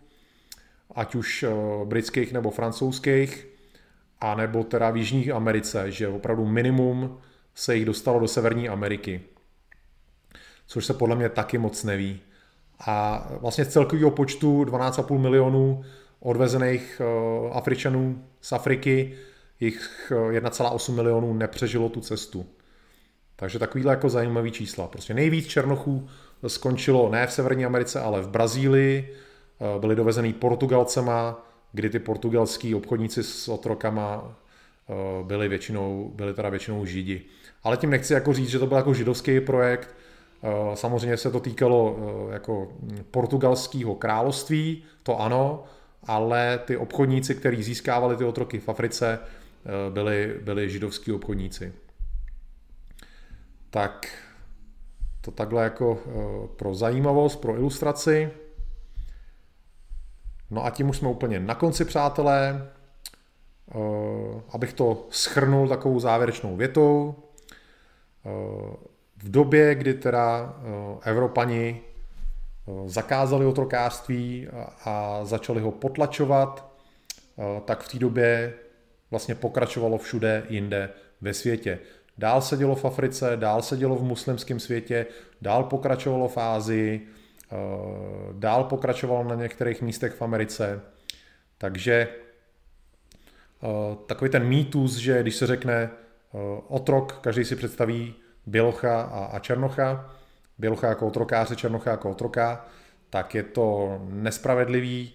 ať 0.95 1.15
už 1.15 1.45
britských 1.83 2.33
nebo 2.33 2.51
francouzských, 2.51 3.47
anebo 4.19 4.63
teda 4.63 4.89
v 4.89 4.97
Jižní 4.97 5.31
Americe, 5.31 5.91
že 5.91 6.07
opravdu 6.07 6.45
minimum 6.45 7.17
se 7.55 7.75
jich 7.75 7.85
dostalo 7.85 8.19
do 8.19 8.27
Severní 8.27 8.69
Ameriky. 8.69 9.21
což 10.71 10.85
se 10.85 10.93
podle 10.93 11.15
mě 11.15 11.29
taky 11.29 11.57
moc 11.57 11.83
neví. 11.83 12.19
A 12.79 13.27
vlastně 13.39 13.65
z 13.65 13.69
celkového 13.69 14.11
počtu 14.11 14.63
12,5 14.63 15.17
milionů 15.17 15.83
odvezených 16.19 17.01
Afričanů 17.51 18.23
z 18.41 18.51
Afriky, 18.51 19.17
jich 19.61 20.11
1,8 20.29 20.93
milionů 20.93 21.33
nepřežilo 21.33 21.89
tu 21.89 22.01
cestu. 22.01 22.45
Takže 23.35 23.59
takovýhle 23.59 23.93
jako 23.93 24.09
zajímavý 24.09 24.51
čísla. 24.51 24.87
Prostě 24.87 25.13
nejvíc 25.13 25.47
černochů 25.47 26.07
skončilo 26.47 27.09
ne 27.09 27.27
v 27.27 27.31
Severní 27.31 27.65
Americe, 27.65 28.01
ale 28.01 28.21
v 28.21 28.27
Brazílii. 28.27 29.15
Byli 29.79 29.95
dovezený 29.95 30.33
Portugalcema, 30.33 31.45
kdy 31.71 31.89
ty 31.89 31.99
portugalský 31.99 32.75
obchodníci 32.75 33.23
s 33.23 33.47
otrokama 33.47 34.35
byli 35.23 35.47
většinou, 35.47 36.11
byli 36.15 36.33
teda 36.33 36.49
většinou 36.49 36.85
židi. 36.85 37.21
Ale 37.63 37.77
tím 37.77 37.89
nechci 37.89 38.13
jako 38.13 38.33
říct, 38.33 38.49
že 38.49 38.59
to 38.59 38.67
byl 38.67 38.77
jako 38.77 38.93
židovský 38.93 39.39
projekt. 39.39 39.89
Samozřejmě 40.73 41.17
se 41.17 41.31
to 41.31 41.39
týkalo 41.39 41.97
jako 42.31 42.71
portugalského 43.11 43.95
království, 43.95 44.83
to 45.03 45.19
ano, 45.19 45.63
ale 46.03 46.59
ty 46.65 46.77
obchodníci, 46.77 47.35
kteří 47.35 47.63
získávali 47.63 48.17
ty 48.17 48.23
otroky 48.23 48.59
v 48.59 48.69
Africe, 48.69 49.19
byli, 49.89 50.39
byli 50.41 50.69
židovský 50.69 51.11
obchodníci. 51.11 51.73
Tak 53.69 54.07
to 55.21 55.31
takhle 55.31 55.63
jako 55.63 55.99
pro 56.55 56.73
zajímavost, 56.73 57.35
pro 57.35 57.55
ilustraci. 57.55 58.31
No 60.49 60.65
a 60.65 60.69
tím 60.69 60.89
už 60.89 60.97
jsme 60.97 61.09
úplně 61.09 61.39
na 61.39 61.55
konci, 61.55 61.85
přátelé. 61.85 62.69
Abych 64.49 64.73
to 64.73 65.07
schrnul 65.09 65.67
takovou 65.67 65.99
závěrečnou 65.99 66.55
větou. 66.55 67.15
V 69.17 69.31
době, 69.31 69.75
kdy 69.75 69.93
teda 69.93 70.55
Evropani 71.01 71.81
zakázali 72.85 73.45
otrokářství 73.45 74.47
a 74.85 75.19
začali 75.25 75.61
ho 75.61 75.71
potlačovat, 75.71 76.71
tak 77.65 77.83
v 77.83 77.91
té 77.91 77.99
době 77.99 78.53
vlastně 79.11 79.35
pokračovalo 79.35 79.97
všude 79.97 80.43
jinde 80.49 80.89
ve 81.21 81.33
světě. 81.33 81.79
Dál 82.17 82.41
se 82.41 82.57
dělo 82.57 82.75
v 82.75 82.85
Africe, 82.85 83.31
dál 83.35 83.61
se 83.61 83.77
dělo 83.77 83.95
v 83.95 84.03
muslimském 84.03 84.59
světě, 84.59 85.05
dál 85.41 85.63
pokračovalo 85.63 86.27
v 86.27 86.37
Ázii, 86.37 87.07
eh, 87.51 87.55
dál 88.33 88.63
pokračovalo 88.63 89.23
na 89.23 89.35
některých 89.35 89.81
místech 89.81 90.13
v 90.13 90.21
Americe. 90.21 90.81
Takže 91.57 92.07
eh, 93.63 93.67
takový 94.05 94.31
ten 94.31 94.43
mýtus, 94.43 94.95
že 94.95 95.21
když 95.21 95.35
se 95.35 95.47
řekne 95.47 95.73
eh, 95.73 95.89
otrok, 96.67 97.19
každý 97.21 97.45
si 97.45 97.55
představí 97.55 98.13
bělocha 98.45 99.01
a, 99.31 99.39
černocha, 99.39 100.15
bělocha 100.57 100.87
jako 100.87 101.07
otrokáře, 101.07 101.55
černocha 101.55 101.91
jako 101.91 102.11
otroka, 102.11 102.65
tak 103.09 103.35
je 103.35 103.43
to 103.43 103.97
nespravedlivý. 104.09 105.13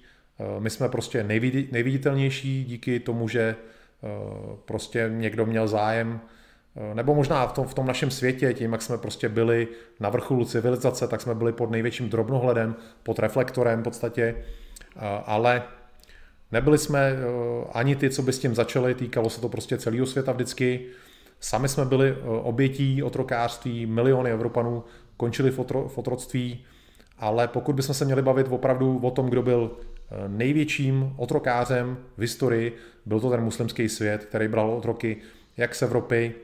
My 0.58 0.70
jsme 0.70 0.88
prostě 0.88 1.24
nejviditelnější 1.70 2.64
díky 2.64 3.00
tomu, 3.00 3.28
že 3.28 3.56
prostě 4.64 5.10
někdo 5.12 5.46
měl 5.46 5.68
zájem 5.68 6.20
Eh, 6.76 6.94
nebo 6.94 7.14
možná 7.14 7.46
v 7.46 7.52
tom, 7.52 7.66
v 7.66 7.74
tom 7.74 7.86
našem 7.86 8.10
světě, 8.10 8.54
tím, 8.54 8.72
jak 8.72 8.82
jsme 8.82 8.98
prostě 8.98 9.28
byli 9.28 9.68
na 10.00 10.08
vrcholu 10.08 10.44
civilizace, 10.44 11.08
tak 11.08 11.20
jsme 11.20 11.34
byli 11.34 11.52
pod 11.52 11.70
největším 11.70 12.08
drobnohledem, 12.08 12.76
pod 13.02 13.18
reflektorem 13.18 13.80
v 13.80 13.84
podstatě, 13.84 14.22
eh, 14.96 15.00
ale 15.26 15.62
nebyli 16.52 16.78
jsme 16.78 17.00
eh, 17.00 17.16
ani 17.72 17.96
ty, 17.96 18.10
co 18.10 18.22
by 18.22 18.32
s 18.32 18.38
tím 18.38 18.54
začali, 18.54 18.94
týkalo 18.94 19.30
se 19.30 19.40
to 19.40 19.48
prostě 19.48 19.78
celého 19.78 20.06
světa 20.06 20.32
vždycky. 20.32 20.86
Sami 21.40 21.68
jsme 21.68 21.84
byli 21.84 22.16
obětí 22.24 23.02
otrokářství, 23.02 23.86
miliony 23.86 24.30
Evropanů 24.30 24.84
končili 25.16 25.50
v 25.50 25.98
otroctví, 25.98 26.64
ale 27.18 27.48
pokud 27.48 27.74
bychom 27.76 27.94
se 27.94 28.04
měli 28.04 28.22
bavit 28.22 28.46
opravdu 28.50 28.98
o 28.98 29.10
tom, 29.10 29.30
kdo 29.30 29.42
byl 29.42 29.70
největším 30.28 31.12
otrokářem 31.16 31.98
v 32.16 32.20
historii, 32.20 32.76
byl 33.06 33.20
to 33.20 33.30
ten 33.30 33.40
muslimský 33.40 33.88
svět, 33.88 34.24
který 34.24 34.48
bral 34.48 34.70
otroky 34.70 35.16
jak 35.56 35.74
z 35.74 35.82
Evropy, 35.82 36.34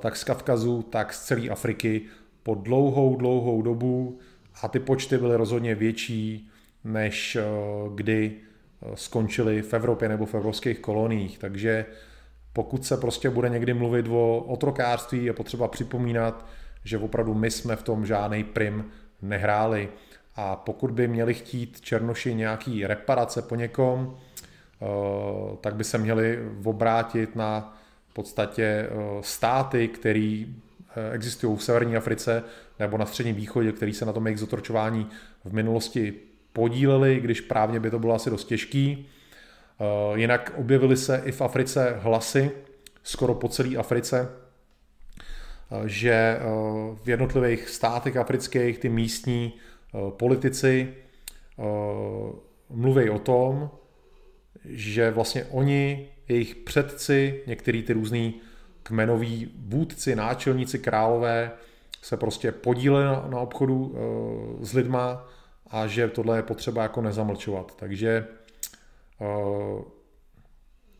tak 0.00 0.16
z 0.16 0.24
Kavkazu, 0.24 0.82
tak 0.82 1.12
z 1.12 1.24
celé 1.24 1.48
Afriky 1.48 2.02
po 2.42 2.54
dlouhou, 2.54 3.16
dlouhou 3.16 3.62
dobu 3.62 4.18
a 4.62 4.68
ty 4.68 4.78
počty 4.78 5.18
byly 5.18 5.36
rozhodně 5.36 5.74
větší, 5.74 6.50
než 6.84 7.36
eh, 7.36 7.42
kdy 7.94 8.32
eh, 8.32 8.90
skončili 8.94 9.62
v 9.62 9.74
Evropě 9.74 10.08
nebo 10.08 10.26
v 10.26 10.34
evropských 10.34 10.78
koloniích. 10.78 11.38
Takže 11.38 11.86
pokud 12.52 12.84
se 12.84 12.96
prostě 12.96 13.30
bude 13.30 13.48
někdy 13.48 13.74
mluvit 13.74 14.06
o 14.08 14.38
otrokářství, 14.38 15.24
je 15.24 15.32
potřeba 15.32 15.68
připomínat, 15.68 16.46
že 16.84 16.98
opravdu 16.98 17.34
my 17.34 17.50
jsme 17.50 17.76
v 17.76 17.82
tom 17.82 18.06
žádný 18.06 18.44
prim 18.44 18.84
nehráli. 19.22 19.88
A 20.36 20.56
pokud 20.56 20.90
by 20.90 21.08
měli 21.08 21.34
chtít 21.34 21.80
Černoši 21.80 22.34
nějaký 22.34 22.86
reparace 22.86 23.42
po 23.42 23.54
někom, 23.54 24.16
eh, 24.16 24.86
tak 25.60 25.74
by 25.74 25.84
se 25.84 25.98
měli 25.98 26.38
obrátit 26.64 27.36
na 27.36 27.78
podstatě 28.12 28.62
eh, 28.62 28.88
státy, 29.20 29.88
které 29.88 30.44
eh, 30.44 31.12
existují 31.12 31.56
v 31.56 31.64
severní 31.64 31.96
Africe 31.96 32.42
nebo 32.78 32.98
na 32.98 33.06
středním 33.06 33.36
východě, 33.36 33.72
který 33.72 33.92
se 33.92 34.04
na 34.04 34.12
tom 34.12 34.26
jejich 34.26 34.40
zotročování 34.40 35.08
v 35.44 35.52
minulosti 35.52 36.14
podíleli, 36.52 37.20
když 37.20 37.40
právně 37.40 37.80
by 37.80 37.90
to 37.90 37.98
bylo 37.98 38.14
asi 38.14 38.30
dost 38.30 38.44
těžký. 38.44 39.08
Jinak 40.14 40.52
objevily 40.56 40.96
se 40.96 41.22
i 41.24 41.32
v 41.32 41.40
Africe 41.40 41.96
hlasy, 41.98 42.50
skoro 43.02 43.34
po 43.34 43.48
celé 43.48 43.76
Africe, 43.76 44.28
že 45.86 46.38
v 47.04 47.08
jednotlivých 47.08 47.68
státech 47.68 48.16
afrických 48.16 48.78
ty 48.78 48.88
místní 48.88 49.52
politici 50.10 50.94
mluví 52.70 53.10
o 53.10 53.18
tom, 53.18 53.70
že 54.64 55.10
vlastně 55.10 55.44
oni 55.44 56.08
jejich 56.28 56.54
předci, 56.54 57.42
některý 57.46 57.82
ty 57.82 57.92
různý 57.92 58.34
kmenoví 58.82 59.54
vůdci, 59.58 60.16
náčelníci, 60.16 60.78
králové 60.78 61.50
se 62.02 62.16
prostě 62.16 62.52
podíleli 62.52 63.04
na, 63.04 63.40
obchodu 63.40 63.94
e, 63.94 64.66
s 64.66 64.72
lidma 64.72 65.28
a 65.70 65.86
že 65.86 66.08
tohle 66.08 66.38
je 66.38 66.42
potřeba 66.42 66.82
jako 66.82 67.02
nezamlčovat. 67.02 67.76
Takže 67.76 68.26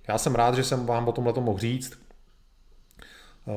já 0.09 0.19
jsem 0.19 0.35
rád, 0.35 0.55
že 0.55 0.65
jsem 0.65 0.87
vám 0.87 1.09
o 1.09 1.13
tomhle 1.13 1.33
mohl 1.41 1.59
říct, 1.59 1.99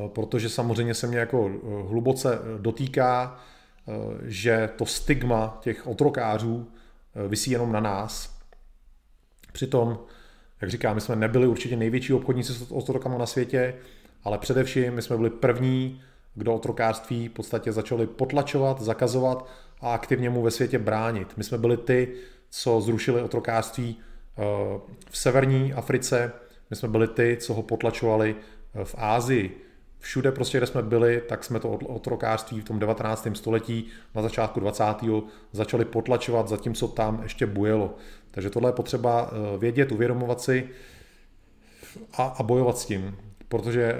protože 0.07 0.49
samozřejmě 0.49 0.93
se 0.93 1.07
mě 1.07 1.17
jako 1.17 1.51
hluboce 1.87 2.39
dotýká, 2.57 3.39
že 4.23 4.69
to 4.75 4.85
stigma 4.85 5.57
těch 5.61 5.87
otrokářů 5.87 6.67
e, 7.15 7.27
vysí 7.27 7.51
jenom 7.51 7.71
na 7.71 7.79
nás. 7.79 8.39
Přitom 9.51 9.99
jak 10.61 10.71
říkám, 10.71 10.95
my 10.95 11.01
jsme 11.01 11.15
nebyli 11.15 11.47
určitě 11.47 11.75
největší 11.75 12.13
obchodníci 12.13 12.53
s 12.53 12.71
otrokama 12.71 13.17
na 13.17 13.25
světě, 13.25 13.75
ale 14.23 14.37
především 14.37 14.93
my 14.93 15.01
jsme 15.01 15.17
byli 15.17 15.29
první, 15.29 16.01
kdo 16.35 16.53
otrokářství 16.53 17.27
v 17.27 17.31
podstatě 17.31 17.71
začali 17.71 18.07
potlačovat, 18.07 18.81
zakazovat 18.81 19.49
a 19.81 19.93
aktivně 19.93 20.29
mu 20.29 20.41
ve 20.41 20.51
světě 20.51 20.79
bránit. 20.79 21.37
My 21.37 21.43
jsme 21.43 21.57
byli 21.57 21.77
ty, 21.77 22.13
co 22.49 22.81
zrušili 22.81 23.21
otrokářství 23.21 23.97
eh, 23.97 24.41
v 25.09 25.17
severní 25.17 25.73
Africe, 25.73 26.31
my 26.69 26.75
jsme 26.75 26.89
byli 26.89 27.07
ty, 27.07 27.37
co 27.41 27.53
ho 27.53 27.61
potlačovali 27.61 28.35
eh, 28.75 28.85
v 28.85 28.95
Ázii. 28.97 29.61
Všude 29.99 30.31
prostě, 30.31 30.57
kde 30.57 30.67
jsme 30.67 30.81
byli, 30.81 31.21
tak 31.29 31.43
jsme 31.43 31.59
to 31.59 31.69
otrokářství 31.69 32.61
v 32.61 32.63
tom 32.63 32.79
19. 32.79 33.27
století, 33.33 33.87
na 34.15 34.21
začátku 34.21 34.59
20. 34.59 34.83
začali 35.51 35.85
potlačovat, 35.85 36.47
zatímco 36.47 36.87
tam 36.87 37.23
ještě 37.23 37.45
bujelo. 37.45 37.95
Takže 38.31 38.49
tohle 38.49 38.69
je 38.69 38.73
potřeba 38.73 39.31
eh, 39.31 39.57
vědět, 39.57 39.91
uvědomovat 39.91 40.41
si 40.41 40.69
a, 42.13 42.23
a 42.23 42.43
bojovat 42.43 42.77
s 42.77 42.85
tím, 42.85 43.17
protože 43.47 43.83
eh, 43.83 43.97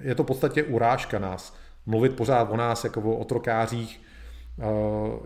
je 0.00 0.14
to 0.14 0.22
v 0.22 0.26
podstatě 0.26 0.62
urážka 0.62 1.18
nás. 1.18 1.56
Mluvit 1.86 2.16
pořád 2.16 2.50
o 2.50 2.56
nás 2.56 2.84
jako 2.84 3.00
o 3.00 3.16
otrokářích 3.16 4.00
eh, 4.58 4.64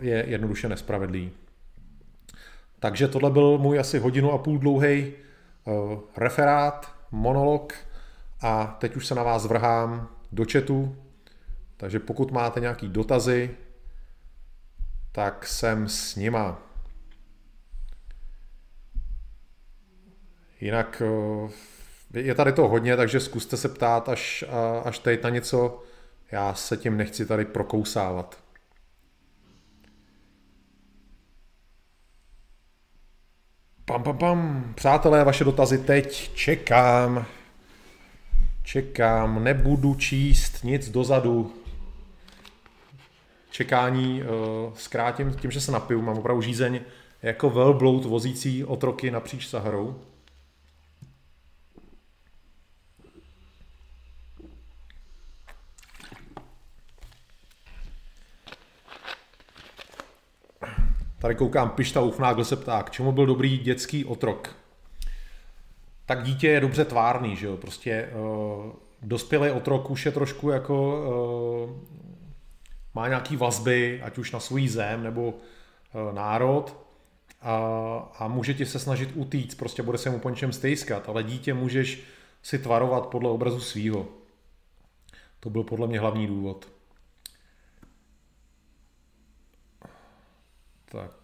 je 0.00 0.24
jednoduše 0.28 0.68
nespravedlivý. 0.68 1.30
Takže 2.80 3.08
tohle 3.08 3.30
byl 3.30 3.58
můj 3.58 3.78
asi 3.78 3.98
hodinu 3.98 4.32
a 4.32 4.38
půl 4.38 4.58
dlouhý 4.58 5.12
referát, 6.16 6.92
monolog 7.10 7.74
a 8.40 8.76
teď 8.80 8.96
už 8.96 9.06
se 9.06 9.14
na 9.14 9.22
vás 9.22 9.46
vrhám 9.46 10.08
do 10.32 10.44
chatu, 10.52 10.96
takže 11.76 11.98
pokud 11.98 12.30
máte 12.30 12.60
nějaký 12.60 12.88
dotazy, 12.88 13.50
tak 15.12 15.46
jsem 15.46 15.88
s 15.88 16.16
nima. 16.16 16.62
Jinak 20.60 21.02
eh, 22.14 22.20
je 22.20 22.34
tady 22.34 22.52
to 22.52 22.68
hodně, 22.68 22.96
takže 22.96 23.20
zkuste 23.20 23.56
se 23.56 23.68
ptát 23.68 24.08
až, 24.08 24.44
až 24.84 24.98
teď 24.98 25.22
na 25.22 25.30
něco. 25.30 25.82
Já 26.32 26.54
se 26.54 26.76
tím 26.76 26.96
nechci 26.96 27.26
tady 27.26 27.44
prokousávat. 27.44 28.38
Pam, 33.84 34.02
pam, 34.02 34.18
pam. 34.18 34.72
Přátelé, 34.74 35.24
vaše 35.24 35.44
dotazy 35.44 35.78
teď 35.78 36.34
čekám. 36.34 37.26
Čekám, 38.68 39.44
nebudu 39.44 39.94
číst 39.94 40.64
nic 40.64 40.90
dozadu. 40.90 41.52
čekání 43.50 44.22
zkrátím 44.74 45.34
tím, 45.34 45.50
že 45.50 45.60
se 45.60 45.72
napiju. 45.72 46.02
Mám 46.02 46.18
opravdu 46.18 46.42
žízeň 46.42 46.80
jako 47.22 47.50
velbloud 47.50 48.04
vozící 48.04 48.64
otroky 48.64 49.10
napříč 49.10 49.46
Saharou. 49.46 50.00
Tady 61.18 61.34
koukám, 61.34 61.70
Pišta 61.70 62.00
Ufnágl 62.00 62.44
se 62.44 62.56
ptá, 62.56 62.82
k 62.82 62.90
čemu 62.90 63.12
byl 63.12 63.26
dobrý 63.26 63.58
dětský 63.58 64.04
otrok? 64.04 64.57
Tak 66.08 66.22
dítě 66.22 66.48
je 66.48 66.60
dobře 66.60 66.84
tvárný, 66.84 67.36
že 67.36 67.46
jo, 67.46 67.56
prostě 67.56 68.08
uh, 68.12 68.72
dospělý 69.02 69.50
otrok 69.50 69.90
už 69.90 70.06
je 70.06 70.12
trošku 70.12 70.50
jako, 70.50 71.02
uh, 71.66 71.76
má 72.94 73.08
nějaký 73.08 73.36
vazby, 73.36 74.02
ať 74.02 74.18
už 74.18 74.32
na 74.32 74.40
svůj 74.40 74.68
zem 74.68 75.02
nebo 75.02 75.28
uh, 75.28 76.12
národ 76.12 76.76
a, 77.40 77.56
a 78.18 78.28
může 78.28 78.54
ti 78.54 78.66
se 78.66 78.78
snažit 78.78 79.10
utíct, 79.14 79.58
prostě 79.58 79.82
bude 79.82 79.98
se 79.98 80.10
mu 80.10 80.18
po 80.18 80.30
něčem 80.30 80.52
stejskat, 80.52 81.08
ale 81.08 81.22
dítě 81.22 81.54
můžeš 81.54 82.02
si 82.42 82.58
tvarovat 82.58 83.06
podle 83.06 83.30
obrazu 83.30 83.60
svýho. 83.60 84.06
To 85.40 85.50
byl 85.50 85.62
podle 85.62 85.86
mě 85.86 86.00
hlavní 86.00 86.26
důvod. 86.26 86.68
Tak. 90.84 91.17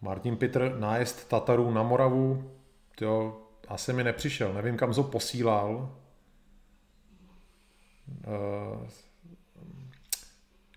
Martin 0.00 0.36
Pitr, 0.36 0.76
nájezd 0.78 1.28
Tatarů 1.28 1.70
na 1.70 1.82
Moravu, 1.82 2.50
jo, 3.00 3.40
asi 3.68 3.92
mi 3.92 4.04
nepřišel, 4.04 4.52
nevím, 4.52 4.76
kam 4.76 4.94
to 4.94 5.02
posílal. 5.02 5.96
Uh, 8.26 8.88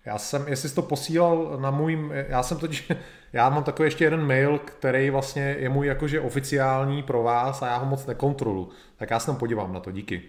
já 0.04 0.18
jsem, 0.18 0.48
jestli 0.48 0.68
jsi 0.68 0.74
to 0.74 0.82
posílal 0.82 1.58
na 1.60 1.70
můj, 1.70 2.10
já 2.28 2.42
jsem 2.42 2.58
totiž, 2.58 2.92
já 3.32 3.48
mám 3.48 3.64
takový 3.64 3.86
ještě 3.86 4.04
jeden 4.04 4.26
mail, 4.26 4.58
který 4.58 5.10
vlastně 5.10 5.42
je 5.58 5.68
můj 5.68 5.86
jakože 5.86 6.20
oficiální 6.20 7.02
pro 7.02 7.22
vás 7.22 7.62
a 7.62 7.66
já 7.66 7.76
ho 7.76 7.86
moc 7.86 8.06
nekontrolu. 8.06 8.70
Tak 8.96 9.10
já 9.10 9.20
se 9.20 9.26
tam 9.26 9.36
podívám 9.36 9.72
na 9.72 9.80
to, 9.80 9.90
díky. 9.90 10.22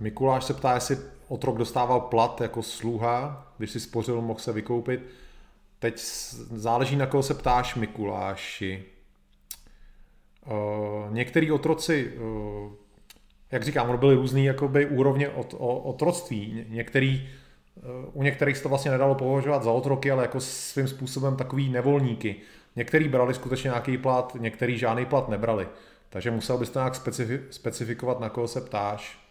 Mikuláš 0.00 0.44
se 0.44 0.54
ptá, 0.54 0.74
jestli 0.74 0.96
otrok 1.28 1.58
dostával 1.58 2.00
plat 2.00 2.40
jako 2.40 2.62
sluha, 2.62 3.46
když 3.58 3.70
si 3.70 3.80
spořil, 3.80 4.20
mohl 4.20 4.40
se 4.40 4.52
vykoupit. 4.52 5.00
Teď 5.78 5.98
záleží, 6.50 6.96
na 6.96 7.06
koho 7.06 7.22
se 7.22 7.34
ptáš, 7.34 7.74
Mikuláši. 7.74 8.84
Uh, 10.46 11.14
některý 11.14 11.52
otroci, 11.52 12.12
uh, 12.16 12.72
jak 13.50 13.62
říkám, 13.62 13.98
byly 13.98 14.14
různý 14.14 14.44
jakoby 14.44 14.86
úrovně 14.86 15.28
od, 15.28 15.54
o, 15.58 15.78
otroctví. 15.78 16.66
Některý, 16.68 17.28
uh, 17.76 18.10
u 18.12 18.22
některých 18.22 18.56
se 18.56 18.62
to 18.62 18.68
vlastně 18.68 18.90
nedalo 18.90 19.14
považovat 19.14 19.62
za 19.62 19.70
otroky, 19.70 20.10
ale 20.10 20.22
jako 20.22 20.40
svým 20.40 20.88
způsobem 20.88 21.36
takový 21.36 21.68
nevolníky. 21.68 22.36
Některý 22.76 23.08
brali 23.08 23.34
skutečně 23.34 23.68
nějaký 23.68 23.98
plat, 23.98 24.36
některý 24.40 24.78
žádný 24.78 25.06
plat 25.06 25.28
nebrali. 25.28 25.68
Takže 26.10 26.30
musel 26.30 26.58
bys 26.58 26.70
to 26.70 26.78
nějak 26.78 26.94
specifi- 26.94 27.40
specifikovat, 27.50 28.20
na 28.20 28.28
koho 28.28 28.48
se 28.48 28.60
ptáš. 28.60 29.27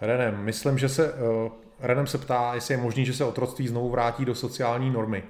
Renem, 0.00 0.44
myslím, 0.44 0.78
že 0.78 0.88
se, 0.88 1.12
uh, 1.12 1.52
Renem 1.80 2.06
se 2.06 2.18
ptá, 2.18 2.54
jestli 2.54 2.74
je 2.74 2.78
možný, 2.78 3.06
že 3.06 3.12
se 3.12 3.24
otroctví 3.24 3.68
znovu 3.68 3.90
vrátí 3.90 4.24
do 4.24 4.34
sociální 4.34 4.90
normy. 4.90 5.22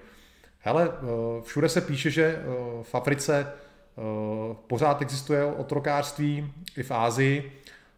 Hele, 0.59 0.89
uh, 0.89 0.95
všude 1.43 1.69
se 1.69 1.81
píše, 1.81 2.11
že 2.11 2.37
uh, 2.37 2.83
v 2.83 2.95
Africe 2.95 3.53
uh, 3.97 4.57
pořád 4.67 5.03
existuje 5.03 5.45
otrokářství 5.45 6.53
i 6.77 6.83
v 6.83 6.91
Ázii. 6.91 7.53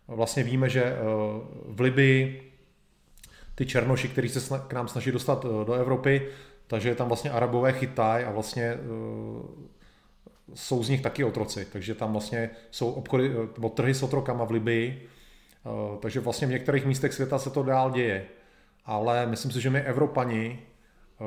Vlastně 0.08 0.42
víme, 0.42 0.68
že 0.68 0.82
uh, 0.84 1.76
v 1.76 1.80
Libii 1.80 2.52
ty 3.54 3.66
černoši, 3.66 4.08
kteří 4.08 4.28
se 4.28 4.60
k 4.68 4.72
nám 4.72 4.88
snaží 4.88 5.12
dostat 5.12 5.44
uh, 5.44 5.64
do 5.64 5.72
Evropy, 5.72 6.28
takže 6.66 6.94
tam 6.94 7.08
vlastně 7.08 7.30
arabové 7.30 7.72
chytají 7.72 8.24
a 8.24 8.30
vlastně 8.30 8.74
uh, 8.74 9.46
jsou 10.54 10.82
z 10.82 10.88
nich 10.88 11.00
taky 11.00 11.24
otroci. 11.24 11.66
Takže 11.72 11.94
tam 11.94 12.12
vlastně 12.12 12.50
jsou 12.70 12.90
obchody, 12.90 13.32
trhy 13.74 13.94
s 13.94 14.02
otrokama 14.02 14.44
v 14.44 14.50
Libii, 14.50 15.08
Eh, 15.08 15.19
takže 16.00 16.20
vlastně 16.20 16.46
v 16.46 16.50
některých 16.50 16.86
místech 16.86 17.14
světa 17.14 17.38
se 17.38 17.50
to 17.50 17.62
dál 17.62 17.90
děje. 17.90 18.26
Ale 18.84 19.26
myslím 19.26 19.52
si, 19.52 19.60
že 19.60 19.70
my 19.70 19.80
Evropani 19.80 20.58
eh, 20.58 21.24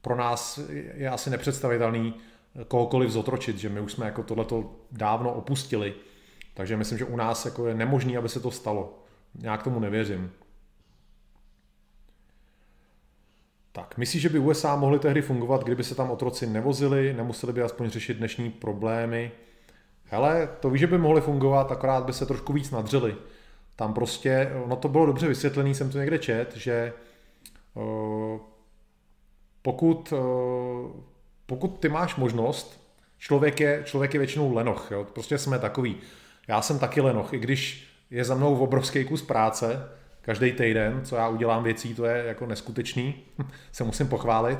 pro 0.00 0.16
nás 0.16 0.60
je 0.94 1.10
asi 1.10 1.30
nepředstavitelný 1.30 2.14
kohokoliv 2.68 3.10
zotročit, 3.10 3.58
že 3.58 3.68
my 3.68 3.80
už 3.80 3.92
jsme 3.92 4.06
jako 4.06 4.22
tohleto 4.22 4.70
dávno 4.90 5.34
opustili. 5.34 5.94
Takže 6.54 6.76
myslím, 6.76 6.98
že 6.98 7.04
u 7.04 7.16
nás 7.16 7.44
jako 7.44 7.66
je 7.66 7.74
nemožný, 7.74 8.16
aby 8.16 8.28
se 8.28 8.40
to 8.40 8.50
stalo. 8.50 8.98
Nějak 9.34 9.62
tomu 9.62 9.80
nevěřím. 9.80 10.32
Tak, 13.72 13.98
myslíš, 13.98 14.22
že 14.22 14.28
by 14.28 14.38
USA 14.38 14.76
mohly 14.76 14.98
tehdy 14.98 15.22
fungovat, 15.22 15.64
kdyby 15.64 15.84
se 15.84 15.94
tam 15.94 16.10
otroci 16.10 16.46
nevozili, 16.46 17.12
nemuseli 17.12 17.52
by 17.52 17.62
aspoň 17.62 17.90
řešit 17.90 18.16
dnešní 18.16 18.50
problémy? 18.50 19.32
Hele, 20.12 20.48
to 20.60 20.70
víš, 20.70 20.80
že 20.80 20.86
by 20.86 20.98
mohly 20.98 21.20
fungovat, 21.20 21.72
akorát 21.72 22.04
by 22.04 22.12
se 22.12 22.26
trošku 22.26 22.52
víc 22.52 22.70
nadřeli. 22.70 23.16
Tam 23.76 23.94
prostě, 23.94 24.50
no 24.66 24.76
to 24.76 24.88
bylo 24.88 25.06
dobře 25.06 25.28
vysvětlený, 25.28 25.74
jsem 25.74 25.90
to 25.90 25.98
někde 25.98 26.18
čet, 26.18 26.56
že 26.56 26.92
uh, 27.74 28.40
pokud, 29.62 30.12
uh, 30.12 30.90
pokud 31.46 31.68
ty 31.68 31.88
máš 31.88 32.16
možnost, 32.16 32.80
člověk 33.18 33.60
je, 33.60 33.82
člověk 33.84 34.14
je 34.14 34.18
většinou 34.18 34.54
lenoch, 34.54 34.88
jo? 34.90 35.06
prostě 35.12 35.38
jsme 35.38 35.58
takový. 35.58 35.96
Já 36.48 36.62
jsem 36.62 36.78
taky 36.78 37.00
lenoch, 37.00 37.32
i 37.32 37.38
když 37.38 37.88
je 38.10 38.24
za 38.24 38.34
mnou 38.34 38.58
obrovský 38.58 39.04
kus 39.04 39.22
práce, 39.22 39.88
každý 40.22 40.52
týden, 40.52 41.04
co 41.04 41.16
já 41.16 41.28
udělám 41.28 41.64
věcí, 41.64 41.94
to 41.94 42.04
je 42.04 42.24
jako 42.26 42.46
neskutečný, 42.46 43.14
se 43.72 43.84
musím 43.84 44.08
pochválit, 44.08 44.58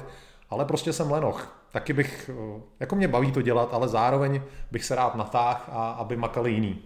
ale 0.51 0.65
prostě 0.65 0.93
jsem 0.93 1.11
lenoch 1.11 1.62
taky 1.73 1.93
bych, 1.93 2.31
eh, 2.33 2.61
jako 2.81 2.97
mě 2.97 3.09
baví 3.09 3.33
to 3.33 3.43
dělat, 3.43 3.75
ale 3.75 3.89
zároveň 3.89 4.43
bych 4.71 4.85
se 4.85 4.95
rád 4.95 5.15
natáhl 5.15 5.61
a 5.69 5.91
aby 5.91 6.17
makali 6.17 6.53
jiný. 6.53 6.79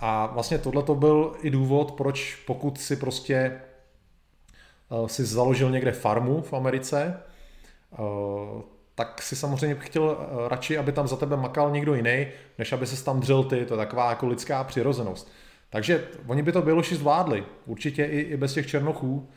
A 0.00 0.26
vlastně 0.26 0.58
tohle 0.58 0.82
to 0.82 0.94
byl 0.94 1.36
i 1.42 1.50
důvod, 1.50 1.92
proč 1.92 2.36
pokud 2.46 2.80
si 2.80 2.96
prostě 2.96 3.34
eh, 3.34 5.08
si 5.08 5.24
založil 5.24 5.70
někde 5.70 5.92
farmu 5.92 6.42
v 6.42 6.52
Americe, 6.52 7.20
eh, 7.92 7.96
tak 8.94 9.22
si 9.22 9.36
samozřejmě 9.36 9.76
chtěl 9.80 10.16
radši, 10.48 10.78
aby 10.78 10.92
tam 10.92 11.08
za 11.08 11.16
tebe 11.16 11.36
makal 11.36 11.70
někdo 11.70 11.94
jiný, 11.94 12.26
než 12.58 12.72
aby 12.72 12.86
se 12.86 13.04
tam 13.04 13.20
dřel 13.20 13.44
ty, 13.44 13.66
to 13.66 13.74
je 13.74 13.78
taková 13.78 14.10
jako 14.10 14.26
lidská 14.26 14.64
přirozenost. 14.64 15.30
Takže 15.70 16.08
oni 16.26 16.42
by 16.42 16.52
to 16.52 16.62
Běloši 16.62 16.96
zvládli, 16.96 17.44
určitě 17.66 18.04
i, 18.04 18.20
i 18.20 18.36
bez 18.36 18.54
těch 18.54 18.66
černochů, 18.66 19.28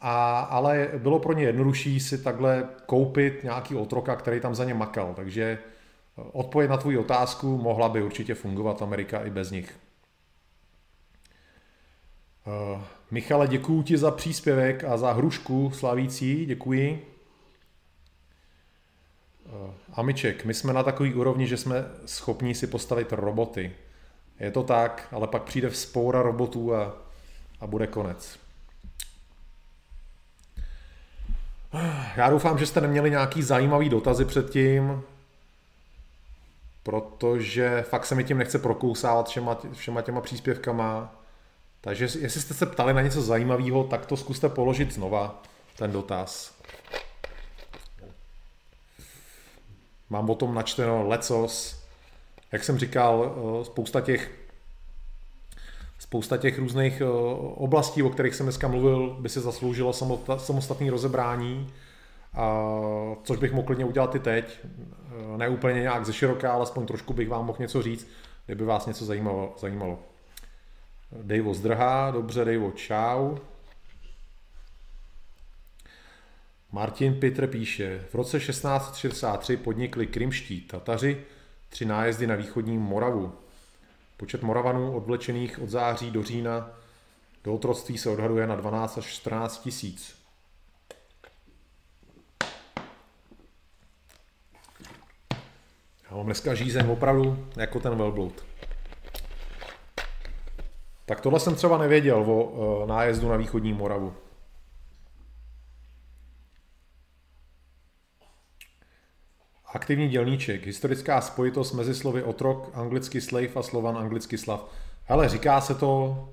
a, 0.00 0.40
ale 0.40 0.88
bylo 0.98 1.18
pro 1.18 1.32
ně 1.32 1.44
jednodušší 1.44 2.00
si 2.00 2.18
takhle 2.18 2.68
koupit 2.86 3.44
nějaký 3.44 3.74
otroka, 3.74 4.16
který 4.16 4.40
tam 4.40 4.54
za 4.54 4.64
ně 4.64 4.74
makal. 4.74 5.14
Takže 5.14 5.42
eh, 5.42 6.22
odpověď 6.32 6.70
na 6.70 6.76
tvou 6.76 7.00
otázku 7.00 7.58
mohla 7.58 7.88
by 7.88 8.02
určitě 8.02 8.34
fungovat 8.34 8.82
Amerika 8.82 9.24
i 9.24 9.30
bez 9.30 9.50
nich. 9.50 9.78
Uh, 12.46 12.82
Michale, 13.10 13.48
děkuji 13.48 13.82
ti 13.82 13.98
za 13.98 14.10
příspěvek 14.10 14.84
a 14.84 14.96
za 14.96 15.12
hrušku 15.12 15.70
slavící, 15.74 16.46
děkuji. 16.46 17.06
Uh, 19.46 19.70
Amiček, 19.92 20.44
my 20.44 20.54
jsme 20.54 20.72
na 20.72 20.82
takový 20.82 21.14
úrovni, 21.14 21.46
že 21.46 21.56
jsme 21.56 21.84
schopni 22.06 22.54
si 22.54 22.66
postavit 22.66 23.12
roboty. 23.12 23.72
Je 24.40 24.50
to 24.50 24.62
tak, 24.62 25.08
ale 25.12 25.26
pak 25.26 25.42
přijde 25.42 25.70
spoura 25.70 26.22
robotů 26.22 26.74
a, 26.74 26.96
a 27.60 27.66
bude 27.66 27.86
konec. 27.86 28.38
Já 32.16 32.30
doufám, 32.30 32.58
že 32.58 32.66
jste 32.66 32.80
neměli 32.80 33.10
nějaký 33.10 33.42
zajímavý 33.42 33.88
dotazy 33.88 34.24
předtím, 34.24 35.02
protože 36.82 37.84
fakt 37.88 38.06
se 38.06 38.14
mi 38.14 38.24
tím 38.24 38.38
nechce 38.38 38.58
prokousávat 38.58 39.28
všema, 39.28 39.58
všema 39.72 40.02
těma 40.02 40.20
příspěvkama. 40.20 41.14
Takže 41.80 42.04
jestli 42.04 42.40
jste 42.40 42.54
se 42.54 42.66
ptali 42.66 42.94
na 42.94 43.02
něco 43.02 43.22
zajímavého, 43.22 43.84
tak 43.84 44.06
to 44.06 44.16
zkuste 44.16 44.48
položit 44.48 44.94
znova, 44.94 45.42
ten 45.78 45.92
dotaz. 45.92 46.54
Mám 50.10 50.30
o 50.30 50.34
tom 50.34 50.54
načteno 50.54 51.08
lecos. 51.08 51.82
Jak 52.52 52.64
jsem 52.64 52.78
říkal, 52.78 53.36
eh, 53.60 53.64
spousta 53.64 54.00
těch 54.00 54.30
spousta 56.08 56.36
těch 56.36 56.58
různých 56.58 57.00
eh, 57.00 57.04
oblastí, 57.54 58.02
o 58.02 58.10
kterých 58.10 58.34
jsem 58.34 58.46
dneska 58.46 58.68
mluvil, 58.68 59.16
by 59.20 59.28
si 59.28 59.40
zasloužilo 59.40 59.92
samostatné 60.36 60.90
rozebrání, 60.90 61.72
což 63.22 63.38
bych 63.38 63.52
mohl 63.52 63.66
klidně 63.66 63.84
udělat 63.84 64.14
i 64.14 64.18
teď. 64.18 64.60
Eh, 64.64 65.38
ne 65.38 65.48
úplně 65.48 65.80
nějak 65.80 66.06
ze 66.06 66.12
široká, 66.12 66.52
ale 66.52 66.62
aspoň 66.62 66.86
trošku 66.86 67.14
bych 67.14 67.28
vám 67.28 67.46
mohl 67.46 67.58
něco 67.60 67.82
říct, 67.82 68.08
kdyby 68.46 68.64
vás 68.64 68.86
něco 68.86 69.04
zajímalo. 69.04 69.54
zajímalo. 69.58 69.98
Dejvo 71.22 71.54
zdrhá, 71.54 72.10
dobře, 72.10 72.44
Dejvo, 72.44 72.70
čau. 72.70 73.36
Martin 76.72 77.14
Pitr 77.14 77.46
píše, 77.46 78.04
v 78.10 78.14
roce 78.14 78.38
1663 78.40 79.56
podnikli 79.56 80.06
krymští 80.06 80.60
Tataři 80.60 81.24
tři 81.68 81.84
nájezdy 81.84 82.26
na 82.26 82.34
východní 82.34 82.78
Moravu. 82.78 83.32
Počet 84.18 84.42
Moravanů 84.42 84.96
odvlečených 84.96 85.58
od 85.58 85.68
září 85.68 86.10
do 86.10 86.22
října 86.22 86.70
do 87.44 87.54
otroctví 87.54 87.98
se 87.98 88.10
odhaduje 88.10 88.46
na 88.46 88.56
12 88.56 88.98
až 88.98 89.04
14 89.04 89.58
tisíc. 89.58 90.18
Já 96.10 96.16
mám 96.16 96.26
dneska 96.26 96.54
žízeň 96.54 96.90
opravdu 96.90 97.46
jako 97.56 97.80
ten 97.80 97.96
velbloud. 97.96 98.44
Tak 101.06 101.20
tohle 101.20 101.40
jsem 101.40 101.54
třeba 101.54 101.78
nevěděl 101.78 102.24
o 102.26 102.84
e, 102.84 102.86
nájezdu 102.86 103.28
na 103.28 103.36
východní 103.36 103.72
Moravu. 103.72 104.14
Aktivní 109.72 110.08
dělníček, 110.08 110.66
historická 110.66 111.20
spojitost 111.20 111.72
mezi 111.72 111.94
slovy 111.94 112.22
otrok, 112.22 112.70
anglicky 112.74 113.20
slave 113.20 113.48
a 113.54 113.62
slovan 113.62 113.98
anglicky 113.98 114.38
slav. 114.38 114.70
Hele, 115.04 115.28
říká 115.28 115.60
se 115.60 115.74
to, 115.74 116.28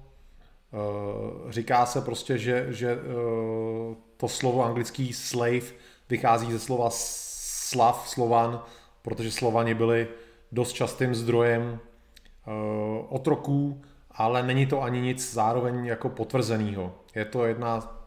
uh, 0.71 1.51
říká 1.51 1.85
se 1.85 2.01
prostě, 2.01 2.37
že, 2.37 2.65
že 2.69 2.95
uh, 2.95 3.95
to 4.17 4.27
slovo 4.27 4.65
anglický 4.65 5.13
slave 5.13 5.65
vychází 6.09 6.51
ze 6.51 6.59
slova 6.59 6.87
slav, 6.91 8.09
slovan, 8.09 8.63
protože 9.01 9.31
slovani 9.31 9.73
byli 9.73 10.07
dost 10.51 10.73
častým 10.73 11.15
zdrojem 11.15 11.63
uh, 11.71 13.05
otroků, 13.09 13.81
ale 14.11 14.43
není 14.43 14.65
to 14.65 14.81
ani 14.81 15.01
nic 15.01 15.33
zároveň 15.33 15.85
jako 15.85 16.09
potvrzeného. 16.09 16.93
Je 17.15 17.25
to 17.25 17.45
jedna, 17.45 18.01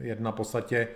jedna 0.00 0.32
v 0.32 0.34
podstatě 0.34 0.88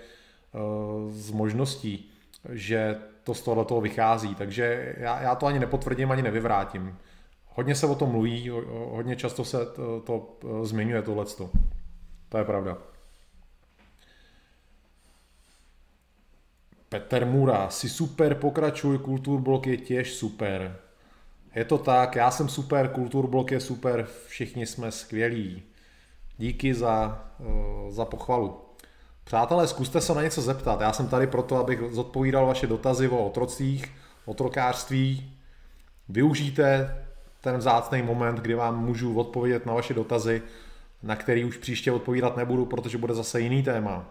z 1.09 1.31
možností 1.31 2.11
že 2.53 2.99
to 3.25 3.35
z 3.35 3.43
tohoto 3.43 3.81
vychází. 3.81 4.35
Takže 4.35 4.95
já, 4.99 5.21
já 5.21 5.35
to 5.35 5.47
ani 5.47 5.59
nepotvrdím, 5.59 6.11
ani 6.11 6.23
nevyvrátím. 6.23 6.99
Hodně 7.47 7.75
se 7.75 7.87
o 7.87 7.95
tom 7.95 8.11
mluví, 8.11 8.51
hodně 8.69 9.17
často 9.17 9.45
se 9.45 9.67
to, 9.67 10.01
to 10.01 10.39
eh, 10.45 10.67
zmiňuje 10.67 11.03
tohleto. 11.03 11.51
To 12.29 12.39
je 12.39 12.45
pravda. 12.45 12.79
Petr 16.89 17.27
Mura, 17.27 17.71
si 17.71 17.89
super, 17.89 18.35
pokračuj, 18.35 18.99
Kulturblok 18.99 19.67
je 19.67 19.77
těž 19.77 20.15
super. 20.15 20.79
Je 21.55 21.65
to 21.65 21.79
tak, 21.79 22.17
já 22.17 22.31
jsem 22.31 22.49
super, 22.49 22.89
Kulturblok 22.89 23.51
je 23.51 23.61
super, 23.61 24.09
všichni 24.27 24.67
jsme 24.67 24.93
skvělí. 24.93 25.63
Díky 26.39 26.75
za, 26.75 27.25
eh, 27.41 27.91
za 27.91 28.05
pochvalu. 28.05 28.68
Přátelé, 29.29 29.67
zkuste 29.67 30.01
se 30.01 30.15
na 30.15 30.23
něco 30.23 30.43
zeptat. 30.43 30.81
Já 30.81 30.93
jsem 30.93 31.09
tady 31.09 31.27
proto, 31.27 31.57
abych 31.57 31.81
zodpovídal 31.91 32.47
vaše 32.47 32.67
dotazy 32.67 33.09
o 33.09 33.27
otrocích, 33.27 33.93
otrokářství. 34.25 35.33
Využijte 36.09 36.97
ten 37.41 37.57
vzácný 37.57 38.03
moment, 38.03 38.41
kdy 38.41 38.55
vám 38.55 38.85
můžu 38.85 39.19
odpovědět 39.19 39.67
na 39.67 39.75
vaše 39.75 39.95
dotazy, 39.95 40.43
na 41.03 41.17
který 41.17 41.45
už 41.45 41.57
příště 41.57 41.93
odpovídat 41.93 42.37
nebudu, 42.37 42.67
protože 42.67 42.99
bude 42.99 43.15
zase 43.15 43.41
jiný 43.41 43.63
téma. 43.63 44.07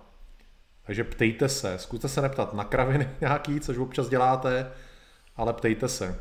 Takže 0.86 1.04
ptejte 1.04 1.50
se, 1.50 1.78
zkuste 1.80 2.08
se 2.08 2.22
neptat 2.22 2.54
na 2.54 2.64
kraviny 2.64 3.10
nějaký, 3.22 3.60
což 3.60 3.78
občas 3.78 4.10
děláte, 4.10 4.72
ale 5.36 5.54
ptejte 5.54 5.88
se. 5.90 6.20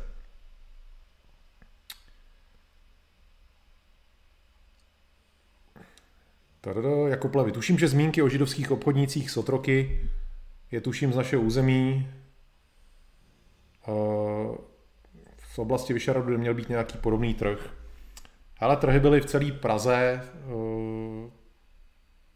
Tadada, 6.67 6.89
Jakub 7.07 7.35
Levy. 7.35 7.51
Tuším, 7.51 7.79
že 7.79 7.87
zmínky 7.87 8.21
o 8.21 8.29
židovských 8.29 8.71
obchodnících 8.71 9.31
s 9.31 9.37
otroky 9.37 10.09
je 10.71 10.81
tuším 10.81 11.13
z 11.13 11.15
našeho 11.15 11.41
území. 11.41 12.11
V 15.37 15.59
oblasti 15.59 15.93
Vyšaradu 15.93 16.27
by 16.27 16.37
měl 16.37 16.53
být 16.53 16.69
nějaký 16.69 16.97
podobný 16.97 17.33
trh. 17.33 17.73
Ale 18.59 18.77
trhy 18.77 18.99
byly 18.99 19.21
v 19.21 19.25
celé 19.25 19.51
Praze. 19.51 20.21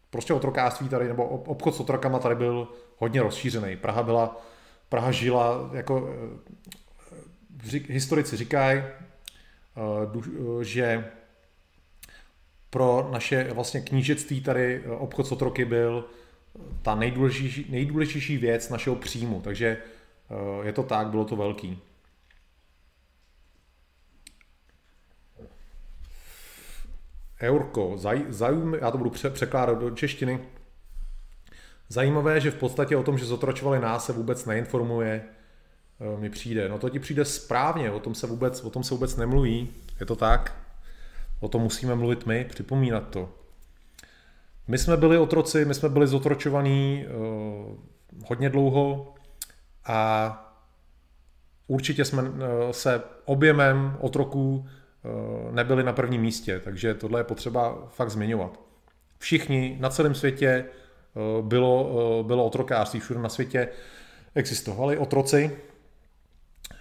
Prostě 0.10 0.34
otrokářství 0.34 0.90
tady, 0.90 1.08
nebo 1.08 1.26
obchod 1.28 1.76
s 1.76 1.80
otrokama 1.80 2.20
tady 2.20 2.36
byl 2.36 2.68
hodně 2.98 3.22
rozšířený. 3.22 3.76
Praha 3.76 4.04
byla, 4.04 4.42
Praha 4.90 5.12
žila, 5.12 5.70
jako 5.74 6.10
historici 7.88 8.38
říkají, 8.38 8.84
že 10.62 11.12
pro 12.72 13.10
naše 13.12 13.54
vlastně 13.54 13.82
knížectví 13.82 14.42
tady 14.42 14.84
eh, 14.86 14.90
obchod 14.90 15.28
s 15.28 15.32
otroky 15.32 15.66
byl 15.66 16.06
ta 16.82 16.96
nejdůležitější, 16.96 17.66
nejdůležitější 17.70 18.38
věc 18.38 18.70
našeho 18.70 18.96
příjmu, 18.96 19.42
takže 19.42 19.78
eh, 19.78 20.66
je 20.66 20.74
to 20.74 20.84
tak, 20.84 21.08
bylo 21.08 21.26
to 21.26 21.36
velký. 21.36 21.80
Eurko, 27.42 27.94
zaj, 27.98 28.26
zajím, 28.30 28.78
já 28.82 28.92
to 28.92 28.98
budu 28.98 29.10
překládat 29.10 29.80
do 29.80 29.92
češtiny. 29.92 30.40
Zajímavé, 31.90 32.42
že 32.42 32.52
v 32.52 32.56
podstatě 32.56 32.98
o 32.98 33.04
tom, 33.04 33.18
že 33.18 33.26
zotročovali 33.26 33.80
nás, 33.80 34.06
se 34.06 34.14
vůbec 34.14 34.46
neinformuje, 34.46 35.24
eh, 36.00 36.20
mi 36.20 36.30
přijde. 36.30 36.70
No 36.70 36.80
to 36.80 36.90
ti 36.90 37.00
přijde 37.00 37.26
správně, 37.26 37.92
o 37.92 38.00
tom 38.00 38.16
se 38.16 38.28
vůbec, 38.28 38.64
o 38.64 38.70
tom 38.70 38.84
se 38.84 38.94
vůbec 38.94 39.18
nemluví, 39.18 39.70
je 40.00 40.06
to 40.06 40.16
tak? 40.16 40.71
O 41.42 41.48
tom 41.48 41.62
musíme 41.62 41.96
mluvit 41.96 42.26
my, 42.26 42.46
připomínat 42.50 43.10
to. 43.10 43.30
My 44.68 44.78
jsme 44.78 44.98
byli 44.98 45.18
otroci, 45.18 45.66
my 45.66 45.74
jsme 45.74 45.90
byli 45.90 46.08
zotročovaní 46.08 47.06
uh, 47.06 47.78
hodně 48.28 48.50
dlouho 48.50 49.14
a 49.86 50.54
určitě 51.68 52.06
jsme 52.06 52.22
uh, 52.22 52.30
se 52.72 53.02
objemem 53.26 53.98
otroků 54.00 54.56
uh, 54.56 55.56
nebyli 55.56 55.84
na 55.84 55.94
prvním 55.94 56.22
místě, 56.22 56.60
takže 56.60 56.94
tohle 56.94 57.20
je 57.20 57.24
potřeba 57.24 57.88
fakt 57.90 58.12
zmiňovat. 58.12 58.60
Všichni 59.18 59.78
na 59.80 59.90
celém 59.90 60.16
světě 60.16 60.66
uh, 61.14 61.46
bylo, 61.46 61.84
uh, 62.20 62.28
bylo 62.28 62.46
otrokářství, 62.46 63.00
všude 63.00 63.20
na 63.20 63.30
světě 63.30 63.68
existovali 64.36 64.98
otroci, 64.98 65.58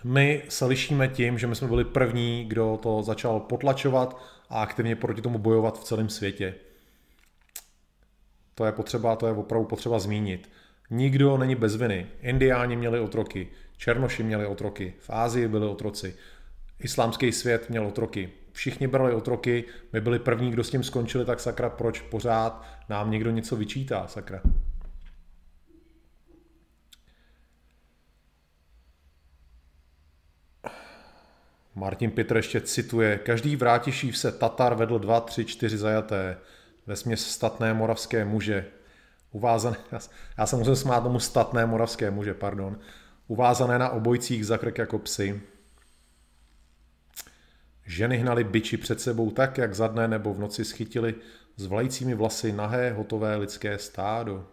my 0.04 0.42
se 0.48 0.66
lišíme 0.66 1.08
tím, 1.08 1.38
že 1.38 1.46
my 1.46 1.56
jsme 1.56 1.68
byli 1.68 1.84
první, 1.84 2.44
kdo 2.44 2.78
to 2.82 3.02
začal 3.02 3.40
potlačovat 3.40 4.20
a 4.50 4.62
aktivně 4.62 4.96
proti 4.96 5.22
tomu 5.22 5.38
bojovat 5.38 5.80
v 5.80 5.84
celém 5.84 6.08
světě. 6.08 6.54
To 8.54 8.64
je 8.64 8.72
potřeba, 8.72 9.16
to 9.16 9.26
je 9.26 9.32
opravdu 9.32 9.68
potřeba 9.68 9.98
zmínit. 9.98 10.50
Nikdo 10.90 11.38
není 11.38 11.54
bez 11.54 11.76
viny. 11.76 12.06
Indiáni 12.20 12.76
měli 12.76 13.00
otroky, 13.00 13.48
Černoši 13.80 14.22
měli 14.22 14.46
otroky, 14.46 14.94
v 14.98 15.10
Ázii 15.10 15.48
byli 15.48 15.66
otroci, 15.66 16.16
islámský 16.80 17.32
svět 17.32 17.70
měl 17.70 17.86
otroky. 17.86 18.30
Všichni 18.52 18.86
brali 18.86 19.14
otroky, 19.14 19.64
my 19.92 20.00
byli 20.00 20.18
první, 20.18 20.50
kdo 20.50 20.64
s 20.64 20.70
tím 20.70 20.84
skončili, 20.84 21.24
tak 21.24 21.40
sakra, 21.40 21.70
proč 21.70 22.00
pořád 22.00 22.64
nám 22.88 23.10
někdo 23.10 23.30
něco 23.30 23.56
vyčítá, 23.56 24.06
sakra. 24.06 24.40
Martin 31.74 32.10
Pitr 32.10 32.36
ještě 32.36 32.60
cituje, 32.60 33.18
každý 33.18 33.56
vrátiší 33.56 34.12
se 34.12 34.32
Tatar 34.32 34.74
vedl 34.74 34.98
dva, 34.98 35.20
tři, 35.20 35.44
čtyři 35.44 35.78
zajaté, 35.78 36.38
ve 36.86 36.96
směs 36.96 37.30
statné 37.30 37.74
moravské 37.74 38.24
muže, 38.24 38.66
uvázané, 39.30 39.76
já 40.38 40.46
se 40.46 40.56
musím 40.56 40.76
smát 40.76 41.00
tomu 41.00 41.20
statné 41.20 41.66
moravské 41.66 42.10
muže, 42.10 42.34
pardon, 42.34 42.78
uvázané 43.28 43.78
na 43.78 43.88
obojcích 43.90 44.46
za 44.46 44.58
krk 44.58 44.78
jako 44.78 44.98
psy. 44.98 45.40
Ženy 47.86 48.16
hnali 48.16 48.44
byči 48.44 48.76
před 48.76 49.00
sebou 49.00 49.30
tak, 49.30 49.58
jak 49.58 49.74
za 49.74 49.88
dne 49.88 50.08
nebo 50.08 50.34
v 50.34 50.38
noci 50.38 50.64
schytili 50.64 51.14
s 51.56 51.66
vlajícími 51.66 52.14
vlasy 52.14 52.52
nahé, 52.52 52.92
hotové 52.92 53.36
lidské 53.36 53.78
stádo. 53.78 54.46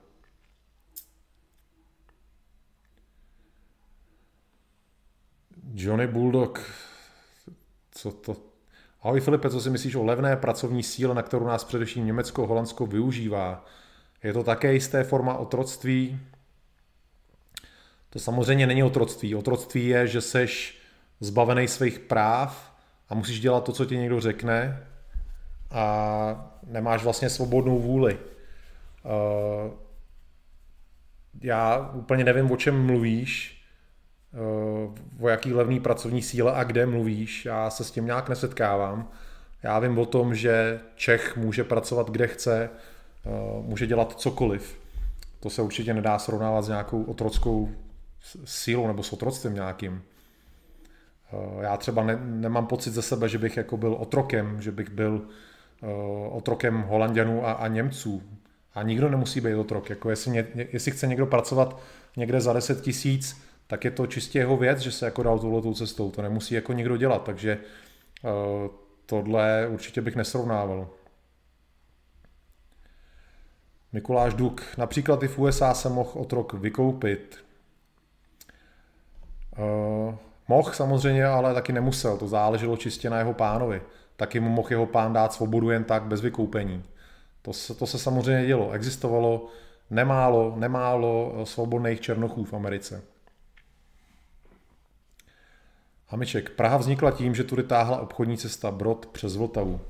Johnny 5.73 6.07
Bulldog 6.07 6.61
co 7.97 8.11
to... 8.11 8.35
Ahoj 9.01 9.21
Filipe, 9.21 9.49
co 9.49 9.61
si 9.61 9.69
myslíš 9.69 9.95
o 9.95 10.03
levné 10.03 10.35
pracovní 10.35 10.83
síle, 10.83 11.15
na 11.15 11.21
kterou 11.21 11.45
nás 11.45 11.63
především 11.63 12.05
Německo, 12.05 12.47
Holandsko 12.47 12.85
využívá? 12.85 13.65
Je 14.23 14.33
to 14.33 14.43
také 14.43 14.73
jisté 14.73 15.03
forma 15.03 15.37
otroctví? 15.37 16.19
To 18.09 18.19
samozřejmě 18.19 18.67
není 18.67 18.83
otroctví. 18.83 19.35
Otroctví 19.35 19.87
je, 19.87 20.07
že 20.07 20.21
seš 20.21 20.77
zbavený 21.19 21.67
svých 21.67 21.99
práv 21.99 22.73
a 23.09 23.15
musíš 23.15 23.39
dělat 23.39 23.63
to, 23.63 23.71
co 23.71 23.85
ti 23.85 23.97
někdo 23.97 24.21
řekne 24.21 24.87
a 25.71 26.59
nemáš 26.63 27.03
vlastně 27.03 27.29
svobodnou 27.29 27.79
vůli. 27.79 28.17
Uh, 28.17 29.71
já 31.41 31.91
úplně 31.93 32.23
nevím, 32.23 32.51
o 32.51 32.57
čem 32.57 32.85
mluvíš, 32.85 33.56
Eh, 33.56 33.56
o 35.19 35.29
jaký 35.29 35.53
levný 35.53 35.79
pracovní 35.79 36.21
síle 36.21 36.53
a 36.53 36.63
kde 36.63 36.85
mluvíš. 36.85 37.45
Já 37.45 37.69
se 37.69 37.83
s 37.83 37.91
tím 37.91 38.05
nějak 38.05 38.29
nesetkávám. 38.29 39.11
Já 39.63 39.79
vím 39.79 39.97
o 39.97 40.05
tom, 40.05 40.35
že 40.35 40.79
Čech 40.95 41.37
může 41.37 41.63
pracovat 41.63 42.09
kde 42.09 42.27
chce, 42.27 42.69
eh, 43.25 43.29
může 43.61 43.87
dělat 43.87 44.19
cokoliv. 44.19 44.79
To 45.39 45.49
se 45.49 45.61
určitě 45.61 45.93
nedá 45.93 46.19
srovnávat 46.19 46.61
s 46.61 46.67
nějakou 46.67 47.03
otrockou 47.03 47.69
sílou 48.45 48.87
nebo 48.87 49.03
s 49.03 49.13
otroctvím 49.13 49.53
nějakým. 49.53 50.03
Já 51.61 51.77
třeba 51.77 52.03
ne, 52.03 52.19
nemám 52.23 52.67
pocit 52.67 52.91
ze 52.91 53.01
sebe, 53.01 53.29
že 53.29 53.37
bych 53.37 53.57
jako 53.57 53.77
byl 53.77 53.93
otrokem, 53.93 54.61
že 54.61 54.71
bych 54.71 54.89
byl 54.89 55.21
otrokem 56.29 56.81
Holanděnů 56.81 57.47
a, 57.47 57.51
a 57.51 57.67
Němců. 57.67 58.23
A 58.73 58.83
nikdo 58.83 59.09
nemusí 59.09 59.41
být 59.41 59.55
otrok. 59.55 59.89
Jako 59.89 60.09
jestli, 60.09 60.47
jestli 60.55 60.91
chce 60.91 61.07
někdo 61.07 61.25
pracovat 61.25 61.79
někde 62.17 62.41
za 62.41 62.53
10 62.53 62.81
tisíc, 62.81 63.41
tak 63.67 63.85
je 63.85 63.91
to 63.91 64.07
čistě 64.07 64.39
jeho 64.39 64.57
věc, 64.57 64.79
že 64.79 64.91
se 64.91 65.05
jako 65.05 65.23
dal 65.23 65.39
touhletou 65.39 65.73
cestou. 65.73 66.11
To 66.11 66.21
nemusí 66.21 66.55
jako 66.55 66.73
nikdo 66.73 66.97
dělat, 66.97 67.23
takže 67.23 67.57
uh, 68.23 68.31
tohle 69.05 69.67
určitě 69.67 70.01
bych 70.01 70.15
nesrovnával. 70.15 70.89
Mikuláš 73.93 74.33
Duk. 74.33 74.61
Například 74.77 75.23
i 75.23 75.27
v 75.27 75.39
USA 75.39 75.73
se 75.73 75.89
mohl 75.89 76.11
otrok 76.13 76.53
vykoupit. 76.53 77.43
Uh, 79.57 80.15
mohl 80.47 80.71
samozřejmě, 80.71 81.25
ale 81.25 81.53
taky 81.53 81.73
nemusel. 81.73 82.17
To 82.17 82.27
záleželo 82.27 82.77
čistě 82.77 83.09
na 83.09 83.17
jeho 83.19 83.33
pánovi. 83.33 83.81
Taky 84.15 84.39
mu 84.39 84.49
mohl 84.49 84.67
jeho 84.71 84.85
pán 84.85 85.13
dát 85.13 85.33
svobodu 85.33 85.69
jen 85.69 85.83
tak 85.83 86.03
bez 86.03 86.21
vykoupení. 86.21 86.83
To 87.41 87.53
se, 87.53 87.75
to 87.75 87.87
se 87.87 87.99
samozřejmě 87.99 88.47
dělo. 88.47 88.71
Existovalo 88.71 89.47
nemálo, 89.89 90.53
nemálo 90.55 91.33
eh, 91.35 91.45
svobodných 91.45 92.01
černochů 92.01 92.43
v 92.43 92.53
Americe. 92.53 93.03
Hamiček. 96.09 96.49
Praha 96.49 96.77
vznikla 96.77 97.11
tím, 97.11 97.35
že 97.35 97.43
tudy 97.43 97.63
táhla 97.63 97.99
obchodní 97.99 98.37
cesta 98.37 98.71
Brod 98.71 99.05
přes 99.05 99.35
Vltavu. 99.35 99.81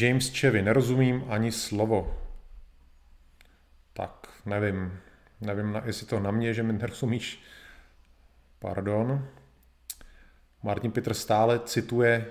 James 0.00 0.28
Chevy. 0.28 0.62
Nerozumím 0.62 1.24
ani 1.28 1.52
slovo. 1.52 2.18
Tak, 3.92 4.28
nevím. 4.46 5.00
Nevím, 5.40 5.82
jestli 5.84 6.06
to 6.06 6.20
na 6.20 6.30
mě, 6.30 6.54
že 6.54 6.62
mi 6.62 6.72
nerozumíš. 6.72 7.42
Pardon. 8.58 9.28
Martin 10.62 10.90
Petr 10.90 11.14
stále 11.14 11.60
cituje 11.60 12.26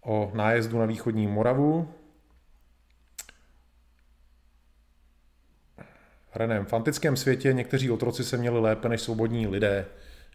o 0.00 0.30
nájezdu 0.34 0.78
na 0.78 0.86
východní 0.86 1.26
Moravu. 1.26 1.94
Renem, 6.34 6.64
v 6.64 6.72
antickém 6.72 7.16
světě 7.16 7.52
někteří 7.52 7.90
otroci 7.90 8.24
se 8.24 8.36
měli 8.36 8.60
lépe 8.60 8.88
než 8.88 9.00
svobodní 9.00 9.46
lidé, 9.46 9.86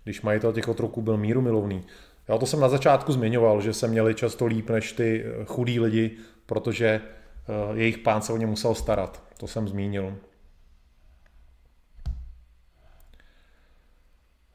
když 0.03 0.21
majitel 0.21 0.53
těch 0.53 0.67
otroků 0.67 1.01
byl 1.01 1.17
míru 1.17 1.41
milovný. 1.41 1.85
Já 2.27 2.37
to 2.37 2.45
jsem 2.45 2.59
na 2.59 2.69
začátku 2.69 3.11
zmiňoval, 3.11 3.61
že 3.61 3.73
se 3.73 3.87
měli 3.87 4.15
často 4.15 4.45
líp 4.45 4.69
než 4.69 4.91
ty 4.91 5.25
eh, 5.25 5.45
chudí 5.45 5.79
lidi, 5.79 6.17
protože 6.45 6.87
eh, 6.87 7.77
jejich 7.77 7.97
pán 7.97 8.21
se 8.21 8.33
o 8.33 8.37
ně 8.37 8.45
musel 8.45 8.75
starat. 8.75 9.23
To 9.37 9.47
jsem 9.47 9.67
zmínil. 9.67 10.17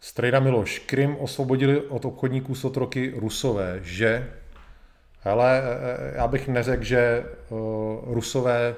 Strejda 0.01 0.41
Miloš. 0.41 0.79
Krym 0.79 1.17
osvobodili 1.17 1.81
od 1.81 2.05
obchodníků 2.05 2.55
s 2.55 2.65
otroky 2.65 3.15
Rusové, 3.17 3.81
že 3.83 4.33
ale 5.25 5.63
eh, 5.63 6.17
já 6.17 6.29
bych 6.29 6.49
neřekl, 6.49 6.85
že 6.85 7.25
Rusové 8.03 8.75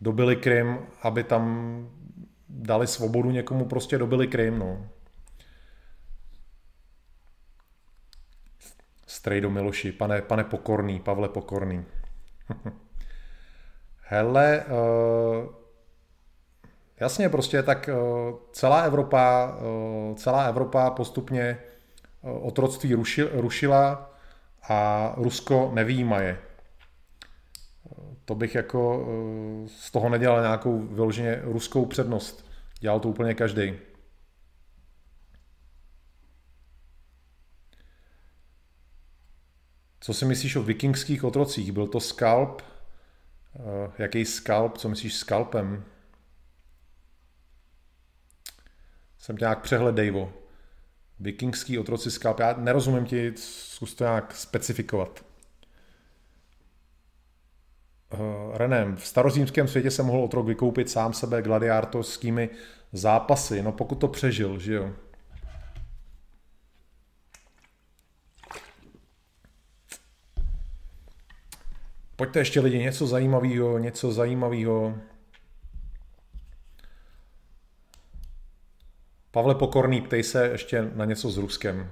dobili 0.00 0.36
Krym, 0.36 0.78
aby 1.02 1.24
tam 1.24 1.44
dali 2.48 2.86
svobodu 2.86 3.30
někomu, 3.30 3.64
prostě 3.64 3.98
dobili 3.98 4.26
Krym, 4.26 4.58
no. 4.58 4.88
Strejdo 9.06 9.50
Miloši, 9.50 9.92
pane, 9.92 10.22
pane 10.22 10.44
Pokorný, 10.44 11.00
Pavle 11.00 11.28
Pokorný. 11.28 11.84
Hele, 14.00 14.64
uh, 14.64 15.54
jasně 17.00 17.28
prostě, 17.28 17.62
tak 17.62 17.90
uh, 17.92 18.34
celá 18.52 18.80
Evropa, 18.80 19.56
uh, 20.10 20.16
celá 20.16 20.44
Evropa 20.44 20.90
postupně 20.90 21.58
uh, 22.22 22.46
otroctví 22.46 22.94
ruši, 22.94 23.22
rušila, 23.32 24.16
a 24.68 25.12
Rusko 25.16 25.70
nevýjímaje. 25.74 26.38
To 28.26 28.34
bych 28.34 28.54
jako 28.54 29.08
eh, 29.08 29.68
z 29.68 29.90
toho 29.90 30.08
nedělal 30.08 30.40
nějakou 30.40 30.86
vyloženě 30.86 31.40
ruskou 31.42 31.86
přednost. 31.86 32.50
Dělal 32.80 33.00
to 33.00 33.08
úplně 33.08 33.34
každý. 33.34 33.74
Co 40.00 40.14
si 40.14 40.24
myslíš 40.24 40.56
o 40.56 40.62
vikingských 40.62 41.24
otrocích? 41.24 41.72
Byl 41.72 41.86
to 41.86 42.00
skalp? 42.00 42.62
Eh, 42.62 43.92
jaký 43.98 44.24
skalp? 44.24 44.78
Co 44.78 44.88
myslíš 44.88 45.14
skalpem? 45.14 45.84
Jsem 49.18 49.36
tě 49.36 49.44
nějak 49.44 49.62
přehledejvo. 49.62 50.32
Vikingský 51.20 51.78
otroci 51.78 52.10
skalp. 52.10 52.40
Já 52.40 52.52
nerozumím 52.52 53.04
ti, 53.04 53.32
zkus 53.36 53.94
to 53.94 54.04
nějak 54.04 54.36
specifikovat. 54.36 55.25
Uh, 58.12 58.56
René, 58.56 58.94
v 58.96 59.06
starozímském 59.06 59.68
světě 59.68 59.90
se 59.90 60.02
mohl 60.02 60.24
otrok 60.24 60.46
vykoupit 60.46 60.90
sám 60.90 61.12
sebe 61.12 61.42
gladiátorskými 61.42 62.50
zápasy, 62.92 63.62
no 63.62 63.72
pokud 63.72 63.94
to 63.94 64.08
přežil, 64.08 64.58
že 64.58 64.74
jo. 64.74 64.92
Pojďte 72.16 72.38
ještě 72.38 72.60
lidi, 72.60 72.78
něco 72.78 73.06
zajímavého, 73.06 73.78
něco 73.78 74.12
zajímavého. 74.12 74.98
Pavle 79.30 79.54
Pokorný, 79.54 80.00
ptej 80.00 80.22
se 80.22 80.48
ještě 80.48 80.90
na 80.94 81.04
něco 81.04 81.30
s 81.30 81.36
Ruskem. 81.36 81.90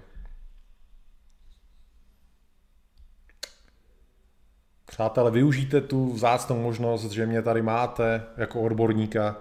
Přátelé, 4.94 5.30
využijte 5.30 5.80
tu 5.80 6.12
vzácnou 6.12 6.62
možnost, 6.62 7.10
že 7.10 7.26
mě 7.26 7.42
tady 7.42 7.62
máte 7.62 8.22
jako 8.36 8.60
odborníka 8.62 9.36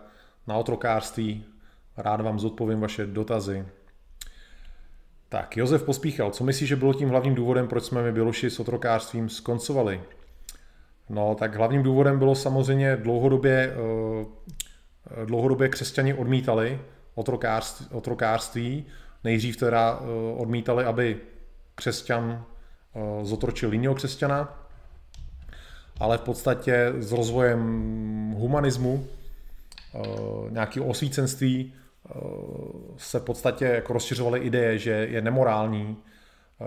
na 0.47 0.55
otrokářství. 0.55 1.45
Rád 1.97 2.21
vám 2.21 2.39
zodpovím 2.39 2.79
vaše 2.79 3.05
dotazy. 3.05 3.65
Tak, 5.29 5.57
Josef 5.57 5.83
Pospíchal, 5.83 6.31
co 6.31 6.43
myslíš, 6.43 6.69
že 6.69 6.75
bylo 6.75 6.93
tím 6.93 7.09
hlavním 7.09 7.35
důvodem, 7.35 7.67
proč 7.67 7.83
jsme 7.83 8.03
my 8.03 8.11
Běloši 8.11 8.49
s 8.49 8.59
otrokářstvím 8.59 9.29
skoncovali? 9.29 10.01
No, 11.09 11.35
tak 11.35 11.55
hlavním 11.55 11.83
důvodem 11.83 12.19
bylo 12.19 12.35
samozřejmě 12.35 12.95
dlouhodobě, 12.95 13.75
eh, 13.75 15.25
dlouhodobě 15.25 15.69
křesťani 15.69 16.13
odmítali 16.13 16.81
otrokářství, 17.15 17.87
otrokářství. 17.91 18.85
Nejdřív 19.23 19.57
teda 19.57 19.99
eh, 20.01 20.41
odmítali, 20.41 20.85
aby 20.85 21.19
křesťan 21.75 22.45
eh, 22.95 23.25
zotročil 23.25 23.73
jiného 23.73 23.95
křesťana, 23.95 24.62
ale 25.99 26.17
v 26.17 26.21
podstatě 26.21 26.93
s 26.99 27.11
rozvojem 27.11 27.59
humanismu, 28.37 29.07
eh, 29.95 29.99
nějaký 30.49 30.79
osvícenství 30.79 31.73
se 32.97 33.19
v 33.19 33.23
podstatě 33.23 33.65
jako 33.65 33.93
rozšiřovaly 33.93 34.39
ideje, 34.39 34.77
že 34.77 34.91
je 34.91 35.21
nemorální, 35.21 35.97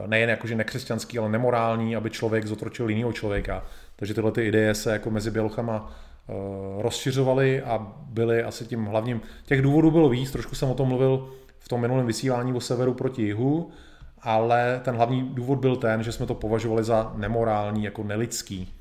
nejen 0.07 0.31
jako, 0.31 0.47
že 0.47 0.55
nekřesťanský, 0.55 1.19
ale 1.19 1.29
nemorální, 1.29 1.97
aby 1.97 2.11
člověk 2.11 2.47
zotročil 2.47 2.89
jiného 2.89 3.13
člověka. 3.13 3.65
Takže 3.97 4.15
tyhle 4.15 4.33
ty 4.33 4.47
ideje 4.47 4.75
se 4.75 4.93
jako 4.93 5.11
mezi 5.11 5.31
bělochama 5.31 5.93
Eh, 6.29 6.83
rozšiřovaly 6.83 7.63
a 7.63 7.93
byly 8.09 8.43
asi 8.43 8.67
tím 8.67 8.85
hlavním. 8.85 9.21
Těch 9.45 9.63
důvodů 9.63 9.91
bylo 9.91 10.09
víc, 10.09 10.31
trošku 10.31 10.55
jsem 10.55 10.71
o 10.71 10.75
tom 10.75 10.89
mluvil 10.89 11.29
v 11.59 11.69
tom 11.69 11.81
minulém 11.81 12.07
vysílání 12.07 12.53
o 12.53 12.61
severu 12.61 12.95
proti 12.95 13.23
jihu, 13.23 13.71
ale 14.23 14.81
ten 14.85 14.97
hlavní 14.97 15.23
důvod 15.35 15.59
byl 15.59 15.77
ten, 15.77 16.03
že 16.03 16.13
jsme 16.13 16.27
to 16.27 16.35
považovali 16.35 16.85
za 16.85 17.13
nemorální, 17.17 17.85
jako 17.85 18.03
nelidský. 18.03 18.76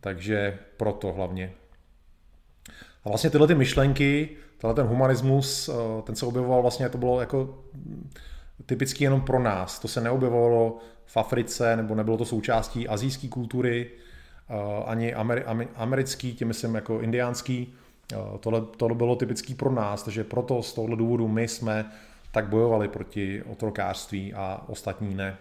Takže 0.00 0.58
proto 0.76 1.12
hlavně. 1.12 1.52
A 3.04 3.08
vlastně 3.08 3.30
tyhle 3.30 3.46
ty 3.46 3.54
myšlenky, 3.54 4.28
tenhle 4.58 4.74
ten 4.74 4.86
humanismus, 4.86 5.68
eh, 5.68 6.02
ten 6.02 6.16
se 6.16 6.26
objevoval 6.26 6.62
vlastně, 6.62 6.88
to 6.88 6.98
bylo 6.98 7.20
jako 7.20 7.64
typický 8.66 9.04
jenom 9.04 9.20
pro 9.20 9.38
nás. 9.38 9.78
To 9.78 9.88
se 9.88 10.00
neobjevovalo 10.00 10.78
v 11.06 11.16
Africe, 11.16 11.76
nebo 11.76 11.94
nebylo 11.94 12.16
to 12.16 12.24
součástí 12.24 12.88
azijské 12.88 13.28
kultury, 13.28 13.90
Eh, 14.50 14.84
ani 14.86 15.14
americký, 15.74 16.34
tím 16.34 16.48
myslím 16.48 16.74
jako 16.74 17.00
indiánský. 17.00 17.74
Eh, 18.12 18.16
tohle, 18.40 18.62
tohle 18.76 18.96
bylo 18.96 19.16
typický 19.16 19.54
pro 19.54 19.72
nás, 19.72 20.02
takže 20.02 20.24
proto 20.24 20.62
z 20.62 20.72
tohohle 20.74 20.96
důvodu 20.96 21.28
my 21.28 21.48
jsme 21.48 21.92
tak 22.32 22.48
bojovali 22.48 22.88
proti 22.88 23.42
otrokářství 23.42 24.34
a 24.34 24.64
ostatní 24.66 25.14
ne. 25.14 25.36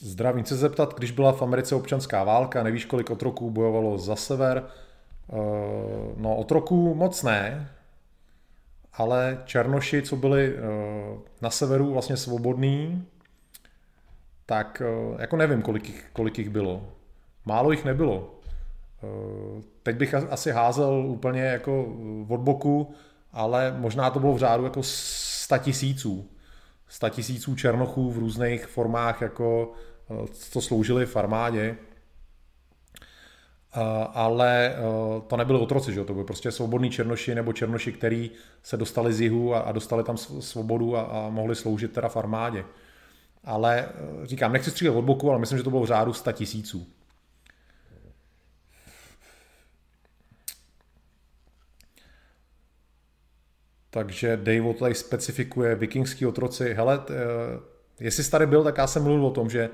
Zdravím 0.00 0.44
se 0.44 0.56
zeptat, 0.56 0.94
když 0.94 1.10
byla 1.10 1.32
v 1.32 1.42
Americe 1.42 1.74
občanská 1.74 2.24
válka, 2.24 2.62
nevíš, 2.62 2.84
kolik 2.84 3.10
otroků 3.10 3.50
bojovalo 3.50 3.98
za 3.98 4.16
sever? 4.16 4.64
No, 6.16 6.36
otroků 6.36 6.94
moc 6.94 7.22
ne, 7.22 7.70
ale 8.92 9.42
Černoši, 9.44 10.02
co 10.02 10.16
byli 10.16 10.54
eh, 10.56 10.60
na 11.42 11.50
severu 11.50 11.92
vlastně 11.92 12.16
svobodní, 12.16 13.06
tak 14.46 14.82
eh, 14.84 15.22
jako 15.22 15.36
nevím, 15.36 15.62
kolik 15.62 15.88
jich, 15.88 16.10
kolik 16.12 16.38
jich 16.38 16.50
bylo. 16.50 16.88
Málo 17.44 17.70
jich 17.70 17.84
nebylo. 17.84 18.40
teď 19.82 19.96
bych 19.96 20.14
asi 20.14 20.50
házel 20.50 21.06
úplně 21.06 21.42
jako 21.42 21.86
od 22.28 22.40
boku, 22.40 22.94
ale 23.32 23.74
možná 23.78 24.10
to 24.10 24.20
bylo 24.20 24.34
v 24.34 24.38
řádu 24.38 24.64
jako 24.64 24.82
100 24.82 25.58
tisíců. 25.58 26.28
100 26.94 27.08
tisíců 27.08 27.54
černochů 27.54 28.10
v 28.10 28.18
různých 28.18 28.66
formách, 28.66 29.20
jako 29.20 29.72
co 30.32 30.60
sloužili 30.60 31.06
v 31.06 31.16
armádě. 31.16 31.76
Ale 34.12 34.76
to 35.26 35.36
nebyly 35.36 35.58
otroci, 35.58 35.92
že? 35.92 36.04
to 36.04 36.12
byly 36.12 36.24
prostě 36.24 36.50
svobodní 36.50 36.90
černoši 36.90 37.34
nebo 37.34 37.52
černoši, 37.52 37.92
který 37.92 38.30
se 38.62 38.76
dostali 38.76 39.12
z 39.12 39.20
jihu 39.20 39.54
a 39.54 39.72
dostali 39.72 40.04
tam 40.04 40.16
svobodu 40.16 40.96
a, 40.96 41.02
a 41.02 41.28
mohli 41.30 41.54
sloužit 41.54 41.92
teda 41.92 42.08
v 42.08 42.16
armádě. 42.16 42.64
Ale 43.44 43.88
říkám, 44.22 44.52
nechci 44.52 44.70
střílet 44.70 44.92
od 44.92 45.02
boku, 45.02 45.30
ale 45.30 45.38
myslím, 45.38 45.58
že 45.58 45.64
to 45.64 45.70
bylo 45.70 45.82
v 45.82 45.86
řádu 45.86 46.12
100 46.12 46.32
tisíců. 46.32 46.86
Takže 53.94 54.36
Dave 54.36 54.74
tady 54.74 54.94
specifikuje 54.94 55.74
vikingský 55.74 56.26
otroci. 56.26 56.74
Hele, 56.74 56.98
t, 56.98 57.14
uh, 57.14 57.62
jestli 58.00 58.24
jsi 58.24 58.30
tady 58.30 58.46
byl, 58.46 58.64
tak 58.64 58.78
já 58.78 58.86
jsem 58.86 59.02
mluvil 59.02 59.26
o 59.26 59.30
tom, 59.30 59.50
že 59.50 59.70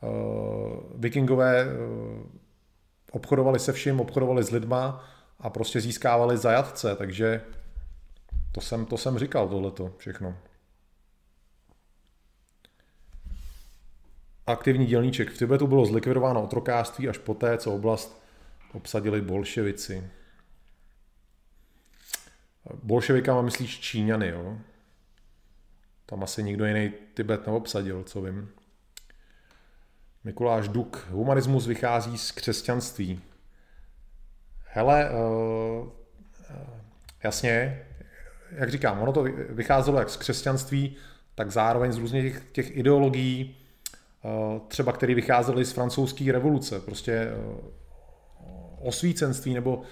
uh, 0.00 0.78
vikingové 0.94 1.64
uh, 1.64 2.26
obchodovali 3.10 3.58
se 3.58 3.72
vším, 3.72 4.00
obchodovali 4.00 4.42
s 4.42 4.50
lidma 4.50 5.04
a 5.40 5.50
prostě 5.50 5.80
získávali 5.80 6.36
zajatce, 6.36 6.96
takže 6.96 7.40
to 8.52 8.60
jsem, 8.60 8.86
to 8.86 8.96
jsem 8.96 9.18
říkal 9.18 9.48
tohleto 9.48 9.94
všechno. 9.96 10.38
Aktivní 14.46 14.86
dělníček. 14.86 15.30
V 15.30 15.38
Tibetu 15.38 15.66
bylo 15.66 15.86
zlikvidováno 15.86 16.42
otrokářství 16.42 17.08
až 17.08 17.18
poté, 17.18 17.58
co 17.58 17.74
oblast 17.74 18.22
obsadili 18.72 19.20
bolševici. 19.20 20.10
Bolševikama 22.82 23.42
myslíš 23.42 23.80
Číňany, 23.80 24.28
jo? 24.28 24.58
Tam 26.06 26.22
asi 26.22 26.42
nikdo 26.42 26.66
jiný 26.66 26.92
Tibet 27.14 27.46
neobsadil, 27.46 28.02
co 28.02 28.22
vím. 28.22 28.48
Mikuláš 30.24 30.68
Duk. 30.68 31.06
Humanismus 31.10 31.66
vychází 31.66 32.18
z 32.18 32.30
křesťanství. 32.30 33.20
Hele, 34.64 35.10
uh, 35.10 35.88
jasně, 37.24 37.86
jak 38.50 38.70
říkám, 38.70 39.00
ono 39.00 39.12
to 39.12 39.22
vycházelo 39.48 39.98
jak 39.98 40.10
z 40.10 40.16
křesťanství, 40.16 40.96
tak 41.34 41.50
zároveň 41.50 41.92
z 41.92 41.98
různých 41.98 42.32
těch, 42.32 42.52
těch 42.52 42.76
ideologií, 42.76 43.56
uh, 44.22 44.60
třeba 44.68 44.92
které 44.92 45.14
vycházely 45.14 45.64
z 45.64 45.72
francouzské 45.72 46.32
revoluce, 46.32 46.80
prostě 46.80 47.32
osvícenství 48.80 49.54
nebo 49.54 49.82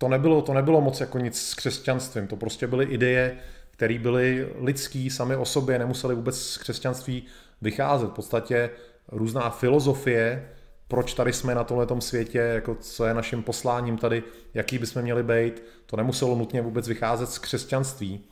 to 0.00 0.08
nebylo, 0.08 0.42
to 0.42 0.54
nebylo 0.54 0.80
moc 0.80 1.00
jako 1.00 1.18
nic 1.18 1.40
s 1.40 1.54
křesťanstvím, 1.54 2.26
to 2.26 2.36
prostě 2.36 2.66
byly 2.66 2.84
ideje, 2.84 3.36
které 3.70 3.98
byly 3.98 4.52
lidský 4.58 5.10
sami 5.10 5.36
o 5.36 5.44
sobě, 5.44 5.78
nemuseli 5.78 6.14
vůbec 6.14 6.38
z 6.40 6.58
křesťanství 6.58 7.26
vycházet. 7.62 8.06
V 8.06 8.12
podstatě 8.12 8.70
různá 9.08 9.50
filozofie, 9.50 10.48
proč 10.88 11.14
tady 11.14 11.32
jsme 11.32 11.54
na 11.54 11.64
tomhle 11.64 12.00
světě, 12.00 12.38
jako 12.38 12.74
co 12.74 13.04
je 13.04 13.14
naším 13.14 13.42
posláním 13.42 13.98
tady, 13.98 14.22
jaký 14.54 14.78
bychom 14.78 15.02
měli 15.02 15.22
být, 15.22 15.62
to 15.86 15.96
nemuselo 15.96 16.34
nutně 16.34 16.62
vůbec 16.62 16.88
vycházet 16.88 17.30
z 17.30 17.38
křesťanství. 17.38 18.24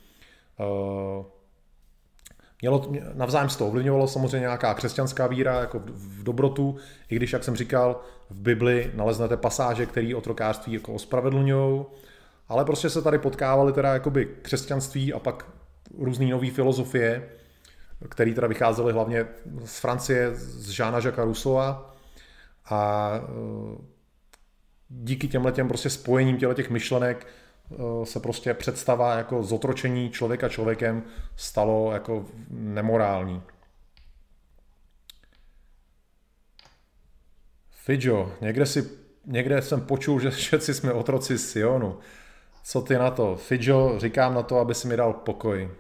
Uh, 0.61 1.25
Mělo, 2.61 2.93
navzájem 3.15 3.51
z 3.51 3.57
toho 3.57 3.71
ovlivňovalo 3.71 4.09
samozřejmě 4.09 4.41
nějaká 4.41 4.75
křesťanská 4.75 5.27
víra 5.27 5.61
jako 5.61 5.83
v 5.87 6.23
dobrotu, 6.23 6.77
i 7.09 7.17
když, 7.17 7.33
jak 7.33 7.45
jsem 7.45 7.57
říkal, 7.57 8.01
v 8.31 8.41
Bibli 8.41 8.91
naleznete 8.95 9.37
pasáže, 9.37 9.87
které 9.87 10.15
otrokářství 10.17 10.73
jako 10.73 10.95
ospravedlňují, 10.95 11.85
ale 12.49 12.65
prostě 12.65 12.91
se 12.91 13.03
tady 13.03 13.19
potkávaly 13.19 13.73
teda 13.73 13.93
jakoby 13.93 14.29
křesťanství 14.43 15.13
a 15.13 15.19
pak 15.19 15.47
různé 15.99 16.27
nové 16.27 16.51
filozofie, 16.51 17.29
které 18.09 18.35
teda 18.35 18.47
vycházely 18.47 18.93
hlavně 18.93 19.27
z 19.65 19.79
Francie, 19.79 20.31
z 20.35 20.71
Žána 20.71 20.99
Jacques 20.99 21.25
Rousseau 21.25 21.75
a 22.71 23.13
e, 23.15 23.29
díky 24.89 25.29
těmhle 25.29 25.53
těm 25.53 25.69
prostě 25.69 25.91
spojením 25.91 26.37
těch 26.37 26.71
myšlenek 26.71 27.27
se 28.05 28.21
prostě 28.21 28.55
představa 28.55 29.15
jako 29.15 29.43
zotročení 29.43 30.11
člověka 30.11 30.49
člověkem 30.49 31.03
stalo 31.37 31.93
jako 31.93 32.25
nemorální. 32.51 33.43
Fidžo, 37.71 38.33
někde, 38.41 38.67
si, 38.67 38.91
někde 39.27 39.63
jsem 39.63 39.81
počul, 39.81 40.21
že 40.21 40.31
všetci 40.31 40.75
jsme 40.75 40.93
otroci 40.93 41.39
z 41.39 41.51
Sionu. 41.51 41.99
Co 42.65 42.83
ty 42.83 42.95
na 42.95 43.11
to? 43.11 43.37
Fidžo, 43.37 43.95
říkám 43.99 44.35
na 44.35 44.43
to, 44.43 44.59
aby 44.59 44.75
si 44.75 44.89
mi 44.89 44.97
dal 44.97 45.13
pokoj. 45.13 45.71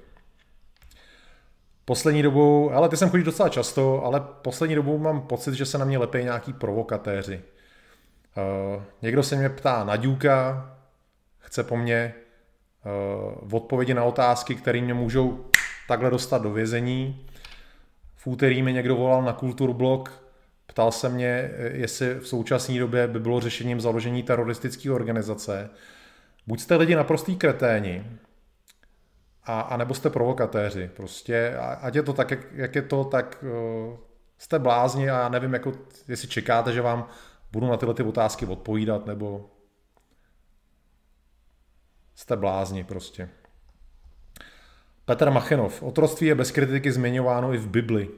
Poslední 1.84 2.22
dobou, 2.22 2.70
ale 2.70 2.88
ty 2.88 2.96
jsem 2.96 3.10
chodíš 3.10 3.24
docela 3.24 3.48
často, 3.48 4.04
ale 4.04 4.22
poslední 4.42 4.76
dobou 4.76 4.98
mám 4.98 5.20
pocit, 5.20 5.54
že 5.54 5.66
se 5.66 5.78
na 5.78 5.84
mě 5.84 5.98
lepí 5.98 6.18
nějaký 6.18 6.52
provokatéři. 6.52 7.42
Uh, 8.36 8.82
někdo 9.02 9.22
se 9.22 9.36
mě 9.36 9.48
ptá 9.48 9.84
na 9.84 9.96
Duka, 9.96 10.77
chce 11.48 11.64
po 11.64 11.76
mně 11.76 12.14
uh, 13.42 13.54
odpovědi 13.54 13.94
na 13.94 14.04
otázky, 14.04 14.54
které 14.54 14.80
mě 14.80 14.94
můžou 14.94 15.44
takhle 15.88 16.10
dostat 16.10 16.42
do 16.42 16.50
vězení. 16.52 17.26
V 18.16 18.26
úterý 18.26 18.62
mi 18.62 18.72
někdo 18.72 18.96
volal 18.96 19.22
na 19.22 19.32
Kulturblog, 19.32 20.24
ptal 20.66 20.92
se 20.92 21.08
mě, 21.08 21.50
jestli 21.72 22.14
v 22.14 22.28
současné 22.28 22.78
době 22.78 23.06
by 23.06 23.20
bylo 23.20 23.40
řešením 23.40 23.80
založení 23.80 24.22
teroristické 24.22 24.90
organizace. 24.90 25.70
Buď 26.46 26.60
jste 26.60 26.76
lidi 26.76 26.94
naprostý 26.94 27.36
kreténi, 27.36 28.04
a, 29.44 29.60
a 29.60 29.76
nebo 29.76 29.94
jste 29.94 30.10
provokatéři. 30.10 30.90
Prostě, 30.96 31.56
ať 31.80 31.94
je 31.94 32.02
to 32.02 32.12
tak, 32.12 32.30
jak, 32.30 32.40
jak 32.52 32.74
je 32.74 32.82
to, 32.82 33.04
tak 33.04 33.44
uh, 33.44 33.96
jste 34.38 34.58
blázni 34.58 35.10
a 35.10 35.18
já 35.18 35.28
nevím, 35.28 35.52
jako, 35.52 35.72
jestli 36.08 36.28
čekáte, 36.28 36.72
že 36.72 36.82
vám 36.82 37.06
budu 37.52 37.66
na 37.66 37.76
tyhle 37.76 37.94
ty 37.94 38.02
otázky 38.02 38.46
odpovídat, 38.46 39.06
nebo 39.06 39.50
Jste 42.18 42.36
blázni 42.36 42.84
prostě. 42.84 43.28
Petr 45.04 45.30
Machenov. 45.30 45.82
Otroctví 45.82 46.26
je 46.26 46.34
bez 46.34 46.50
kritiky 46.50 46.92
zmiňováno 46.92 47.54
i 47.54 47.58
v 47.58 47.68
Bibli. 47.68 48.08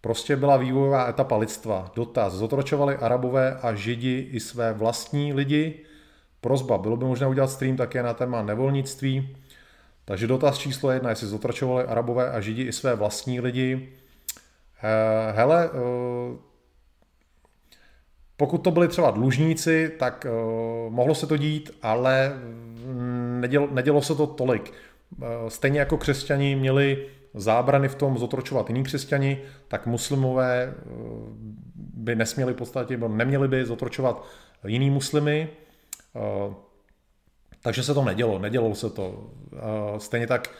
Prostě 0.00 0.36
byla 0.36 0.56
vývojová 0.56 1.08
etapa 1.08 1.36
lidstva. 1.36 1.92
Dotaz. 1.96 2.32
Zotročovali 2.32 2.96
arabové 2.96 3.58
a 3.62 3.74
židi 3.74 4.28
i 4.32 4.40
své 4.40 4.72
vlastní 4.72 5.32
lidi? 5.32 5.84
Prozba. 6.40 6.78
Bylo 6.78 6.96
by 6.96 7.04
možné 7.04 7.26
udělat 7.26 7.50
stream 7.50 7.76
také 7.76 8.02
na 8.02 8.14
téma 8.14 8.42
nevolnictví. 8.42 9.36
Takže 10.04 10.26
dotaz 10.26 10.58
číslo 10.58 10.90
jedna, 10.90 11.10
jestli 11.10 11.26
zotročovali 11.26 11.84
arabové 11.84 12.30
a 12.30 12.40
židi 12.40 12.62
i 12.62 12.72
své 12.72 12.94
vlastní 12.94 13.40
lidi. 13.40 13.92
Eh, 14.82 15.32
hele, 15.32 15.70
eh, 15.72 16.48
pokud 18.40 18.58
to 18.58 18.70
byli 18.70 18.88
třeba 18.88 19.10
dlužníci, 19.10 19.92
tak 19.98 20.26
uh, 20.30 20.92
mohlo 20.92 21.14
se 21.14 21.26
to 21.26 21.36
dít, 21.36 21.70
ale 21.82 22.32
nedělo, 23.40 23.68
nedělo 23.70 24.02
se 24.02 24.14
to 24.14 24.26
tolik. 24.26 24.72
Uh, 25.18 25.26
stejně 25.48 25.80
jako 25.80 25.96
křesťani 25.96 26.56
měli 26.56 27.06
zábrany 27.34 27.88
v 27.88 27.94
tom 27.94 28.18
zotročovat 28.18 28.70
jiní 28.70 28.82
křesťani, 28.82 29.38
tak 29.68 29.86
muslimové 29.86 30.74
uh, 30.74 31.28
by 31.74 32.16
nesměli 32.16 32.52
v 32.52 32.56
podstatě, 32.56 32.96
neměli 32.96 33.48
by 33.48 33.64
zotročovat 33.64 34.26
jiný 34.66 34.90
muslimy. 34.90 35.48
Uh, 36.14 36.54
takže 37.62 37.82
se 37.82 37.94
to 37.94 38.04
nedělo, 38.04 38.38
nedělo 38.38 38.74
se 38.74 38.90
to. 38.90 39.30
Stejně 39.98 40.26
tak 40.26 40.50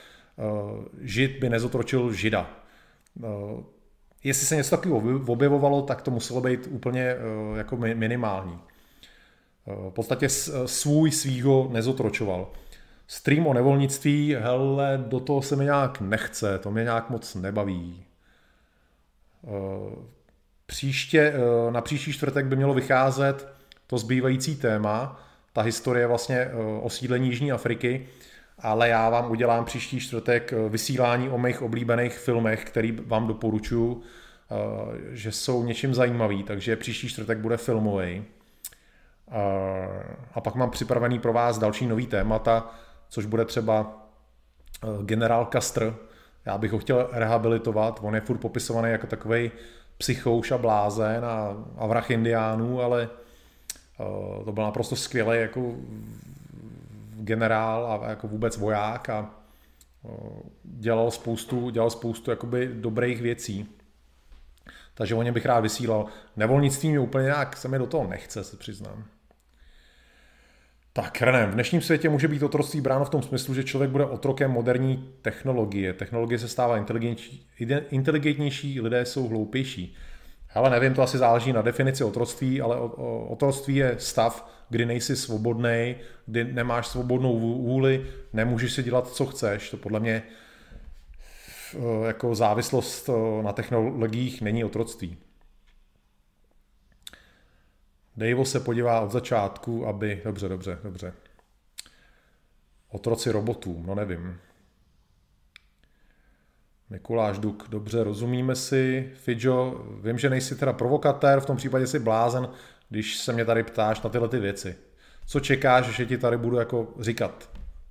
žid 1.00 1.38
by 1.40 1.48
nezotročil 1.48 2.12
žida. 2.12 2.50
Jestli 4.24 4.46
se 4.46 4.56
něco 4.56 4.76
takového 4.76 5.20
objevovalo, 5.26 5.82
tak 5.82 6.02
to 6.02 6.10
muselo 6.10 6.40
být 6.40 6.68
úplně 6.70 7.02
eh, 7.02 7.58
jako 7.58 7.76
minimální. 7.76 8.58
Eh, 9.66 9.90
v 9.90 9.92
podstatě 9.92 10.26
eh, 10.26 10.68
svůj 10.68 11.10
svýho 11.10 11.68
nezotročoval. 11.72 12.52
Stream 13.10 13.46
o 13.46 13.54
nevolnictví, 13.54 14.36
hele, 14.40 15.04
do 15.06 15.20
toho 15.20 15.42
se 15.42 15.56
mi 15.56 15.64
nějak 15.64 16.00
nechce, 16.00 16.58
to 16.58 16.70
mě 16.70 16.82
nějak 16.82 17.10
moc 17.10 17.34
nebaví. 17.34 18.04
Příště, 20.66 21.34
na 21.70 21.80
příští 21.80 22.12
čtvrtek 22.12 22.46
by 22.46 22.56
mělo 22.56 22.74
vycházet 22.74 23.48
to 23.86 23.98
zbývající 23.98 24.56
téma, 24.56 25.20
ta 25.52 25.62
historie 25.62 26.06
vlastně 26.06 26.50
osídlení 26.82 27.28
Jižní 27.28 27.52
Afriky, 27.52 28.06
ale 28.58 28.88
já 28.88 29.10
vám 29.10 29.30
udělám 29.30 29.64
příští 29.64 30.00
čtvrtek 30.00 30.52
eh, 30.52 30.68
vysílání 30.68 31.28
o 31.28 31.38
mých 31.38 31.62
oblíbených 31.62 32.18
filmech, 32.18 32.64
který 32.64 32.92
vám 32.92 33.26
doporučuji, 33.26 34.02
eh, 34.02 34.54
že 35.16 35.32
jsou 35.32 35.64
něčím 35.64 35.94
zajímavý, 35.94 36.42
takže 36.42 36.76
příští 36.76 37.08
čtvrtek 37.08 37.38
bude 37.38 37.56
filmový. 37.56 38.24
Eh, 39.30 40.16
a 40.34 40.40
pak 40.40 40.54
mám 40.54 40.70
připravený 40.70 41.18
pro 41.18 41.32
vás 41.32 41.58
další 41.58 41.86
nový 41.86 42.06
témata, 42.06 42.74
což 43.08 43.26
bude 43.26 43.44
třeba 43.44 44.06
generál 45.02 45.44
Kastr. 45.44 45.96
Já 46.46 46.58
bych 46.58 46.72
ho 46.72 46.78
chtěl 46.78 47.08
rehabilitovat, 47.12 48.00
on 48.02 48.14
je 48.14 48.20
furt 48.20 48.38
popisovaný 48.38 48.90
jako 48.90 49.06
takový 49.06 49.50
psychouš 49.98 50.50
a 50.50 50.58
blázen 50.58 51.24
a, 51.24 51.64
a 51.76 51.86
vrah 51.86 52.10
indiánů, 52.10 52.82
ale 52.82 53.08
uh, 53.98 54.44
to 54.44 54.52
byl 54.52 54.64
naprosto 54.64 54.96
skvělý 54.96 55.40
jako 55.40 55.74
generál 57.14 57.86
a 57.86 58.08
jako 58.08 58.28
vůbec 58.28 58.56
voják 58.56 59.08
a 59.08 59.30
uh, 60.02 60.40
dělal 60.62 61.10
spoustu, 61.10 61.70
dělal 61.70 61.90
spoustu 61.90 62.30
jakoby 62.30 62.70
dobrých 62.74 63.22
věcí. 63.22 63.68
Takže 64.94 65.14
o 65.14 65.22
něm 65.22 65.34
bych 65.34 65.46
rád 65.46 65.60
vysílal. 65.60 66.06
Nevolnictví 66.36 66.88
mě 66.88 67.00
úplně 67.00 67.24
nějak, 67.24 67.56
se 67.56 67.68
mi 67.68 67.78
do 67.78 67.86
toho 67.86 68.06
nechce, 68.06 68.44
se 68.44 68.56
přiznám. 68.56 69.04
Tak, 71.02 71.22
René, 71.22 71.46
v 71.46 71.54
dnešním 71.54 71.80
světě 71.82 72.08
může 72.08 72.28
být 72.28 72.42
otroctví 72.42 72.80
bráno 72.80 73.04
v 73.04 73.10
tom 73.10 73.22
smyslu, 73.22 73.54
že 73.54 73.64
člověk 73.64 73.90
bude 73.90 74.04
otrokem 74.04 74.50
moderní 74.50 75.08
technologie. 75.22 75.92
Technologie 75.92 76.38
se 76.38 76.48
stává 76.48 76.76
inteligentnější, 77.90 78.80
lidé 78.80 79.04
jsou 79.04 79.28
hloupější. 79.28 79.94
Ale 80.54 80.70
nevím, 80.70 80.94
to 80.94 81.02
asi 81.02 81.18
záleží 81.18 81.52
na 81.52 81.62
definici 81.62 82.04
otroctví, 82.04 82.60
ale 82.60 82.76
otroctví 83.28 83.76
je 83.76 83.94
stav, 83.98 84.50
kdy 84.70 84.86
nejsi 84.86 85.16
svobodný, 85.16 85.96
kdy 86.26 86.44
nemáš 86.44 86.86
svobodnou 86.86 87.38
vůli, 87.38 88.06
nemůžeš 88.32 88.72
si 88.72 88.82
dělat, 88.82 89.08
co 89.08 89.26
chceš. 89.26 89.70
To 89.70 89.76
podle 89.76 90.00
mě 90.00 90.22
eh, 91.74 92.06
jako 92.06 92.34
závislost 92.34 93.08
eh, 93.08 93.42
na 93.42 93.52
technologiích 93.52 94.42
není 94.42 94.64
otroctví. 94.64 95.18
Dejvo 98.18 98.44
se 98.44 98.60
podívá 98.60 99.00
od 99.00 99.10
začátku, 99.10 99.86
aby... 99.86 100.22
Dobře, 100.24 100.48
dobře, 100.48 100.78
dobře. 100.82 101.12
Otroci 102.88 103.30
robotů, 103.30 103.82
no 103.86 103.94
nevím. 103.94 104.38
Mikuláš 106.90 107.38
Duk, 107.38 107.68
dobře, 107.68 108.04
rozumíme 108.04 108.56
si. 108.56 109.12
Fidžo, 109.14 109.86
vím, 110.02 110.18
že 110.18 110.30
nejsi 110.30 110.56
teda 110.56 110.72
provokatér, 110.72 111.40
v 111.40 111.46
tom 111.46 111.56
případě 111.56 111.86
jsi 111.86 111.98
blázen, 111.98 112.48
když 112.88 113.16
se 113.16 113.32
mě 113.32 113.44
tady 113.44 113.62
ptáš 113.62 114.02
na 114.02 114.10
tyhle 114.10 114.28
ty 114.28 114.38
věci. 114.38 114.76
Co 115.26 115.40
čekáš, 115.40 115.86
že 115.86 116.06
ti 116.06 116.18
tady 116.18 116.36
budu 116.36 116.56
jako 116.56 116.94
říkat? 117.00 117.50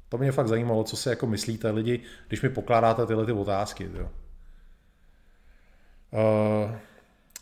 To 0.09 0.17
mě 0.17 0.31
fakt 0.31 0.47
zajímalo, 0.47 0.83
co 0.83 0.97
si 0.97 1.09
jako 1.09 1.27
myslíte 1.27 1.71
lidi, 1.71 2.01
když 2.27 2.41
mi 2.41 2.49
pokládáte 2.49 3.05
tyhle 3.05 3.25
ty 3.25 3.31
otázky. 3.31 3.89
Jo. 3.93 4.09
Uh, 6.11 6.75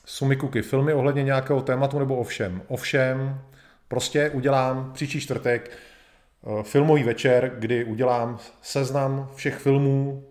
Sumikuky, 0.06 0.62
filmy 0.62 0.94
ohledně 0.94 1.24
nějakého 1.24 1.62
tématu 1.62 2.00
nebo 2.00 2.16
ovšem? 2.16 2.62
Ovšem, 2.68 3.42
prostě 3.88 4.30
udělám 4.30 4.94
příští 4.94 5.22
čtvrtek 5.22 5.78
uh, 6.42 6.64
filmový 6.64 7.04
večer, 7.04 7.56
kdy 7.60 7.84
udělám 7.84 8.40
seznam 8.62 9.30
všech 9.36 9.56
filmů, 9.56 10.24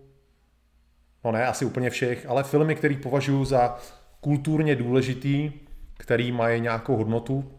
no 1.25 1.31
ne, 1.31 1.47
asi 1.47 1.65
úplně 1.65 1.89
všech, 1.89 2.25
ale 2.29 2.43
filmy, 2.43 2.75
které 2.75 2.95
považuji 2.95 3.45
za 3.45 3.77
kulturně 4.21 4.75
důležitý, 4.75 5.51
který 5.97 6.31
mají 6.31 6.61
nějakou 6.61 6.95
hodnotu 6.95 7.51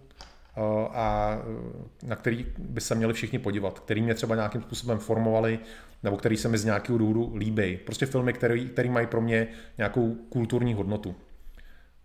eh, 0.57 0.61
a 0.93 1.39
eh, 1.39 2.07
na 2.07 2.17
který 2.17 2.47
by 2.59 2.81
se 2.81 2.95
měli 2.95 3.13
všichni 3.13 3.39
podívat, 3.39 3.81
který 3.81 4.03
mě 4.03 4.15
třeba 4.15 4.35
nějakým 4.35 4.63
způsobem 4.63 4.99
formovali, 4.99 5.59
nebo 6.03 6.17
který 6.17 6.37
se 6.37 6.49
mi 6.49 6.59
z 6.59 6.65
nějakého 6.65 6.99
důvodu 6.99 7.37
líbí. 7.37 7.77
Prostě 7.77 8.07
filmy, 8.07 8.33
který, 8.33 8.69
který 8.69 8.91
mají 8.91 9.07
pro 9.07 9.21
mě 9.21 9.49
nějakou 9.79 10.15
kulturní 10.15 10.75
hodnotu. 10.75 11.15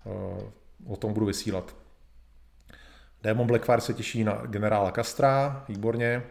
Eh, 0.06 0.52
o 0.88 0.96
tom 0.96 1.14
budu 1.14 1.26
vysílat. 1.26 1.76
Démon 3.24 3.48
Blackfire 3.48 3.82
se 3.82 3.94
těší 3.94 4.24
na 4.24 4.42
generála 4.46 4.92
Kastra, 4.92 5.66
výborně. 5.70 6.24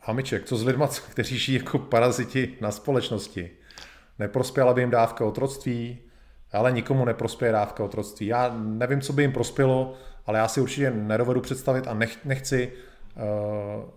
Hamiček, 0.00 0.44
co 0.44 0.56
s 0.56 0.64
lidma, 0.64 0.88
kteří 1.10 1.38
žijí 1.38 1.58
jako 1.58 1.78
paraziti 1.78 2.54
na 2.60 2.70
společnosti? 2.70 3.50
Neprospěla 4.18 4.74
by 4.74 4.82
jim 4.82 4.90
dávka 4.90 5.24
otroctví, 5.24 5.98
ale 6.52 6.72
nikomu 6.72 7.04
neprospěje 7.04 7.52
dávka 7.52 7.84
otroctví. 7.84 8.26
Já 8.26 8.54
nevím, 8.58 9.00
co 9.00 9.12
by 9.12 9.22
jim 9.22 9.32
prospělo, 9.32 9.94
ale 10.26 10.38
já 10.38 10.48
si 10.48 10.60
určitě 10.60 10.90
nedovedu 10.90 11.40
představit 11.40 11.86
a 11.86 11.94
nech, 11.94 12.24
nechci, 12.24 12.72
uh, 13.16 13.90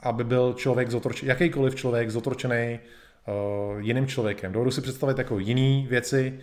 aby 0.00 0.24
byl 0.24 0.54
člověk 0.54 0.90
zotročený, 0.90 1.28
jakýkoliv 1.28 1.74
člověk 1.74 2.10
zotročený 2.10 2.78
uh, 3.26 3.80
jiným 3.80 4.06
člověkem. 4.06 4.52
Dovedu 4.52 4.70
si 4.70 4.80
představit 4.80 5.18
jako 5.18 5.38
jiný 5.38 5.86
věci, 5.90 6.40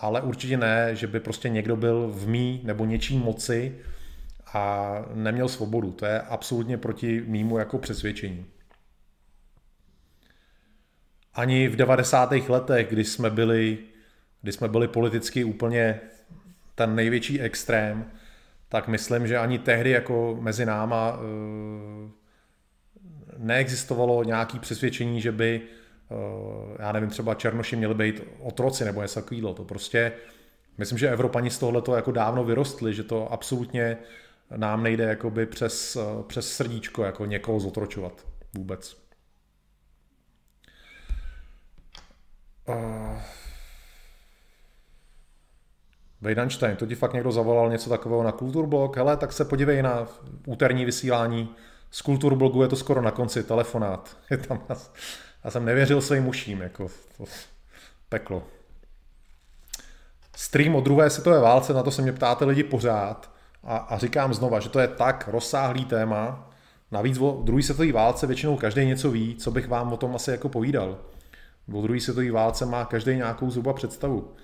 ale 0.00 0.22
určitě 0.22 0.56
ne, 0.56 0.90
že 0.94 1.06
by 1.06 1.20
prostě 1.20 1.48
někdo 1.48 1.76
byl 1.76 2.08
v 2.14 2.28
mý 2.28 2.60
nebo 2.64 2.84
něčí 2.84 3.18
moci 3.18 3.78
a 4.54 4.94
neměl 5.14 5.48
svobodu. 5.48 5.92
To 5.92 6.06
je 6.06 6.20
absolutně 6.20 6.78
proti 6.78 7.22
mýmu 7.26 7.58
jako 7.58 7.78
přesvědčení 7.78 8.46
ani 11.36 11.68
v 11.68 11.76
90. 11.76 12.32
letech, 12.48 12.88
kdy 12.88 13.04
jsme 13.04 13.30
byli, 13.30 13.78
kdy 14.42 14.52
jsme 14.52 14.68
byli 14.68 14.88
politicky 14.88 15.44
úplně 15.44 16.00
ten 16.74 16.94
největší 16.94 17.40
extrém, 17.40 18.10
tak 18.68 18.88
myslím, 18.88 19.26
že 19.26 19.38
ani 19.38 19.58
tehdy 19.58 19.90
jako 19.90 20.38
mezi 20.40 20.66
náma 20.66 21.18
eh, 21.18 22.10
neexistovalo 23.38 24.24
nějaké 24.24 24.58
přesvědčení, 24.58 25.20
že 25.20 25.32
by, 25.32 25.60
eh, 25.64 25.75
já 26.78 26.92
nevím, 26.92 27.10
třeba 27.10 27.34
Černoši 27.34 27.76
měli 27.76 27.94
být 27.94 28.22
otroci 28.40 28.84
nebo 28.84 29.02
něco 29.02 29.20
takového. 29.22 29.54
To 29.54 29.64
prostě, 29.64 30.12
myslím, 30.78 30.98
že 30.98 31.10
Evropani 31.10 31.50
z 31.50 31.58
tohoto 31.58 31.96
jako 31.96 32.12
dávno 32.12 32.44
vyrostli, 32.44 32.94
že 32.94 33.02
to 33.02 33.32
absolutně 33.32 33.98
nám 34.56 34.82
nejde 34.82 35.04
jakoby 35.04 35.46
přes, 35.46 35.96
eh, 35.96 36.22
přes 36.26 36.52
srdíčko 36.52 37.04
jako 37.04 37.26
někoho 37.26 37.60
zotročovat 37.60 38.26
vůbec. 38.54 38.96
Uh... 42.68 43.20
Weidenstein, 46.20 46.76
to 46.76 46.86
ti 46.86 46.94
fakt 46.94 47.12
někdo 47.12 47.32
zavolal 47.32 47.70
něco 47.70 47.90
takového 47.90 48.22
na 48.22 48.32
Kulturblog? 48.32 48.96
Hele, 48.96 49.16
tak 49.16 49.32
se 49.32 49.44
podívej 49.44 49.82
na 49.82 50.06
úterní 50.46 50.84
vysílání 50.84 51.54
z 51.90 52.02
Kulturblogu, 52.02 52.62
je 52.62 52.68
to 52.68 52.76
skoro 52.76 53.02
na 53.02 53.10
konci, 53.10 53.42
telefonát. 53.42 54.16
Je 54.30 54.36
tam, 54.36 54.62
já 55.44 55.50
jsem 55.50 55.64
nevěřil 55.64 56.00
svým 56.00 56.28
uším, 56.28 56.60
jako 56.60 56.88
to 57.16 57.24
peklo. 58.08 58.42
Stream 60.36 60.76
o 60.76 60.80
druhé 60.80 61.10
světové 61.10 61.40
válce, 61.40 61.74
na 61.74 61.82
to 61.82 61.90
se 61.90 62.02
mě 62.02 62.12
ptáte 62.12 62.44
lidi 62.44 62.64
pořád. 62.64 63.30
A, 63.64 63.76
a 63.76 63.98
říkám 63.98 64.34
znova, 64.34 64.60
že 64.60 64.68
to 64.68 64.80
je 64.80 64.88
tak 64.88 65.28
rozsáhlý 65.28 65.84
téma. 65.84 66.50
Navíc 66.90 67.18
o 67.18 67.40
druhé 67.44 67.62
světové 67.62 67.92
válce 67.92 68.26
většinou 68.26 68.56
každý 68.56 68.86
něco 68.86 69.10
ví, 69.10 69.36
co 69.36 69.50
bych 69.50 69.68
vám 69.68 69.92
o 69.92 69.96
tom 69.96 70.16
asi 70.16 70.30
jako 70.30 70.48
povídal. 70.48 70.98
O 71.72 71.82
druhé 71.82 72.00
světové 72.00 72.30
válce 72.30 72.66
má 72.66 72.84
každý 72.84 73.16
nějakou 73.16 73.50
zhruba 73.50 73.72
představu. 73.72 74.34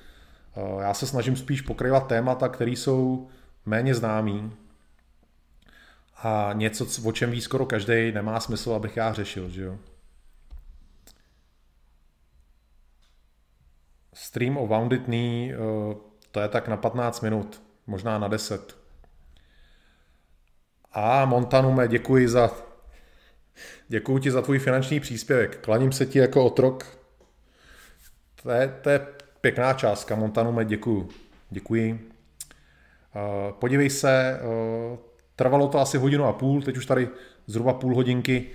Eh, 0.56 0.82
já 0.82 0.94
se 0.94 1.06
snažím 1.06 1.36
spíš 1.36 1.60
pokryvat 1.60 2.06
témata, 2.06 2.48
které 2.48 2.70
jsou 2.70 3.28
méně 3.66 3.94
známý 3.94 4.52
a 6.22 6.50
něco, 6.52 6.86
o 7.04 7.12
čem 7.12 7.30
ví 7.30 7.40
skoro 7.40 7.66
každý, 7.66 8.12
nemá 8.12 8.40
smysl, 8.40 8.72
abych 8.72 8.96
já 8.96 9.12
řešil, 9.12 9.48
že 9.48 9.62
jo. 9.62 9.78
Stream 14.22 14.56
o 14.56 14.66
Wounded 14.66 15.04
Knee, 15.04 15.52
eh, 15.52 15.56
to 16.30 16.40
je 16.40 16.48
tak 16.48 16.68
na 16.68 16.76
15 16.76 17.20
minut, 17.20 17.62
možná 17.86 18.18
na 18.18 18.28
10. 18.28 18.76
A 20.92 21.24
Montanume, 21.24 21.88
děkuji 21.88 22.28
za 22.28 22.50
děkuji 23.88 24.18
ti 24.18 24.30
za 24.30 24.42
tvůj 24.42 24.58
finanční 24.58 25.00
příspěvek. 25.00 25.58
Klaním 25.60 25.92
se 25.92 26.06
ti 26.06 26.18
jako 26.18 26.44
otrok 26.44 26.98
to 28.42 28.50
je, 28.50 28.78
to 28.82 28.90
je 28.90 29.06
pěkná 29.40 29.72
částka, 29.72 30.14
Montanume, 30.14 30.64
děkuju. 30.64 31.08
Děkuji. 31.50 31.92
Uh, 31.92 33.52
podívej 33.52 33.90
se, 33.90 34.40
trvalo 35.36 35.68
to 35.68 35.78
asi 35.78 35.98
hodinu 35.98 36.24
a 36.24 36.32
půl, 36.32 36.62
teď 36.62 36.76
už 36.76 36.86
tady 36.86 37.08
zhruba 37.46 37.72
půl 37.72 37.94
hodinky 37.94 38.46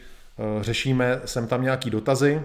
řešíme 0.61 1.21
sem 1.25 1.47
tam 1.47 1.61
nějaký 1.61 1.89
dotazy. 1.89 2.41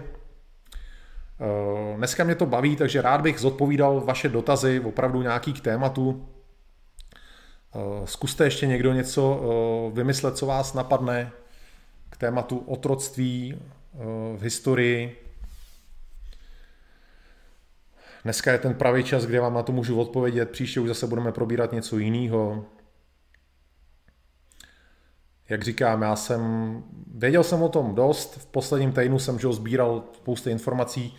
Dneska 1.97 2.23
mě 2.23 2.35
to 2.35 2.45
baví, 2.45 2.75
takže 2.75 3.01
rád 3.01 3.21
bych 3.21 3.39
zodpovídal 3.39 4.01
vaše 4.01 4.29
dotazy, 4.29 4.79
opravdu 4.79 5.21
nějaký 5.21 5.53
k 5.53 5.61
tématu. 5.61 6.29
Zkuste 8.05 8.43
ještě 8.43 8.67
někdo 8.67 8.93
něco 8.93 9.41
vymyslet, 9.93 10.37
co 10.37 10.45
vás 10.45 10.73
napadne 10.73 11.31
k 12.09 12.17
tématu 12.17 12.57
otroctví 12.57 13.61
v 14.35 14.41
historii, 14.41 15.19
Dneska 18.23 18.51
je 18.51 18.57
ten 18.57 18.73
pravý 18.73 19.03
čas, 19.03 19.25
kde 19.25 19.39
vám 19.39 19.53
na 19.53 19.63
to 19.63 19.71
můžu 19.71 19.99
odpovědět, 19.99 20.49
příště 20.49 20.79
už 20.79 20.87
zase 20.87 21.07
budeme 21.07 21.31
probírat 21.31 21.71
něco 21.71 21.97
jiného. 21.97 22.65
Jak 25.49 25.63
říkám, 25.63 26.01
já 26.01 26.15
jsem, 26.15 26.83
věděl 27.15 27.43
jsem 27.43 27.61
o 27.61 27.69
tom 27.69 27.95
dost, 27.95 28.37
v 28.37 28.45
posledním 28.45 28.91
týdnu 28.91 29.19
jsem 29.19 29.39
že 29.39 29.53
sbíral 29.53 30.03
spoustu 30.13 30.49
informací, 30.49 31.17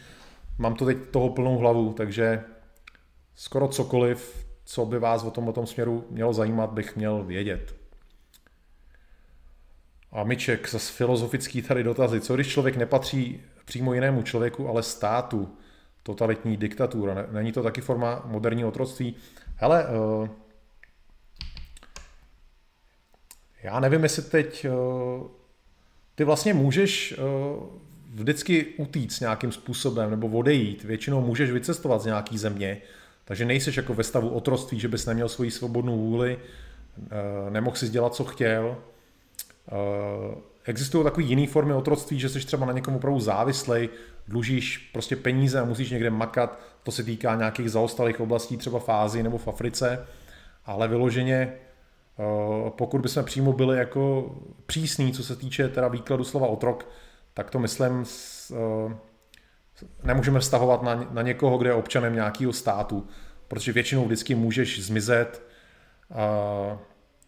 mám 0.59 0.75
to 0.75 0.85
teď 0.85 0.99
toho 1.11 1.31
plnou 1.31 1.59
hlavu, 1.59 1.93
takže 1.93 2.45
skoro 3.35 3.69
cokoliv, 3.69 4.47
co 4.65 4.87
by 4.87 4.99
vás 4.99 5.25
o 5.25 5.31
tom, 5.31 5.49
o 5.49 5.53
tom 5.53 5.67
směru 5.67 6.07
mělo 6.11 6.33
zajímat, 6.33 6.71
bych 6.71 6.97
měl 6.97 7.25
vědět. 7.25 7.75
A 10.13 10.25
Myček, 10.25 10.71
zase 10.71 10.93
filozofický 10.93 11.63
tady 11.63 11.83
dotazy. 11.83 12.21
Co 12.21 12.35
když 12.35 12.49
člověk 12.49 12.77
nepatří 12.77 13.41
přímo 13.65 13.95
jinému 13.95 14.23
člověku, 14.23 14.69
ale 14.69 14.83
státu? 14.83 15.57
totalitní 16.05 16.57
diktatura. 16.57 17.27
Není 17.31 17.53
to 17.53 17.63
taky 17.63 17.81
forma 17.81 18.23
moderního 18.25 18.69
otroctví? 18.69 19.17
Hele, 19.57 19.87
uh, 19.87 20.29
já 23.63 23.81
nevím, 23.81 24.03
jestli 24.03 24.23
teď 24.23 24.67
uh, 24.67 25.27
ty 26.15 26.25
vlastně 26.25 26.55
můžeš 26.55 27.19
uh, 27.19 27.65
vždycky 28.15 28.67
utíct 28.77 29.21
nějakým 29.21 29.53
způsobem 29.53 30.11
nebo 30.11 30.29
odejít. 30.29 30.85
Většinou 30.85 31.21
můžeš 31.21 31.51
vycestovat 31.51 32.03
z 32.03 32.07
nějaký 32.07 32.39
země, 32.39 32.79
takže 33.25 33.45
nejseš 33.45 33.77
jako 33.77 33.95
ve 33.95 34.05
stavu 34.05 34.29
otroctví, 34.29 34.81
že 34.81 34.89
bys 34.89 35.07
neměl 35.07 35.29
svoji 35.29 35.51
svobodnou 35.51 35.99
vůli, 35.99 36.37
uh, 36.37 37.51
nemohl 37.51 37.77
si 37.77 37.89
dělat, 37.89 38.15
co 38.15 38.25
chtěl. 38.25 38.77
Uh, 39.73 40.35
existují 40.65 41.05
takové 41.05 41.27
jiné 41.27 41.47
formy 41.47 41.75
otroctví, 41.75 42.21
že 42.21 42.29
jsi 42.29 42.47
třeba 42.47 42.67
na 42.67 42.73
někom 42.73 42.97
opravdu 42.97 43.21
závislej, 43.21 43.89
dlužíš 44.29 44.91
prostě 44.93 45.17
peníze 45.17 45.61
a 45.61 45.65
musíš 45.65 45.91
někde 45.91 46.11
makat, 46.11 46.61
to 46.83 46.93
se 46.93 47.03
týká 47.03 47.35
nějakých 47.35 47.71
zaostalých 47.71 48.21
oblastí, 48.21 48.57
třeba 48.57 48.79
v 48.79 48.89
Ázii 48.89 49.23
nebo 49.23 49.39
v 49.39 49.49
Africe, 49.49 50.07
ale 50.67 50.89
vyloženě 50.89 51.53
eh, 51.53 52.71
pokud 52.71 53.01
bychom 53.01 53.25
přímo 53.25 53.53
byli 53.53 53.79
jako 53.79 54.35
přísní, 54.67 55.13
co 55.13 55.25
se 55.25 55.37
týče 55.37 55.69
teda 55.69 55.89
výkladu 55.89 56.25
slova 56.25 56.47
otrok, 56.47 56.87
tak 57.35 57.51
to 57.51 57.59
myslím 57.59 58.05
eh, 58.53 58.97
nemůžeme 60.03 60.41
vztahovat 60.41 60.83
na, 60.83 61.09
na 61.11 61.23
někoho, 61.23 61.59
kde 61.59 61.71
je 61.71 61.75
občanem 61.75 62.15
nějakého 62.15 62.53
státu, 62.53 63.07
protože 63.49 63.73
většinou 63.73 64.05
vždycky 64.05 64.35
můžeš 64.35 64.85
zmizet. 64.85 65.43
Eh, 66.11 66.79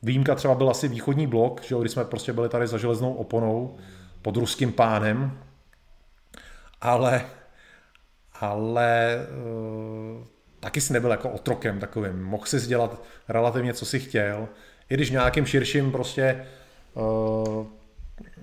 výjimka 0.02 0.34
třeba 0.34 0.54
byl 0.54 0.70
asi 0.70 0.88
východní 0.88 1.26
blok, 1.26 1.62
že 1.62 1.74
když 1.80 1.92
jsme 1.92 2.04
prostě 2.04 2.32
byli 2.32 2.48
tady 2.48 2.66
za 2.66 2.78
železnou 2.78 3.14
oponou 3.14 3.76
pod 4.22 4.36
ruským 4.36 4.72
pánem, 4.72 5.38
ale, 6.80 7.26
ale 8.40 9.16
uh, 10.18 10.26
taky 10.60 10.80
si 10.80 10.92
nebyl 10.92 11.10
jako 11.10 11.30
otrokem 11.30 11.80
takovým. 11.80 12.22
Mohl 12.22 12.46
si 12.46 12.66
dělat 12.66 13.02
relativně, 13.28 13.74
co 13.74 13.86
si 13.86 14.00
chtěl. 14.00 14.48
I 14.90 14.94
když 14.94 15.08
v 15.08 15.12
nějakým 15.12 15.46
širším 15.46 15.92
prostě 15.92 16.46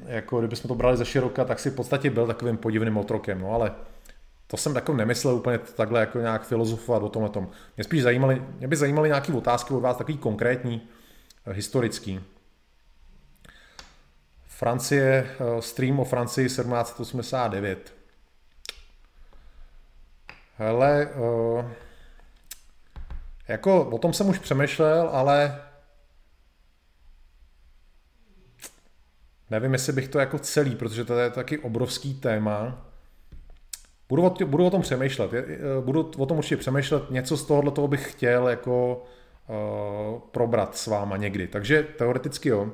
jako 0.05 0.39
kdybychom 0.39 0.67
to 0.67 0.75
brali 0.75 0.97
ze 0.97 1.05
široka, 1.05 1.45
tak 1.45 1.59
si 1.59 1.69
v 1.69 1.75
podstatě 1.75 2.09
byl 2.09 2.27
takovým 2.27 2.57
podivným 2.57 2.97
otrokem, 2.97 3.41
no 3.41 3.51
ale 3.51 3.71
to 4.47 4.57
jsem 4.57 4.75
jako 4.75 4.93
nemyslel 4.93 5.35
úplně 5.35 5.57
takhle 5.57 5.99
jako 5.99 6.19
nějak 6.19 6.47
filozofovat 6.47 7.03
o 7.03 7.09
tomhle 7.09 7.29
tom. 7.29 7.49
Mě 7.77 7.83
spíš 7.83 8.03
zajímaly, 8.03 8.41
mě 8.57 8.67
by 8.67 8.75
zajímaly 8.75 9.09
nějaké 9.09 9.33
otázky 9.33 9.73
od 9.73 9.79
vás, 9.79 9.97
takový 9.97 10.17
konkrétní, 10.17 10.81
eh, 11.45 11.53
historický. 11.53 12.21
Francie, 14.47 15.27
stream 15.59 15.99
o 15.99 16.05
Francii 16.05 16.49
1789. 16.49 17.93
Hele, 20.57 21.09
uh, 21.15 21.65
jako 23.47 23.85
o 23.85 23.97
tom 23.97 24.13
jsem 24.13 24.29
už 24.29 24.39
přemýšlel, 24.39 25.09
ale 25.11 25.61
nevím, 29.49 29.73
jestli 29.73 29.93
bych 29.93 30.07
to 30.07 30.19
jako 30.19 30.39
celý, 30.39 30.75
protože 30.75 31.05
to 31.05 31.19
je 31.19 31.29
taky 31.29 31.57
obrovský 31.57 32.13
téma. 32.13 32.85
Budu 34.09 34.23
o, 34.23 34.45
budu 34.45 34.65
o 34.65 34.69
tom 34.69 34.81
přemýšlet, 34.81 35.31
budu 35.81 36.11
o 36.17 36.25
tom 36.25 36.37
určitě 36.37 36.57
přemýšlet, 36.57 37.11
něco 37.11 37.37
z 37.37 37.45
tohohle 37.45 37.71
toho 37.71 37.87
bych 37.87 38.11
chtěl 38.11 38.49
jako 38.49 39.05
uh, 39.49 40.19
probrat 40.19 40.75
s 40.75 40.87
váma 40.87 41.17
někdy. 41.17 41.47
Takže 41.47 41.83
teoreticky 41.83 42.49
jo. 42.49 42.71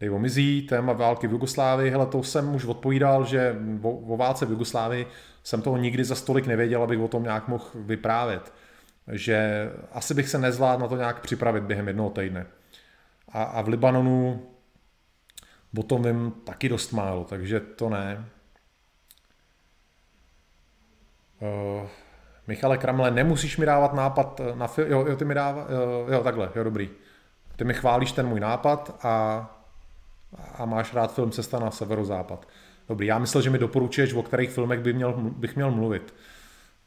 Dave 0.00 0.18
Mizí, 0.18 0.62
téma 0.62 0.92
války 0.92 1.26
v 1.26 1.32
Jugoslávii, 1.32 1.90
hele, 1.90 2.06
to 2.06 2.22
jsem 2.22 2.54
už 2.54 2.64
odpovídal, 2.64 3.24
že 3.24 3.56
o 3.82 4.16
válce 4.16 4.46
v 4.46 4.50
Jugoslávii 4.50 5.06
jsem 5.42 5.62
toho 5.62 5.76
nikdy 5.76 6.04
za 6.04 6.14
stolik 6.14 6.46
nevěděl, 6.46 6.82
abych 6.82 7.00
o 7.00 7.08
tom 7.08 7.22
nějak 7.22 7.48
mohl 7.48 7.64
vyprávět. 7.74 8.52
Že 9.12 9.70
asi 9.92 10.14
bych 10.14 10.28
se 10.28 10.38
nezvládl 10.38 10.82
na 10.82 10.88
to 10.88 10.96
nějak 10.96 11.20
připravit 11.20 11.62
během 11.62 11.88
jednoho 11.88 12.10
týdne. 12.10 12.46
A, 13.28 13.42
a 13.42 13.62
v 13.62 13.68
Libanonu 13.68 14.46
o 15.78 15.82
tom 15.82 16.02
vím 16.02 16.32
taky 16.44 16.68
dost 16.68 16.92
málo, 16.92 17.24
takže 17.24 17.60
to 17.60 17.88
ne. 17.88 18.24
Uh, 21.40 21.88
Michale 22.46 22.78
Kramle, 22.78 23.10
nemusíš 23.10 23.56
mi 23.56 23.66
dávat 23.66 23.92
nápad 23.92 24.40
na 24.54 24.66
film, 24.66 24.90
jo, 24.90 25.06
jo, 25.08 25.16
ty 25.16 25.24
mi 25.24 25.34
dává, 25.34 25.66
jo, 25.70 26.06
jo, 26.12 26.22
takhle, 26.22 26.50
jo, 26.56 26.64
dobrý. 26.64 26.90
Ty 27.56 27.64
mi 27.64 27.74
chválíš 27.74 28.12
ten 28.12 28.26
můj 28.26 28.40
nápad 28.40 28.98
a, 29.02 29.46
a 30.58 30.64
máš 30.64 30.94
rád 30.94 31.14
film 31.14 31.30
Cesta 31.30 31.58
na 31.58 31.70
severozápad. 31.70 32.48
Dobrý, 32.88 33.06
já 33.06 33.18
myslel, 33.18 33.42
že 33.42 33.50
mi 33.50 33.58
doporučuješ, 33.58 34.14
o 34.14 34.22
kterých 34.22 34.50
filmech 34.50 34.80
by 34.80 34.92
měl, 34.92 35.12
bych 35.12 35.56
měl 35.56 35.70
mluvit. 35.70 36.14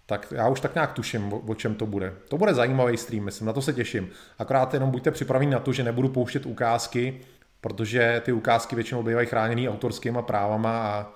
Tak 0.06 0.34
já 0.36 0.48
už 0.48 0.60
tak 0.60 0.76
nějak 0.76 0.94
tuším, 0.94 1.34
o, 1.34 1.40
o 1.40 1.56
čem 1.56 1.76
to 1.76 1.86
bude. 1.86 2.14
To 2.28 2.38
bude 2.38 2.54
zajímavý 2.54 2.98
stream, 2.98 3.24
myslím, 3.24 3.48
na 3.48 3.54
to 3.54 3.62
se 3.62 3.74
těším. 3.74 4.10
Akorát 4.40 4.74
jenom 4.74 4.92
buďte 4.92 5.12
připraveni 5.12 5.52
na 5.52 5.60
to, 5.60 5.74
že 5.74 5.84
nebudu 5.84 6.10
pouštět 6.10 6.46
ukázky, 6.46 7.22
protože 7.62 8.22
ty 8.26 8.32
ukázky 8.32 8.76
většinou 8.76 9.04
bývají 9.04 9.28
chráněný 9.28 9.70
autorskýma 9.70 10.22
právama 10.22 10.82
a 10.82 11.14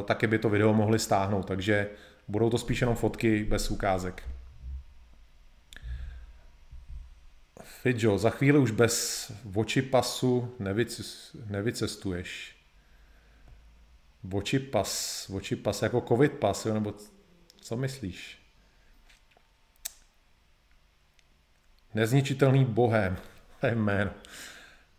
e, 0.00 0.02
taky 0.02 0.26
by 0.26 0.38
to 0.38 0.48
video 0.48 0.74
mohli 0.74 0.98
stáhnout, 0.98 1.46
takže 1.46 1.90
budou 2.28 2.50
to 2.50 2.58
spíš 2.58 2.80
jenom 2.80 2.96
fotky 2.96 3.44
bez 3.44 3.70
ukázek. 3.70 4.22
Fidjo, 7.62 8.18
za 8.18 8.30
chvíli 8.30 8.58
už 8.58 8.70
bez 8.70 9.32
oči 9.54 9.82
pasu 9.82 10.54
nevycestuješ. 11.46 12.56
Voči 14.24 14.58
pas, 14.58 15.26
voči 15.28 15.56
pas 15.56 15.82
jako 15.82 16.00
covid 16.00 16.32
pas, 16.32 16.66
jo, 16.66 16.74
nebo 16.74 16.94
co 17.60 17.76
myslíš? 17.76 18.38
Nezničitelný 21.94 22.64
bohem, 22.64 23.16
to 23.60 23.66
je 23.66 23.74
jméno. 23.74 24.10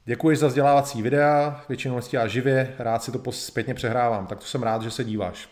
Děkuji 0.09 0.37
za 0.37 0.47
vzdělávací 0.47 1.01
videa, 1.01 1.61
většinou 1.69 1.99
já 2.13 2.27
živě, 2.27 2.75
rád 2.79 3.03
si 3.03 3.11
to 3.11 3.31
zpětně 3.31 3.73
přehrávám, 3.73 4.27
tak 4.27 4.39
to 4.39 4.45
jsem 4.45 4.63
rád, 4.63 4.81
že 4.81 4.91
se 4.91 5.03
díváš. 5.03 5.49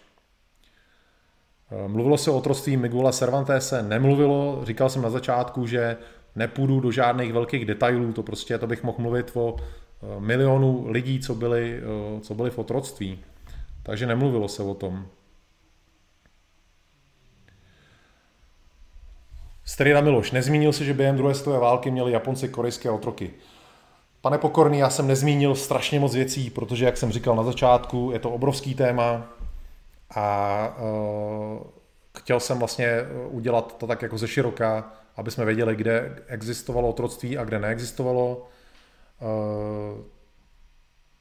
Eh, 1.72 1.88
mluvilo 1.88 2.18
se 2.18 2.32
o 2.32 2.38
otroctví 2.38 2.78
Miguela 2.78 3.12
Cervantese, 3.12 3.84
nemluvilo, 3.84 4.62
říkal 4.66 4.90
jsem 4.90 5.02
na 5.02 5.10
začátku, 5.10 5.68
že 5.68 5.98
nepůjdu 6.36 6.80
do 6.80 6.92
žádných 6.92 7.34
velkých 7.34 7.66
detailů, 7.66 8.14
to 8.14 8.24
prostě 8.24 8.58
to 8.58 8.68
bych 8.68 8.84
mohl 8.84 8.98
mluvit 9.00 9.32
o 9.34 9.56
eh, 9.58 10.20
milionu 10.20 10.86
lidí, 10.88 11.20
co 11.20 11.36
byli, 11.36 11.80
eh, 11.80 12.22
co 12.22 12.36
byli 12.36 12.50
v 12.50 12.60
otroctví. 12.60 13.20
Takže 13.84 14.08
nemluvilo 14.08 14.48
se 14.48 14.64
o 14.64 14.74
tom. 14.74 15.08
Strida 19.66 20.02
Miloš, 20.02 20.32
nezmínil 20.32 20.74
se, 20.74 20.86
že 20.86 20.94
během 20.94 21.18
druhé 21.18 21.34
světové 21.34 21.60
války 21.60 21.92
měli 21.92 22.12
Japonci 22.12 22.50
korejské 22.50 22.90
otroky. 22.90 23.34
Pane 24.26 24.38
Pokorný, 24.38 24.78
já 24.78 24.90
jsem 24.90 25.08
nezmínil 25.08 25.56
strašně 25.56 26.00
moc 26.00 26.16
věcí, 26.16 26.50
protože, 26.50 26.86
jak 26.86 26.98
jsem 26.98 27.12
říkal 27.12 27.36
na 27.36 27.44
začátku, 27.44 28.10
je 28.14 28.20
to 28.20 28.32
obrovský 28.32 28.76
téma 28.76 29.28
a 30.16 30.78
uh, 30.78 31.64
chtěl 32.18 32.40
jsem 32.40 32.60
vlastně 32.60 33.02
udělat 33.30 33.78
to 33.78 33.88
tak 33.88 34.02
jako 34.02 34.18
ze 34.18 34.28
široka, 34.28 34.94
aby 35.16 35.32
jsme 35.32 35.46
věděli, 35.46 35.76
kde 35.76 36.24
existovalo 36.28 36.90
otroctví 36.90 37.38
a 37.38 37.44
kde 37.44 37.60
neexistovalo. 37.60 38.48
Uh, 39.22 40.02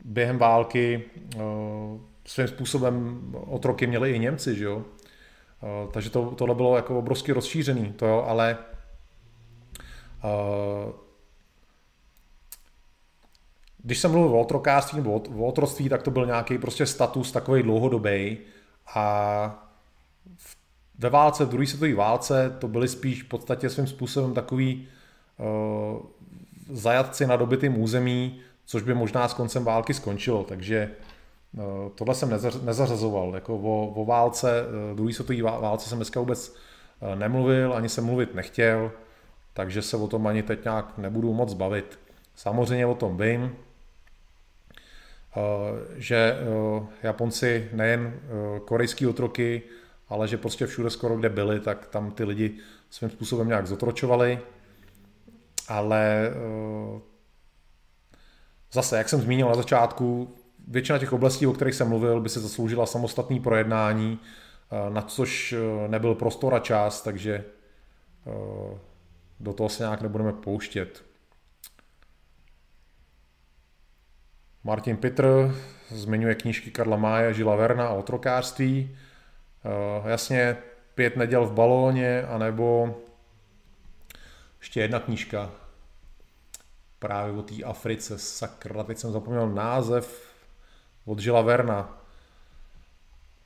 během 0.05 0.39
války 0.39 1.05
uh, 1.37 1.43
svým 2.27 2.49
způsobem 2.49 3.21
otroky 3.47 3.87
měli 3.87 4.13
i 4.13 4.19
Němci, 4.19 4.57
že 4.57 4.65
jo? 4.65 4.83
Eh, 5.63 5.89
takže 5.93 6.11
to, 6.11 6.31
tohle 6.31 6.55
bylo 6.55 6.77
jako 6.77 6.99
obrovsky 6.99 7.33
rozšířený, 7.33 7.93
to 7.93 8.07
jo, 8.07 8.25
ale 8.29 8.59
uh, 10.25 11.04
když 13.85 13.99
jsem 13.99 14.11
mluvil 14.11 14.37
o 14.37 14.41
otrokářství 14.41 14.99
nebo 14.99 15.15
o 15.15 15.47
otroctví, 15.47 15.89
tak 15.89 16.03
to 16.03 16.11
byl 16.11 16.27
nějaký 16.27 16.59
prostě 16.59 16.87
status 16.87 17.33
takový 17.33 17.63
dlouhodobý 17.63 18.39
a 18.95 19.69
ve 20.99 21.11
válce, 21.11 21.45
v 21.45 21.49
druhé 21.49 21.67
světové 21.67 21.95
válce, 21.95 22.57
to 22.59 22.69
byly 22.69 22.89
spíš 22.89 23.23
v 23.23 23.29
podstatě 23.29 23.71
svým 23.71 23.87
způsobem 23.87 24.35
takový 24.35 24.89
uh, 25.39 26.01
zajatci 26.77 27.27
na 27.27 27.37
dobytým 27.37 27.81
území, 27.81 28.41
což 28.67 28.83
by 28.83 28.95
možná 28.95 29.29
s 29.29 29.35
koncem 29.35 29.65
války 29.65 29.95
skončilo, 29.95 30.45
takže 30.45 30.91
Eh, 31.59 31.91
tohle 31.95 32.15
jsem 32.15 32.31
nezařazoval. 32.63 33.35
Jako 33.35 33.57
o, 33.57 33.87
o 33.87 34.05
válce, 34.05 34.65
eh, 34.93 34.95
druhý 34.95 35.13
světové 35.13 35.43
válce 35.43 35.89
jsem 35.89 35.99
dneska 35.99 36.21
vůbec 36.21 36.57
eh, 37.03 37.17
nemluvil, 37.17 37.75
ani 37.75 37.89
jsem 37.89 38.05
mluvit 38.05 38.35
nechtěl, 38.35 38.93
takže 39.53 39.83
se 39.83 39.97
o 39.97 40.09
tom 40.09 40.27
ani 40.27 40.43
teď 40.43 40.65
nějak 40.65 40.99
nebudu 40.99 41.35
moc 41.35 41.55
bavit. 41.55 41.99
Samozřejmě 42.35 42.87
o 42.87 42.95
tom 42.95 43.17
vím, 43.17 43.57
že 45.97 46.39
Japonci 47.03 47.69
nejen 47.73 48.21
korejský 48.65 49.07
otroky, 49.07 49.63
ale 50.09 50.29
že 50.29 50.37
prostě 50.37 50.67
všude 50.67 50.91
skoro 50.91 51.17
kde 51.17 51.29
byli, 51.29 51.61
tak 51.61 51.87
tam 51.87 52.11
ty 52.11 52.25
lidi 52.25 52.59
svým 52.91 53.11
způsobem 53.11 53.49
nějak 53.49 53.67
zotročovali. 53.67 54.39
Ale 55.69 56.31
zase, 58.73 58.99
jak 58.99 59.09
jsem 59.09 59.21
zmínil 59.21 59.49
na 59.49 59.55
začátku, 59.55 60.35
většina 60.69 60.99
těch 60.99 61.13
oblastí, 61.13 61.47
o 61.47 61.53
kterých 61.53 61.75
jsem 61.75 61.89
mluvil, 61.89 62.21
by 62.21 62.29
se 62.29 62.41
zasloužila 62.41 62.87
samostatný 62.87 63.41
projednání. 63.41 64.19
na 64.89 65.03
což 65.03 65.55
nebyl 65.89 66.15
prostor 66.15 66.55
a 66.55 66.59
čas, 66.59 67.03
takže 67.03 67.45
do 69.41 69.53
toho 69.53 69.69
se 69.69 69.83
nějak 69.83 70.03
nebudeme 70.03 70.33
pouštět. 70.33 71.05
Martin 74.65 74.97
Pitr 74.97 75.55
zmiňuje 75.89 76.35
knížky 76.35 76.71
Karla 76.71 76.97
Máje, 76.97 77.35
Žila 77.35 77.57
Verna 77.57 77.91
o 77.91 77.99
otrokářství. 77.99 78.97
Jasně, 80.05 80.57
pět 80.95 81.17
neděl 81.17 81.47
v 81.47 81.53
balóně, 81.53 82.23
anebo 82.23 82.97
ještě 84.61 84.81
jedna 84.81 85.01
knížka 85.01 85.51
právě 86.99 87.33
o 87.33 87.43
té 87.43 87.63
Africe, 87.65 88.19
sakra, 88.19 88.83
teď 88.85 88.99
jsem 88.99 89.13
zapomněl 89.13 89.51
název 89.51 90.35
od 91.05 91.19
Žila 91.19 91.43
Verna. 91.43 91.99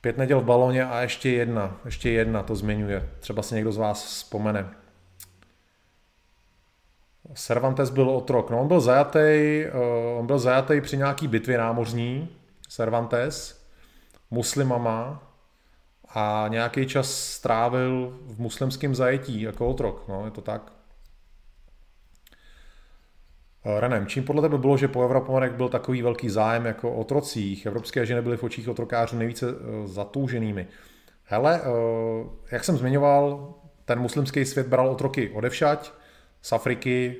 Pět 0.01 0.17
neděl 0.17 0.41
v 0.41 0.45
balóně 0.45 0.85
a 0.85 1.01
ještě 1.01 1.29
jedna, 1.29 1.77
ještě 1.85 2.09
jedna 2.09 2.43
to 2.43 2.55
zmiňuje. 2.55 3.09
Třeba 3.19 3.43
si 3.43 3.55
někdo 3.55 3.71
z 3.71 3.77
vás 3.77 4.05
vzpomene. 4.05 4.69
Cervantes 7.33 7.89
byl 7.89 8.09
otrok. 8.09 8.49
No, 8.49 8.61
on 8.61 8.67
byl 8.67 8.79
zajatý, 8.79 9.19
eh, 9.19 9.71
on 10.17 10.27
byl 10.27 10.39
zajatý 10.39 10.81
při 10.81 10.97
nějaký 10.97 11.27
bitvě 11.27 11.57
námořní, 11.57 12.29
Cervantes, 12.69 13.65
muslimama, 14.31 15.23
a 16.13 16.45
nějaký 16.47 16.85
čas 16.87 17.11
strávil 17.11 18.19
v 18.25 18.39
muslimském 18.39 18.95
zajetí 18.95 19.41
jako 19.41 19.67
otrok, 19.67 20.07
no, 20.07 20.25
je 20.25 20.31
to 20.31 20.41
tak. 20.41 20.71
Eh, 23.65 23.79
Renem, 23.79 24.07
čím 24.07 24.23
podle 24.23 24.41
tebe 24.41 24.57
bylo, 24.57 24.77
že 24.77 24.87
po 24.87 25.03
Evropanech 25.03 25.53
byl 25.53 25.69
takový 25.69 26.01
velký 26.01 26.29
zájem 26.29 26.65
jako 26.65 26.95
o 26.95 27.03
trocích? 27.03 27.65
Evropské 27.65 28.05
ženy 28.05 28.21
byly 28.21 28.37
v 28.37 28.43
očích 28.43 28.69
otrokářů 28.69 29.17
nejvíce 29.17 29.49
eh, 29.49 29.87
zatouženými. 29.87 30.67
Hele, 31.23 31.61
jak 32.51 32.63
jsem 32.63 32.77
zmiňoval, 32.77 33.53
ten 33.85 33.99
muslimský 33.99 34.45
svět 34.45 34.67
bral 34.67 34.89
otroky 34.89 35.29
odevšať, 35.29 35.93
z 36.41 36.53
Afriky, 36.53 37.15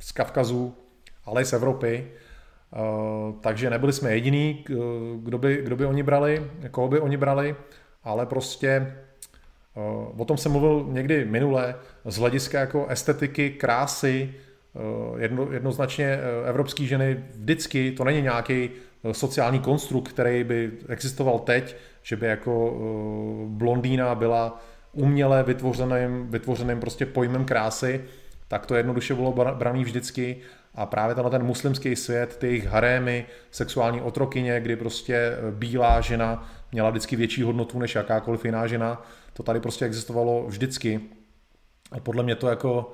z 0.00 0.12
Kavkazu, 0.12 0.74
ale 1.24 1.42
i 1.42 1.44
z 1.44 1.52
Evropy. 1.52 2.10
Takže 3.40 3.70
nebyli 3.70 3.92
jsme 3.92 4.12
jediní, 4.12 4.64
kdo 5.16 5.38
by, 5.38 5.62
kdo 5.62 5.76
by 5.76 5.86
oni 5.86 6.02
brali, 6.02 6.50
koho 6.70 6.88
by 6.88 7.00
oni 7.00 7.16
brali, 7.16 7.56
ale 8.04 8.26
prostě 8.26 8.96
o 10.16 10.24
tom 10.24 10.36
jsem 10.36 10.52
mluvil 10.52 10.86
někdy 10.88 11.24
minule, 11.24 11.74
z 12.04 12.16
hlediska 12.16 12.60
jako 12.60 12.86
estetiky, 12.86 13.50
krásy, 13.50 14.34
Eh, 14.76 15.22
jedno, 15.22 15.48
jednoznačně 15.52 16.04
eh, 16.04 16.48
evropské 16.48 16.84
ženy 16.84 17.24
vždycky, 17.34 17.92
to 17.92 18.04
není 18.04 18.22
nějaký 18.22 18.70
eh, 19.04 19.14
sociální 19.14 19.60
konstrukt, 19.60 20.08
který 20.08 20.44
by 20.44 20.70
existoval 20.88 21.38
teď, 21.38 21.76
že 22.02 22.16
by 22.16 22.26
jako 22.26 22.76
blondýna 23.46 24.14
byla 24.14 24.60
uměle 24.94 25.42
vytvořeným, 25.42 26.26
vytvořeným 26.30 26.80
prostě 26.80 27.06
pojmem 27.06 27.44
krásy, 27.44 28.04
tak 28.48 28.66
to 28.66 28.74
jednoduše 28.74 29.14
bylo 29.14 29.32
braný 29.32 29.84
vždycky 29.84 30.36
a 30.74 30.86
právě 30.86 31.14
tenhle 31.14 31.30
ten 31.30 31.42
muslimský 31.42 31.96
svět, 31.96 32.36
ty 32.36 32.46
jejich 32.46 32.66
harémy, 32.66 33.26
sexuální 33.50 34.00
otrokyně, 34.00 34.60
kdy 34.60 34.76
prostě 34.76 35.36
bílá 35.50 36.00
žena 36.00 36.48
měla 36.72 36.90
vždycky 36.90 37.16
větší 37.16 37.42
hodnotu 37.42 37.78
než 37.78 37.94
jakákoliv 37.94 38.44
jiná 38.44 38.66
žena, 38.66 39.02
to 39.32 39.42
tady 39.42 39.60
prostě 39.60 39.84
existovalo 39.84 40.44
vždycky. 40.46 41.00
A 41.92 42.00
podle 42.00 42.22
mě 42.22 42.34
to 42.34 42.48
jako 42.48 42.92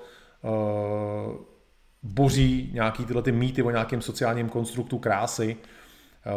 boří 2.03 2.71
nějaký 2.73 3.05
tyhle 3.05 3.23
ty 3.23 3.33
mýty 3.33 3.63
o 3.63 3.71
nějakém 3.71 4.03
sociálním 4.03 4.49
konstruktu 4.49 4.99
krásy. 4.99 5.57
Eh, 5.57 6.31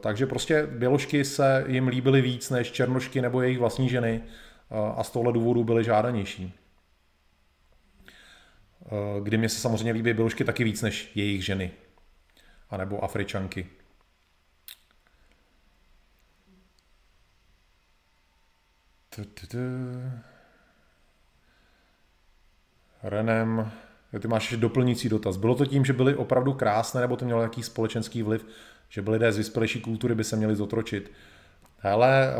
takže 0.00 0.26
prostě 0.26 0.66
běložky 0.70 1.24
se 1.24 1.64
jim 1.68 1.88
líbily 1.88 2.22
víc 2.22 2.50
než 2.50 2.72
černošky 2.72 3.22
nebo 3.22 3.42
jejich 3.42 3.58
vlastní 3.58 3.88
ženy 3.88 4.22
eh, 4.24 4.45
a 4.70 5.04
z 5.04 5.10
tohle 5.10 5.32
důvodu 5.32 5.64
byly 5.64 5.84
žádanější. 5.84 6.54
Kdy 9.22 9.38
mě 9.38 9.48
se 9.48 9.60
samozřejmě 9.60 9.92
líbí 9.92 10.12
běložky 10.12 10.44
taky 10.44 10.64
víc 10.64 10.82
než 10.82 11.10
jejich 11.14 11.44
ženy. 11.44 11.72
A 12.70 12.76
nebo 12.76 13.04
Afričanky. 13.04 13.66
Renem 23.02 23.72
ty 24.20 24.28
máš 24.28 24.42
ještě 24.42 24.56
doplnící 24.56 25.08
dotaz. 25.08 25.36
Bylo 25.36 25.54
to 25.54 25.66
tím, 25.66 25.84
že 25.84 25.92
byly 25.92 26.14
opravdu 26.14 26.52
krásné, 26.52 27.00
nebo 27.00 27.16
to 27.16 27.24
mělo 27.24 27.40
nějaký 27.40 27.62
společenský 27.62 28.22
vliv, 28.22 28.46
že 28.88 29.02
by 29.02 29.10
lidé 29.10 29.32
z 29.32 29.36
vyspělejší 29.36 29.80
kultury 29.80 30.14
by 30.14 30.24
se 30.24 30.36
měli 30.36 30.56
zotročit? 30.56 31.12
Hele, 31.78 32.28
eh, 32.28 32.36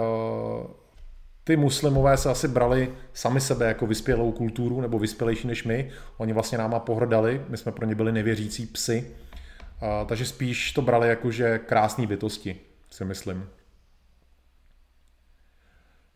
ty 1.47 1.57
muslimové 1.57 2.17
se 2.17 2.31
asi 2.31 2.49
brali 2.49 2.95
sami 3.13 3.41
sebe 3.41 3.67
jako 3.67 3.87
vyspělou 3.87 4.33
kulturu, 4.33 4.81
nebo 4.81 4.99
vyspělejší 4.99 5.49
než 5.49 5.65
my. 5.65 5.91
Oni 6.17 6.33
vlastně 6.33 6.59
náma 6.59 6.79
pohrdali, 6.79 7.45
my 7.49 7.57
jsme 7.57 7.73
pro 7.73 7.87
ně 7.87 7.95
byli 7.95 8.13
nevěřící 8.13 8.67
psy. 8.67 9.17
Eh, 9.83 10.05
takže 10.07 10.27
spíš 10.27 10.73
to 10.73 10.83
brali 10.83 11.09
jako, 11.09 11.31
že 11.31 11.59
krásný 11.59 12.07
bytosti, 12.07 12.61
si 12.91 13.05
myslím. 13.05 13.49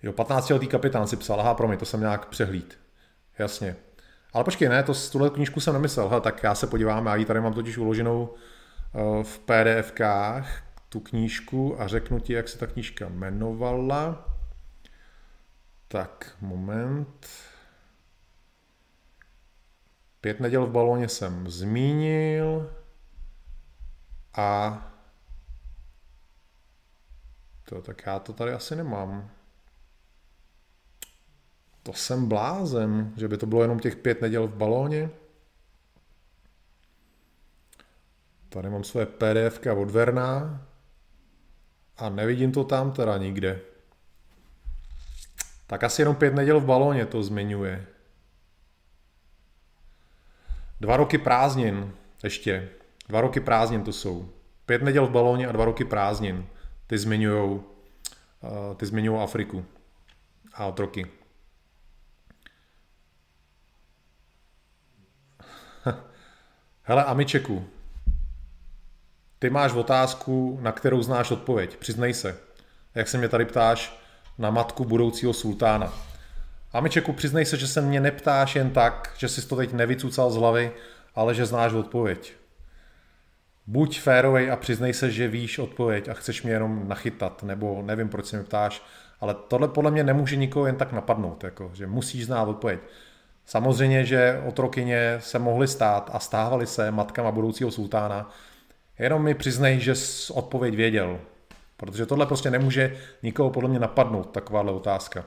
Jo, 0.03 0.13
15-letý 0.13 0.67
kapitán 0.67 1.07
si 1.07 1.17
psal, 1.17 1.41
aha, 1.41 1.55
promiň, 1.55 1.79
to 1.79 1.85
jsem 1.85 2.01
nějak 2.01 2.27
přehlíd. 2.27 2.79
Jasně. 3.39 3.77
Ale 4.33 4.45
počkej, 4.45 4.69
ne, 4.69 4.83
to, 4.83 4.93
tuhle 5.13 5.31
knížku 5.31 5.61
jsem 5.61 5.75
nemyslel. 5.75 6.09
Hele, 6.09 6.21
tak 6.21 6.43
já 6.43 6.55
se 6.55 6.67
podívám, 6.67 7.07
já 7.07 7.17
ji 7.17 7.25
tady 7.25 7.41
mám 7.41 7.55
totiž 7.55 7.79
uloženou 7.79 8.35
eh, 8.35 9.25
v 9.25 9.39
PDFkách, 9.39 10.63
tu 10.89 11.01
knížku 11.01 11.81
a 11.81 11.87
řeknu 11.87 12.21
ti, 12.21 12.33
jak 12.33 12.49
se 12.49 12.59
ta 12.59 12.67
knížka 12.67 13.07
jmenovala. 13.07 14.30
Tak, 15.93 16.37
moment. 16.41 17.27
Pět 20.21 20.41
neděl 20.41 20.67
v 20.67 20.71
balóně 20.71 21.09
jsem 21.09 21.51
zmínil. 21.51 22.77
A 24.35 24.79
to, 27.65 27.83
tak 27.83 28.03
já 28.07 28.19
to 28.19 28.33
tady 28.33 28.53
asi 28.53 28.77
nemám. 28.77 29.31
To 31.83 31.93
jsem 31.93 32.29
blázen, 32.29 33.13
že 33.17 33.29
by 33.29 33.39
to 33.39 33.47
bylo 33.47 33.63
jenom 33.63 33.79
těch 33.79 33.97
pět 33.97 34.21
neděl 34.21 34.49
v 34.49 34.55
balóně. 34.55 35.11
Tady 38.49 38.71
mám 38.71 38.85
své 38.85 39.07
pdf 39.07 39.67
od 39.77 39.91
Verna 39.91 40.61
a 41.97 42.09
nevidím 42.09 42.53
to 42.53 42.65
tam 42.65 42.93
teda 42.93 43.19
nikde. 43.19 43.70
Tak 45.71 45.85
asi 45.85 46.03
jenom 46.03 46.17
pět 46.17 46.35
neděl 46.35 46.61
v 46.61 46.65
balóně 46.65 47.07
to 47.07 47.23
zmiňuje. 47.23 47.87
Dva 50.81 50.97
roky 50.97 51.19
prázdnin 51.19 51.95
ještě. 52.25 52.69
Dva 53.09 53.21
roky 53.21 53.41
prázdnin 53.41 53.85
to 53.85 53.93
jsou. 53.93 54.33
Pět 54.67 54.83
neděl 54.83 55.07
v 55.07 55.11
balóně 55.11 55.47
a 55.49 55.53
dva 55.53 55.65
roky 55.65 55.85
prázdnin. 55.85 56.47
Ty 56.87 56.99
zmiňujou, 56.99 57.55
uh, 57.55 57.65
ty 58.77 58.87
zmiňujou 58.87 59.21
Afriku 59.21 59.65
a 60.55 60.67
otroky. 60.67 61.07
Hele, 66.83 67.05
Amičeku, 67.05 67.69
ty 69.39 69.51
máš 69.51 69.73
otázku, 69.73 70.59
na 70.63 70.73
kterou 70.73 71.03
znáš 71.03 71.31
odpověď. 71.31 71.77
Přiznej 71.77 72.15
se. 72.15 72.39
Jak 72.95 73.09
se 73.09 73.19
mě 73.19 73.29
tady 73.29 73.45
ptáš 73.45 74.01
na 74.41 74.51
matku 74.51 74.85
budoucího 74.85 75.33
sultána. 75.33 75.93
Amičeku, 76.73 77.13
přiznej 77.13 77.45
se, 77.45 77.57
že 77.57 77.67
se 77.67 77.81
mě 77.81 78.01
neptáš 78.01 78.57
jen 78.57 78.71
tak, 78.71 79.15
že 79.19 79.29
jsi 79.29 79.49
to 79.49 79.57
teď 79.57 79.73
nevycucal 79.73 80.31
z 80.31 80.37
hlavy, 80.37 80.73
ale 81.15 81.35
že 81.35 81.47
znáš 81.47 81.73
odpověď. 81.73 82.33
Buď 83.67 84.01
férovej 84.01 84.51
a 84.51 84.57
přiznej 84.57 84.93
se, 84.93 85.11
že 85.11 85.29
víš 85.29 85.59
odpověď 85.59 86.09
a 86.09 86.15
chceš 86.15 86.43
mě 86.43 86.53
jenom 86.53 86.89
nachytat, 86.89 87.43
nebo 87.43 87.83
nevím, 87.83 88.09
proč 88.09 88.27
se 88.27 88.37
mě 88.37 88.45
ptáš, 88.45 88.83
ale 89.21 89.37
tohle 89.49 89.69
podle 89.69 89.91
mě 89.91 90.05
nemůže 90.05 90.37
nikoho 90.37 90.67
jen 90.67 90.77
tak 90.77 90.93
napadnout, 90.93 91.45
jako, 91.45 91.71
že 91.75 91.87
musíš 91.87 92.27
znát 92.27 92.49
odpověď. 92.49 92.81
Samozřejmě, 93.47 94.05
že 94.05 94.43
otrokyně 94.47 95.17
se 95.19 95.39
mohly 95.39 95.69
stát 95.69 96.11
a 96.13 96.19
stávaly 96.19 96.67
se 96.67 96.91
matkama 96.91 97.33
budoucího 97.33 97.71
sultána. 97.71 98.31
Jenom 98.99 99.23
mi 99.23 99.35
přiznej, 99.35 99.81
že 99.81 99.95
odpověď 100.33 100.77
věděl. 100.77 101.21
Protože 101.81 102.07
tohle 102.07 102.27
prostě 102.27 102.51
nemůže 102.51 102.97
nikoho 103.23 103.51
podle 103.51 103.69
mě 103.69 103.79
napadnout, 103.79 104.31
takováhle 104.31 104.73
otázka. 104.73 105.25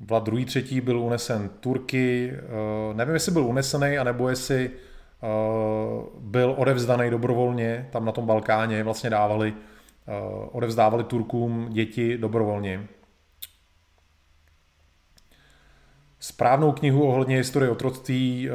Vlad 0.00 0.24
druhý 0.24 0.44
třetí 0.44 0.80
byl 0.80 1.00
unesen 1.00 1.48
Turky. 1.48 2.32
Eh, 2.32 2.94
nevím, 2.94 3.14
jestli 3.14 3.32
byl 3.32 3.44
unesený, 3.44 3.98
anebo 3.98 4.28
jestli 4.28 4.70
Eh, 5.24 6.06
byl 6.18 6.54
odevzdaný 6.58 7.10
dobrovolně, 7.10 7.88
tam 7.92 8.04
na 8.04 8.12
tom 8.12 8.26
Balkáně 8.26 8.82
vlastně 8.82 9.10
dávali, 9.10 9.54
eh, 9.54 10.12
odevzdávali 10.52 11.04
Turkům 11.04 11.68
děti 11.70 12.18
dobrovolně. 12.18 12.86
Správnou 16.24 16.72
knihu 16.72 17.06
ohledně 17.08 17.36
historie 17.36 17.70
otroctví 17.70 18.50
eh, 18.50 18.54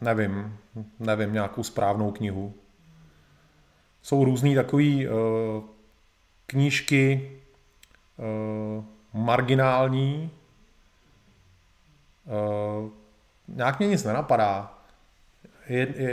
nevím, 0.00 0.58
nevím, 0.98 1.32
nějakou 1.32 1.62
správnou 1.62 2.10
knihu. 2.10 2.54
Jsou 4.02 4.24
různý 4.24 4.54
takový 4.54 5.08
uh, 5.08 5.14
knížky 6.46 7.30
uh, 8.16 8.84
marginální, 9.12 10.30
nějak 13.48 13.78
mě 13.78 13.88
nic 13.88 14.04
nenapadá. 14.04 14.78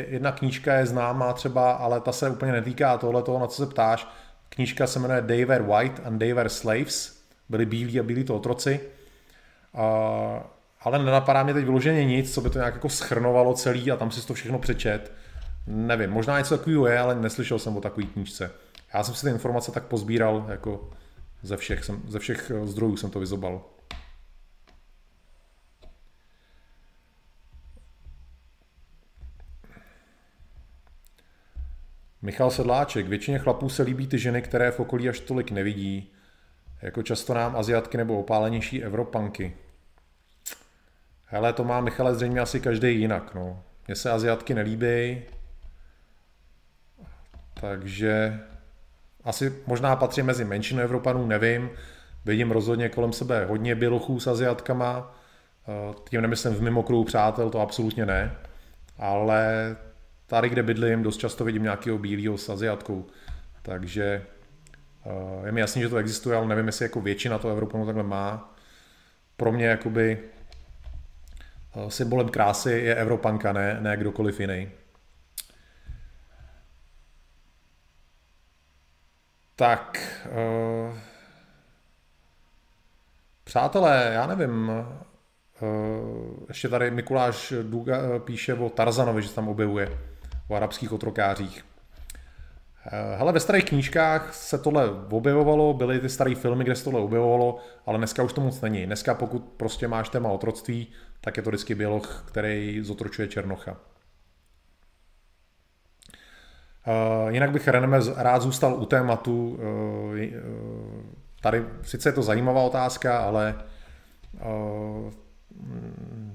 Jedna 0.07 0.31
knížka 0.31 0.73
je 0.73 0.85
známá 0.85 1.33
třeba, 1.33 1.71
ale 1.71 2.01
ta 2.01 2.11
se 2.11 2.29
úplně 2.29 2.51
netýká 2.51 2.97
tohle 2.97 3.23
toho, 3.23 3.39
na 3.39 3.47
co 3.47 3.65
se 3.65 3.71
ptáš. 3.71 4.07
Knížka 4.49 4.87
se 4.87 4.99
jmenuje 4.99 5.21
They 5.21 5.45
Were 5.45 5.63
White 5.63 6.01
and 6.05 6.19
They 6.19 6.33
Were 6.33 6.49
Slaves. 6.49 7.23
Byli 7.49 7.65
bílí 7.65 7.99
a 7.99 8.03
byli 8.03 8.23
to 8.23 8.35
otroci. 8.35 8.94
Uh, 9.77 10.43
ale 10.81 10.99
nenapadá 10.99 11.43
mě 11.43 11.53
teď 11.53 11.65
vyloženě 11.65 12.05
nic, 12.05 12.33
co 12.33 12.41
by 12.41 12.49
to 12.49 12.57
nějak 12.57 12.73
jako 12.73 12.89
schrnovalo 12.89 13.53
celý 13.53 13.91
a 13.91 13.97
tam 13.97 14.11
si 14.11 14.27
to 14.27 14.33
všechno 14.33 14.59
přečet. 14.59 15.11
Nevím, 15.67 16.09
možná 16.09 16.37
něco 16.37 16.57
takového 16.57 16.87
je, 16.87 16.99
ale 16.99 17.15
neslyšel 17.15 17.59
jsem 17.59 17.77
o 17.77 17.81
takové 17.81 18.07
knížce. 18.07 18.51
Já 18.93 19.03
jsem 19.03 19.15
si 19.15 19.25
ty 19.25 19.31
informace 19.31 19.71
tak 19.71 19.83
pozbíral, 19.83 20.45
jako 20.49 20.89
ze 21.41 21.57
všech, 21.57 21.83
jsem, 21.83 22.01
ze 22.07 22.19
všech 22.19 22.51
eh, 22.51 22.67
zdrojů 22.67 22.97
jsem 22.97 23.09
to 23.09 23.19
vyzobal. 23.19 23.61
Michal 32.21 32.51
Sedláček. 32.51 33.07
Většině 33.07 33.39
chlapů 33.39 33.69
se 33.69 33.83
líbí 33.83 34.07
ty 34.07 34.19
ženy, 34.19 34.41
které 34.41 34.71
v 34.71 34.79
okolí 34.79 35.09
až 35.09 35.19
tolik 35.19 35.51
nevidí. 35.51 36.11
Jako 36.81 37.03
často 37.03 37.33
nám 37.33 37.55
Aziatky 37.55 37.97
nebo 37.97 38.19
opálenější 38.19 38.83
Evropanky. 38.83 39.55
Hele, 41.25 41.53
to 41.53 41.63
má 41.63 41.81
Michale 41.81 42.15
zřejmě 42.15 42.39
asi 42.39 42.59
každý 42.59 42.99
jinak. 42.99 43.35
No. 43.35 43.63
Mně 43.87 43.95
se 43.95 44.11
Aziatky 44.11 44.53
nelíbí, 44.53 45.21
takže 47.53 48.39
asi 49.23 49.53
možná 49.67 49.95
patří 49.95 50.21
mezi 50.21 50.45
menšinu 50.45 50.81
Evropanů, 50.81 51.27
nevím. 51.27 51.69
Vidím 52.25 52.51
rozhodně 52.51 52.89
kolem 52.89 53.13
sebe 53.13 53.45
hodně 53.45 53.75
bělochů 53.75 54.19
s 54.19 54.27
Aziatkama. 54.27 55.15
Eh, 55.67 55.95
tím 56.09 56.21
nemyslím 56.21 56.53
v 56.53 56.61
mimokruhu 56.61 57.03
přátel, 57.03 57.49
to 57.49 57.59
absolutně 57.59 58.05
ne. 58.05 58.35
Ale 58.97 59.75
tady, 60.27 60.49
kde 60.49 60.63
bydlím, 60.63 61.03
dost 61.03 61.17
často 61.17 61.43
vidím 61.43 61.63
nějakého 61.63 61.97
bílého 61.97 62.37
s 62.37 62.49
Aziatkou. 62.49 63.05
Takže 63.61 64.25
eh, 65.05 65.45
je 65.45 65.51
mi 65.51 65.59
jasný, 65.61 65.81
že 65.81 65.89
to 65.89 65.97
existuje, 65.97 66.37
ale 66.37 66.47
nevím, 66.47 66.65
jestli 66.65 66.85
jako 66.85 67.01
většina 67.01 67.37
to 67.37 67.49
Evropanů 67.49 67.85
takhle 67.85 68.03
má. 68.03 68.55
Pro 69.37 69.51
mě 69.51 69.65
jakoby 69.65 70.19
symbolem 71.87 72.29
krásy 72.29 72.71
je 72.71 72.95
Evropanka, 72.95 73.53
ne, 73.53 73.77
ne 73.81 73.97
kdokoliv 73.97 74.39
jiný. 74.39 74.71
Tak, 79.55 79.97
uh, 80.25 80.97
přátelé, 83.43 84.11
já 84.13 84.27
nevím, 84.27 84.69
uh, 84.69 86.45
ještě 86.47 86.69
tady 86.69 86.91
Mikuláš 86.91 87.53
Duga 87.63 87.97
píše 88.19 88.53
o 88.53 88.69
Tarzanovi, 88.69 89.21
že 89.21 89.29
se 89.29 89.35
tam 89.35 89.47
objevuje, 89.47 89.99
o 90.47 90.55
arabských 90.55 90.91
otrokářích. 90.91 91.65
Hele, 93.17 93.31
ve 93.31 93.39
starých 93.39 93.65
knížkách 93.65 94.33
se 94.33 94.57
tohle 94.57 94.89
objevovalo, 95.09 95.73
byly 95.73 95.99
ty 95.99 96.09
staré 96.09 96.35
filmy, 96.35 96.63
kde 96.63 96.75
se 96.75 96.83
tohle 96.83 96.99
objevovalo, 96.99 97.59
ale 97.85 97.97
dneska 97.97 98.23
už 98.23 98.33
to 98.33 98.41
moc 98.41 98.61
není. 98.61 98.85
Dneska 98.85 99.13
pokud 99.13 99.43
prostě 99.57 99.87
máš 99.87 100.09
téma 100.09 100.29
otroctví, 100.29 100.87
tak 101.21 101.37
je 101.37 101.43
to 101.43 101.49
vždycky 101.49 101.75
běloch, 101.75 102.23
který 102.27 102.81
zotročuje 102.83 103.27
Černocha. 103.27 103.77
Uh, 106.87 107.33
jinak 107.33 107.51
bych 107.51 107.67
Reneme 107.67 107.99
rád 108.15 108.41
zůstal 108.41 108.73
u 108.73 108.85
tématu. 108.85 109.47
Uh, 109.47 110.19
tady 111.41 111.65
sice 111.81 112.09
je 112.09 112.13
to 112.13 112.23
zajímavá 112.23 112.61
otázka, 112.61 113.19
ale 113.19 113.63
uh, 114.33 115.13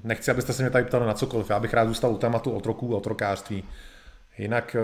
nechci, 0.04 0.30
abyste 0.30 0.52
se 0.52 0.62
mě 0.62 0.70
tady 0.70 0.84
ptali 0.84 1.06
na 1.06 1.14
cokoliv. 1.14 1.50
Já 1.50 1.60
bych 1.60 1.74
rád 1.74 1.86
zůstal 1.88 2.10
u 2.10 2.18
tématu 2.18 2.52
otroků 2.52 2.94
a 2.94 2.98
otrokářství. 2.98 3.64
Jinak, 4.38 4.76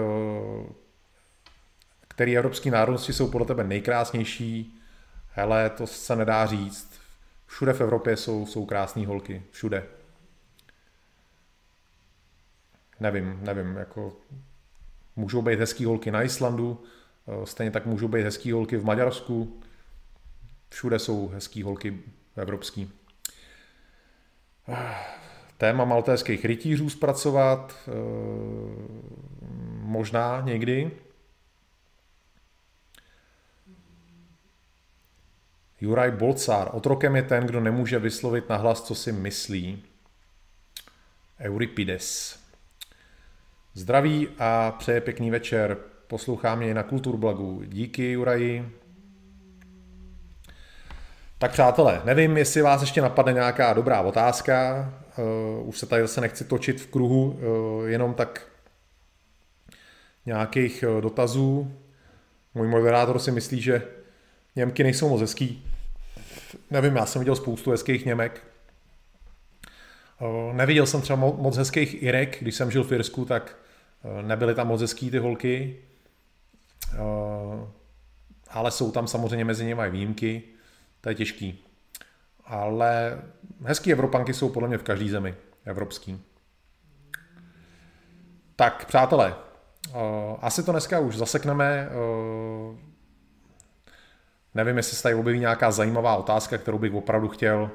který 2.08 2.36
evropský 2.36 2.70
národnosti 2.70 3.12
jsou 3.12 3.30
podle 3.30 3.46
tebe 3.46 3.64
nejkrásnější? 3.64 4.78
Hele, 5.32 5.70
to 5.70 5.86
se 5.86 6.16
nedá 6.16 6.46
říct. 6.46 6.95
Všude 7.56 7.72
v 7.72 7.80
Evropě 7.80 8.16
jsou, 8.16 8.46
jsou 8.46 8.66
krásné 8.66 9.06
holky. 9.06 9.42
Všude. 9.50 9.84
Nevím, 13.00 13.38
nevím, 13.42 13.76
jako 13.76 14.16
Můžou 15.16 15.42
být 15.42 15.58
hezký 15.58 15.84
holky 15.84 16.10
na 16.10 16.22
Islandu, 16.22 16.82
eh, 17.28 17.46
stejně 17.46 17.70
tak 17.70 17.86
můžou 17.86 18.08
být 18.08 18.22
hezký 18.22 18.52
holky 18.52 18.76
v 18.76 18.84
Maďarsku. 18.84 19.60
Všude 20.68 20.98
jsou 20.98 21.28
hezký 21.28 21.62
holky 21.62 22.02
evropský. 22.36 22.92
Téma 25.58 25.84
maltéských 25.84 26.44
rytířů 26.44 26.90
zpracovat, 26.90 27.74
eh, 27.88 27.90
možná 29.80 30.40
někdy. 30.40 30.90
Juraj 35.86 36.10
Bolcár. 36.10 36.70
Otrokem 36.72 37.16
je 37.16 37.22
ten, 37.22 37.46
kdo 37.46 37.60
nemůže 37.60 37.98
vyslovit 37.98 38.48
nahlas, 38.48 38.82
co 38.82 38.94
si 38.94 39.12
myslí. 39.12 39.82
Euripides. 41.40 42.38
Zdraví 43.74 44.28
a 44.38 44.74
přeje 44.78 45.00
pěkný 45.00 45.30
večer. 45.30 45.76
Poslouchá 46.06 46.54
mě 46.54 46.74
na 46.74 46.82
Kulturblagu. 46.82 47.62
Díky, 47.66 48.12
Juraji. 48.12 48.72
Tak 51.38 51.52
přátelé, 51.52 52.02
nevím, 52.04 52.36
jestli 52.36 52.62
vás 52.62 52.80
ještě 52.80 53.02
napadne 53.02 53.32
nějaká 53.32 53.72
dobrá 53.72 54.00
otázka. 54.00 54.92
Uh, 55.60 55.68
už 55.68 55.78
se 55.78 55.86
tady 55.86 56.02
zase 56.02 56.20
nechci 56.20 56.44
točit 56.44 56.80
v 56.80 56.86
kruhu, 56.86 57.30
uh, 57.30 57.88
jenom 57.88 58.14
tak 58.14 58.48
nějakých 60.26 60.84
uh, 60.88 61.00
dotazů. 61.00 61.72
Můj 62.54 62.68
moderátor 62.68 63.18
si 63.18 63.30
myslí, 63.30 63.60
že 63.60 63.82
Němky 64.56 64.82
nejsou 64.82 65.08
moc 65.08 65.20
hezký. 65.20 65.65
Nevím, 66.70 66.96
já 66.96 67.06
jsem 67.06 67.20
viděl 67.20 67.36
spoustu 67.36 67.70
hezkých 67.70 68.06
Němek. 68.06 68.42
Neviděl 70.52 70.86
jsem 70.86 71.00
třeba 71.00 71.16
moc 71.16 71.56
hezkých 71.56 72.02
Irek, 72.02 72.36
když 72.40 72.54
jsem 72.54 72.70
žil 72.70 72.84
v 72.84 72.92
Irsku, 72.92 73.24
tak 73.24 73.56
Eh, 74.06 74.22
nebyly 74.22 74.54
tam 74.54 74.68
moc 74.68 74.80
hezký 74.80 75.10
ty 75.10 75.18
holky, 75.18 75.76
eh, 76.94 76.98
ale 78.50 78.70
jsou 78.70 78.92
tam 78.92 79.06
samozřejmě 79.06 79.44
mezi 79.44 79.64
nimi 79.64 79.82
i 79.82 79.90
výjimky, 79.90 80.42
to 81.00 81.08
je 81.08 81.14
těžký. 81.14 81.64
Ale 82.44 83.22
hezký 83.64 83.92
Evropanky 83.92 84.34
jsou 84.34 84.48
podle 84.48 84.68
mě 84.68 84.78
v 84.78 84.82
každé 84.82 85.08
zemi 85.08 85.34
evropský. 85.64 86.22
Tak, 88.56 88.86
přátelé, 88.86 89.34
eh, 89.88 89.92
asi 90.40 90.62
to 90.62 90.72
dneska 90.72 90.98
už 90.98 91.16
zasekneme. 91.16 91.88
Nevím, 94.56 94.76
jestli 94.76 94.96
se 94.96 95.02
tady 95.02 95.14
objeví 95.14 95.40
nějaká 95.40 95.70
zajímavá 95.70 96.16
otázka, 96.16 96.58
kterou 96.58 96.78
bych 96.78 96.94
opravdu 96.94 97.28
chtěl 97.28 97.70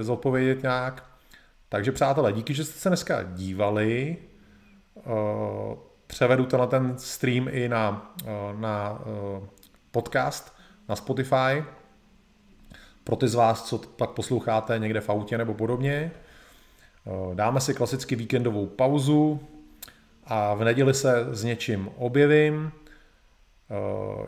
zodpovědět 0.00 0.62
nějak. 0.62 1.04
Takže 1.68 1.92
přátelé, 1.92 2.32
díky, 2.32 2.54
že 2.54 2.64
jste 2.64 2.78
se 2.78 2.88
dneska 2.88 3.22
dívali. 3.22 4.16
Eh, 4.98 5.02
převedu 6.06 6.48
na 6.58 6.66
ten 6.66 6.94
stream 6.98 7.48
i 7.50 7.68
na, 7.68 8.14
eh, 8.26 8.30
na 8.56 9.02
eh, 9.02 9.46
podcast 9.90 10.54
na 10.88 10.96
Spotify. 10.96 11.64
Pro 13.04 13.16
ty 13.16 13.28
z 13.28 13.34
vás, 13.34 13.64
co 13.64 13.78
pak 13.78 14.10
posloucháte 14.10 14.78
někde 14.78 15.00
v 15.00 15.10
autě 15.10 15.38
nebo 15.38 15.54
podobně. 15.54 16.12
Dáme 17.34 17.60
si 17.60 17.74
klasicky 17.74 18.16
víkendovou 18.16 18.66
pauzu 18.66 19.40
a 20.24 20.54
v 20.54 20.64
neděli 20.64 20.94
se 20.94 21.26
s 21.30 21.44
něčím 21.44 21.90
objevím. 21.96 22.72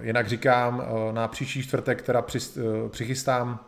Jinak 0.02 0.28
říkám, 0.28 0.82
na 1.12 1.28
příští 1.28 1.62
čtvrtek 1.62 2.02
teda 2.02 2.24
přichystám 2.90 3.60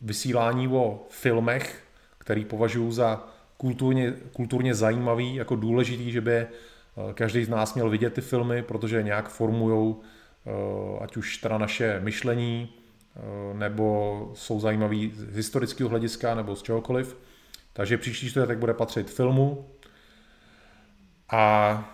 vysílání 0.00 0.68
o 0.68 1.06
filmech, 1.08 1.84
který 2.18 2.44
považuji 2.44 2.92
za 2.92 3.28
kulturně, 3.56 4.14
kulturně 4.32 4.74
zajímavý, 4.74 5.34
jako 5.34 5.56
důležitý, 5.56 6.12
že 6.12 6.20
by 6.20 6.32
eh, 6.32 6.48
každý 7.14 7.44
z 7.44 7.48
nás 7.48 7.74
měl 7.74 7.90
vidět 7.90 8.14
ty 8.14 8.20
filmy, 8.20 8.62
protože 8.62 9.02
nějak 9.02 9.28
formují 9.28 9.96
eh, 10.46 10.50
ať 11.00 11.16
už 11.16 11.36
teda 11.36 11.58
naše 11.58 12.00
myšlení, 12.00 12.68
eh, 12.72 13.54
nebo 13.54 14.30
jsou 14.34 14.60
zajímavý 14.60 15.12
z 15.14 15.36
historického 15.36 15.90
hlediska, 15.90 16.34
nebo 16.34 16.56
z 16.56 16.62
čehokoliv. 16.62 17.16
Takže 17.72 17.98
příští 17.98 18.30
čtvrtek 18.30 18.58
bude 18.58 18.74
patřit 18.74 19.10
filmu 19.10 19.68
a 21.30 21.93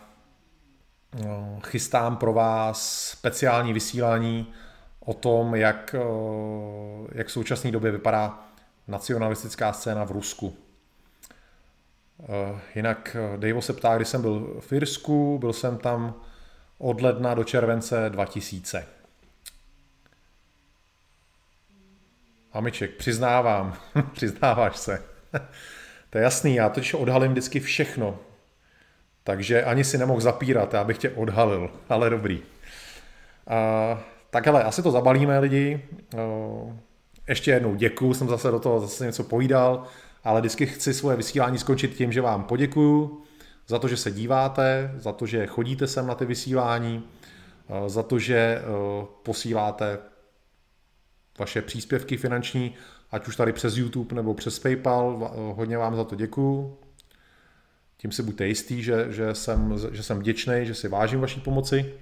chystám 1.67 2.17
pro 2.17 2.33
vás 2.33 3.05
speciální 3.11 3.73
vysílání 3.73 4.53
o 5.01 5.15
tom, 5.15 5.55
jak, 5.55 5.95
jak 7.13 7.27
v 7.27 7.33
současné 7.33 7.71
době 7.71 7.91
vypadá 7.91 8.39
nacionalistická 8.89 9.73
scéna 9.73 10.05
v 10.05 10.11
Rusku. 10.11 10.57
Jinak 12.75 13.17
Dave 13.37 13.63
se 13.63 13.73
ptá, 13.73 13.97
kdy 13.97 14.05
jsem 14.05 14.23
byl 14.23 14.61
v 14.61 14.73
Irsku, 14.73 15.39
byl 15.39 15.53
jsem 15.53 15.79
tam 15.79 16.15
od 16.79 17.01
ledna 17.01 17.35
do 17.35 17.45
července 17.45 18.11
2000. 18.11 18.87
Amiček, 22.53 22.97
přiznávám, 22.97 23.77
přiznáváš 24.13 24.77
se. 24.77 25.03
to 26.11 26.19
je 26.19 26.25
jasný, 26.25 26.55
já 26.55 26.69
totiž 26.69 26.95
odhalím 26.95 27.33
vždycky 27.33 27.61
všechno. 27.61 28.19
Takže 29.31 29.65
ani 29.65 29.85
si 29.85 29.99
nemohl 29.99 30.21
zapírat, 30.21 30.75
já 30.75 30.85
bych 30.85 30.99
tě 30.99 31.11
odhalil, 31.11 31.71
ale 31.89 32.11
dobrý. 32.11 32.39
Uh, 32.39 32.45
tak 34.31 34.47
hele, 34.47 34.65
asi 34.65 34.83
to 34.83 34.91
zabalíme 34.91 35.39
lidi. 35.39 35.83
Ještě 37.29 37.51
jednou 37.51 37.75
děkuju, 37.75 38.15
jsem 38.15 38.29
zase 38.29 38.51
do 38.51 38.59
toho 38.59 38.81
zase 38.81 39.07
něco 39.07 39.25
povídal, 39.25 39.85
ale 40.25 40.41
vždycky 40.41 40.67
chci 40.67 40.95
svoje 40.95 41.17
vysílání 41.17 41.59
skončit 41.59 41.95
tím, 41.95 42.13
že 42.13 42.21
vám 42.21 42.45
poděkuju 42.45 43.23
za 43.67 43.79
to, 43.79 43.89
že 43.89 43.97
se 43.97 44.11
díváte, 44.11 44.95
za 44.97 45.13
to, 45.13 45.27
že 45.27 45.47
chodíte 45.47 45.87
sem 45.87 46.07
na 46.07 46.15
ty 46.15 46.25
vysílání, 46.25 47.05
za 47.87 48.03
to, 48.03 48.19
že 48.19 48.63
posíláte 49.23 49.99
vaše 51.39 51.63
příspěvky 51.63 52.17
finanční, 52.17 52.75
ať 53.11 53.29
už 53.29 53.37
tady 53.37 53.53
přes 53.53 53.77
YouTube 53.77 54.17
nebo 54.17 54.35
přes 54.35 54.59
PayPal. 54.59 55.33
Hodně 55.57 55.79
vám 55.79 55.97
za 55.97 56.05
to 56.05 56.17
děkuju. 56.17 56.79
Tím 58.01 58.13
si 58.13 58.23
buďte 58.23 58.47
jistý, 58.47 58.83
že, 58.83 59.07
že, 59.09 59.35
jsem, 59.35 59.75
že 59.93 60.03
jsem 60.03 60.19
vděčný, 60.19 60.55
že 60.63 60.75
si 60.75 60.89
vážím 60.89 61.21
vaší 61.21 61.41
pomoci. 61.41 61.95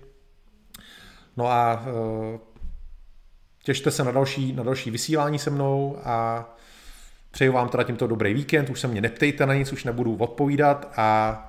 No 1.37 1.47
a 1.47 1.87
e, 1.87 2.39
těšte 3.63 3.91
se 3.91 4.05
na 4.05 4.11
další, 4.11 4.53
na 4.53 4.63
další 4.63 4.91
vysílání 4.91 5.39
se 5.39 5.51
mnou 5.51 5.99
a 6.05 6.49
přeju 7.31 7.53
vám 7.53 7.69
teda 7.69 7.83
tímto 7.83 8.07
dobrý 8.07 8.35
víkend, 8.35 8.71
už 8.71 8.81
se 8.81 8.89
mě 8.89 9.01
neptejte 9.01 9.47
na 9.47 9.55
nic, 9.55 9.73
už 9.73 9.85
nebudu 9.85 10.17
odpovídat 10.17 10.93
a 10.97 11.41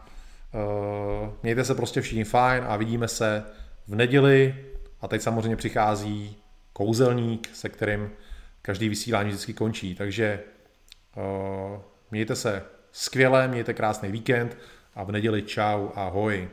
e, 0.53 1.31
mějte 1.43 1.63
se 1.63 1.75
prostě 1.75 2.01
všichni 2.01 2.23
fajn 2.23 2.63
a 2.67 2.77
vidíme 2.77 3.07
se 3.07 3.43
v 3.87 3.95
neděli 3.95 4.55
a 5.01 5.07
teď 5.07 5.21
samozřejmě 5.21 5.55
přichází 5.55 6.35
kouzelník, 6.73 7.49
se 7.53 7.69
kterým 7.69 8.09
každý 8.61 8.89
vysílání 8.89 9.29
vždycky 9.29 9.53
končí. 9.53 9.95
Takže 9.95 10.39
uh, 11.15 11.81
mějte 12.11 12.35
se 12.35 12.63
skvěle, 12.91 13.47
mějte 13.47 13.73
krásný 13.73 14.11
víkend 14.11 14.57
a 14.95 15.03
v 15.03 15.11
neděli 15.11 15.41
čau, 15.41 15.89
ahoj. 15.95 16.49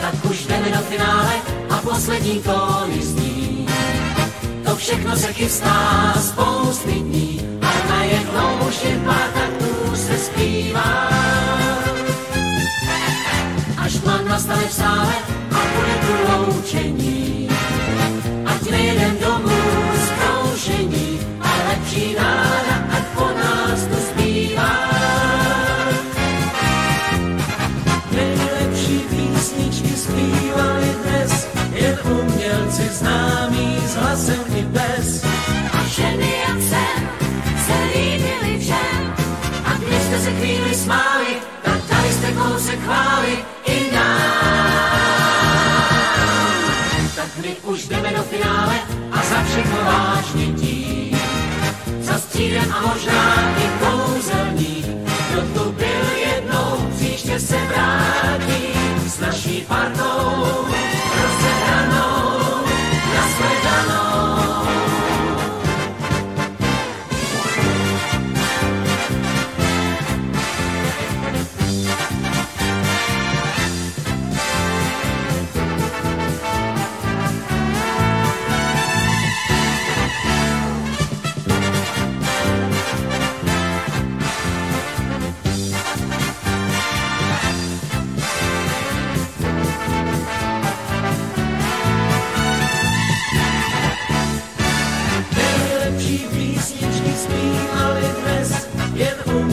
Tak 0.00 0.24
už 0.30 0.46
jdeme 0.46 0.70
do 0.70 0.78
finále 0.78 1.32
a 1.70 1.76
poslední 1.76 2.42
tóny 2.42 3.02
zní. 3.02 3.66
To 4.64 4.76
všechno 4.76 5.16
se 5.16 5.32
chystá 5.32 6.12
spousty 6.20 6.92
dní 6.92 7.58
a 7.62 7.88
najednou 7.88 8.68
už 8.68 8.84
jen 8.84 9.00
pár 9.04 9.30
taktů 9.30 9.96
se 9.96 10.18
zpívá. 10.18 11.08
Až 13.78 13.94
tma 13.94 14.22
nastane 14.22 14.66
v 14.66 14.72
sále 14.72 15.15
hlasem 34.16 34.56
i 34.56 34.62
bez. 34.62 35.24
A 35.72 35.84
ženy 35.88 36.32
jak 36.48 36.62
jsem 36.62 37.08
se 37.66 37.72
líbily 37.94 38.58
všem. 38.60 39.14
A 39.64 39.72
když 39.78 40.02
jste 40.02 40.18
se 40.20 40.30
chvíli 40.30 40.74
smáli, 40.74 41.26
tak 41.62 41.80
dali 41.90 42.12
jste 42.12 42.32
kousek 42.32 42.80
chvály 42.80 43.38
i 43.64 43.90
nám. 43.94 44.76
Tak 47.16 47.36
my 47.42 47.56
už 47.62 47.88
jdeme 47.88 48.10
do 48.16 48.22
finále 48.22 48.74
a 49.12 49.16
za 49.16 49.42
všechno 49.44 49.78
vážně 49.84 50.46
tím. 50.46 51.18
Za 52.00 52.18
střídem 52.18 52.72
a 52.72 52.80
možná 52.80 53.54
i 53.58 53.70
kouzelník, 53.80 54.86
kdo 55.30 55.42
tu 55.42 55.72
byl 55.72 56.06
jednou, 56.26 56.90
příště 56.96 57.40
se 57.40 57.56
vrátí 57.56 58.62
s 59.06 59.20
naší 59.20 59.60
partou 59.68 60.66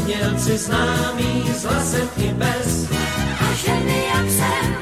umělci 0.03 0.57
známí 0.57 1.43
s 1.55 1.63
hlasem 1.63 2.09
i 2.17 2.27
bez. 2.27 2.87
A 3.39 3.53
ženy 3.53 4.05
jak 4.15 4.29
jsem 4.29 4.75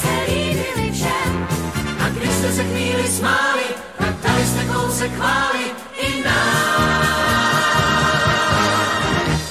se 0.00 0.32
líbily 0.32 0.92
všem. 0.92 1.48
A 2.04 2.08
když 2.08 2.30
jste 2.30 2.52
se 2.52 2.64
chvíli 2.64 3.08
smáli, 3.08 3.64
tak 3.98 4.14
dali 4.22 4.46
jste 4.46 4.64
kousek 4.64 5.14
chvály 5.14 5.64
i 6.00 6.24
nám. 6.24 7.02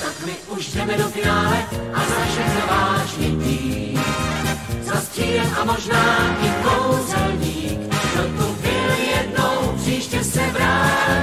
Tak 0.04 0.26
my 0.26 0.34
už 0.48 0.68
jdeme 0.68 0.98
do 0.98 1.04
finále 1.04 1.66
a 1.94 2.00
za 2.00 2.26
všechno 2.32 2.62
vážně 2.70 3.28
tím. 3.28 4.04
Za 4.82 5.02
střídem 5.02 5.56
a 5.62 5.66
možná 5.66 6.38
i 6.42 6.50
kouzelník, 6.64 7.80
kdo 8.14 8.24
tu 8.24 8.56
byl 8.62 8.92
jednou, 9.16 9.78
příště 9.78 10.24
se 10.24 10.42
vrátí. 10.52 11.20